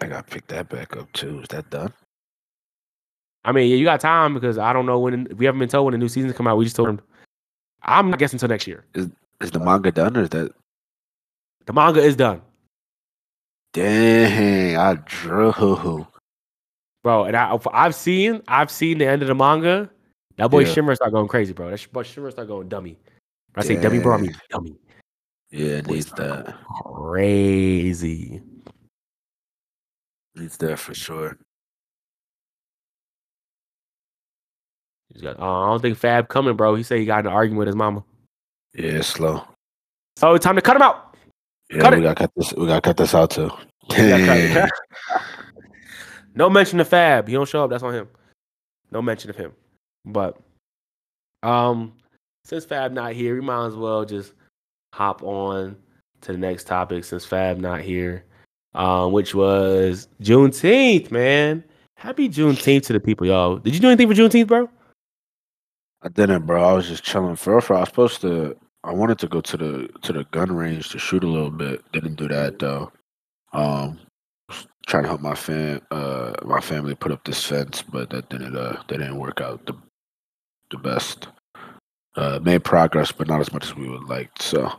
I 0.00 0.06
gotta 0.06 0.22
pick 0.22 0.46
that 0.48 0.68
back 0.68 0.96
up 0.96 1.10
too. 1.12 1.40
Is 1.40 1.48
that 1.48 1.70
done? 1.70 1.92
I 3.44 3.52
mean, 3.52 3.70
yeah, 3.70 3.76
you 3.76 3.84
got 3.84 4.00
time 4.00 4.34
because 4.34 4.58
I 4.58 4.72
don't 4.72 4.84
know 4.86 4.98
when 4.98 5.26
we 5.36 5.46
haven't 5.46 5.58
been 5.60 5.68
told 5.68 5.86
when 5.86 5.92
the 5.92 5.98
new 5.98 6.08
seasons 6.08 6.34
come 6.34 6.46
out. 6.46 6.56
We 6.58 6.64
just 6.64 6.76
told 6.76 6.88
them. 6.88 7.00
I'm 7.82 8.10
not 8.10 8.18
guessing 8.18 8.36
until 8.36 8.48
next 8.48 8.66
year. 8.66 8.84
Is 8.94 9.50
the 9.52 9.60
manga 9.60 9.90
done 9.92 10.16
or 10.16 10.22
is 10.22 10.30
that? 10.30 10.52
The 11.66 11.72
manga 11.72 12.00
is 12.02 12.16
done, 12.16 12.42
Dang, 13.72 14.76
I 14.76 14.94
drew. 15.04 16.06
bro. 17.02 17.24
And 17.24 17.36
I, 17.36 17.56
I've 17.72 17.94
seen, 17.94 18.42
I've 18.48 18.70
seen 18.70 18.98
the 18.98 19.06
end 19.06 19.22
of 19.22 19.28
the 19.28 19.34
manga. 19.34 19.88
That 20.38 20.50
boy 20.50 20.60
Yeah. 20.60 20.74
Shinra 20.74 20.94
start 20.94 21.12
going 21.12 21.28
crazy, 21.28 21.52
bro. 21.52 21.70
That 21.70 21.92
boy 21.92 22.02
Shinra 22.04 22.30
start 22.30 22.48
going 22.48 22.68
dummy. 22.68 22.96
When 23.54 23.64
I 23.64 23.66
say 23.66 23.76
dummy, 23.80 23.98
bro, 23.98 24.14
I 24.14 24.18
mean 24.18 24.36
dummy. 24.50 24.76
Yeah, 25.50 25.80
needs 25.82 26.10
that. 26.12 26.54
Crazy. 26.84 28.40
Needs 30.36 30.56
that 30.58 30.78
for 30.78 30.94
sure. 30.94 31.36
He's 35.12 35.22
got, 35.22 35.36
Oh, 35.38 35.62
I 35.62 35.66
don't 35.66 35.82
think 35.82 35.98
Fab 35.98 36.28
coming, 36.28 36.54
bro. 36.54 36.74
He 36.76 36.82
said 36.82 36.98
he 36.98 37.06
got 37.06 37.20
in 37.20 37.26
an 37.26 37.32
argument 37.32 37.58
with 37.60 37.68
his 37.68 37.76
mama. 37.76 38.04
Yeah, 38.74 39.00
slow. 39.00 39.42
So 40.16 40.34
it's 40.34 40.44
time 40.44 40.56
to 40.56 40.62
cut 40.62 40.76
him 40.76 40.82
out. 40.82 41.16
Yeah, 41.70 41.80
Cut 41.80 41.94
we 41.94 42.00
it. 42.00 42.02
gotta 42.02 42.14
cut 42.14 42.30
this. 42.36 42.54
We 42.54 42.66
gotta 42.66 42.80
cut 42.80 42.96
this 42.96 43.14
out 43.14 43.30
too. 43.30 43.50
We 43.90 43.96
gotta 44.08 44.24
cut 44.26 44.36
it. 44.38 44.54
Dang. 44.54 44.68
no 46.34 46.50
mention 46.50 46.78
of 46.78 46.88
Fab. 46.88 47.26
He 47.26 47.34
don't 47.34 47.48
show 47.48 47.64
up. 47.64 47.70
That's 47.70 47.82
on 47.82 47.94
him. 47.94 48.08
No 48.90 49.00
mention 49.02 49.30
of 49.30 49.36
him. 49.36 49.52
But 50.08 50.38
um, 51.42 51.92
since 52.44 52.64
Fab 52.64 52.92
not 52.92 53.12
here, 53.12 53.34
we 53.34 53.40
might 53.40 53.66
as 53.66 53.76
well 53.76 54.04
just 54.04 54.32
hop 54.94 55.22
on 55.22 55.76
to 56.22 56.32
the 56.32 56.38
next 56.38 56.64
topic. 56.64 57.04
Since 57.04 57.24
Fab 57.24 57.58
not 57.58 57.80
here, 57.80 58.24
um, 58.74 59.12
which 59.12 59.34
was 59.34 60.08
Juneteenth, 60.20 61.10
man. 61.10 61.62
Happy 61.96 62.28
Juneteenth 62.28 62.86
to 62.86 62.92
the 62.92 63.00
people, 63.00 63.26
y'all. 63.26 63.58
Did 63.58 63.74
you 63.74 63.80
do 63.80 63.88
anything 63.88 64.08
for 64.08 64.14
Juneteenth, 64.14 64.46
bro? 64.46 64.68
I 66.02 66.08
didn't, 66.08 66.46
bro. 66.46 66.62
I 66.62 66.72
was 66.72 66.88
just 66.88 67.04
chilling. 67.04 67.36
For 67.36 67.54
I 67.54 67.80
was 67.80 67.88
supposed 67.88 68.20
to. 68.22 68.56
I 68.84 68.92
wanted 68.92 69.18
to 69.18 69.28
go 69.28 69.40
to 69.40 69.56
the 69.56 69.88
to 70.02 70.12
the 70.12 70.24
gun 70.30 70.52
range 70.52 70.90
to 70.90 70.98
shoot 70.98 71.24
a 71.24 71.26
little 71.26 71.50
bit. 71.50 71.82
Didn't 71.92 72.14
do 72.14 72.28
that 72.28 72.58
though. 72.58 72.92
Um, 73.52 73.98
trying 74.86 75.02
to 75.02 75.08
help 75.08 75.20
my 75.20 75.34
fam, 75.34 75.80
uh, 75.90 76.32
my 76.44 76.60
family 76.60 76.94
put 76.94 77.12
up 77.12 77.24
this 77.24 77.44
fence, 77.44 77.82
but 77.82 78.10
that 78.10 78.28
didn't. 78.28 78.56
Uh, 78.56 78.80
that 78.88 78.98
didn't 78.98 79.18
work 79.18 79.40
out 79.40 79.66
the 79.66 79.74
the 80.70 80.78
best. 80.78 81.28
Uh, 82.16 82.40
made 82.42 82.64
progress, 82.64 83.12
but 83.12 83.28
not 83.28 83.40
as 83.40 83.52
much 83.52 83.64
as 83.66 83.76
we 83.76 83.88
would 83.88 84.04
like. 84.08 84.30
So, 84.40 84.72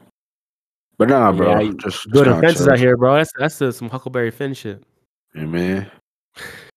but 0.98 1.08
nah, 1.08 1.32
bro. 1.32 1.60
Yeah, 1.60 1.72
just 1.78 2.10
Good 2.12 2.28
offenses 2.28 2.68
out 2.68 2.80
here, 2.80 2.98
bro. 2.98 3.16
That's 3.16 3.32
that's 3.38 3.62
uh, 3.62 3.72
some 3.72 3.90
Huckleberry 3.90 4.32
Finn 4.32 4.54
shit. 4.54 4.84
Yeah, 5.34 5.46
man. 5.46 5.90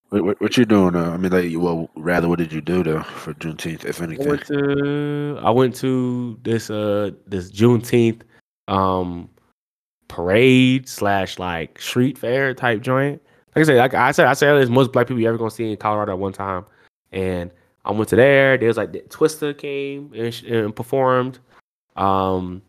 What, 0.09 0.23
what, 0.23 0.41
what 0.41 0.57
you 0.57 0.65
doing? 0.65 0.95
Uh, 0.95 1.09
I 1.09 1.17
mean, 1.17 1.31
like, 1.31 1.51
well, 1.55 1.89
rather, 1.95 2.29
what 2.29 2.39
did 2.39 2.53
you 2.53 2.61
do 2.61 2.83
though 2.83 3.01
for 3.01 3.33
Juneteenth, 3.33 3.83
if 3.83 3.99
I 3.99 4.05
anything? 4.05 4.29
went 4.29 4.45
to 4.45 5.39
I 5.41 5.49
went 5.49 5.75
to 5.77 6.39
this 6.43 6.69
uh 6.69 7.11
this 7.27 7.51
Juneteenth 7.51 8.21
um 8.69 9.29
parade 10.07 10.87
slash 10.87 11.39
like 11.39 11.81
street 11.81 12.17
fair 12.17 12.53
type 12.53 12.81
joint. 12.81 13.21
Like 13.55 13.63
I 13.63 13.65
said, 13.65 13.77
like 13.77 13.93
I 13.95 14.11
said, 14.11 14.27
I 14.27 14.33
said 14.33 14.53
there's 14.53 14.69
most 14.69 14.93
black 14.93 15.07
people 15.07 15.19
you 15.19 15.27
ever 15.27 15.37
gonna 15.37 15.51
see 15.51 15.71
in 15.71 15.77
Colorado 15.77 16.13
at 16.13 16.19
one 16.19 16.31
time. 16.31 16.65
And 17.11 17.51
I 17.85 17.91
went 17.91 18.09
to 18.09 18.15
there. 18.15 18.57
There 18.57 18.67
was 18.67 18.77
like 18.77 18.93
the 18.93 18.99
Twister 19.01 19.53
came 19.53 20.11
and, 20.15 20.43
and 20.43 20.75
performed. 20.75 21.39
Um, 21.95 22.61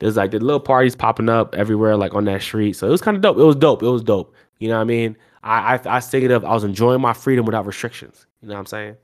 there's 0.00 0.16
like 0.16 0.32
the 0.32 0.40
little 0.40 0.60
parties 0.60 0.96
popping 0.96 1.28
up 1.28 1.54
everywhere, 1.54 1.96
like 1.96 2.14
on 2.14 2.24
that 2.24 2.42
street. 2.42 2.74
So 2.74 2.86
it 2.86 2.90
was 2.90 3.00
kind 3.00 3.16
of 3.16 3.22
dope. 3.22 3.38
It 3.38 3.42
was 3.42 3.56
dope. 3.56 3.82
It 3.82 3.88
was 3.88 4.02
dope. 4.02 4.34
You 4.58 4.68
know 4.68 4.76
what 4.76 4.82
I 4.82 4.84
mean? 4.84 5.16
I 5.42 5.74
I, 5.74 5.80
I 5.84 5.94
was 5.96 6.08
thinking 6.08 6.32
of 6.32 6.44
I 6.44 6.52
was 6.52 6.64
enjoying 6.64 7.00
my 7.00 7.12
freedom 7.12 7.46
without 7.46 7.66
restrictions. 7.66 8.26
You 8.42 8.48
know 8.48 8.54
what 8.54 8.60
I'm 8.60 8.66
saying? 8.66 8.96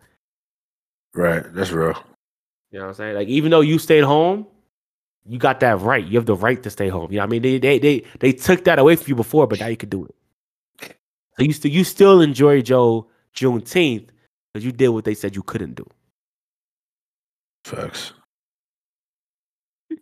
Right, 1.15 1.43
that's 1.55 1.71
real. 1.71 2.03
You 2.71 2.79
know 2.79 2.87
what 2.87 2.89
I'm 2.91 2.95
saying? 2.95 3.15
Like 3.15 3.29
even 3.29 3.51
though 3.51 3.61
you 3.61 3.79
stayed 3.79 4.05
home, 4.05 4.47
you 5.27 5.39
got 5.39 5.61
that 5.61 5.81
right. 5.81 6.05
You 6.05 6.19
have 6.19 6.27
the 6.27 6.37
right 6.37 6.63
to 6.63 6.71
stay 6.71 6.89
home. 6.89 7.11
You 7.11 7.19
know 7.19 7.23
what 7.23 7.29
I 7.29 7.31
mean? 7.31 7.43
They 7.43 7.59
they 7.59 7.79
they 7.79 8.05
they 8.19 8.33
took 8.33 8.65
that 8.65 8.79
away 8.79 8.97
from 8.97 9.07
you 9.09 9.15
before, 9.15 9.47
but 9.47 9.61
now 9.61 9.69
you 9.69 9.77
can 9.77 9.89
do 9.89 10.05
it. 10.05 10.97
So 11.37 11.45
you 11.45 11.53
still 11.53 11.71
you 11.71 11.85
still 11.85 12.21
enjoy 12.21 12.63
Joe 12.63 13.07
Juneteenth 13.35 14.09
because 14.53 14.65
you 14.65 14.73
did 14.73 14.89
what 14.89 15.05
they 15.05 15.15
said 15.15 15.37
you 15.37 15.43
couldn't 15.43 15.75
do. 15.75 15.87
Facts. 17.65 18.13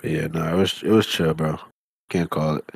But 0.01 0.11
yeah, 0.11 0.27
no, 0.29 0.45
it 0.55 0.57
was 0.57 0.83
it 0.83 0.91
was 0.91 1.07
chill, 1.07 1.35
bro. 1.35 1.59
Can't 2.11 2.31
call 2.31 2.57
it. 2.57 2.71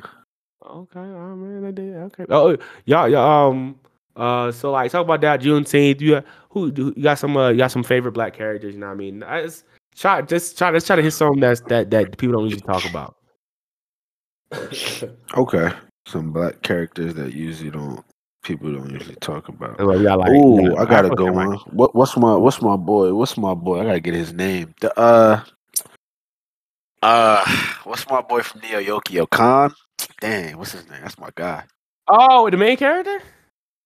Okay, 0.65 0.99
oh 0.99 1.35
man, 1.35 1.63
they 1.63 1.71
did. 1.71 1.95
Okay. 1.95 2.25
Oh, 2.29 2.57
y'all, 2.85 3.07
y'all, 3.09 3.51
um, 3.51 3.79
uh, 4.15 4.51
so 4.51 4.71
like 4.71 4.91
talk 4.91 5.03
about 5.03 5.21
that 5.21 5.41
Juneteenth. 5.41 6.01
You 6.01 6.21
who 6.49 6.71
do 6.71 6.93
you 6.95 7.03
got 7.03 7.19
some 7.19 7.35
uh, 7.37 7.49
you 7.49 7.57
got 7.57 7.71
some 7.71 7.83
favorite 7.83 8.13
black 8.13 8.33
characters? 8.33 8.73
You 8.73 8.79
know 8.79 8.87
what 8.87 8.93
I 8.93 8.97
mean? 8.97 9.23
I 9.23 9.43
just 9.43 9.65
try 9.95 10.21
just 10.21 10.57
try 10.57 10.69
let's 10.69 10.85
try 10.85 10.95
to 10.95 11.01
hit 11.01 11.11
something 11.11 11.39
that's 11.39 11.61
that 11.61 11.89
that 11.91 12.17
people 12.17 12.33
don't 12.33 12.45
usually 12.45 12.61
talk 12.61 12.85
about. 12.89 13.15
Okay, 15.35 15.71
some 16.07 16.31
black 16.31 16.61
characters 16.61 17.15
that 17.15 17.33
usually 17.33 17.71
don't 17.71 18.05
people 18.43 18.71
don't 18.73 18.89
usually 18.91 19.15
talk 19.15 19.49
about. 19.49 19.79
Well, 19.79 19.97
we 19.97 20.03
got, 20.03 20.19
like, 20.19 20.31
Ooh, 20.31 20.75
I 20.77 20.85
gotta 20.85 21.09
go 21.09 21.25
Samurai. 21.25 21.55
on. 21.55 21.57
What 21.71 21.95
what's 21.95 22.15
my 22.17 22.35
what's 22.35 22.61
my 22.61 22.75
boy? 22.75 23.13
What's 23.13 23.37
my 23.37 23.53
boy? 23.53 23.81
I 23.81 23.85
gotta 23.85 23.99
get 23.99 24.13
his 24.13 24.33
name. 24.33 24.75
The 24.81 24.97
uh 24.99 25.43
uh 27.01 27.45
what's 27.85 28.07
my 28.09 28.21
boy 28.21 28.41
from 28.43 28.61
Neo 28.61 28.81
Yokio 28.81 29.27
Kaan? 29.27 29.73
Dang, 30.21 30.57
what's 30.57 30.73
his 30.73 30.89
name? 30.89 31.01
That's 31.01 31.17
my 31.19 31.29
guy. 31.35 31.63
Oh, 32.07 32.49
the 32.49 32.57
main 32.57 32.77
character? 32.77 33.21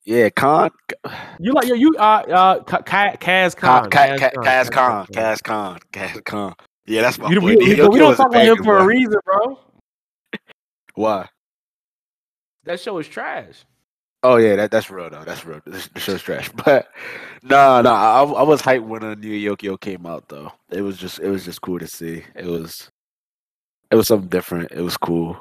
Yeah, 0.05 0.29
Kaan. 0.29 0.71
You 1.39 1.53
like 1.53 1.67
you 1.67 1.75
you 1.75 1.95
uh 1.99 2.23
uh 2.27 2.63
Ka- 2.63 2.81
Ka- 2.81 3.15
Kaz 3.19 3.55
Kaan. 3.55 3.89
Kaan. 3.89 4.19
Kaz 4.19 4.21
Kaz 4.41 4.69
Kaan. 4.69 5.07
Kaz 5.11 5.41
Kaan. 5.41 5.79
Kaz 5.93 6.21
Kaan. 6.23 6.53
Yeah, 6.85 7.01
that's 7.01 7.19
my 7.19 7.31
You, 7.31 7.41
boy. 7.41 7.47
we, 7.47 7.55
we, 7.57 7.75
Neo 7.75 7.89
we 7.89 7.99
Kill 7.99 7.99
don't 7.99 8.15
talk 8.15 8.29
about 8.29 8.43
him 8.43 8.57
for 8.63 8.79
a 8.79 8.85
reason, 8.85 9.19
bro. 9.25 9.59
Why? 10.95 11.29
That 12.63 12.79
show 12.79 12.97
is 12.99 13.07
trash. 13.07 13.65
Oh 14.23 14.37
yeah, 14.37 14.55
that, 14.55 14.71
that's 14.71 14.89
real 14.89 15.09
though. 15.09 15.23
That's 15.23 15.45
real. 15.45 15.61
This, 15.65 15.87
the 15.87 15.99
show's 15.99 16.21
trash. 16.21 16.49
But 16.65 16.91
no, 17.43 17.81
no, 17.81 17.91
I, 17.91 18.23
I 18.23 18.43
was 18.43 18.61
hyped 18.61 18.83
when 18.85 19.03
a 19.03 19.15
Neo 19.15 19.55
Yokio 19.55 19.79
came 19.79 20.05
out 20.05 20.27
though. 20.29 20.51
It 20.71 20.81
was 20.81 20.97
just 20.97 21.19
it 21.19 21.29
was 21.29 21.45
just 21.45 21.61
cool 21.61 21.79
to 21.79 21.87
see. 21.87 22.23
It 22.35 22.45
was 22.45 22.89
it 23.91 23.95
was 23.95 24.07
something 24.07 24.29
different. 24.29 24.71
It 24.71 24.81
was 24.81 24.97
cool. 24.97 25.37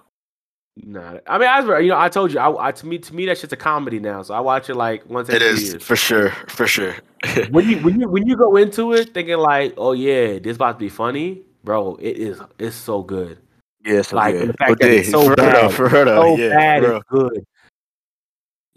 Nah, 0.76 1.18
I 1.26 1.38
mean, 1.38 1.48
I 1.48 1.78
you 1.80 1.88
know, 1.88 1.98
I 1.98 2.08
told 2.10 2.32
you, 2.32 2.38
I, 2.38 2.68
I 2.68 2.72
to 2.72 2.86
me, 2.86 2.98
to 2.98 3.14
me, 3.14 3.26
that 3.26 3.38
shit's 3.38 3.52
a 3.52 3.56
comedy 3.56 3.98
now. 3.98 4.22
So 4.22 4.34
I 4.34 4.40
watch 4.40 4.68
it 4.68 4.74
like 4.74 5.08
once 5.08 5.28
It 5.28 5.42
every 5.42 5.42
is 5.42 5.62
years. 5.62 5.82
for 5.82 5.96
sure, 5.96 6.30
for 6.48 6.66
sure. 6.66 6.94
when 7.50 7.68
you 7.68 7.78
when 7.80 8.00
you 8.00 8.08
when 8.08 8.26
you 8.26 8.36
go 8.36 8.56
into 8.56 8.92
it 8.92 9.14
thinking 9.14 9.38
like, 9.38 9.74
oh 9.78 9.92
yeah, 9.92 10.38
this 10.38 10.56
about 10.56 10.72
to 10.72 10.78
be 10.78 10.88
funny, 10.90 11.42
bro, 11.64 11.96
it 11.96 12.18
is. 12.18 12.40
It's 12.58 12.76
so 12.76 13.02
good. 13.02 13.38
yeah, 13.84 14.02
so 14.02 14.16
Like 14.16 14.36
and 14.36 14.50
the 14.50 14.54
fact 14.54 14.78
But 14.78 14.80
that 14.80 14.92
yeah, 14.92 15.00
it's 15.00 15.10
so 15.10 15.24
for 15.24 15.36
bad, 15.36 15.54
though, 15.54 15.68
for 15.70 15.88
real 15.88 16.04
though, 16.06 16.22
so 16.22 16.36
yeah, 16.36 16.50
bad, 16.50 16.84
it's 16.84 16.98
good. 17.08 17.44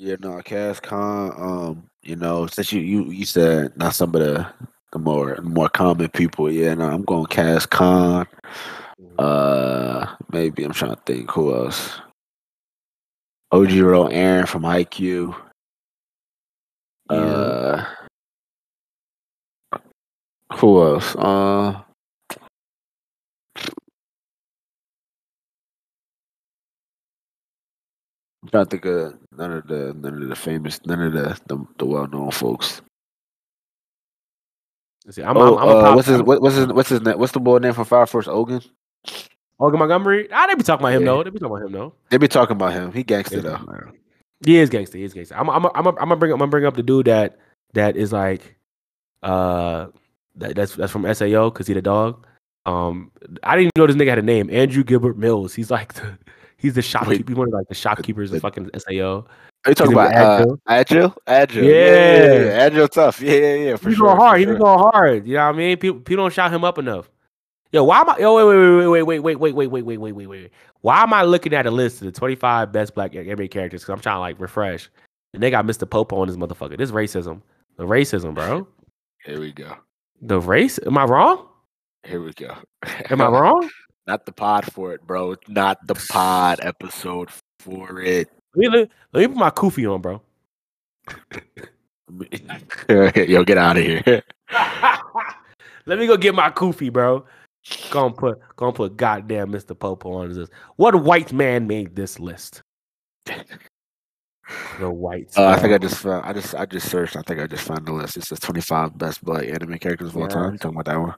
Yeah, 0.02 0.16
no, 0.22 0.42
Cass 0.42 0.80
Khan. 0.80 1.34
Um, 1.38 1.90
you 2.04 2.16
know, 2.16 2.48
since 2.48 2.72
you 2.72 2.80
you 2.80 3.12
you 3.12 3.26
said 3.26 3.76
not 3.76 3.94
some 3.94 4.16
of 4.16 4.22
the 4.22 4.48
the 4.94 5.00
more 5.00 5.38
more 5.44 5.68
common 5.68 6.08
people. 6.08 6.50
Yeah, 6.50 6.74
no, 6.76 6.86
I'm 6.86 7.04
going 7.04 7.26
Cass 7.26 7.66
Khan. 7.66 8.26
Uh, 9.18 10.08
maybe 10.32 10.64
I'm 10.64 10.72
trying 10.72 10.96
to 10.96 11.02
think 11.06 11.30
who 11.32 11.54
else. 11.54 12.00
OG 13.52 13.68
Ojiro 13.68 14.10
Aaron 14.14 14.46
from 14.46 14.62
IQ. 14.64 15.36
Uh, 17.10 17.84
who 20.54 20.82
else? 20.82 21.14
Uh, 21.18 21.82
To 28.52 28.66
think 28.66 28.86
of 28.86 29.18
none 29.38 29.52
of 29.54 29.68
the 29.68 29.94
none 29.94 30.22
of 30.24 30.30
the 30.30 30.36
famous, 30.36 30.84
none 30.86 31.02
of 31.02 31.14
the 31.14 31.40
the, 31.48 31.66
the 31.78 31.86
well 31.86 32.08
known 32.08 32.32
folks. 32.32 32.82
See, 35.10 35.24
I'm, 35.24 35.38
oh, 35.38 35.58
I'm, 35.58 35.64
I'm 35.64 35.78
uh, 35.78 35.82
pop, 35.82 35.96
what's 35.96 36.08
his 36.08 36.22
what, 36.22 36.42
what's 36.42 36.56
his 36.56 36.68
what's 36.68 36.90
his 36.90 37.02
name? 37.02 37.18
What's 37.18 37.32
the 37.32 37.40
boy 37.40 37.58
name 37.58 37.74
from 37.74 37.86
Fire 37.86 38.06
Force 38.06 38.28
Ogun. 38.28 38.62
Ogun 39.60 39.80
Montgomery. 39.80 40.30
Ah, 40.32 40.48
they 40.48 40.56
be 40.56 40.64
talking 40.64 40.84
about 40.86 40.94
him 40.94 41.02
Yeah. 41.02 41.06
though. 41.08 41.24
They 41.24 41.30
be 41.32 41.40
talking 41.40 41.56
about 41.56 41.66
him 41.66 41.72
though. 41.72 41.94
They 42.10 42.18
be 42.18 42.28
talking 42.28 42.56
about 42.56 42.74
him. 42.74 42.92
He 42.92 43.04
gangster 43.04 43.42
though. 43.42 43.60
He 44.46 44.58
is 44.58 44.70
gangster. 44.70 44.98
He 44.98 45.04
is 45.04 45.14
gangster. 45.14 45.36
I'm, 45.36 45.50
I'm, 45.50 45.66
I'm, 45.66 45.88
I'm, 45.88 45.94
gonna 45.96 46.16
bring, 46.16 46.32
I'm 46.32 46.40
gonna 46.40 46.52
bring 46.52 46.66
up 46.66 46.76
the 46.76 46.84
dude 46.84 47.08
that 47.08 47.40
that 47.74 47.98
is 47.98 48.14
like, 48.14 48.56
uh, 49.24 49.88
that, 50.36 50.56
that's 50.56 50.76
that's 50.76 50.92
from 50.92 51.12
SAO 51.14 51.50
because 51.50 51.68
he 51.68 51.74
the 51.74 51.82
dog. 51.82 52.26
Um, 52.66 53.12
I 53.44 53.56
didn't 53.56 53.62
even 53.66 53.72
know 53.78 53.88
this 53.88 53.96
nigga 53.96 54.10
had 54.10 54.20
a 54.20 54.24
name. 54.24 54.50
Andrew 54.50 54.84
Gilbert 54.84 55.18
Mills. 55.18 55.54
He's 55.54 55.72
like 55.72 55.94
the, 55.94 56.18
he's 56.60 56.74
the 56.74 56.82
shopkeeper. 56.82 57.32
He's 57.32 57.38
one 57.38 57.48
of 57.48 57.54
like 57.54 57.68
the 57.68 57.76
shopkeepers 57.76 58.30
of 58.30 58.36
the- 58.36 58.42
fucking 58.42 58.70
SAO. 58.78 59.26
Are 59.66 59.72
you 59.72 59.76
talking 59.76 59.92
about 59.92 60.12
in 60.12 60.18
uh, 60.18 60.56
Agil? 60.70 61.16
Agil. 61.28 61.64
Yeah. 61.64 61.72
yeah, 61.72 62.34
yeah. 62.46 62.70
Agil 62.70 62.90
tough. 62.90 63.20
Yeah, 63.20 63.34
yeah, 63.34 63.56
yeah. 63.56 63.76
For 63.76 63.90
he 63.90 63.96
sure. 63.96 64.08
going 64.08 64.18
hard. 64.18 64.40
He 64.40 64.46
sure. 64.46 64.58
going 64.58 64.80
hard. 64.80 65.28
You 65.28 65.34
know 65.34 65.48
what 65.48 65.56
I 65.56 65.58
mean? 65.58 65.78
People, 65.78 66.00
people 66.00 66.24
don't 66.24 66.34
shout 66.34 66.54
him 66.54 66.64
up 66.64 66.78
enough. 66.78 67.10
Yo, 67.72 67.84
why 67.84 68.00
am 68.00 68.10
I? 68.10 68.18
Yo, 68.20 68.36
wait, 68.36 68.46
wait, 68.46 68.88
wait, 68.88 69.04
wait, 69.04 69.20
wait, 69.20 69.36
wait, 69.36 69.54
wait, 69.54 69.54
wait, 69.54 69.68
wait, 69.68 69.84
wait, 69.84 69.98
wait, 69.98 69.98
wait, 69.98 70.14
wait. 70.14 70.28
Wait. 70.28 70.52
Why 70.82 71.04
am 71.04 71.14
I 71.14 71.24
looking 71.24 71.54
at 71.54 71.66
a 71.66 71.72
list 71.72 72.02
of 72.02 72.06
the 72.06 72.12
25 72.18 72.72
best 72.72 72.96
black 72.96 73.16
anime 73.16 73.50
characters? 73.50 73.82
Because 73.82 73.94
I'm 73.94 74.00
trying 74.00 74.16
to 74.16 74.22
like 74.22 74.40
refresh. 74.40 74.90
And 75.34 75.44
they 75.44 75.52
got 75.52 75.66
Mr. 75.66 75.90
Popo 75.90 76.16
on 76.22 76.28
this 76.28 76.38
motherfucker. 76.38 76.78
This 76.78 76.92
racism. 76.92 77.42
The 77.78 77.86
racism, 77.86 78.34
bro. 78.34 78.68
Here 79.26 79.40
we 79.40 79.52
go. 79.52 79.76
The 80.22 80.40
race. 80.40 80.80
Am 80.86 80.98
I 80.98 81.04
wrong? 81.04 81.46
Here 82.04 82.22
we 82.22 82.34
go. 82.34 82.56
Am 83.10 83.22
I 83.22 83.28
wrong? 83.28 83.70
Not 84.10 84.26
the 84.26 84.32
pod 84.32 84.66
for 84.74 84.92
it, 84.92 85.06
bro. 85.06 85.36
Not 85.48 85.86
the 85.86 85.94
pod 85.94 86.60
episode 86.64 87.30
for 87.60 88.02
it. 88.02 88.28
Let 88.56 88.72
me, 88.72 88.88
let, 89.14 89.22
me 89.22 89.28
put 89.28 89.38
my 89.38 89.52
kufi 89.52 89.86
on, 89.94 90.02
bro. 90.02 90.20
Yo, 93.28 93.44
get 93.44 93.60
out 93.60 93.78
of 93.78 93.84
here. 93.84 94.24
let 95.86 96.00
me 96.00 96.08
go 96.08 96.18
get 96.18 96.34
my 96.34 96.50
kufi, 96.50 96.92
bro. 96.92 97.24
Gonna 97.92 98.12
put, 98.16 98.40
gonna 98.56 98.74
put 98.74 98.98
goddamn 98.98 99.52
Mr. 99.52 99.78
Popo 99.78 100.12
on 100.14 100.34
this. 100.34 100.50
What 100.78 101.04
white 101.04 101.32
man 101.32 101.68
made 101.68 101.96
this 101.96 102.20
list? 102.20 102.64
The 104.80 104.90
white. 104.90 105.32
Uh, 105.38 105.50
I 105.50 105.60
think 105.60 105.72
I 105.72 105.78
just 105.78 105.98
found. 105.98 106.26
I 106.26 106.34
just 106.34 106.56
I 106.56 106.66
just 106.66 106.90
searched. 106.90 107.16
I 107.16 107.22
think 107.22 107.40
I 107.40 107.46
just 107.46 107.64
found 107.64 107.86
the 107.86 107.94
list. 107.94 108.18
It 108.18 108.24
says 108.24 108.40
25 108.40 108.98
best 108.98 109.24
black 109.24 109.46
anime 109.48 109.78
characters 109.78 110.10
of 110.10 110.18
all 110.18 110.24
Yeah. 110.24 110.30
time. 110.30 110.54
You 110.54 110.58
talking 110.58 110.80
about 110.80 110.92
that 110.92 111.00
one? 111.00 111.14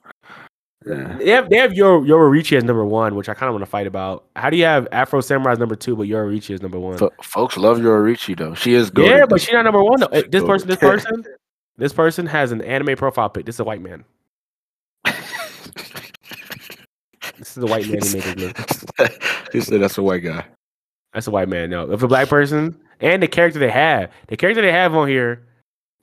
Yeah. 0.85 1.17
They 1.19 1.29
have 1.29 1.49
they 1.49 1.57
have 1.57 1.73
Yor 1.73 2.01
Yoruichi 2.01 2.57
as 2.57 2.63
number 2.63 2.83
one, 2.83 3.13
which 3.15 3.29
I 3.29 3.35
kind 3.35 3.49
of 3.49 3.53
want 3.53 3.61
to 3.63 3.69
fight 3.69 3.85
about. 3.85 4.25
How 4.35 4.49
do 4.49 4.57
you 4.57 4.63
have 4.63 4.87
Afro 4.91 5.21
Samurai 5.21 5.51
as 5.51 5.59
number 5.59 5.75
two, 5.75 5.95
but 5.95 6.07
Yoruichi 6.07 6.49
is 6.55 6.61
number 6.61 6.79
one? 6.79 6.97
Fo- 6.97 7.13
folks 7.21 7.55
love 7.55 7.77
Yoruichi 7.77 8.35
though. 8.35 8.55
She 8.55 8.73
is 8.73 8.89
good. 8.89 9.05
yeah, 9.07 9.25
but 9.27 9.41
she's 9.41 9.53
not 9.53 9.63
number 9.63 9.83
one 9.83 9.99
though. 9.99 10.07
This 10.07 10.43
person, 10.43 10.67
this 10.67 10.79
person, 10.79 11.23
this 11.77 11.93
person 11.93 12.25
has 12.25 12.51
an 12.51 12.61
anime 12.61 12.95
profile 12.95 13.29
pic. 13.29 13.45
This 13.45 13.55
is 13.55 13.59
a 13.59 13.63
white 13.63 13.81
man. 13.81 14.03
This 17.37 17.57
is 17.57 17.63
a 17.63 17.67
white 17.67 17.87
man 17.87 18.01
who 18.01 18.13
made 18.13 18.37
this 18.37 18.85
list. 18.99 19.19
he 19.51 19.61
said 19.61 19.81
that's 19.81 19.97
a 19.97 20.03
white 20.03 20.19
guy. 20.19 20.45
That's 21.13 21.25
a 21.27 21.31
white 21.31 21.49
man. 21.49 21.71
No, 21.71 21.91
if 21.91 22.03
a 22.03 22.07
black 22.07 22.27
person 22.29 22.79
and 22.99 23.21
the 23.23 23.27
character 23.27 23.57
they 23.59 23.69
have, 23.71 24.11
the 24.27 24.37
character 24.37 24.61
they 24.61 24.71
have 24.71 24.93
on 24.95 25.07
here, 25.07 25.47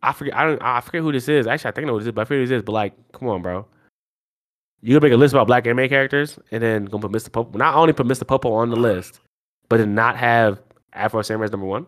I 0.03 0.13
forget. 0.13 0.35
I 0.35 0.45
don't. 0.45 0.63
I 0.63 0.81
forget 0.81 1.01
who 1.03 1.13
this 1.13 1.29
is. 1.29 1.47
Actually, 1.47 1.69
I 1.69 1.73
think 1.73 1.85
I 1.85 1.87
know 1.87 1.93
who 1.95 2.01
this 2.01 2.07
is, 2.09 2.13
but 2.13 2.23
I 2.23 2.25
forget 2.25 2.39
who 2.41 2.47
this 2.47 2.57
is. 2.57 2.63
But 2.63 2.73
like, 2.73 3.13
come 3.13 3.29
on, 3.29 3.43
bro. 3.43 3.67
You 4.81 4.95
gonna 4.95 5.07
make 5.07 5.13
a 5.13 5.17
list 5.17 5.35
about 5.35 5.47
black 5.47 5.67
anime 5.67 5.89
characters 5.89 6.39
and 6.51 6.63
then 6.63 6.85
gonna 6.85 7.09
put 7.09 7.13
Mr. 7.13 7.33
Popo. 7.33 7.59
Not 7.59 7.75
only 7.75 7.93
put 7.93 8.07
Mr. 8.07 8.27
Popo 8.27 8.53
on 8.53 8.71
the 8.71 8.77
list, 8.77 9.21
but 9.69 9.79
then 9.79 9.95
not 9.95 10.17
have 10.17 10.61
Afro 10.93 11.23
Samurai 11.23 11.47
as 11.47 11.51
number 11.51 11.67
one. 11.67 11.87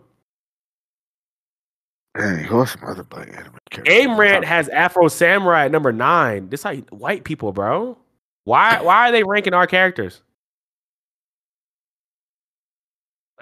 Dang, 2.18 2.45
who's 2.45 2.72
some 2.72 2.82
other 2.84 3.05
black 3.05 3.28
anime 3.28 3.57
characters? 3.70 4.18
Rant 4.18 4.45
has 4.45 4.68
Afro 4.70 5.07
Samurai 5.09 5.66
at 5.66 5.70
number 5.70 5.93
nine. 5.93 6.49
This 6.49 6.64
like 6.64 6.88
white 6.91 7.22
people, 7.22 7.53
bro. 7.53 7.97
Why? 8.45 8.80
Why 8.80 9.09
are 9.09 9.12
they 9.12 9.22
ranking 9.22 9.55
our 9.55 9.66
characters? 9.66 10.22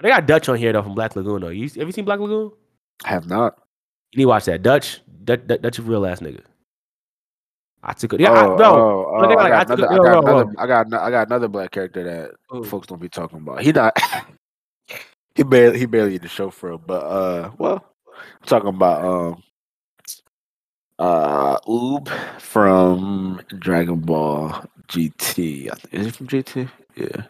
They 0.01 0.09
got 0.09 0.27
Dutch 0.27 0.47
on 0.47 0.57
here 0.57 0.71
though 0.71 0.83
from 0.83 0.95
Black 0.95 1.15
Lagoon 1.15 1.41
though. 1.41 1.49
You 1.49 1.63
have 1.63 1.75
you 1.75 1.91
seen 1.91 2.05
Black 2.05 2.19
Lagoon? 2.19 2.51
I 3.03 3.09
have 3.09 3.27
not. 3.27 3.57
You 4.11 4.19
need 4.19 4.23
to 4.23 4.29
watch 4.29 4.45
that. 4.45 4.61
Dutch, 4.61 5.01
Dutch, 5.23 5.45
Dutch, 5.47 5.61
Dutch 5.61 5.79
a 5.79 5.81
real 5.81 6.05
ass 6.05 6.19
nigga. 6.19 6.41
I 7.83 7.93
took 7.93 8.13
it. 8.13 8.19
Yeah, 8.19 8.31
oh, 8.31 8.55
I, 8.55 8.57
no. 8.57 8.65
oh, 8.65 9.15
oh, 9.15 9.27
like, 9.27 9.37
I, 9.37 9.43
I 9.45 9.49
got 9.49 9.65
another, 9.67 9.83
it- 9.83 9.89
I, 9.91 9.95
got 9.97 10.03
no, 10.03 10.11
no. 10.21 10.37
another, 10.39 10.53
I 10.57 10.67
got 10.67 10.93
I 10.93 11.11
got 11.11 11.27
another 11.27 11.47
black 11.47 11.71
character 11.71 12.03
that 12.03 12.31
Who? 12.49 12.63
folks 12.63 12.87
don't 12.87 13.01
be 13.01 13.09
talking 13.09 13.39
about. 13.39 13.61
He 13.61 13.71
not 13.71 13.97
he 15.35 15.43
barely 15.43 15.79
he 15.79 15.85
barely 15.85 16.15
in 16.15 16.21
the 16.21 16.27
show 16.27 16.49
for 16.49 16.71
him, 16.73 16.81
but 16.85 17.03
uh 17.03 17.51
well 17.57 17.85
I'm 18.15 18.45
talking 18.47 18.69
about 18.69 19.05
um 19.05 19.43
uh 20.97 21.57
Oob 21.61 22.09
from 22.39 23.41
Dragon 23.59 23.99
Ball 23.99 24.61
GT. 24.89 25.69
Is 25.93 26.05
he 26.05 26.11
from 26.11 26.27
GT? 26.27 26.69
Yeah. 26.95 27.23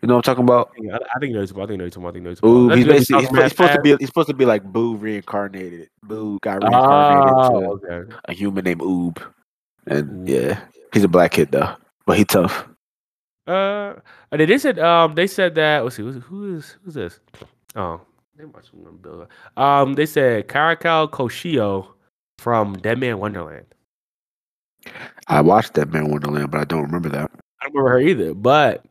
You 0.00 0.06
know 0.06 0.14
what 0.14 0.28
I'm 0.28 0.34
talking 0.34 0.44
about? 0.44 0.70
I, 0.92 0.96
I 0.96 1.18
think 1.18 1.32
you 1.32 1.34
know. 1.34 1.42
I 1.42 1.46
think 1.46 1.70
you 1.70 1.76
know. 1.76 1.84
I 1.86 2.12
think 2.12 2.14
you 2.14 2.20
know. 2.22 2.48
Ooh, 2.48 2.68
he's 2.70 2.86
basically 2.86 3.22
he's, 3.22 3.28
supposed- 3.28 3.42
he's 3.42 3.50
supposed 3.50 3.72
to 3.74 3.80
be 3.82 3.96
he's 3.98 4.08
supposed 4.08 4.28
to 4.28 4.34
be 4.34 4.44
like 4.46 4.62
Boo 4.62 4.94
reincarnated. 4.96 5.90
Boo 6.04 6.38
got 6.40 6.62
reincarnated 6.62 7.34
Oh, 7.34 7.72
into 7.74 7.86
okay. 7.86 8.14
a 8.26 8.32
human 8.32 8.64
named 8.64 8.80
Oob. 8.80 9.20
And 9.88 10.28
yeah, 10.28 10.60
he's 10.92 11.04
a 11.04 11.08
black 11.08 11.32
kid 11.32 11.50
though. 11.50 11.74
But 12.06 12.18
he 12.18 12.24
tough. 12.24 12.68
Uh, 13.46 13.94
and 14.30 14.40
they 14.40 14.58
said 14.58 14.78
um 14.78 15.14
they 15.14 15.26
said 15.26 15.54
that 15.54 15.82
let's 15.82 15.96
see 15.96 16.02
who's, 16.02 16.22
who 16.24 16.56
is 16.56 16.76
this? 16.86 17.20
Oh, 17.74 18.00
they 18.36 18.44
must 18.44 18.68
have 18.70 18.84
been 18.84 18.96
Bill. 18.98 19.28
Um, 19.56 19.94
they 19.94 20.06
said 20.06 20.48
Karako 20.48 21.10
Koshio 21.10 21.88
from 22.38 22.74
Dead 22.74 22.98
Man 22.98 23.18
Wonderland. 23.18 23.66
I 25.26 25.40
watched 25.40 25.74
Dead 25.74 25.92
Man 25.92 26.10
Wonderland, 26.10 26.50
but 26.50 26.60
I 26.60 26.64
don't 26.64 26.82
remember 26.82 27.08
that. 27.08 27.30
I 27.60 27.64
don't 27.64 27.74
remember 27.74 27.90
her 27.90 28.00
either, 28.00 28.34
but 28.34 28.84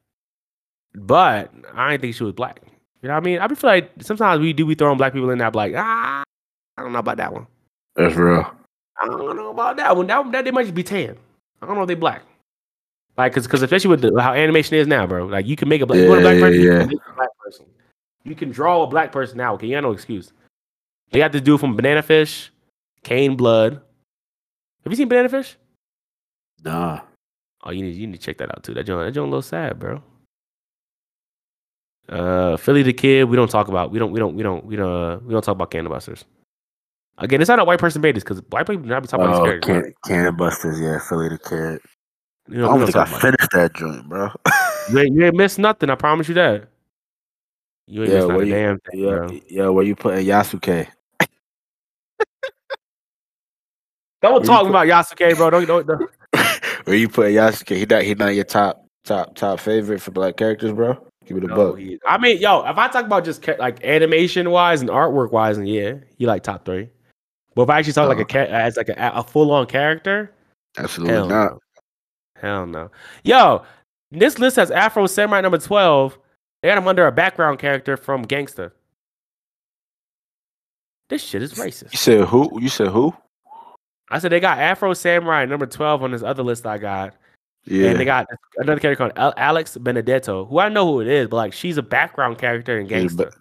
but 0.96 1.52
I 1.74 1.92
didn't 1.92 2.02
think 2.02 2.16
she 2.16 2.24
was 2.24 2.34
black. 2.34 2.62
You 3.02 3.10
know 3.10 3.14
what 3.14 3.24
I 3.24 3.26
mean? 3.26 3.40
I 3.40 3.48
feel 3.48 3.70
like 3.70 3.92
sometimes 4.02 4.42
we 4.42 4.54
do 4.54 4.66
be 4.66 4.76
throwing 4.76 4.98
black 4.98 5.14
people 5.14 5.30
in 5.30 5.38
that 5.38 5.56
like 5.56 5.74
ah, 5.78 6.24
I 6.78 6.82
don't 6.82 6.94
know 6.94 7.00
about 7.00 7.18
that 7.18 7.32
one. 7.32 7.48
That's 7.96 8.16
real. 8.16 8.52
I 9.02 9.08
don't 9.08 9.36
know 9.36 9.52
about 9.52 9.78
that 9.78 9.96
one. 9.96 10.08
That 10.08 10.32
that 10.32 10.46
they 10.46 10.52
might 10.52 10.64
just 10.64 10.76
be 10.76 10.84
tan. 10.84 11.18
I 11.62 11.66
don't 11.66 11.76
know 11.76 11.84
if 11.84 11.88
they 11.88 11.96
black. 11.96 12.24
Like, 13.18 13.34
cause, 13.34 13.48
cause 13.48 13.64
especially 13.64 13.90
with 13.90 14.02
the, 14.02 14.22
how 14.22 14.34
animation 14.34 14.76
is 14.76 14.86
now, 14.86 15.08
bro. 15.08 15.26
Like, 15.26 15.48
you 15.48 15.56
can 15.56 15.68
make 15.68 15.82
a 15.82 15.88
black, 15.88 16.00
you 16.00 16.08
want 16.08 16.20
a 16.20 16.22
black 16.22 16.36
Yeah, 16.36 16.42
person, 16.42 16.62
you 16.62 16.70
can 16.70 16.88
make 16.88 17.00
a 17.10 17.16
black 17.16 17.30
person. 17.44 17.66
You 18.24 18.36
can 18.36 18.52
draw 18.52 18.84
a 18.84 18.88
black 18.88 19.12
person 19.12 19.38
now. 19.38 19.56
Okay, 19.56 19.66
you 19.66 19.76
got 19.76 19.82
no 19.82 19.92
excuse. 19.92 20.34
They 21.10 21.20
got 21.20 21.32
this 21.32 21.42
dude 21.42 21.60
from 21.60 21.76
Banana 21.76 22.04
Fish, 22.04 22.52
Cain 23.04 23.36
Blood. 23.36 23.82
Have 24.84 24.92
you 24.92 24.96
seen 24.96 25.08
Banana 25.08 25.30
Fish? 25.30 25.58
Nah. 26.64 27.02
Oh, 27.64 27.72
you 27.72 27.82
need 27.82 27.96
you 27.96 28.08
need 28.08 28.20
to 28.20 28.26
check 28.26 28.38
that 28.38 28.50
out 28.50 28.64
too. 28.64 28.74
That 28.74 28.86
joint, 28.86 29.06
that 29.06 29.12
joint 29.14 29.28
a 29.28 29.30
little 29.30 29.42
sad, 29.42 29.80
bro. 29.80 30.04
Uh, 32.08 32.58
Philly 32.58 32.84
the 32.84 32.94
Kid. 32.94 33.26
We 33.26 33.36
don't 33.36 33.50
talk 33.50 33.68
about. 33.68 33.92
We 33.92 34.00
don't. 34.00 34.12
We 34.12 34.20
don't. 34.20 34.36
We 34.36 34.44
don't. 34.44 34.66
We 34.66 34.76
don't. 34.76 34.92
Uh, 34.92 35.18
we 35.20 35.34
don't 35.34 35.44
talk 35.44 35.56
about 35.56 35.72
Cannon 35.72 35.92
Busters. 35.92 36.24
Again, 37.20 37.42
it's 37.42 37.50
not 37.50 37.60
a 37.60 37.66
white 37.66 37.80
person 37.80 38.02
made 38.02 38.16
this 38.16 38.24
because 38.24 38.42
white 38.50 38.68
people 38.68 38.84
do 38.84 38.90
not 38.90 39.02
be 39.02 39.08
talking 39.08 39.26
about 39.26 39.36
Oh, 39.36 39.44
these 39.44 39.64
characters. 39.64 39.94
can, 40.06 40.36
Busters, 40.36 40.80
yeah, 40.80 41.00
Philly 41.00 41.30
the 41.30 41.40
Kid. 41.40 41.80
You 42.50 42.58
I 42.58 42.60
know, 42.60 42.68
don't 42.68 42.86
think 42.86 42.98
I 42.98 43.06
talk 43.06 43.08
about 43.08 43.20
it. 43.20 43.22
finished 43.22 43.52
that 43.54 43.74
joint, 43.74 44.08
bro. 44.08 44.30
You 44.90 45.00
ain't, 45.00 45.16
you 45.16 45.26
ain't 45.26 45.36
missed 45.36 45.60
nothing. 45.60 45.90
I 45.90 45.96
promise 45.96 46.28
you 46.30 46.36
that. 46.36 46.70
You 47.88 48.04
ain't 48.04 48.12
yeah, 48.12 48.18
missed 48.18 48.28
not 48.28 48.38
where 48.38 48.44
a 48.44 48.46
you, 48.46 48.54
damn 48.54 48.80
thing, 48.80 49.00
yeah, 49.02 49.10
bro. 49.10 49.28
yeah, 49.50 49.68
where 49.70 49.84
you 49.86 49.96
putting 49.96 50.26
Yasuke? 50.26 50.88
Don't 54.22 54.46
talk 54.46 54.62
put- 54.64 54.70
about 54.70 54.88
Yasuke, 54.88 55.36
bro. 55.36 55.50
Don't, 55.50 55.66
don't, 55.66 55.88
don't. 55.88 56.10
Where 56.86 56.96
you 56.96 57.10
putting 57.10 57.36
Yasuke? 57.36 57.76
He 57.76 57.86
not 57.86 58.04
he 58.04 58.16
not 58.16 58.34
your 58.36 58.44
top 58.46 58.86
top 59.04 59.36
top 59.36 59.60
favorite 59.60 60.02
for 60.02 60.12
black 60.12 60.38
characters, 60.38 60.72
bro. 60.72 60.98
Give 61.26 61.38
it 61.38 61.44
a 61.44 61.48
No, 61.48 61.56
buck. 61.74 61.80
I 62.08 62.18
mean, 62.18 62.38
yo, 62.40 62.64
if 62.66 62.78
I 62.78 62.88
talk 62.88 63.06
about 63.06 63.26
just 63.26 63.46
like 63.60 63.84
animation 63.84 64.50
wise 64.50 64.82
and 64.82 64.90
artwork 64.90 65.32
wise, 65.32 65.58
and 65.58 65.68
yeah, 65.68 65.96
he 66.18 66.26
like 66.26 66.44
top 66.44 66.64
three. 66.66 66.90
But 67.58 67.64
if 67.64 67.70
I 67.72 67.80
actually 67.80 67.94
talk 67.94 68.08
like 68.08 68.20
a 68.20 68.40
Uh-huh. 68.44 68.54
as 68.56 68.78
like 68.78 68.90
a, 68.90 69.12
a 69.16 69.24
full 69.24 69.52
on 69.52 69.66
character, 69.66 70.32
Absolutely 70.78 71.16
hell 71.16 71.28
not. 71.28 71.52
no. 71.54 71.60
Hell 72.40 72.68
no. 72.68 72.92
Yo, 73.24 73.64
this 74.12 74.38
list 74.38 74.58
has 74.58 74.70
Afro 74.70 75.08
Samurai 75.08 75.42
number 75.42 75.58
twelve. 75.58 76.20
They 76.62 76.70
had 76.70 76.78
him 76.78 76.88
under 76.88 77.08
a 77.08 77.12
background 77.12 77.58
character 77.58 77.98
from 77.98 78.26
Gangsta. 78.26 78.72
This 81.10 81.24
shit 81.24 81.42
is 81.42 81.54
racist. 81.56 81.94
You 81.94 81.98
said 81.98 82.26
who? 82.28 82.62
You 82.62 82.70
said 82.70 82.90
who? 82.90 83.12
I 84.12 84.20
said 84.20 84.32
they 84.32 84.40
got 84.40 84.60
Afro 84.60 84.94
Samurai 84.94 85.46
number 85.46 85.66
twelve 85.66 86.04
on 86.04 86.12
this 86.12 86.22
other 86.22 86.44
list 86.44 86.68
I 86.68 86.78
got. 86.78 87.16
Yeah. 87.66 87.90
And 87.90 88.00
they 88.00 88.06
got 88.06 88.28
another 88.58 88.80
character 88.80 89.10
called 89.10 89.34
Alex 89.36 89.78
Benedetto, 89.78 90.46
who 90.46 90.60
I 90.60 90.70
know 90.70 90.86
who 90.86 91.02
it 91.02 91.08
is, 91.08 91.28
but 91.28 91.38
like 91.38 91.54
she's 91.54 91.78
a 91.78 91.82
background 91.82 92.38
character 92.38 92.78
in 92.80 92.88
Gangsta. 92.88 93.32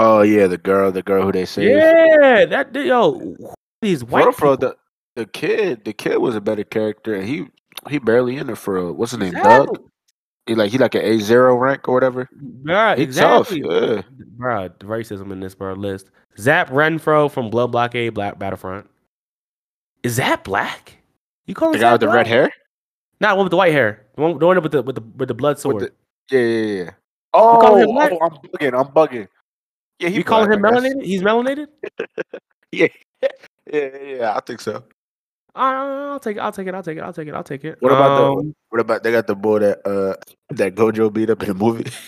Oh 0.00 0.22
yeah, 0.22 0.46
the 0.46 0.58
girl, 0.58 0.92
the 0.92 1.02
girl 1.02 1.24
who 1.24 1.32
they 1.32 1.44
saved. 1.44 1.72
Yeah, 1.72 2.44
that 2.44 2.72
yo, 2.72 3.36
these 3.82 4.04
white 4.04 4.26
for 4.26 4.30
people. 4.32 4.56
the 4.56 4.76
the 5.16 5.26
kid, 5.26 5.84
the 5.84 5.92
kid 5.92 6.18
was 6.18 6.36
a 6.36 6.40
better 6.40 6.62
character, 6.62 7.14
and 7.14 7.26
he 7.26 7.46
he 7.90 7.98
barely 7.98 8.36
in 8.36 8.48
it 8.48 8.58
for 8.58 8.74
real. 8.74 8.92
What's 8.92 9.10
his 9.10 9.18
name? 9.18 9.34
Exactly. 9.34 9.76
Doug. 9.76 9.90
He 10.46 10.54
like 10.54 10.70
he 10.70 10.78
like 10.78 10.94
an 10.94 11.02
A 11.02 11.18
zero 11.18 11.56
rank 11.56 11.88
or 11.88 11.94
whatever. 11.94 12.28
He 12.30 13.02
exactly. 13.02 13.60
tough, 13.60 13.72
yeah. 13.72 14.02
Bruh, 14.38 14.78
the 14.78 14.86
racism 14.86 15.32
in 15.32 15.40
this 15.40 15.56
bro 15.56 15.72
list. 15.72 16.10
Zapp 16.38 16.70
Renfro 16.70 17.28
from 17.28 17.50
Blood 17.50 17.72
Blockade 17.72 18.14
Black 18.14 18.38
Battlefront. 18.38 18.88
Is 20.04 20.16
that 20.18 20.44
black? 20.44 20.96
You 21.46 21.56
call 21.56 21.72
The 21.72 21.78
guy 21.78 21.90
with 21.90 22.02
the 22.02 22.08
red 22.08 22.28
hair. 22.28 22.52
Not 23.20 23.36
one 23.36 23.46
with 23.46 23.50
the 23.50 23.56
white 23.56 23.72
hair. 23.72 24.06
The 24.14 24.22
one, 24.22 24.38
the 24.38 24.46
one 24.46 24.62
with 24.62 24.70
the 24.70 24.82
with 24.82 24.94
the 24.94 25.02
with 25.16 25.26
the 25.26 25.34
blood 25.34 25.58
sword. 25.58 25.80
The, 25.80 25.92
yeah, 26.30 26.40
yeah, 26.40 26.84
yeah. 26.84 26.90
Oh, 27.34 27.60
oh, 27.60 28.20
I'm 28.22 28.30
bugging. 28.30 28.78
I'm 28.78 28.92
bugging. 28.92 29.28
Yeah, 30.00 30.08
he 30.10 30.16
you 30.16 30.24
calling 30.24 30.52
him 30.52 30.60
black, 30.62 30.74
I 30.74 30.80
guess. 30.80 30.94
melanated? 30.94 31.04
He's 31.04 31.22
melanated. 31.22 31.66
Yeah, 32.70 32.88
yeah, 33.72 33.88
yeah. 34.02 34.36
I 34.36 34.40
think 34.40 34.60
so. 34.60 34.84
Uh, 35.56 36.12
I'll 36.12 36.20
take 36.20 36.36
it. 36.36 36.40
I'll 36.40 36.52
take 36.52 36.66
it. 36.68 36.74
I'll 36.74 36.82
take 36.82 36.98
it. 36.98 37.00
I'll 37.02 37.12
take 37.14 37.26
it. 37.28 37.34
I'll 37.34 37.42
take 37.42 37.64
it. 37.64 37.78
What 37.80 37.92
about 37.92 38.12
Um, 38.12 38.36
the? 38.48 38.54
What 38.68 38.80
about 38.80 39.02
they 39.02 39.10
got 39.10 39.26
the 39.26 39.34
boy 39.34 39.60
that 39.60 39.78
uh 39.86 40.14
that 40.50 40.74
Gojo 40.74 41.10
beat 41.12 41.30
up 41.30 41.42
in 41.42 41.48
the 41.48 41.54
movie? 41.54 41.90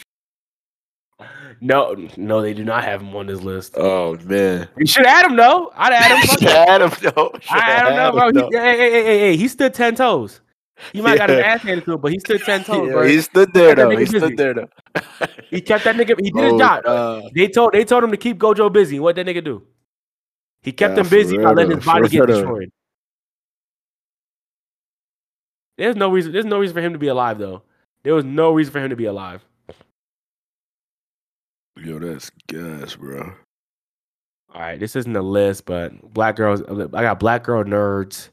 No, 1.62 1.94
no, 2.16 2.40
they 2.40 2.54
do 2.54 2.64
not 2.64 2.84
have 2.84 3.02
him 3.02 3.14
on 3.14 3.26
this 3.26 3.40
list. 3.42 3.74
Oh 3.76 4.16
man, 4.24 4.66
You 4.78 4.86
should 4.86 5.04
add 5.04 5.26
him 5.26 5.36
though. 5.36 5.70
I'd 5.76 5.92
add 5.92 6.12
him. 6.12 6.26
Fuck 6.26 6.42
it. 6.42 6.48
Adam, 6.48 6.90
no, 7.16 7.32
I 7.50 7.82
don't 7.82 7.96
know, 7.96 8.12
bro. 8.12 8.48
He, 8.50 8.56
hey, 8.56 8.78
hey, 8.78 8.90
hey, 8.90 9.02
hey, 9.04 9.18
hey, 9.18 9.36
he 9.36 9.46
stood 9.48 9.74
ten 9.74 9.94
toes. 9.94 10.40
He 10.94 11.02
might 11.02 11.18
got 11.18 11.28
his 11.28 11.38
Yeah. 11.40 11.44
ass 11.54 11.62
handed 11.62 11.84
to 11.84 11.92
him, 11.94 12.00
but 12.00 12.12
he 12.12 12.18
stood 12.20 12.40
ten 12.42 12.64
toes, 12.64 12.86
Yeah, 12.86 12.92
bro. 12.94 13.02
he 13.06 13.20
stood 13.20 13.52
there 13.52 13.74
though. 13.74 13.90
He 13.90 14.06
stood 14.06 14.36
there 14.38 14.54
though. 14.54 14.68
He 15.50 15.60
kept 15.60 15.84
that 15.84 15.96
nigga. 15.96 16.14
He 16.20 16.30
did 16.30 16.44
his 16.44 16.52
Oh, 16.54 16.58
job. 16.58 16.86
uh, 16.86 17.22
They 17.34 17.48
told 17.48 17.72
they 17.72 17.84
told 17.84 18.04
him 18.04 18.10
to 18.12 18.16
keep 18.16 18.38
Gojo 18.38 18.72
busy. 18.72 19.00
What 19.00 19.16
that 19.16 19.26
nigga 19.26 19.44
do? 19.44 19.62
He 20.62 20.72
kept 20.72 20.96
Yeah, 20.96 21.02
him 21.02 21.08
busy 21.08 21.38
by 21.38 21.52
letting 21.52 21.76
his 21.76 21.84
body 21.84 22.08
get 22.08 22.26
destroyed. 22.26 22.70
There's 25.76 25.96
no 25.96 26.10
reason. 26.10 26.32
There's 26.32 26.44
no 26.44 26.58
reason 26.58 26.74
for 26.74 26.80
him 26.80 26.92
to 26.92 26.98
be 26.98 27.08
alive 27.08 27.38
though. 27.38 27.62
There 28.02 28.14
was 28.14 28.24
no 28.24 28.52
reason 28.52 28.72
for 28.72 28.80
him 28.80 28.90
to 28.90 28.96
be 28.96 29.06
alive. 29.06 29.44
Yo, 31.76 31.98
that's 31.98 32.30
gas, 32.48 32.96
bro. 32.96 33.32
All 34.52 34.60
right, 34.60 34.78
this 34.78 34.96
isn't 34.96 35.14
a 35.16 35.22
list, 35.22 35.64
but 35.64 36.12
black 36.12 36.36
girls. 36.36 36.62
I 36.62 37.02
got 37.02 37.20
black 37.20 37.44
girl 37.44 37.64
nerds, 37.64 38.28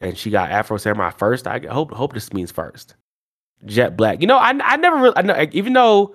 and 0.00 0.16
she 0.16 0.30
got 0.30 0.50
Afro 0.50 0.76
Samurai 0.76 1.10
first. 1.10 1.46
I 1.46 1.58
hope 1.70 1.92
hope 1.92 2.14
this 2.14 2.32
means 2.32 2.50
first. 2.52 2.94
Jet 3.66 3.96
Black. 3.96 4.20
You 4.20 4.26
know, 4.26 4.38
I 4.38 4.52
I 4.62 4.76
never 4.76 4.96
really. 4.96 5.16
I 5.16 5.22
know, 5.22 5.46
even 5.52 5.72
though 5.72 6.14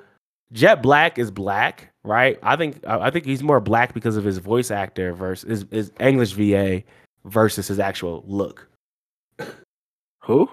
Jet 0.53 0.81
Black 0.81 1.19
is 1.19 1.29
black, 1.29 1.91
right? 2.03 2.39
I 2.41 2.55
think 2.55 2.85
I 2.87 3.09
think 3.09 3.25
he's 3.25 3.43
more 3.43 3.59
black 3.59 3.93
because 3.93 4.15
of 4.15 4.23
his 4.23 4.37
voice 4.37 4.71
actor 4.71 5.13
versus 5.13 5.49
his, 5.49 5.65
his 5.71 5.91
English 5.99 6.31
VA 6.33 6.83
versus 7.25 7.67
his 7.67 7.79
actual 7.79 8.23
look. 8.25 8.67
Who? 10.23 10.49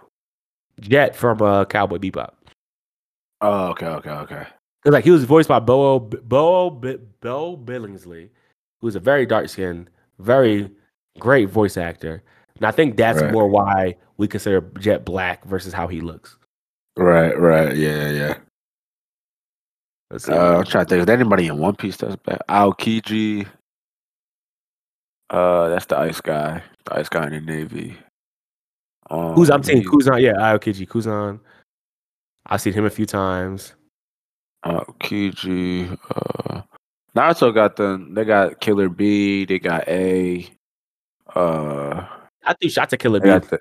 Jet 0.81 1.15
from 1.15 1.41
uh, 1.43 1.65
Cowboy 1.67 1.99
Bebop. 1.99 2.33
Oh, 3.41 3.69
okay, 3.69 3.87
okay, 3.87 4.11
okay. 4.11 4.47
Cause 4.85 4.93
like 4.93 5.05
he 5.05 5.11
was 5.11 5.25
voiced 5.25 5.49
by 5.49 5.61
Bo 5.61 5.99
Bo 5.99 6.71
Beau 6.71 7.57
Billingslea, 7.57 8.29
who's 8.81 8.97
a 8.97 9.01
very 9.01 9.25
dark 9.27 9.49
skinned, 9.49 9.89
very 10.19 10.71
great 11.19 11.49
voice 11.49 11.77
actor, 11.77 12.23
and 12.57 12.67
I 12.67 12.71
think 12.71 12.97
that's 12.97 13.21
Right. 13.23 13.33
more 13.33 13.49
why 13.49 13.97
we 14.17 14.27
consider 14.29 14.61
Jet 14.81 15.05
black 15.05 15.45
versus 15.45 15.73
how 15.73 15.87
he 15.87 16.01
looks. 16.01 16.37
Right, 16.97 17.39
right, 17.39 17.77
yeah, 17.77 18.11
yeah. 18.11 18.35
Let's 20.15 20.27
see. 20.27 20.33
Uh, 20.33 20.59
I'm 20.59 20.65
trying 20.65 20.85
to 20.85 20.89
think. 20.91 21.01
Is 21.01 21.07
there 21.07 21.17
anybody 21.17 21.49
in 21.49 21.59
One 21.59 21.75
Piece 21.75 21.97
that's 21.97 22.15
bad? 22.15 22.41
Aokiji. 22.49 23.49
Uh, 25.29 25.69
that's 25.71 25.87
the 25.87 25.99
ice 25.99 26.21
guy. 26.21 26.63
The 26.85 26.95
ice 26.99 27.09
guy 27.09 27.27
in 27.27 27.33
the 27.33 27.41
Navy. 27.41 27.97
Um, 29.11 29.33
Who's 29.35 29.51
I'm 29.51 29.65
seeing 29.65 29.79
he- 29.83 29.89
Kuzan? 29.89 30.21
Yeah, 30.23 30.35
Aokiji 30.35 30.87
Kuzan. 30.87 31.41
I've 32.47 32.61
seen 32.61 32.75
him 32.75 32.85
a 32.85 32.91
few 32.91 33.07
times. 33.07 33.75
Aokiji. 34.65 35.99
Uh, 36.15 36.63
Naruto 37.17 37.53
got 37.53 37.75
the. 37.75 38.07
They 38.13 38.25
got 38.25 38.61
Killer 38.61 38.89
Bee. 38.89 39.47
They 39.47 39.59
got 39.59 39.89
A. 39.89 40.49
Uh, 41.35 42.07
I 42.45 42.53
threw 42.55 42.71
Shot 42.71 42.93
at 42.93 43.01
Killer 43.01 43.19
Bee. 43.19 43.31
the 43.31 43.59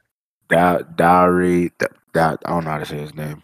da, 0.50 0.78
Diary. 0.96 1.72
Da, 1.80 1.88
da, 2.14 2.36
I 2.46 2.50
don't 2.52 2.64
know 2.66 2.70
how 2.70 2.78
to 2.78 2.86
say 2.86 3.00
his 3.00 3.16
name. 3.16 3.42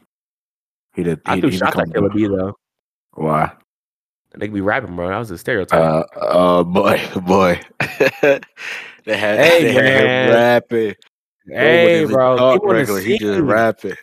He 0.94 1.02
did. 1.02 1.22
I 1.26 1.36
he, 1.38 1.42
think 1.42 1.54
he 1.54 1.58
Shot 1.58 1.72
to 1.72 1.78
become- 1.80 1.92
Killer 1.94 2.10
Bee 2.10 2.28
though. 2.28 2.56
Why? 3.20 3.52
They 4.38 4.48
could 4.48 4.54
be 4.54 4.62
rapping, 4.62 4.96
bro. 4.96 5.10
That 5.10 5.18
was 5.18 5.30
a 5.32 5.38
stereotype. 5.38 5.80
Uh, 5.82 6.04
uh, 6.20 6.64
boy, 6.64 7.02
boy. 7.26 7.60
they 9.04 9.18
had, 9.18 9.40
Hey, 9.40 9.64
they 9.64 9.74
had 9.74 9.84
him 9.84 10.06
man. 10.06 10.30
rapping. 10.32 10.96
hey, 11.48 12.06
bro, 12.06 12.58
regular, 12.64 13.02
he 13.02 13.18
just 13.18 13.42
rapping. 13.42 13.96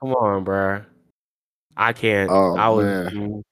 Come 0.00 0.12
on, 0.14 0.44
bro. 0.44 0.82
I 1.76 1.92
can't. 1.92 2.30
Oh, 2.30 2.56
I 2.56 2.68
was. 2.70 2.84
man. 2.84 3.12
mm, 3.12 3.42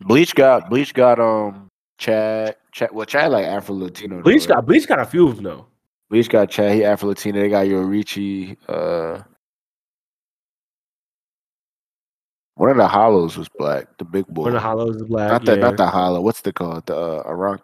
Bleach 0.00 0.34
got 0.34 0.68
Bleach 0.68 0.92
got 0.92 1.18
um 1.18 1.68
Chad 1.98 2.56
Chad 2.72 2.90
well 2.92 3.06
Chad 3.06 3.30
like 3.32 3.46
Afro 3.46 3.74
Latino. 3.76 4.20
Bleach 4.22 4.46
got 4.46 4.66
Bleach 4.66 4.86
got 4.86 4.98
a 5.00 5.06
few 5.06 5.28
of 5.28 5.36
them 5.36 5.44
though. 5.44 5.66
Bleach 6.10 6.28
got 6.28 6.50
Chad. 6.50 6.74
He 6.74 6.84
Afro 6.84 7.08
Latino. 7.08 7.40
They 7.40 7.48
got 7.48 7.66
Yoruichi. 7.66 8.56
Uh, 8.68 9.22
one 12.56 12.70
of 12.70 12.76
the 12.76 12.86
Hollows 12.86 13.36
was 13.36 13.48
black. 13.58 13.86
The 13.98 14.04
big 14.04 14.26
boy. 14.28 14.42
One 14.42 14.48
of 14.50 14.54
the 14.54 14.60
Hollows 14.60 14.96
is 14.96 15.02
black. 15.02 15.30
not 15.30 15.44
the 15.44 15.52
yeah. 15.56 15.60
not 15.60 15.76
the 15.76 15.86
Hollow. 15.86 16.20
What's 16.20 16.40
the 16.42 16.52
called? 16.52 16.86
The 16.86 16.96
uh. 16.96 17.56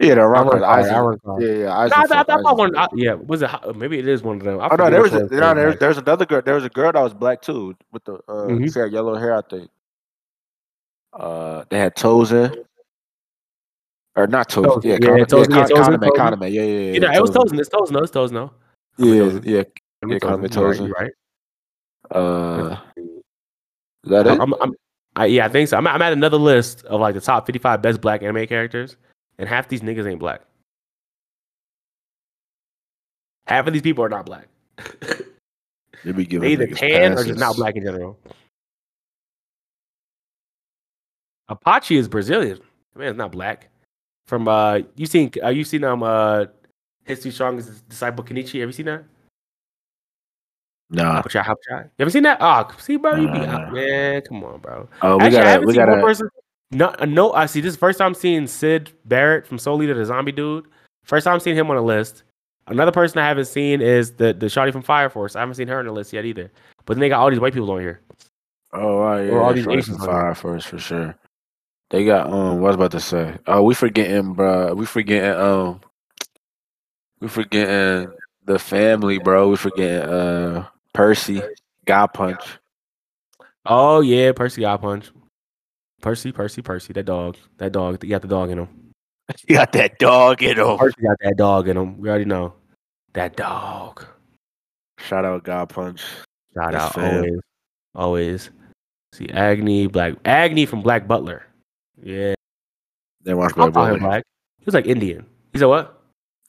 Yeah, 0.00 0.16
the 0.16 0.20
Arank. 0.22 0.52
Iron 0.54 0.64
Isaac. 0.64 0.92
Iron 0.92 1.18
Card. 1.24 1.42
Yeah, 1.42 1.52
yeah. 1.52 1.72
I, 1.72 1.84
I, 1.86 2.02
I 2.20 2.24
thought 2.24 2.56
one. 2.58 2.76
I, 2.76 2.88
yeah, 2.94 3.14
was 3.14 3.42
it? 3.42 3.50
Maybe 3.76 3.98
it 3.98 4.08
is 4.08 4.22
one 4.22 4.38
of 4.38 4.42
them. 4.44 4.60
I 4.60 4.68
Oh 4.70 4.76
no, 4.76 4.90
there 4.90 5.00
was 5.00 5.14
a, 5.14 5.20
no, 5.20 5.54
there, 5.54 5.68
black. 5.68 5.78
there's 5.78 5.98
another 5.98 6.26
girl. 6.26 6.42
There 6.42 6.56
was 6.56 6.64
a 6.64 6.68
girl 6.68 6.90
that 6.92 7.00
was 7.00 7.14
black 7.14 7.40
too, 7.42 7.74
with 7.92 8.04
the 8.04 8.14
uh, 8.28 8.48
Mhm. 8.48 8.72
she 8.72 8.78
had 8.78 8.92
yellow 8.92 9.14
hair. 9.14 9.36
I 9.36 9.42
think. 9.48 9.70
Uh, 11.12 11.64
they 11.70 11.78
had 11.78 11.94
toes 11.94 12.32
in, 12.32 12.52
or 14.16 14.26
not 14.26 14.48
toes. 14.48 14.66
Toes, 14.66 14.84
Yeah, 14.84 14.98
yeah, 15.00 15.24
toes- 15.24 15.46
yeah, 15.48 15.58
yeah, 15.58 15.66
toes 15.66 15.88
in, 15.88 16.00
toes 16.00 16.02
in. 16.02 16.10
condiment. 16.16 16.52
Yeah, 16.52 16.62
yeah, 16.62 16.78
yeah. 16.90 16.92
You 17.10 17.16
it 17.18 17.20
was 17.22 17.30
toes. 17.30 17.52
It's 17.52 17.68
Tozen. 17.68 17.92
No, 17.92 17.98
it's 18.00 18.10
Tozen. 18.10 18.32
No. 18.32 18.52
Yeah, 18.98 19.14
yeah. 19.14 19.22
Was 19.22 19.34
Yeah, 19.46 19.62
Tozen. 20.02 20.20
Condiment 20.20 20.54
You're 20.54 20.66
right, 20.68 20.76
Tozen. 20.76 20.86
you're 20.88 20.96
right. 20.98 21.12
Uh, 22.10 22.76
is 24.04 24.10
that 24.10 24.26
it? 24.26 24.40
I'm, 24.40 24.54
I'm, 24.54 24.74
I, 25.16 25.26
yeah, 25.26 25.46
I 25.46 25.48
think 25.48 25.68
so. 25.68 25.76
I'm, 25.76 25.86
I'm 25.86 26.02
at 26.02 26.12
another 26.12 26.36
list 26.36 26.84
of 26.84 27.00
like 27.00 27.14
the 27.14 27.20
top 27.20 27.46
55 27.46 27.82
best 27.82 28.00
black 28.00 28.22
anime 28.22 28.46
characters, 28.46 28.96
and 29.38 29.48
half 29.48 29.68
these 29.68 29.80
niggas 29.80 30.08
ain't 30.08 30.20
black. 30.20 30.42
Half 33.46 33.66
of 33.66 33.72
these 33.72 33.82
people 33.82 34.04
are 34.04 34.08
not 34.08 34.26
black. 34.26 34.48
They 36.04 36.12
be 36.12 36.24
they 36.24 36.52
either 36.52 36.66
tan 36.66 37.12
or 37.12 37.24
just 37.24 37.40
not 37.40 37.56
black 37.56 37.76
in 37.76 37.82
general. 37.82 38.18
Apache 41.48 41.96
is 41.96 42.08
Brazilian. 42.08 42.60
Man, 42.94 43.08
it's 43.08 43.18
not 43.18 43.32
black. 43.32 43.70
From 44.26 44.46
uh, 44.46 44.80
you 44.96 45.06
seen 45.06 45.32
uh, 45.42 45.48
you 45.48 45.64
seen 45.64 45.82
um 45.82 46.02
uh, 46.02 46.46
History 47.04 47.30
Strongest 47.30 47.88
disciple 47.88 48.22
Kenichi? 48.22 48.60
Have 48.60 48.68
you 48.68 48.72
seen 48.72 48.86
that? 48.86 49.04
Nah. 50.90 51.22
Shot, 51.28 51.46
hop 51.46 51.58
shot. 51.68 51.84
You 51.84 51.90
ever 52.02 52.10
seen 52.10 52.22
that? 52.24 52.38
Oh, 52.40 52.68
see, 52.78 52.96
bro, 52.96 53.16
you 53.16 53.28
be 53.28 53.38
Nah. 53.38 53.58
out, 53.58 53.72
man. 53.72 54.22
Come 54.22 54.44
on, 54.44 54.60
bro. 54.60 54.88
Oh, 55.02 55.16
we 55.16 55.24
Actually, 55.24 55.38
gotta, 55.38 55.50
haven't 55.50 55.66
we 55.66 55.74
seen 55.74 55.86
one 55.86 56.00
person. 56.00 56.28
No, 56.70 56.94
uh, 56.98 57.04
no. 57.04 57.32
I 57.32 57.46
see. 57.46 57.60
This 57.60 57.70
is 57.70 57.76
the 57.76 57.80
first 57.80 57.98
time 57.98 58.14
seeing 58.14 58.46
Sid 58.46 58.92
Barrett 59.04 59.46
from 59.46 59.58
Soul 59.58 59.82
Eater, 59.82 59.94
the 59.94 60.04
zombie 60.04 60.32
dude. 60.32 60.66
First 61.04 61.24
time 61.24 61.40
seeing 61.40 61.56
him 61.56 61.70
on 61.70 61.76
the 61.76 61.82
list. 61.82 62.24
Another 62.66 62.92
person 62.92 63.18
I 63.18 63.28
haven't 63.28 63.46
seen 63.46 63.80
is 63.80 64.12
the 64.12 64.32
the 64.32 64.46
shawty 64.46 64.72
from 64.72 64.82
Fire 64.82 65.10
Force. 65.10 65.36
I 65.36 65.40
haven't 65.40 65.56
seen 65.56 65.68
her 65.68 65.78
on 65.78 65.86
the 65.86 65.92
list 65.92 66.12
yet 66.12 66.24
either. 66.24 66.50
But 66.84 66.94
then 66.94 67.00
they 67.00 67.08
got 67.08 67.20
all 67.20 67.30
these 67.30 67.40
white 67.40 67.54
people 67.54 67.70
on 67.70 67.80
here. 67.80 68.00
Oh, 68.72 68.98
wow, 69.00 69.16
yeah. 69.18 69.30
Or 69.30 69.42
all 69.42 69.54
these 69.54 69.66
Asians 69.66 69.98
from 69.98 70.08
on 70.08 70.08
here. 70.08 70.20
Fire 70.20 70.34
Force 70.34 70.64
for 70.64 70.78
sure. 70.78 71.14
They 71.90 72.04
got 72.04 72.26
um. 72.32 72.60
What 72.60 72.68
I 72.68 72.70
was 72.70 72.76
about 72.76 72.90
to 72.92 73.00
say? 73.00 73.36
Oh, 73.46 73.62
we 73.62 73.74
forgetting, 73.74 74.32
bro. 74.34 74.74
We 74.74 74.86
forgetting 74.86 75.40
um. 75.40 75.80
We 77.20 77.28
forgetting 77.28 78.12
the 78.44 78.58
family, 78.58 79.18
bro. 79.18 79.48
We 79.50 79.56
forgetting 79.56 80.10
uh 80.10 80.66
Percy, 80.94 81.42
God 81.84 82.06
Punch. 82.08 82.42
Oh 83.66 84.00
yeah, 84.00 84.32
Percy 84.32 84.62
God 84.62 84.80
punch. 84.80 85.10
Percy, 86.00 86.32
Percy, 86.32 86.62
Percy. 86.62 86.92
That 86.92 87.06
dog. 87.06 87.36
That 87.58 87.72
dog. 87.72 88.02
He 88.02 88.08
got 88.08 88.22
the 88.22 88.28
dog 88.28 88.50
in 88.50 88.58
him. 88.58 88.68
He 89.48 89.54
got 89.54 89.72
that 89.72 89.98
dog 89.98 90.42
in 90.42 90.58
him. 90.58 90.76
Percy 90.76 91.00
got 91.02 91.16
that 91.22 91.36
dog 91.38 91.66
in 91.68 91.78
him. 91.78 91.96
We 91.98 92.10
already 92.10 92.26
know. 92.26 92.52
That 93.14 93.36
dog. 93.36 94.04
Shout 94.98 95.24
out 95.24 95.44
God 95.44 95.70
Punch. 95.70 96.00
Shout 96.54 96.72
That's 96.72 96.84
out 96.84 96.94
fam. 96.94 97.16
always. 97.16 97.40
Always. 97.94 98.50
See 99.14 99.28
Agni, 99.30 99.86
Black 99.86 100.14
Agni 100.26 100.66
from 100.66 100.82
Black 100.82 101.08
Butler. 101.08 101.46
Yeah. 102.02 102.34
They 103.22 103.32
watch 103.32 103.54
Black 103.54 103.72
Butler. 103.72 103.98
black. 103.98 104.24
He 104.58 104.64
was 104.66 104.74
like 104.74 104.86
Indian. 104.86 105.24
He 105.54 105.58
said 105.58 105.66
what? 105.66 106.02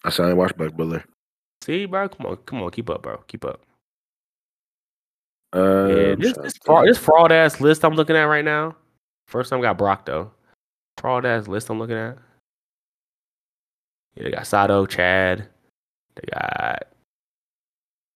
I 0.04 0.10
said 0.10 0.26
I 0.26 0.34
watch 0.34 0.56
Black 0.58 0.76
Butler. 0.76 1.06
See, 1.62 1.86
bro, 1.86 2.10
come 2.10 2.26
on, 2.26 2.36
come 2.46 2.62
on, 2.62 2.72
keep 2.72 2.90
up, 2.90 3.02
bro, 3.04 3.18
keep 3.28 3.46
up. 3.46 3.62
Uh, 5.56 5.88
Yeah, 5.88 6.16
this, 6.16 6.38
this 6.38 6.54
fraud, 6.66 6.88
this 6.88 6.98
fraud 6.98 7.32
ass 7.32 7.62
list 7.62 7.86
I'm 7.86 7.96
looking 7.96 8.16
at 8.16 8.24
right 8.24 8.44
now. 8.44 8.76
First 9.28 9.50
time 9.50 9.62
got 9.62 9.78
Brock 9.78 10.06
though. 10.06 10.32
Fraud 10.98 11.26
ass 11.26 11.48
list 11.48 11.70
I'm 11.70 11.80
looking 11.80 11.96
at. 11.96 12.18
Yeah, 14.16 14.24
they 14.24 14.32
got 14.32 14.48
Sato, 14.48 14.86
Chad. 14.86 15.48
They 16.16 16.28
got. 16.32 16.88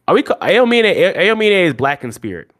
Are 0.07 0.15
we? 0.15 0.23
Aomine, 0.23 1.15
Aomine 1.15 1.67
is 1.67 1.73
black 1.73 2.03
in 2.03 2.11
spirit. 2.11 2.51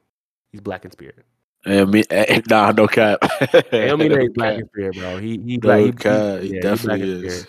He's 0.52 0.62
black 0.62 0.86
in 0.86 0.92
spirit. 0.92 1.26
And 1.66 1.92
me, 1.92 2.04
eh, 2.10 2.42
nah, 2.50 2.72
no 2.72 2.88
cap. 2.88 3.20
Aomine 3.22 4.24
is 4.24 4.30
black 4.34 4.60
in 4.60 4.68
spirit, 4.68 4.96
bro. 4.96 5.18
He 5.18 5.38
he 5.40 5.58
No 5.58 5.60
black. 5.60 5.80
He, 5.80 5.86
he, 5.86 5.92
He 5.92 6.08
yeah, 6.08 6.40
he 6.42 6.50
black 6.52 6.62
definitely 6.62 7.12
in 7.20 7.26
is. 7.26 7.48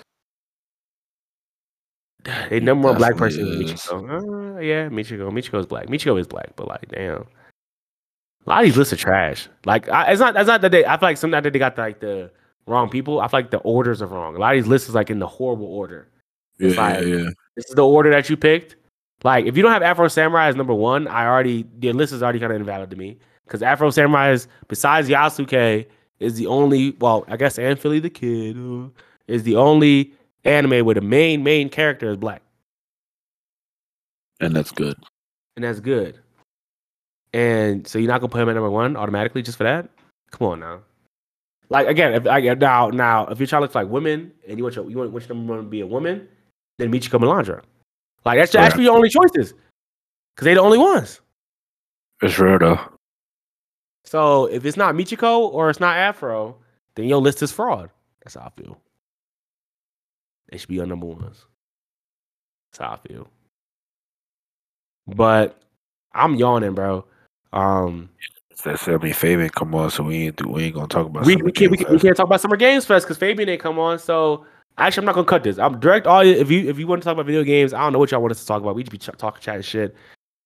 They 2.50 2.60
number 2.60 2.88
one 2.88 2.96
black 2.98 3.16
person 3.16 3.46
is. 3.46 3.72
Michiko. 3.72 4.56
Uh, 4.56 4.60
yeah, 4.60 4.88
Michiko. 4.88 5.30
Michiko 5.30 5.58
is 5.60 5.66
black. 5.66 5.86
Michiko 5.86 6.18
is 6.20 6.26
black, 6.26 6.54
but 6.56 6.68
like, 6.68 6.88
damn. 6.90 7.24
A 8.46 8.48
lot 8.50 8.60
of 8.60 8.64
these 8.64 8.76
lists 8.76 8.92
are 8.92 8.96
trash. 8.96 9.48
Like, 9.66 9.88
I, 9.88 10.10
it's 10.12 10.20
not. 10.20 10.36
It's 10.36 10.46
not 10.48 10.60
that 10.62 10.70
they. 10.72 10.84
I 10.84 10.98
feel 10.98 11.08
like 11.08 11.16
sometimes 11.16 11.44
that 11.44 11.52
they 11.52 11.58
got 11.58 11.76
like 11.78 12.00
the 12.00 12.30
wrong 12.66 12.88
people. 12.88 13.20
I 13.20 13.28
feel 13.28 13.38
like 13.40 13.50
the 13.50 13.58
orders 13.58 14.00
are 14.02 14.06
wrong. 14.06 14.36
A 14.36 14.38
lot 14.38 14.54
of 14.54 14.62
these 14.62 14.68
lists 14.68 14.88
is 14.88 14.94
like 14.94 15.10
in 15.10 15.18
the 15.18 15.26
horrible 15.26 15.66
order. 15.66 16.08
It's 16.58 16.74
Yeah, 16.76 16.82
like- 16.96 17.06
yeah, 17.06 17.16
yeah. 17.16 17.30
This 17.56 17.66
is 17.68 17.74
the 17.74 17.86
order 17.86 18.10
that 18.10 18.28
you 18.30 18.36
picked. 18.36 18.76
Like, 19.22 19.44
if 19.44 19.56
you 19.56 19.62
don't 19.62 19.72
have 19.72 19.82
Afro 19.82 20.08
Samurai 20.08 20.48
as 20.48 20.56
number 20.56 20.72
one, 20.74 21.06
I 21.08 21.26
already 21.26 21.66
your 21.82 21.92
list 21.94 22.12
is 22.12 22.22
already 22.22 22.38
kind 22.38 22.52
of 22.52 22.58
invalid 22.60 22.90
to 22.90 22.96
me 22.96 23.18
because 23.44 23.62
Afro 23.62 23.90
Samurai 23.90 24.30
is 24.30 24.48
besides 24.68 25.08
Yasuke 25.08 25.86
is 26.20 26.34
the 26.36 26.46
only. 26.46 26.92
Well, 27.00 27.24
I 27.28 27.36
guess 27.36 27.58
and 27.58 27.78
Philly 27.78 28.00
the 28.00 28.08
Kid 28.10 28.56
uh, 28.56 28.88
is 29.26 29.42
the 29.42 29.56
only 29.56 30.14
anime 30.44 30.84
where 30.84 30.94
the 30.94 31.00
main 31.00 31.42
main 31.42 31.68
character 31.68 32.10
is 32.10 32.16
black. 32.16 32.42
And 34.40 34.54
that's 34.56 34.70
good. 34.72 34.96
and 35.56 35.64
that's 35.64 35.80
good. 35.80 36.18
And 37.32 37.86
so 37.86 37.98
you're 37.98 38.08
not 38.08 38.20
gonna 38.20 38.30
put 38.30 38.40
him 38.40 38.48
at 38.48 38.54
number 38.54 38.70
one 38.70 38.96
automatically 38.96 39.42
just 39.42 39.58
for 39.58 39.64
that? 39.64 39.88
Come 40.30 40.48
on 40.48 40.60
now. 40.60 40.80
Like 41.68 41.86
again, 41.86 42.14
if 42.14 42.26
I 42.26 42.40
now 42.54 42.88
now 42.88 43.26
if 43.26 43.38
your 43.38 43.46
child 43.46 43.48
trying 43.48 43.60
to 43.60 43.62
look 43.62 43.72
for 43.72 43.82
like 43.82 43.92
women 43.92 44.32
and 44.48 44.58
you 44.58 44.64
want 44.64 44.76
your 44.76 44.90
you 44.90 44.96
want, 44.96 45.12
your 45.12 45.20
number 45.36 45.54
one 45.54 45.64
to 45.64 45.68
be 45.70 45.80
a 45.82 45.86
woman, 45.86 46.26
then 46.78 46.90
Michiko 46.90 47.20
Malandro. 47.20 47.62
Like 48.24 48.38
that's 48.38 48.54
Right. 48.54 48.64
actually 48.64 48.84
your 48.84 48.96
only 48.96 49.08
choices 49.08 49.52
because 50.34 50.44
they're 50.44 50.54
the 50.56 50.60
only 50.60 50.78
ones. 50.78 51.20
It's 52.22 52.38
rare 52.38 52.58
though. 52.58 52.80
So 54.04 54.46
if 54.46 54.64
it's 54.64 54.76
not 54.76 54.94
Michiko 54.94 55.40
or 55.52 55.70
it's 55.70 55.78
not 55.80 55.96
Afro, 55.96 56.56
then 56.96 57.06
your 57.06 57.20
list 57.20 57.42
is 57.42 57.52
fraud. 57.52 57.90
That's 58.22 58.34
how 58.34 58.40
I 58.56 58.60
feel. 58.60 58.78
They 60.50 60.58
should 60.58 60.68
be 60.68 60.76
your 60.76 60.86
number 60.86 61.06
ones. 61.06 61.44
That's 62.72 62.78
how 62.86 62.92
I 62.94 63.08
feel. 63.08 63.28
But 65.06 65.60
I'm 66.12 66.34
yawning, 66.34 66.74
bro. 66.74 67.04
Um, 67.52 68.10
It's 68.50 68.62
that 68.62 68.78
Sammy 68.78 69.12
Fabian 69.12 69.48
come 69.50 69.74
on, 69.74 69.90
so 69.90 70.04
we 70.04 70.26
ain't 70.26 70.36
do, 70.36 70.48
we 70.48 70.64
ain't 70.64 70.74
gonna 70.74 70.86
talk 70.88 71.06
about 71.06 71.24
we, 71.24 71.32
Summer 71.32 71.44
we 71.44 71.52
can't 71.52 71.70
we, 71.70 71.78
we 71.90 71.98
can't 71.98 72.16
talk 72.16 72.26
about 72.26 72.40
Summer 72.40 72.56
Games 72.56 72.84
Fest 72.84 73.06
because 73.06 73.18
Fabian 73.18 73.48
ain't 73.48 73.60
come 73.60 73.78
on. 73.78 73.98
So 73.98 74.44
actually, 74.78 75.02
I'm 75.02 75.06
not 75.06 75.14
gonna 75.14 75.26
cut 75.26 75.42
this. 75.42 75.58
I'm 75.58 75.80
direct 75.80 76.06
all 76.06 76.22
you- 76.24 76.34
if 76.36 76.50
you 76.50 76.68
if 76.68 76.78
you 76.78 76.86
want 76.86 77.02
to 77.02 77.04
talk 77.04 77.14
about 77.14 77.26
video 77.26 77.42
games. 77.42 77.72
I 77.72 77.80
don't 77.80 77.92
know 77.92 77.98
what 77.98 78.10
y'all 78.10 78.20
want 78.20 78.32
us 78.32 78.40
to 78.40 78.46
talk 78.46 78.62
about. 78.62 78.74
We 78.74 78.82
just 78.82 78.92
be 78.92 78.98
ch- 78.98 79.16
talking 79.18 79.40
chatting 79.40 79.62
shit. 79.62 79.94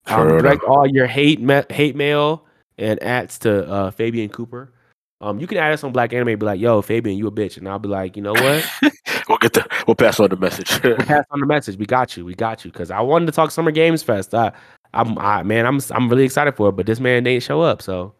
Um, 0.06 0.28
direct 0.38 0.62
all 0.64 0.86
your 0.86 1.06
hate 1.06 1.40
ma- 1.40 1.62
hate 1.70 1.96
mail 1.96 2.44
and 2.78 3.02
ads 3.02 3.38
to 3.40 3.66
uh, 3.70 3.90
Fabian 3.90 4.28
Cooper. 4.28 4.72
Um, 5.20 5.38
you 5.38 5.46
can 5.46 5.58
add 5.58 5.72
us 5.72 5.84
on 5.84 5.92
Black 5.92 6.12
Anime. 6.12 6.38
Be 6.38 6.46
like, 6.46 6.60
yo, 6.60 6.82
Fabian, 6.82 7.16
you 7.16 7.26
a 7.26 7.30
bitch, 7.30 7.56
and 7.56 7.68
I'll 7.68 7.78
be 7.78 7.88
like, 7.88 8.16
you 8.16 8.22
know 8.22 8.32
what? 8.32 8.64
We'll 9.26 9.38
get 9.38 9.54
the 9.54 9.66
we'll 9.86 9.94
pass 9.94 10.20
on 10.20 10.28
the 10.28 10.36
message. 10.36 10.70
We'll 10.84 10.96
pass 10.96 11.24
on 11.30 11.40
the 11.40 11.46
message. 11.46 11.78
We 11.78 11.86
got 11.86 12.14
you. 12.16 12.26
We 12.26 12.34
got 12.34 12.62
you. 12.64 12.70
Because 12.70 12.90
I 12.90 13.00
wanted 13.00 13.26
to 13.26 13.32
talk 13.32 13.50
Summer 13.50 13.70
Games 13.70 14.02
Fest. 14.02 14.34
Uh, 14.34 14.50
I'm, 14.92 15.18
I, 15.18 15.42
man, 15.42 15.66
I'm, 15.66 15.80
I'm 15.92 16.10
really 16.10 16.24
excited 16.24 16.56
for 16.56 16.68
it. 16.68 16.72
But 16.72 16.84
this 16.84 17.00
man 17.00 17.24
didn't 17.24 17.42
show 17.42 17.62
up. 17.62 17.80
So, 17.80 18.14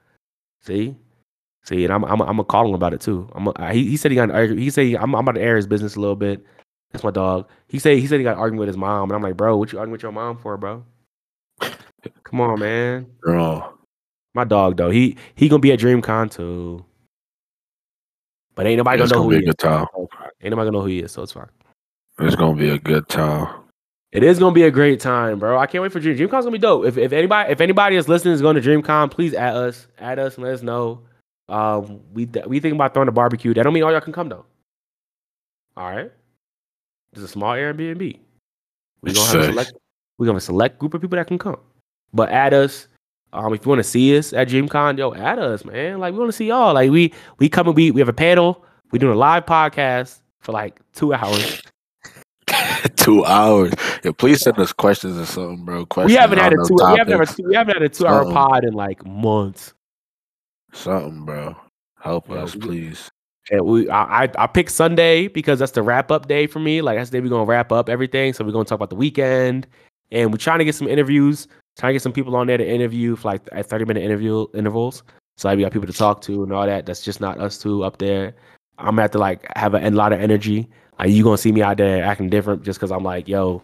see, 0.62 0.96
see, 1.62 1.84
and 1.84 1.92
I'm, 1.92 2.04
I'm, 2.04 2.22
I'm 2.22 2.28
gonna 2.28 2.44
call 2.44 2.66
him 2.66 2.74
about 2.74 2.94
it 2.94 3.02
too. 3.02 3.28
I'm, 3.34 3.48
he, 3.74 3.90
he 3.90 3.96
said 3.98 4.12
he 4.12 4.14
got, 4.14 4.30
an 4.30 4.56
he 4.56 4.70
said 4.70 4.86
he, 4.86 4.96
I'm, 4.96 5.14
I'm 5.14 5.28
about 5.28 5.34
to 5.34 5.42
air 5.42 5.56
his 5.56 5.66
business 5.66 5.96
a 5.96 6.00
little 6.00 6.16
bit. 6.16 6.44
That's 6.92 7.04
my 7.04 7.10
dog. 7.10 7.48
He 7.68 7.78
said, 7.78 7.98
he 7.98 8.06
said 8.06 8.18
he 8.18 8.24
got 8.24 8.38
arguing 8.38 8.60
with 8.60 8.68
his 8.68 8.76
mom, 8.76 9.10
and 9.10 9.16
I'm 9.16 9.22
like, 9.22 9.36
bro, 9.36 9.56
what 9.56 9.72
you 9.72 9.78
arguing 9.78 9.92
with 9.92 10.02
your 10.02 10.12
mom 10.12 10.38
for, 10.38 10.56
bro? 10.56 10.84
Come 12.24 12.40
on, 12.40 12.60
man. 12.60 13.06
Bro, 13.20 13.73
My 14.34 14.44
dog 14.44 14.76
though. 14.76 14.90
He, 14.90 15.16
he 15.34 15.48
gonna 15.48 15.60
be 15.60 15.72
at 15.72 15.78
DreamCon 15.78 16.30
too. 16.30 16.84
But 18.54 18.66
ain't 18.66 18.78
nobody 18.78 18.98
gonna 18.98 19.10
know 19.10 19.16
gonna 19.16 19.24
who 19.24 19.42
he 19.42 19.48
is. 19.48 19.54
time. 19.56 19.86
It's. 19.96 20.12
Ain't 20.42 20.50
nobody 20.50 20.66
gonna 20.66 20.70
know 20.70 20.80
who 20.82 20.88
he 20.88 21.00
is, 21.00 21.12
so 21.12 21.22
it's 21.22 21.32
fine. 21.32 21.48
It's 22.20 22.36
gonna 22.36 22.56
be 22.56 22.70
a 22.70 22.78
good 22.78 23.08
time. 23.08 23.48
It 24.12 24.22
is 24.22 24.38
gonna 24.38 24.54
be 24.54 24.62
a 24.62 24.70
great 24.70 25.00
time, 25.00 25.40
bro. 25.40 25.58
I 25.58 25.66
can't 25.66 25.82
wait 25.82 25.90
for 25.90 25.98
Dream. 25.98 26.16
DreamCon's 26.16 26.44
gonna 26.44 26.52
be 26.52 26.58
dope. 26.58 26.84
If, 26.84 26.96
if 26.96 27.12
anybody 27.12 27.50
if 27.50 27.60
anybody 27.60 27.96
is 27.96 28.08
listening 28.08 28.34
is 28.34 28.40
going 28.40 28.54
to 28.54 28.62
DreamCon, 28.62 29.10
please 29.10 29.34
add 29.34 29.56
us, 29.56 29.88
add 29.98 30.20
us, 30.20 30.36
and 30.36 30.44
let 30.44 30.54
us 30.54 30.62
know. 30.62 31.00
Um, 31.48 32.00
we 32.12 32.28
we 32.46 32.60
think 32.60 32.74
about 32.74 32.94
throwing 32.94 33.08
a 33.08 33.12
barbecue. 33.12 33.52
That 33.52 33.64
don't 33.64 33.72
mean 33.72 33.82
all 33.82 33.90
y'all 33.90 34.00
can 34.00 34.12
come 34.12 34.28
though. 34.28 34.46
All 35.76 35.90
right, 35.90 36.12
there's 37.12 37.24
a 37.24 37.28
small 37.28 37.54
Airbnb. 37.54 38.20
We 39.02 39.12
gonna 39.12 39.26
have 39.26 39.40
a 39.40 39.44
select. 39.46 39.72
We 40.18 40.26
gonna 40.26 40.36
have 40.36 40.42
a 40.42 40.46
select 40.46 40.78
group 40.78 40.94
of 40.94 41.00
people 41.00 41.16
that 41.16 41.26
can 41.26 41.38
come. 41.38 41.58
But 42.12 42.30
add 42.30 42.54
us. 42.54 42.86
Um, 43.34 43.52
if 43.52 43.64
you 43.64 43.68
want 43.68 43.80
to 43.80 43.84
see 43.84 44.16
us 44.16 44.32
at 44.32 44.48
DreamCon, 44.48 44.96
yo, 44.96 45.12
add 45.14 45.38
us, 45.38 45.64
man. 45.64 45.98
Like 45.98 46.12
we 46.12 46.18
want 46.20 46.30
to 46.30 46.36
see 46.36 46.46
y'all. 46.46 46.74
Like 46.74 46.90
we 46.90 47.12
we 47.38 47.48
come 47.48 47.66
and 47.66 47.76
We 47.76 47.90
we 47.90 48.00
have 48.00 48.08
a 48.08 48.12
panel. 48.12 48.64
We 48.92 48.98
doing 48.98 49.12
a 49.12 49.16
live 49.18 49.44
podcast 49.44 50.20
for 50.40 50.52
like 50.52 50.80
two 50.94 51.12
hours. 51.12 51.62
two 52.96 53.24
hours. 53.24 53.72
Yeah, 54.04 54.12
please 54.16 54.40
send 54.42 54.58
us 54.58 54.72
questions 54.72 55.18
or 55.18 55.26
something, 55.26 55.64
bro. 55.64 55.86
Questions. 55.86 56.12
we 56.12 56.20
haven't 56.20 56.38
had 56.38 56.52
a 56.52 56.56
two. 56.56 56.76
We 56.76 56.98
haven't, 56.98 57.18
had 57.18 57.28
a 57.28 57.42
we 57.48 57.54
haven't 57.56 57.74
had 57.74 57.82
a 57.82 57.88
two 57.88 58.06
hour 58.06 58.24
pod 58.30 58.64
in 58.64 58.74
like 58.74 59.04
months. 59.04 59.74
Something, 60.72 61.24
bro. 61.24 61.56
Help 62.00 62.28
Yeah, 62.28 62.36
us, 62.36 62.54
we- 62.54 62.60
please. 62.60 63.10
And 63.50 63.60
we, 63.66 63.88
I, 63.90 64.24
I, 64.24 64.30
I 64.38 64.46
picked 64.46 64.70
Sunday 64.70 65.28
because 65.28 65.58
that's 65.58 65.72
the 65.72 65.82
wrap 65.82 66.10
up 66.10 66.28
day 66.28 66.46
for 66.46 66.60
me. 66.60 66.80
Like 66.80 66.96
that's 66.96 67.10
the 67.10 67.18
day 67.18 67.20
we're 67.22 67.28
gonna 67.28 67.44
wrap 67.44 67.72
up 67.72 67.90
everything. 67.90 68.32
So 68.32 68.42
we're 68.42 68.52
gonna 68.52 68.64
talk 68.64 68.76
about 68.76 68.88
the 68.88 68.96
weekend, 68.96 69.66
and 70.10 70.30
we're 70.32 70.38
trying 70.38 70.60
to 70.60 70.64
get 70.64 70.74
some 70.74 70.88
interviews, 70.88 71.46
trying 71.76 71.90
to 71.90 71.94
get 71.94 72.02
some 72.02 72.12
people 72.12 72.36
on 72.36 72.46
there 72.46 72.58
to 72.58 72.66
interview 72.66 73.16
for 73.16 73.28
like 73.28 73.42
at 73.52 73.66
thirty 73.66 73.84
minute 73.84 74.02
interview 74.02 74.46
intervals. 74.54 75.02
So 75.36 75.48
like, 75.48 75.56
we 75.56 75.64
got 75.64 75.72
people 75.72 75.88
to 75.88 75.92
talk 75.92 76.20
to 76.22 76.44
and 76.44 76.52
all 76.52 76.66
that. 76.66 76.86
That's 76.86 77.02
just 77.02 77.20
not 77.20 77.40
us 77.40 77.58
two 77.58 77.84
up 77.84 77.98
there. 77.98 78.34
I'm 78.78 78.86
gonna 78.86 79.02
have 79.02 79.10
to 79.12 79.18
like 79.18 79.46
have 79.56 79.74
a, 79.74 79.88
a 79.88 79.90
lot 79.90 80.12
of 80.12 80.20
energy. 80.20 80.68
Like 80.98 81.10
you 81.10 81.24
gonna 81.24 81.38
see 81.38 81.52
me 81.52 81.62
out 81.62 81.76
there 81.76 82.04
acting 82.04 82.30
different 82.30 82.62
just 82.62 82.78
because 82.78 82.92
I'm 82.92 83.02
like, 83.02 83.28
yo, 83.28 83.62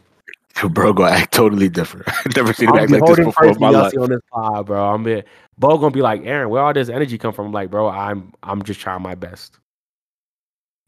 Bro, 0.71 0.95
gonna 0.95 1.11
act 1.13 1.33
totally 1.33 1.69
different. 1.69 2.07
I've 2.27 2.37
never 2.37 2.53
seen 2.53 2.69
him 2.69 2.75
I'm 2.75 2.83
act 2.83 2.91
like 2.91 3.07
this 3.07 3.25
before 3.25 3.47
in 3.47 3.61
my 3.61 3.71
life. 3.71 3.93
on 3.99 4.11
this 4.11 4.21
pod, 4.33 4.67
bro. 4.67 4.95
I'm 4.95 5.03
be, 5.03 5.23
Bo 5.59 5.79
gonna 5.79 5.91
be 5.91 6.03
like, 6.03 6.23
Aaron, 6.25 6.51
where 6.51 6.63
all 6.63 6.73
this 6.73 6.89
energy 6.89 7.19
come 7.19 7.33
from? 7.33 7.47
I'm 7.47 7.53
like, 7.53 7.71
bro, 7.71 7.89
I'm 7.89 8.33
I'm 8.43 8.63
just 8.63 8.81
trying 8.81 9.03
my 9.03 9.15
best. 9.15 9.59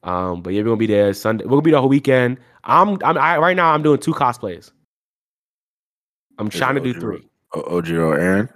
Um, 0.02 0.42
but 0.42 0.52
yeah, 0.52 0.60
we're 0.60 0.66
gonna 0.66 0.76
be 0.76 0.86
there 0.86 1.12
Sunday. 1.14 1.44
We're 1.44 1.50
gonna 1.50 1.62
be 1.62 1.70
the 1.70 1.80
whole 1.80 1.88
weekend. 1.88 2.38
I'm 2.64 2.98
I'm 3.02 3.16
I, 3.16 3.38
right 3.38 3.56
now. 3.56 3.72
I'm 3.72 3.82
doing 3.82 4.00
two 4.00 4.12
cosplays. 4.12 4.72
I'm 6.38 6.48
Is 6.48 6.54
trying 6.54 6.74
to 6.76 6.80
do 6.80 6.98
three. 6.98 7.28
Ojiro 7.54 8.18
Aaron. 8.18 8.48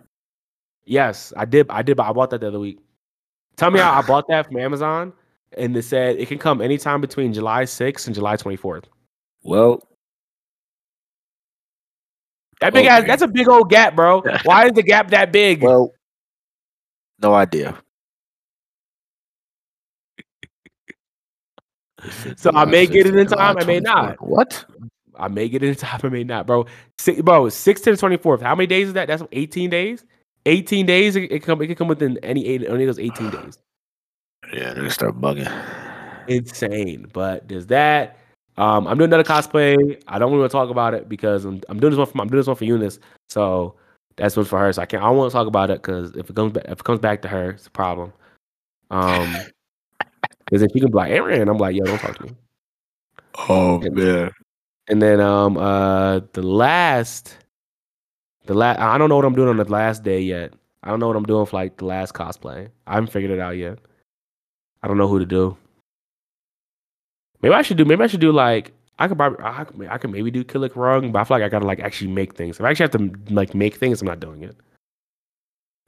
Yes, 0.84 1.32
I 1.36 1.44
did. 1.44 1.66
I 1.70 1.82
did. 1.82 1.98
I 1.98 2.12
bought 2.12 2.30
that 2.30 2.40
the 2.40 2.48
other 2.48 2.60
week. 2.60 2.78
Tell 3.56 3.70
me 3.70 3.80
how 3.80 3.92
I 3.92 4.02
bought 4.02 4.28
that 4.28 4.46
from 4.46 4.58
Amazon, 4.58 5.12
and 5.56 5.76
it 5.76 5.82
said 5.82 6.16
it 6.16 6.28
can 6.28 6.38
come 6.38 6.60
anytime 6.60 7.00
between 7.00 7.32
July 7.32 7.64
6th 7.64 8.06
and 8.06 8.14
July 8.14 8.36
24th. 8.36 8.84
Well, 9.42 9.82
That 12.60 12.72
big 12.72 12.86
ass. 12.86 13.00
Okay. 13.00 13.08
That's 13.08 13.22
a 13.22 13.28
big 13.28 13.48
old 13.48 13.70
gap, 13.70 13.96
bro. 13.96 14.22
Why 14.44 14.66
is 14.66 14.72
the 14.72 14.82
gap 14.82 15.10
that 15.10 15.32
big? 15.32 15.62
Well, 15.62 15.92
no 17.20 17.34
idea. 17.34 17.76
So 22.36 22.50
I 22.54 22.64
may 22.64 22.86
get 22.86 23.06
it 23.06 23.16
in 23.16 23.26
time, 23.26 23.56
I 23.58 23.64
may 23.64 23.80
not. 23.80 24.24
What? 24.24 24.64
I 25.18 25.28
may 25.28 25.48
get 25.48 25.62
it 25.62 25.68
in 25.68 25.74
time, 25.74 26.00
I 26.04 26.08
may 26.08 26.24
not, 26.24 26.46
bro. 26.46 26.66
Six, 26.98 27.22
bro, 27.22 27.48
six 27.48 27.80
to 27.82 27.90
the 27.92 27.96
twenty 27.96 28.16
fourth. 28.16 28.40
How 28.42 28.54
many 28.54 28.66
days 28.66 28.88
is 28.88 28.94
that? 28.94 29.08
That's 29.08 29.22
eighteen 29.32 29.70
days. 29.70 30.04
Eighteen 30.46 30.86
days. 30.86 31.16
It, 31.16 31.30
it 31.32 31.42
come. 31.42 31.60
It 31.62 31.66
can 31.68 31.76
come 31.76 31.88
within 31.88 32.18
any 32.22 32.46
eight. 32.46 32.62
Any 32.68 32.84
of 32.84 32.88
those 32.96 32.98
eighteen 32.98 33.30
days. 33.30 33.58
Yeah, 34.52 34.74
they 34.74 34.88
start 34.88 35.20
bugging. 35.20 35.50
Insane. 36.28 37.08
But 37.12 37.48
there's 37.48 37.66
that. 37.66 38.18
Um, 38.56 38.86
I'm 38.86 38.96
doing 38.96 39.08
another 39.12 39.24
cosplay. 39.24 40.00
I 40.08 40.18
don't 40.18 40.32
want 40.36 40.50
to 40.50 40.52
talk 40.52 40.70
about 40.70 40.94
it 40.94 41.08
because 41.08 41.44
I'm, 41.44 41.60
I'm 41.68 41.78
doing 41.78 41.90
this 41.92 41.98
one 41.98 42.06
for 42.06 42.20
I'm 42.20 42.28
doing 42.28 42.38
this 42.40 42.46
one 42.46 42.56
for 42.56 42.64
Eunice. 42.64 42.98
So 43.28 43.74
that's 44.16 44.36
one 44.36 44.46
for 44.46 44.58
her. 44.58 44.72
So 44.72 44.82
I 44.82 44.86
can't. 44.86 45.02
I 45.02 45.06
don't 45.06 45.16
want 45.18 45.30
to 45.30 45.34
talk 45.36 45.46
about 45.46 45.70
it 45.70 45.82
because 45.82 46.14
if 46.16 46.30
it 46.30 46.36
comes 46.36 46.52
back, 46.52 46.64
if 46.66 46.80
it 46.80 46.84
comes 46.84 47.00
back 47.00 47.22
to 47.22 47.28
her, 47.28 47.50
it's 47.50 47.66
a 47.66 47.70
problem. 47.70 48.12
Um, 48.90 49.36
because 50.46 50.62
if 50.62 50.70
she 50.72 50.80
can 50.80 50.90
be 50.90 50.96
like 50.96 51.10
Aaron, 51.10 51.48
I'm 51.48 51.58
like, 51.58 51.74
yo, 51.76 51.84
don't 51.84 51.98
talk 51.98 52.16
to 52.18 52.24
me. 52.24 52.30
Oh 53.48 53.80
And- 53.82 53.94
man. 53.94 54.30
And 54.88 55.02
then 55.02 55.20
um 55.20 55.56
uh 55.56 56.20
the 56.32 56.42
last 56.42 57.36
the 58.46 58.54
last 58.54 58.78
I 58.78 58.98
don't 58.98 59.08
know 59.08 59.16
what 59.16 59.24
I'm 59.24 59.34
doing 59.34 59.48
on 59.48 59.56
the 59.56 59.64
last 59.64 60.02
day 60.02 60.20
yet. 60.20 60.52
I 60.82 60.90
don't 60.90 61.00
know 61.00 61.08
what 61.08 61.16
I'm 61.16 61.24
doing 61.24 61.46
for 61.46 61.56
like 61.56 61.76
the 61.78 61.84
last 61.86 62.14
cosplay. 62.14 62.70
I 62.86 62.94
haven't 62.94 63.10
figured 63.12 63.32
it 63.32 63.40
out 63.40 63.56
yet. 63.56 63.78
I 64.82 64.88
don't 64.88 64.98
know 64.98 65.08
who 65.08 65.18
to 65.18 65.26
do. 65.26 65.56
Maybe 67.42 67.54
I 67.54 67.62
should 67.62 67.76
do 67.76 67.84
maybe 67.84 68.02
I 68.04 68.06
should 68.06 68.20
do 68.20 68.32
like 68.32 68.72
I 68.98 69.08
could 69.08 69.18
probably 69.18 69.44
I 69.44 69.64
could, 69.64 69.86
I 69.88 69.98
could 69.98 70.10
maybe 70.10 70.30
do 70.30 70.44
Kilik 70.44 70.74
Rung, 70.76 71.12
but 71.12 71.20
I 71.20 71.24
feel 71.24 71.36
like 71.38 71.44
I 71.44 71.48
gotta 71.48 71.66
like 71.66 71.80
actually 71.80 72.10
make 72.12 72.34
things. 72.36 72.58
If 72.58 72.64
I 72.64 72.70
actually 72.70 72.84
have 72.84 72.92
to 73.26 73.34
like 73.34 73.54
make 73.54 73.76
things, 73.76 74.00
I'm 74.00 74.06
not 74.08 74.20
doing 74.20 74.42
it. 74.42 74.56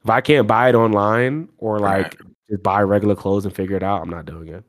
If 0.04 0.10
I 0.10 0.20
can't 0.20 0.46
buy 0.48 0.68
it 0.70 0.74
online 0.74 1.48
or 1.58 1.78
like 1.78 2.16
Right. 2.20 2.30
just 2.50 2.62
buy 2.62 2.82
regular 2.82 3.14
clothes 3.16 3.44
and 3.44 3.54
figure 3.54 3.76
it 3.76 3.82
out, 3.82 4.02
I'm 4.02 4.10
not 4.10 4.26
doing 4.26 4.48
it. 4.48 4.64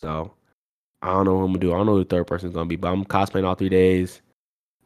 So 0.00 0.32
I 1.04 1.08
don't 1.12 1.26
know 1.26 1.34
what 1.34 1.40
I'm 1.44 1.48
gonna 1.48 1.58
do. 1.58 1.72
I 1.74 1.76
don't 1.76 1.84
know 1.86 1.92
who 1.92 1.98
the 2.04 2.08
third 2.08 2.26
person's 2.26 2.54
gonna 2.54 2.66
be, 2.66 2.76
but 2.76 2.88
I'm 2.88 3.04
cosplaying 3.04 3.44
all 3.44 3.54
three 3.54 3.68
days. 3.68 4.22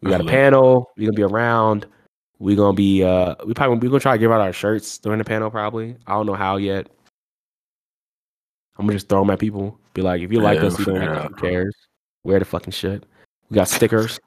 We 0.02 0.10
got 0.10 0.20
a 0.20 0.24
panel. 0.24 0.90
We're 0.96 1.06
gonna 1.06 1.16
be 1.16 1.22
around. 1.22 1.86
We're 2.40 2.56
gonna 2.56 2.72
be 2.74 3.04
uh 3.04 3.36
we 3.46 3.54
probably 3.54 3.76
we're 3.78 3.90
gonna 3.90 4.00
try 4.00 4.14
to 4.14 4.18
give 4.18 4.32
out 4.32 4.40
our 4.40 4.52
shirts 4.52 4.98
during 4.98 5.18
the 5.18 5.24
panel 5.24 5.48
probably. 5.48 5.96
I 6.08 6.14
don't 6.14 6.26
know 6.26 6.34
how 6.34 6.56
yet. 6.56 6.88
I'm 8.78 8.86
gonna 8.86 8.94
just 8.96 9.08
throw 9.08 9.20
them 9.20 9.30
at 9.30 9.38
people. 9.38 9.78
Be 9.94 10.02
like, 10.02 10.20
if 10.20 10.32
you 10.32 10.40
like 10.40 10.58
Yeah, 10.58 10.66
us, 10.66 10.78
you 10.78 10.84
don't 10.84 10.96
figure 10.96 11.14
like 11.14 11.20
it 11.20 11.32
us, 11.32 11.40
who 11.40 11.46
cares? 11.48 11.76
Wear 12.24 12.38
the 12.40 12.44
fucking 12.44 12.72
shit. 12.72 13.04
We 13.48 13.54
got 13.54 13.68
stickers. 13.68 14.18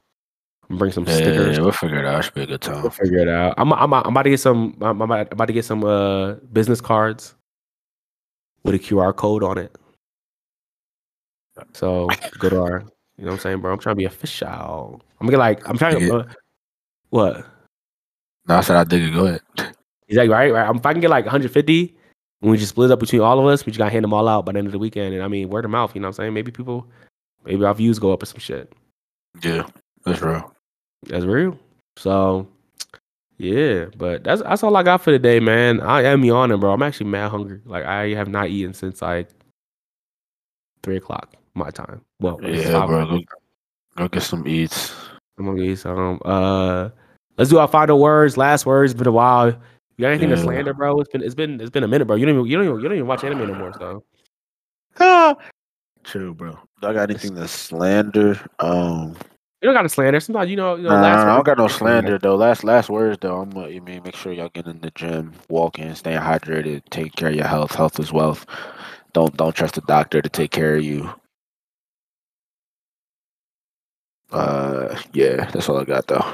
I'm 0.64 0.68
gonna 0.70 0.78
bring 0.78 0.92
some 0.92 1.04
Yeah, 1.06 1.14
stickers. 1.16 1.56
yeah, 1.58 1.62
we'll 1.62 1.72
figure 1.72 1.98
it 1.98 2.06
out. 2.06 2.20
It 2.20 2.22
should 2.22 2.34
be 2.34 2.42
a 2.42 2.46
good 2.46 2.66
We'll 2.66 2.82
time. 2.82 2.90
figure 2.90 3.18
it 3.18 3.28
out. 3.28 3.54
I'm 3.58 3.70
I'm, 3.74 3.92
I'm 3.92 4.06
about 4.06 4.22
to 4.22 4.30
get 4.30 4.40
some. 4.40 4.76
I'm 4.80 5.00
about, 5.02 5.30
about 5.30 5.46
to 5.46 5.52
get 5.52 5.66
some 5.66 5.84
uh 5.84 6.34
business 6.54 6.80
cards 6.80 7.34
with 8.64 8.74
a 8.74 8.78
QR 8.78 9.14
code 9.14 9.42
on 9.42 9.58
it. 9.58 9.76
So 11.72 12.08
go 12.38 12.48
to 12.48 12.60
our. 12.60 12.84
You 13.18 13.26
know 13.26 13.32
what 13.32 13.34
I'm 13.34 13.40
saying, 13.40 13.60
bro? 13.60 13.72
I'm 13.72 13.78
trying 13.78 13.94
to 13.94 13.98
be 13.98 14.04
official. 14.06 15.00
I'm 15.20 15.26
gonna 15.26 15.32
get 15.32 15.38
like. 15.38 15.68
I'm 15.68 15.78
trying 15.78 15.98
to. 15.98 16.16
Uh, 16.16 16.32
what? 17.10 17.46
No, 18.48 18.56
I 18.56 18.60
said 18.62 18.76
I 18.76 18.84
dig 18.84 19.02
it. 19.02 19.12
Go 19.12 19.26
ahead. 19.26 19.40
Exactly 20.08 20.28
right. 20.28 20.52
Right. 20.52 20.74
If 20.74 20.84
I 20.84 20.92
can 20.92 21.00
get 21.00 21.10
like 21.10 21.24
150, 21.24 21.96
and 22.40 22.50
we 22.50 22.56
just 22.56 22.70
split 22.70 22.90
it 22.90 22.92
up 22.92 23.00
between 23.00 23.20
all 23.20 23.38
of 23.38 23.46
us, 23.46 23.64
we 23.64 23.70
just 23.70 23.78
gotta 23.78 23.90
hand 23.90 24.04
them 24.04 24.14
all 24.14 24.26
out 24.28 24.44
by 24.44 24.52
the 24.52 24.58
end 24.58 24.66
of 24.66 24.72
the 24.72 24.78
weekend. 24.78 25.14
And 25.14 25.22
I 25.22 25.28
mean, 25.28 25.50
word 25.50 25.64
of 25.64 25.70
mouth. 25.70 25.94
You 25.94 26.00
know 26.00 26.08
what 26.08 26.18
I'm 26.18 26.24
saying? 26.24 26.34
Maybe 26.34 26.50
people, 26.50 26.86
maybe 27.44 27.64
our 27.64 27.74
views 27.74 27.98
go 27.98 28.12
up 28.12 28.22
or 28.22 28.26
some 28.26 28.40
shit. 28.40 28.72
Yeah, 29.42 29.66
that's 30.04 30.22
real. 30.22 30.52
That's 31.04 31.24
real. 31.24 31.58
So, 31.96 32.48
yeah, 33.38 33.86
but 33.96 34.24
that's 34.24 34.42
that's 34.42 34.62
all 34.62 34.76
I 34.76 34.82
got 34.82 35.02
for 35.02 35.10
today, 35.10 35.38
man. 35.38 35.80
I 35.80 36.02
am 36.02 36.24
yawning, 36.24 36.58
bro. 36.60 36.72
I'm 36.72 36.82
actually 36.82 37.06
mad 37.10 37.30
hungry. 37.30 37.60
Like 37.64 37.84
I 37.84 38.14
have 38.14 38.28
not 38.28 38.48
eaten 38.48 38.74
since 38.74 39.02
like 39.02 39.28
three 40.82 40.96
o'clock 40.96 41.36
my 41.54 41.70
time. 41.70 42.00
Well, 42.20 42.40
Yeah, 42.42 42.86
bro. 42.86 43.06
Go, 43.06 43.20
go 43.96 44.08
get 44.08 44.22
some 44.22 44.46
eats. 44.46 44.94
I'm 45.38 45.46
gonna 45.46 45.62
eat 45.62 45.78
some. 45.78 46.20
Uh, 46.24 46.90
let's 47.36 47.50
do 47.50 47.58
our 47.58 47.68
final 47.68 47.98
words. 48.00 48.36
Last 48.36 48.66
words. 48.66 48.92
It's 48.92 48.98
been 48.98 49.06
a 49.08 49.12
while. 49.12 49.48
You 49.48 49.56
got 50.00 50.08
anything 50.08 50.30
to 50.30 50.36
Yeah. 50.36 50.42
slander, 50.42 50.74
bro? 50.74 51.00
It's 51.00 51.10
been 51.10 51.22
it's 51.22 51.34
been 51.34 51.60
it's 51.60 51.70
been 51.70 51.84
a 51.84 51.88
minute, 51.88 52.06
bro. 52.06 52.16
You 52.16 52.26
don't 52.26 52.34
even 52.36 52.46
you 52.46 52.56
don't 52.56 52.66
even 52.66 52.76
you 52.80 52.84
don't 52.88 52.96
even 52.96 53.06
watch 53.06 53.24
anime 53.24 53.46
no 53.46 53.54
more. 53.54 53.72
So 53.72 54.04
True, 56.04 56.34
bro. 56.34 56.58
Do 56.80 56.88
I 56.88 56.92
got 56.92 57.10
anything 57.10 57.34
to 57.36 57.46
slander? 57.46 58.38
Um, 58.58 59.16
you 59.60 59.66
don't 59.68 59.74
got 59.74 59.82
to 59.82 59.88
slander. 59.88 60.18
Sometimes 60.20 60.50
you 60.50 60.56
know 60.56 60.74
you 60.74 60.82
know. 60.82 60.90
nah, 60.90 61.00
last 61.02 61.20
I 61.26 61.34
don't 61.34 61.44
got 61.44 61.58
no 61.58 61.68
slander 61.68 62.18
though. 62.18 62.34
Last 62.34 62.64
last 62.64 62.90
words 62.90 63.18
though. 63.20 63.40
I'm 63.42 63.56
uh, 63.56 63.66
you 63.66 63.80
mean 63.80 64.02
make 64.02 64.16
sure 64.16 64.32
y'all 64.32 64.48
get 64.48 64.66
in 64.66 64.80
the 64.80 64.90
gym, 64.90 65.32
walking, 65.48 65.94
staying 65.94 66.20
hydrated, 66.20 66.82
take 66.90 67.14
care 67.14 67.28
of 67.28 67.36
your 67.36 67.46
health. 67.46 67.74
Health 67.74 68.00
is 68.00 68.12
wealth. 68.12 68.44
Don't 69.12 69.36
don't 69.36 69.54
trust 69.54 69.74
the 69.76 69.82
doctor 69.82 70.20
to 70.20 70.28
take 70.28 70.50
care 70.50 70.74
of 70.76 70.82
you. 70.84 71.08
Uh, 74.32 75.00
yeah, 75.12 75.50
that's 75.50 75.68
all 75.68 75.78
I 75.78 75.84
got 75.84 76.06
though. 76.06 76.24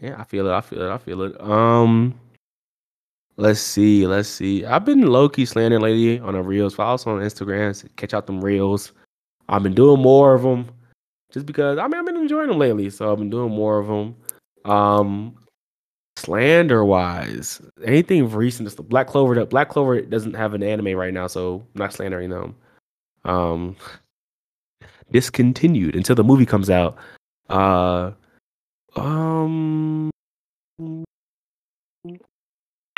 Yeah, 0.00 0.16
I 0.18 0.24
feel 0.24 0.46
it. 0.46 0.52
I 0.52 0.60
feel 0.60 0.82
it. 0.82 0.90
I 0.90 0.98
feel 0.98 1.22
it. 1.22 1.40
Um, 1.40 2.18
let's 3.36 3.60
see. 3.60 4.06
Let's 4.06 4.28
see. 4.28 4.64
I've 4.64 4.84
been 4.84 5.02
low 5.02 5.28
key 5.28 5.46
slandering 5.46 5.82
lately 5.82 6.18
on 6.18 6.34
the 6.34 6.42
reels. 6.42 6.74
Follow 6.74 6.94
us 6.94 7.06
on 7.06 7.20
Instagram. 7.20 7.88
Catch 7.96 8.14
out 8.14 8.26
them 8.26 8.44
reels. 8.44 8.92
I've 9.48 9.62
been 9.62 9.74
doing 9.74 10.00
more 10.00 10.34
of 10.34 10.42
them, 10.42 10.68
just 11.30 11.46
because. 11.46 11.78
I 11.78 11.86
mean, 11.86 11.98
I've 11.98 12.06
been 12.06 12.16
enjoying 12.16 12.48
them 12.48 12.58
lately, 12.58 12.90
so 12.90 13.10
I've 13.10 13.18
been 13.18 13.30
doing 13.30 13.52
more 13.52 13.78
of 13.78 13.86
them. 13.86 14.16
Um, 14.64 15.36
slander 16.16 16.84
wise, 16.84 17.60
anything 17.84 18.28
recent? 18.30 18.66
Just 18.66 18.76
the 18.76 18.82
Black 18.82 19.06
Clover. 19.06 19.44
Black 19.46 19.68
Clover 19.68 20.00
doesn't 20.02 20.34
have 20.34 20.54
an 20.54 20.62
anime 20.62 20.96
right 20.96 21.14
now, 21.14 21.26
so 21.26 21.66
I'm 21.74 21.78
not 21.78 21.92
slandering 21.92 22.30
them. 22.30 22.54
Um, 23.24 23.76
discontinued 25.12 25.94
until 25.94 26.16
the 26.16 26.24
movie 26.24 26.46
comes 26.46 26.70
out. 26.70 26.96
Uh. 27.48 28.12
Um, 28.96 30.10
I 30.78 31.02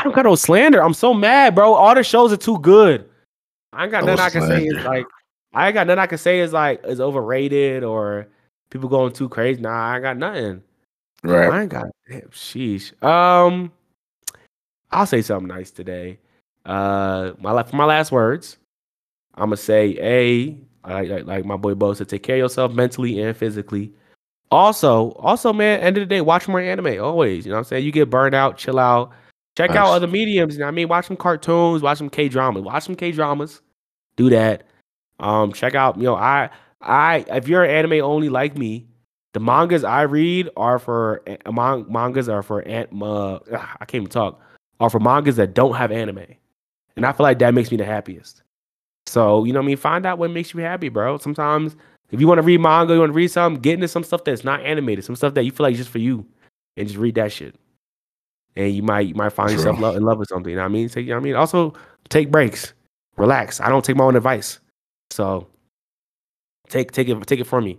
don't 0.02 0.14
got 0.14 0.24
no 0.24 0.34
slander. 0.34 0.82
I'm 0.82 0.94
so 0.94 1.14
mad, 1.14 1.54
bro. 1.54 1.74
All 1.74 1.94
the 1.94 2.02
shows 2.02 2.32
are 2.32 2.36
too 2.36 2.58
good. 2.58 3.08
I 3.72 3.84
ain't 3.84 3.92
got 3.92 4.04
No 4.04 4.14
nothing 4.14 4.24
I 4.24 4.30
can 4.30 4.48
say. 4.48 4.66
Is 4.66 4.84
like, 4.84 5.06
I 5.52 5.66
ain't 5.66 5.74
got 5.74 5.86
nothing 5.86 6.00
I 6.00 6.06
can 6.06 6.18
say 6.18 6.40
is 6.40 6.52
like 6.52 6.82
is 6.84 7.00
overrated 7.00 7.84
or 7.84 8.26
people 8.70 8.88
going 8.88 9.12
too 9.12 9.28
crazy. 9.28 9.60
Nah, 9.60 9.70
I 9.70 9.94
ain't 9.94 10.02
got 10.02 10.16
nothing. 10.16 10.62
Right. 11.22 11.50
I 11.50 11.62
ain't 11.62 11.70
got 11.70 11.86
damn 12.08 12.22
sheesh. 12.30 13.02
Um, 13.02 13.72
I'll 14.90 15.06
say 15.06 15.22
something 15.22 15.48
nice 15.48 15.70
today. 15.70 16.18
Uh, 16.66 17.32
my 17.38 17.62
for 17.62 17.76
my 17.76 17.84
last 17.84 18.12
words, 18.12 18.58
I'm 19.34 19.46
gonna 19.46 19.56
say 19.56 19.96
a 20.00 20.56
like 20.86 21.08
like, 21.08 21.26
like 21.26 21.44
my 21.44 21.56
boy 21.56 21.74
Bo 21.74 21.94
said, 21.94 22.08
take 22.08 22.22
care 22.22 22.36
of 22.36 22.40
yourself 22.40 22.72
mentally 22.72 23.20
and 23.20 23.36
physically. 23.36 23.92
Also, 24.50 25.12
also, 25.12 25.52
man, 25.52 25.80
end 25.80 25.96
of 25.96 26.02
the 26.02 26.06
day, 26.06 26.20
watch 26.20 26.46
more 26.46 26.60
anime. 26.60 27.02
Always, 27.02 27.44
you 27.44 27.50
know 27.50 27.56
what 27.56 27.60
I'm 27.60 27.64
saying. 27.64 27.84
You 27.84 27.92
get 27.92 28.10
burned 28.10 28.34
out, 28.34 28.56
chill 28.56 28.78
out. 28.78 29.10
Check 29.56 29.70
out 29.70 29.88
other 29.88 30.06
mediums. 30.06 30.54
You 30.54 30.60
know 30.60 30.66
what 30.66 30.72
I 30.72 30.74
mean? 30.74 30.88
Watch 30.88 31.06
some 31.06 31.16
cartoons, 31.16 31.82
watch 31.82 31.98
some 31.98 32.10
K 32.10 32.28
dramas, 32.28 32.62
watch 32.62 32.84
some 32.84 32.96
K 32.96 33.12
dramas. 33.12 33.60
Do 34.16 34.30
that. 34.30 34.64
Um, 35.20 35.52
check 35.52 35.74
out, 35.74 35.96
you 35.96 36.04
know, 36.04 36.16
I 36.16 36.50
I 36.80 37.24
if 37.28 37.48
you're 37.48 37.64
an 37.64 37.70
anime 37.70 38.04
only 38.04 38.28
like 38.28 38.56
me, 38.56 38.86
the 39.32 39.40
mangas 39.40 39.82
I 39.84 40.02
read 40.02 40.48
are 40.56 40.78
for 40.78 41.22
uh, 41.26 41.52
man- 41.52 41.86
mangas 41.88 42.28
are 42.28 42.42
for 42.42 42.60
an, 42.60 42.86
uh, 43.02 43.38
I 43.80 43.84
can't 43.84 44.02
even 44.02 44.08
talk. 44.08 44.40
Are 44.80 44.90
for 44.90 45.00
mangas 45.00 45.36
that 45.36 45.54
don't 45.54 45.74
have 45.74 45.90
anime, 45.90 46.26
and 46.96 47.04
I 47.06 47.12
feel 47.12 47.24
like 47.24 47.38
that 47.40 47.54
makes 47.54 47.70
me 47.70 47.76
the 47.76 47.84
happiest. 47.84 48.43
So 49.06 49.44
you 49.44 49.52
know 49.52 49.60
what 49.60 49.64
I 49.64 49.66
mean. 49.68 49.76
Find 49.76 50.06
out 50.06 50.18
what 50.18 50.30
makes 50.30 50.54
you 50.54 50.60
happy, 50.60 50.88
bro. 50.88 51.18
Sometimes 51.18 51.76
if 52.10 52.20
you 52.20 52.28
want 52.28 52.38
to 52.38 52.42
read 52.42 52.60
manga, 52.60 52.94
you 52.94 53.00
want 53.00 53.10
to 53.10 53.14
read 53.16 53.28
something, 53.30 53.60
get 53.60 53.74
into 53.74 53.88
some 53.88 54.04
stuff 54.04 54.24
that's 54.24 54.44
not 54.44 54.60
animated, 54.60 55.04
some 55.04 55.16
stuff 55.16 55.34
that 55.34 55.44
you 55.44 55.50
feel 55.50 55.64
like 55.64 55.72
is 55.72 55.78
just 55.78 55.90
for 55.90 55.98
you, 55.98 56.24
and 56.76 56.86
just 56.86 56.98
read 56.98 57.14
that 57.16 57.32
shit. 57.32 57.54
And 58.56 58.72
you 58.72 58.82
might 58.82 59.08
you 59.08 59.14
might 59.14 59.32
find 59.32 59.50
True. 59.50 59.58
yourself 59.58 59.80
lo- 59.80 59.96
in 59.96 60.04
love 60.04 60.18
with 60.18 60.28
something. 60.28 60.50
You 60.50 60.56
know 60.56 60.62
what 60.62 60.68
I 60.68 60.72
mean? 60.72 60.88
Take, 60.88 61.04
you 61.06 61.10
know 61.10 61.16
what 61.16 61.22
I 61.22 61.24
mean? 61.24 61.34
Also 61.34 61.74
take 62.08 62.30
breaks, 62.30 62.72
relax. 63.16 63.60
I 63.60 63.68
don't 63.68 63.84
take 63.84 63.96
my 63.96 64.04
own 64.04 64.16
advice, 64.16 64.60
so 65.10 65.48
take 66.68 66.92
take 66.92 67.08
it 67.08 67.26
take 67.26 67.40
it 67.40 67.46
from 67.46 67.64
me. 67.64 67.78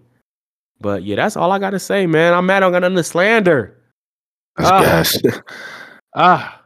But 0.81 1.03
yeah, 1.03 1.15
that's 1.15 1.37
all 1.37 1.51
I 1.51 1.59
gotta 1.59 1.79
say, 1.79 2.05
man. 2.05 2.33
I'm 2.33 2.45
mad 2.45 2.57
I 2.57 2.59
don't 2.61 2.71
got 2.73 2.79
nothing 2.79 2.97
to 2.97 3.03
slander. 3.03 3.77
Ah. 4.57 4.81
gas. 4.81 5.17
Ah, 6.17 6.63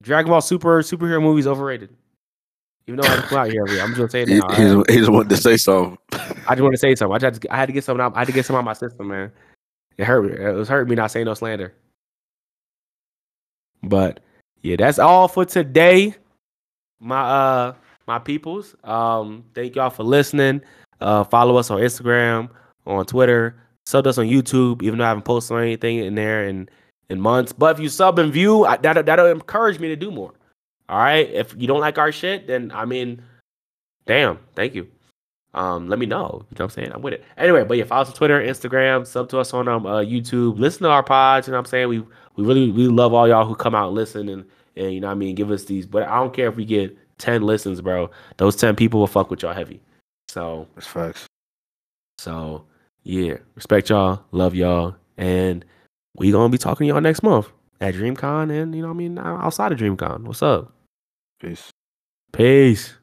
Dragon 0.00 0.30
Ball 0.30 0.40
Super 0.40 0.80
superhero 0.80 1.20
movies 1.20 1.48
overrated. 1.48 1.90
Even 2.88 3.00
though 3.00 3.06
I 3.08 3.16
just 3.16 3.28
come 3.28 3.38
out 3.38 3.50
here 3.50 3.62
I'm 3.62 3.94
just 3.94 3.96
gonna 3.98 4.10
say 4.10 4.22
it 4.22 4.28
He- 4.28 4.38
now. 4.38 4.48
he's, 4.54 4.74
right? 4.74 4.90
he's 4.90 5.10
wanting 5.10 5.28
to 5.28 5.36
say 5.36 5.56
something. 5.58 5.98
I 6.12 6.54
just 6.54 6.62
want 6.62 6.72
to 6.72 6.78
say 6.78 6.94
something. 6.94 7.14
I, 7.14 7.18
just, 7.18 7.46
I 7.50 7.56
had 7.56 7.66
to 7.66 7.72
get 7.72 7.84
something 7.84 8.02
out. 8.02 8.16
I 8.16 8.20
had 8.20 8.26
to 8.28 8.32
get 8.32 8.46
something 8.46 8.56
out 8.56 8.60
of 8.60 8.64
my 8.64 8.72
system, 8.72 9.08
man. 9.08 9.30
It 9.98 10.04
hurt 10.04 10.22
me. 10.22 10.32
It 10.32 10.54
was 10.54 10.68
hurting 10.68 10.88
me 10.88 10.96
not 10.96 11.10
saying 11.10 11.26
no 11.26 11.34
slander. 11.34 11.74
But 13.82 14.20
yeah, 14.62 14.76
that's 14.76 14.98
all 14.98 15.28
for 15.28 15.44
today. 15.44 16.14
My 16.98 17.20
uh 17.20 17.74
my 18.06 18.18
peoples. 18.18 18.74
Um, 18.82 19.44
thank 19.54 19.76
y'all 19.76 19.90
for 19.90 20.02
listening. 20.02 20.62
Uh 21.00 21.24
follow 21.24 21.56
us 21.56 21.70
on 21.70 21.80
Instagram, 21.80 22.48
on 22.86 23.04
Twitter, 23.04 23.54
Sub 23.88 24.06
us 24.06 24.18
on 24.18 24.26
YouTube, 24.26 24.82
even 24.82 24.98
though 24.98 25.06
I 25.06 25.08
haven't 25.08 25.24
posted 25.24 25.56
on 25.56 25.62
anything 25.62 25.96
in 25.96 26.14
there 26.14 26.46
in 26.46 26.68
in 27.08 27.18
months. 27.18 27.54
But 27.54 27.74
if 27.74 27.82
you 27.82 27.88
sub 27.88 28.18
and 28.18 28.30
view, 28.30 28.66
I, 28.66 28.76
that'll 28.76 29.02
that'll 29.02 29.28
encourage 29.28 29.78
me 29.78 29.88
to 29.88 29.96
do 29.96 30.10
more. 30.10 30.34
All 30.88 30.98
right. 30.98 31.28
If 31.30 31.54
you 31.56 31.66
don't 31.66 31.80
like 31.80 31.98
our 31.98 32.12
shit, 32.12 32.46
then 32.46 32.70
I 32.72 32.84
mean, 32.84 33.22
damn, 34.06 34.38
thank 34.54 34.74
you. 34.74 34.88
Um, 35.54 35.88
let 35.88 35.98
me 35.98 36.06
know. 36.06 36.18
You 36.26 36.28
know 36.28 36.44
what 36.48 36.60
I'm 36.60 36.70
saying? 36.70 36.92
I'm 36.92 37.02
with 37.02 37.14
it. 37.14 37.24
Anyway, 37.36 37.64
but 37.64 37.76
yeah, 37.76 37.84
follow 37.84 38.02
us 38.02 38.08
on 38.08 38.14
Twitter, 38.14 38.40
Instagram, 38.40 39.06
sub 39.06 39.28
to 39.30 39.38
us 39.38 39.54
on 39.54 39.66
um 39.66 39.86
uh, 39.86 40.00
YouTube, 40.00 40.58
listen 40.58 40.82
to 40.82 40.90
our 40.90 41.02
pods, 41.02 41.46
you 41.46 41.52
know 41.52 41.58
what 41.58 41.66
I'm 41.66 41.70
saying? 41.70 41.88
We 41.88 42.00
we 42.36 42.44
really 42.44 42.70
we 42.70 42.86
love 42.88 43.14
all 43.14 43.26
y'all 43.26 43.46
who 43.46 43.54
come 43.54 43.74
out 43.74 43.88
and 43.88 43.96
listen 43.96 44.28
and 44.28 44.44
and 44.76 44.92
you 44.92 45.00
know 45.00 45.08
what 45.08 45.12
I 45.14 45.16
mean, 45.16 45.34
give 45.34 45.50
us 45.50 45.64
these. 45.64 45.86
But 45.86 46.04
I 46.04 46.16
don't 46.16 46.34
care 46.34 46.48
if 46.48 46.56
we 46.56 46.64
get 46.64 46.96
10 47.18 47.42
listens, 47.42 47.80
bro. 47.80 48.10
Those 48.36 48.56
10 48.56 48.76
people 48.76 49.00
will 49.00 49.06
fuck 49.06 49.30
with 49.30 49.42
y'all 49.42 49.54
heavy. 49.54 49.80
So 50.28 50.68
That's 50.74 50.86
facts. 50.86 51.26
so 52.18 52.64
yeah, 53.02 53.38
respect 53.54 53.88
y'all, 53.88 54.22
love 54.32 54.54
y'all, 54.54 54.94
and 55.16 55.64
we 56.16 56.30
gonna 56.30 56.50
be 56.50 56.58
talking 56.58 56.86
to 56.86 56.92
y'all 56.92 57.00
next 57.00 57.22
month 57.22 57.50
at 57.80 57.94
DreamCon 57.94 58.50
and 58.50 58.74
you 58.74 58.82
know 58.82 58.88
what 58.88 58.94
I 58.94 58.98
mean 58.98 59.18
outside 59.18 59.72
of 59.72 59.78
DreamCon. 59.78 60.24
What's 60.24 60.42
up? 60.42 60.72
Peace. 61.40 61.70
Peace. 62.32 62.97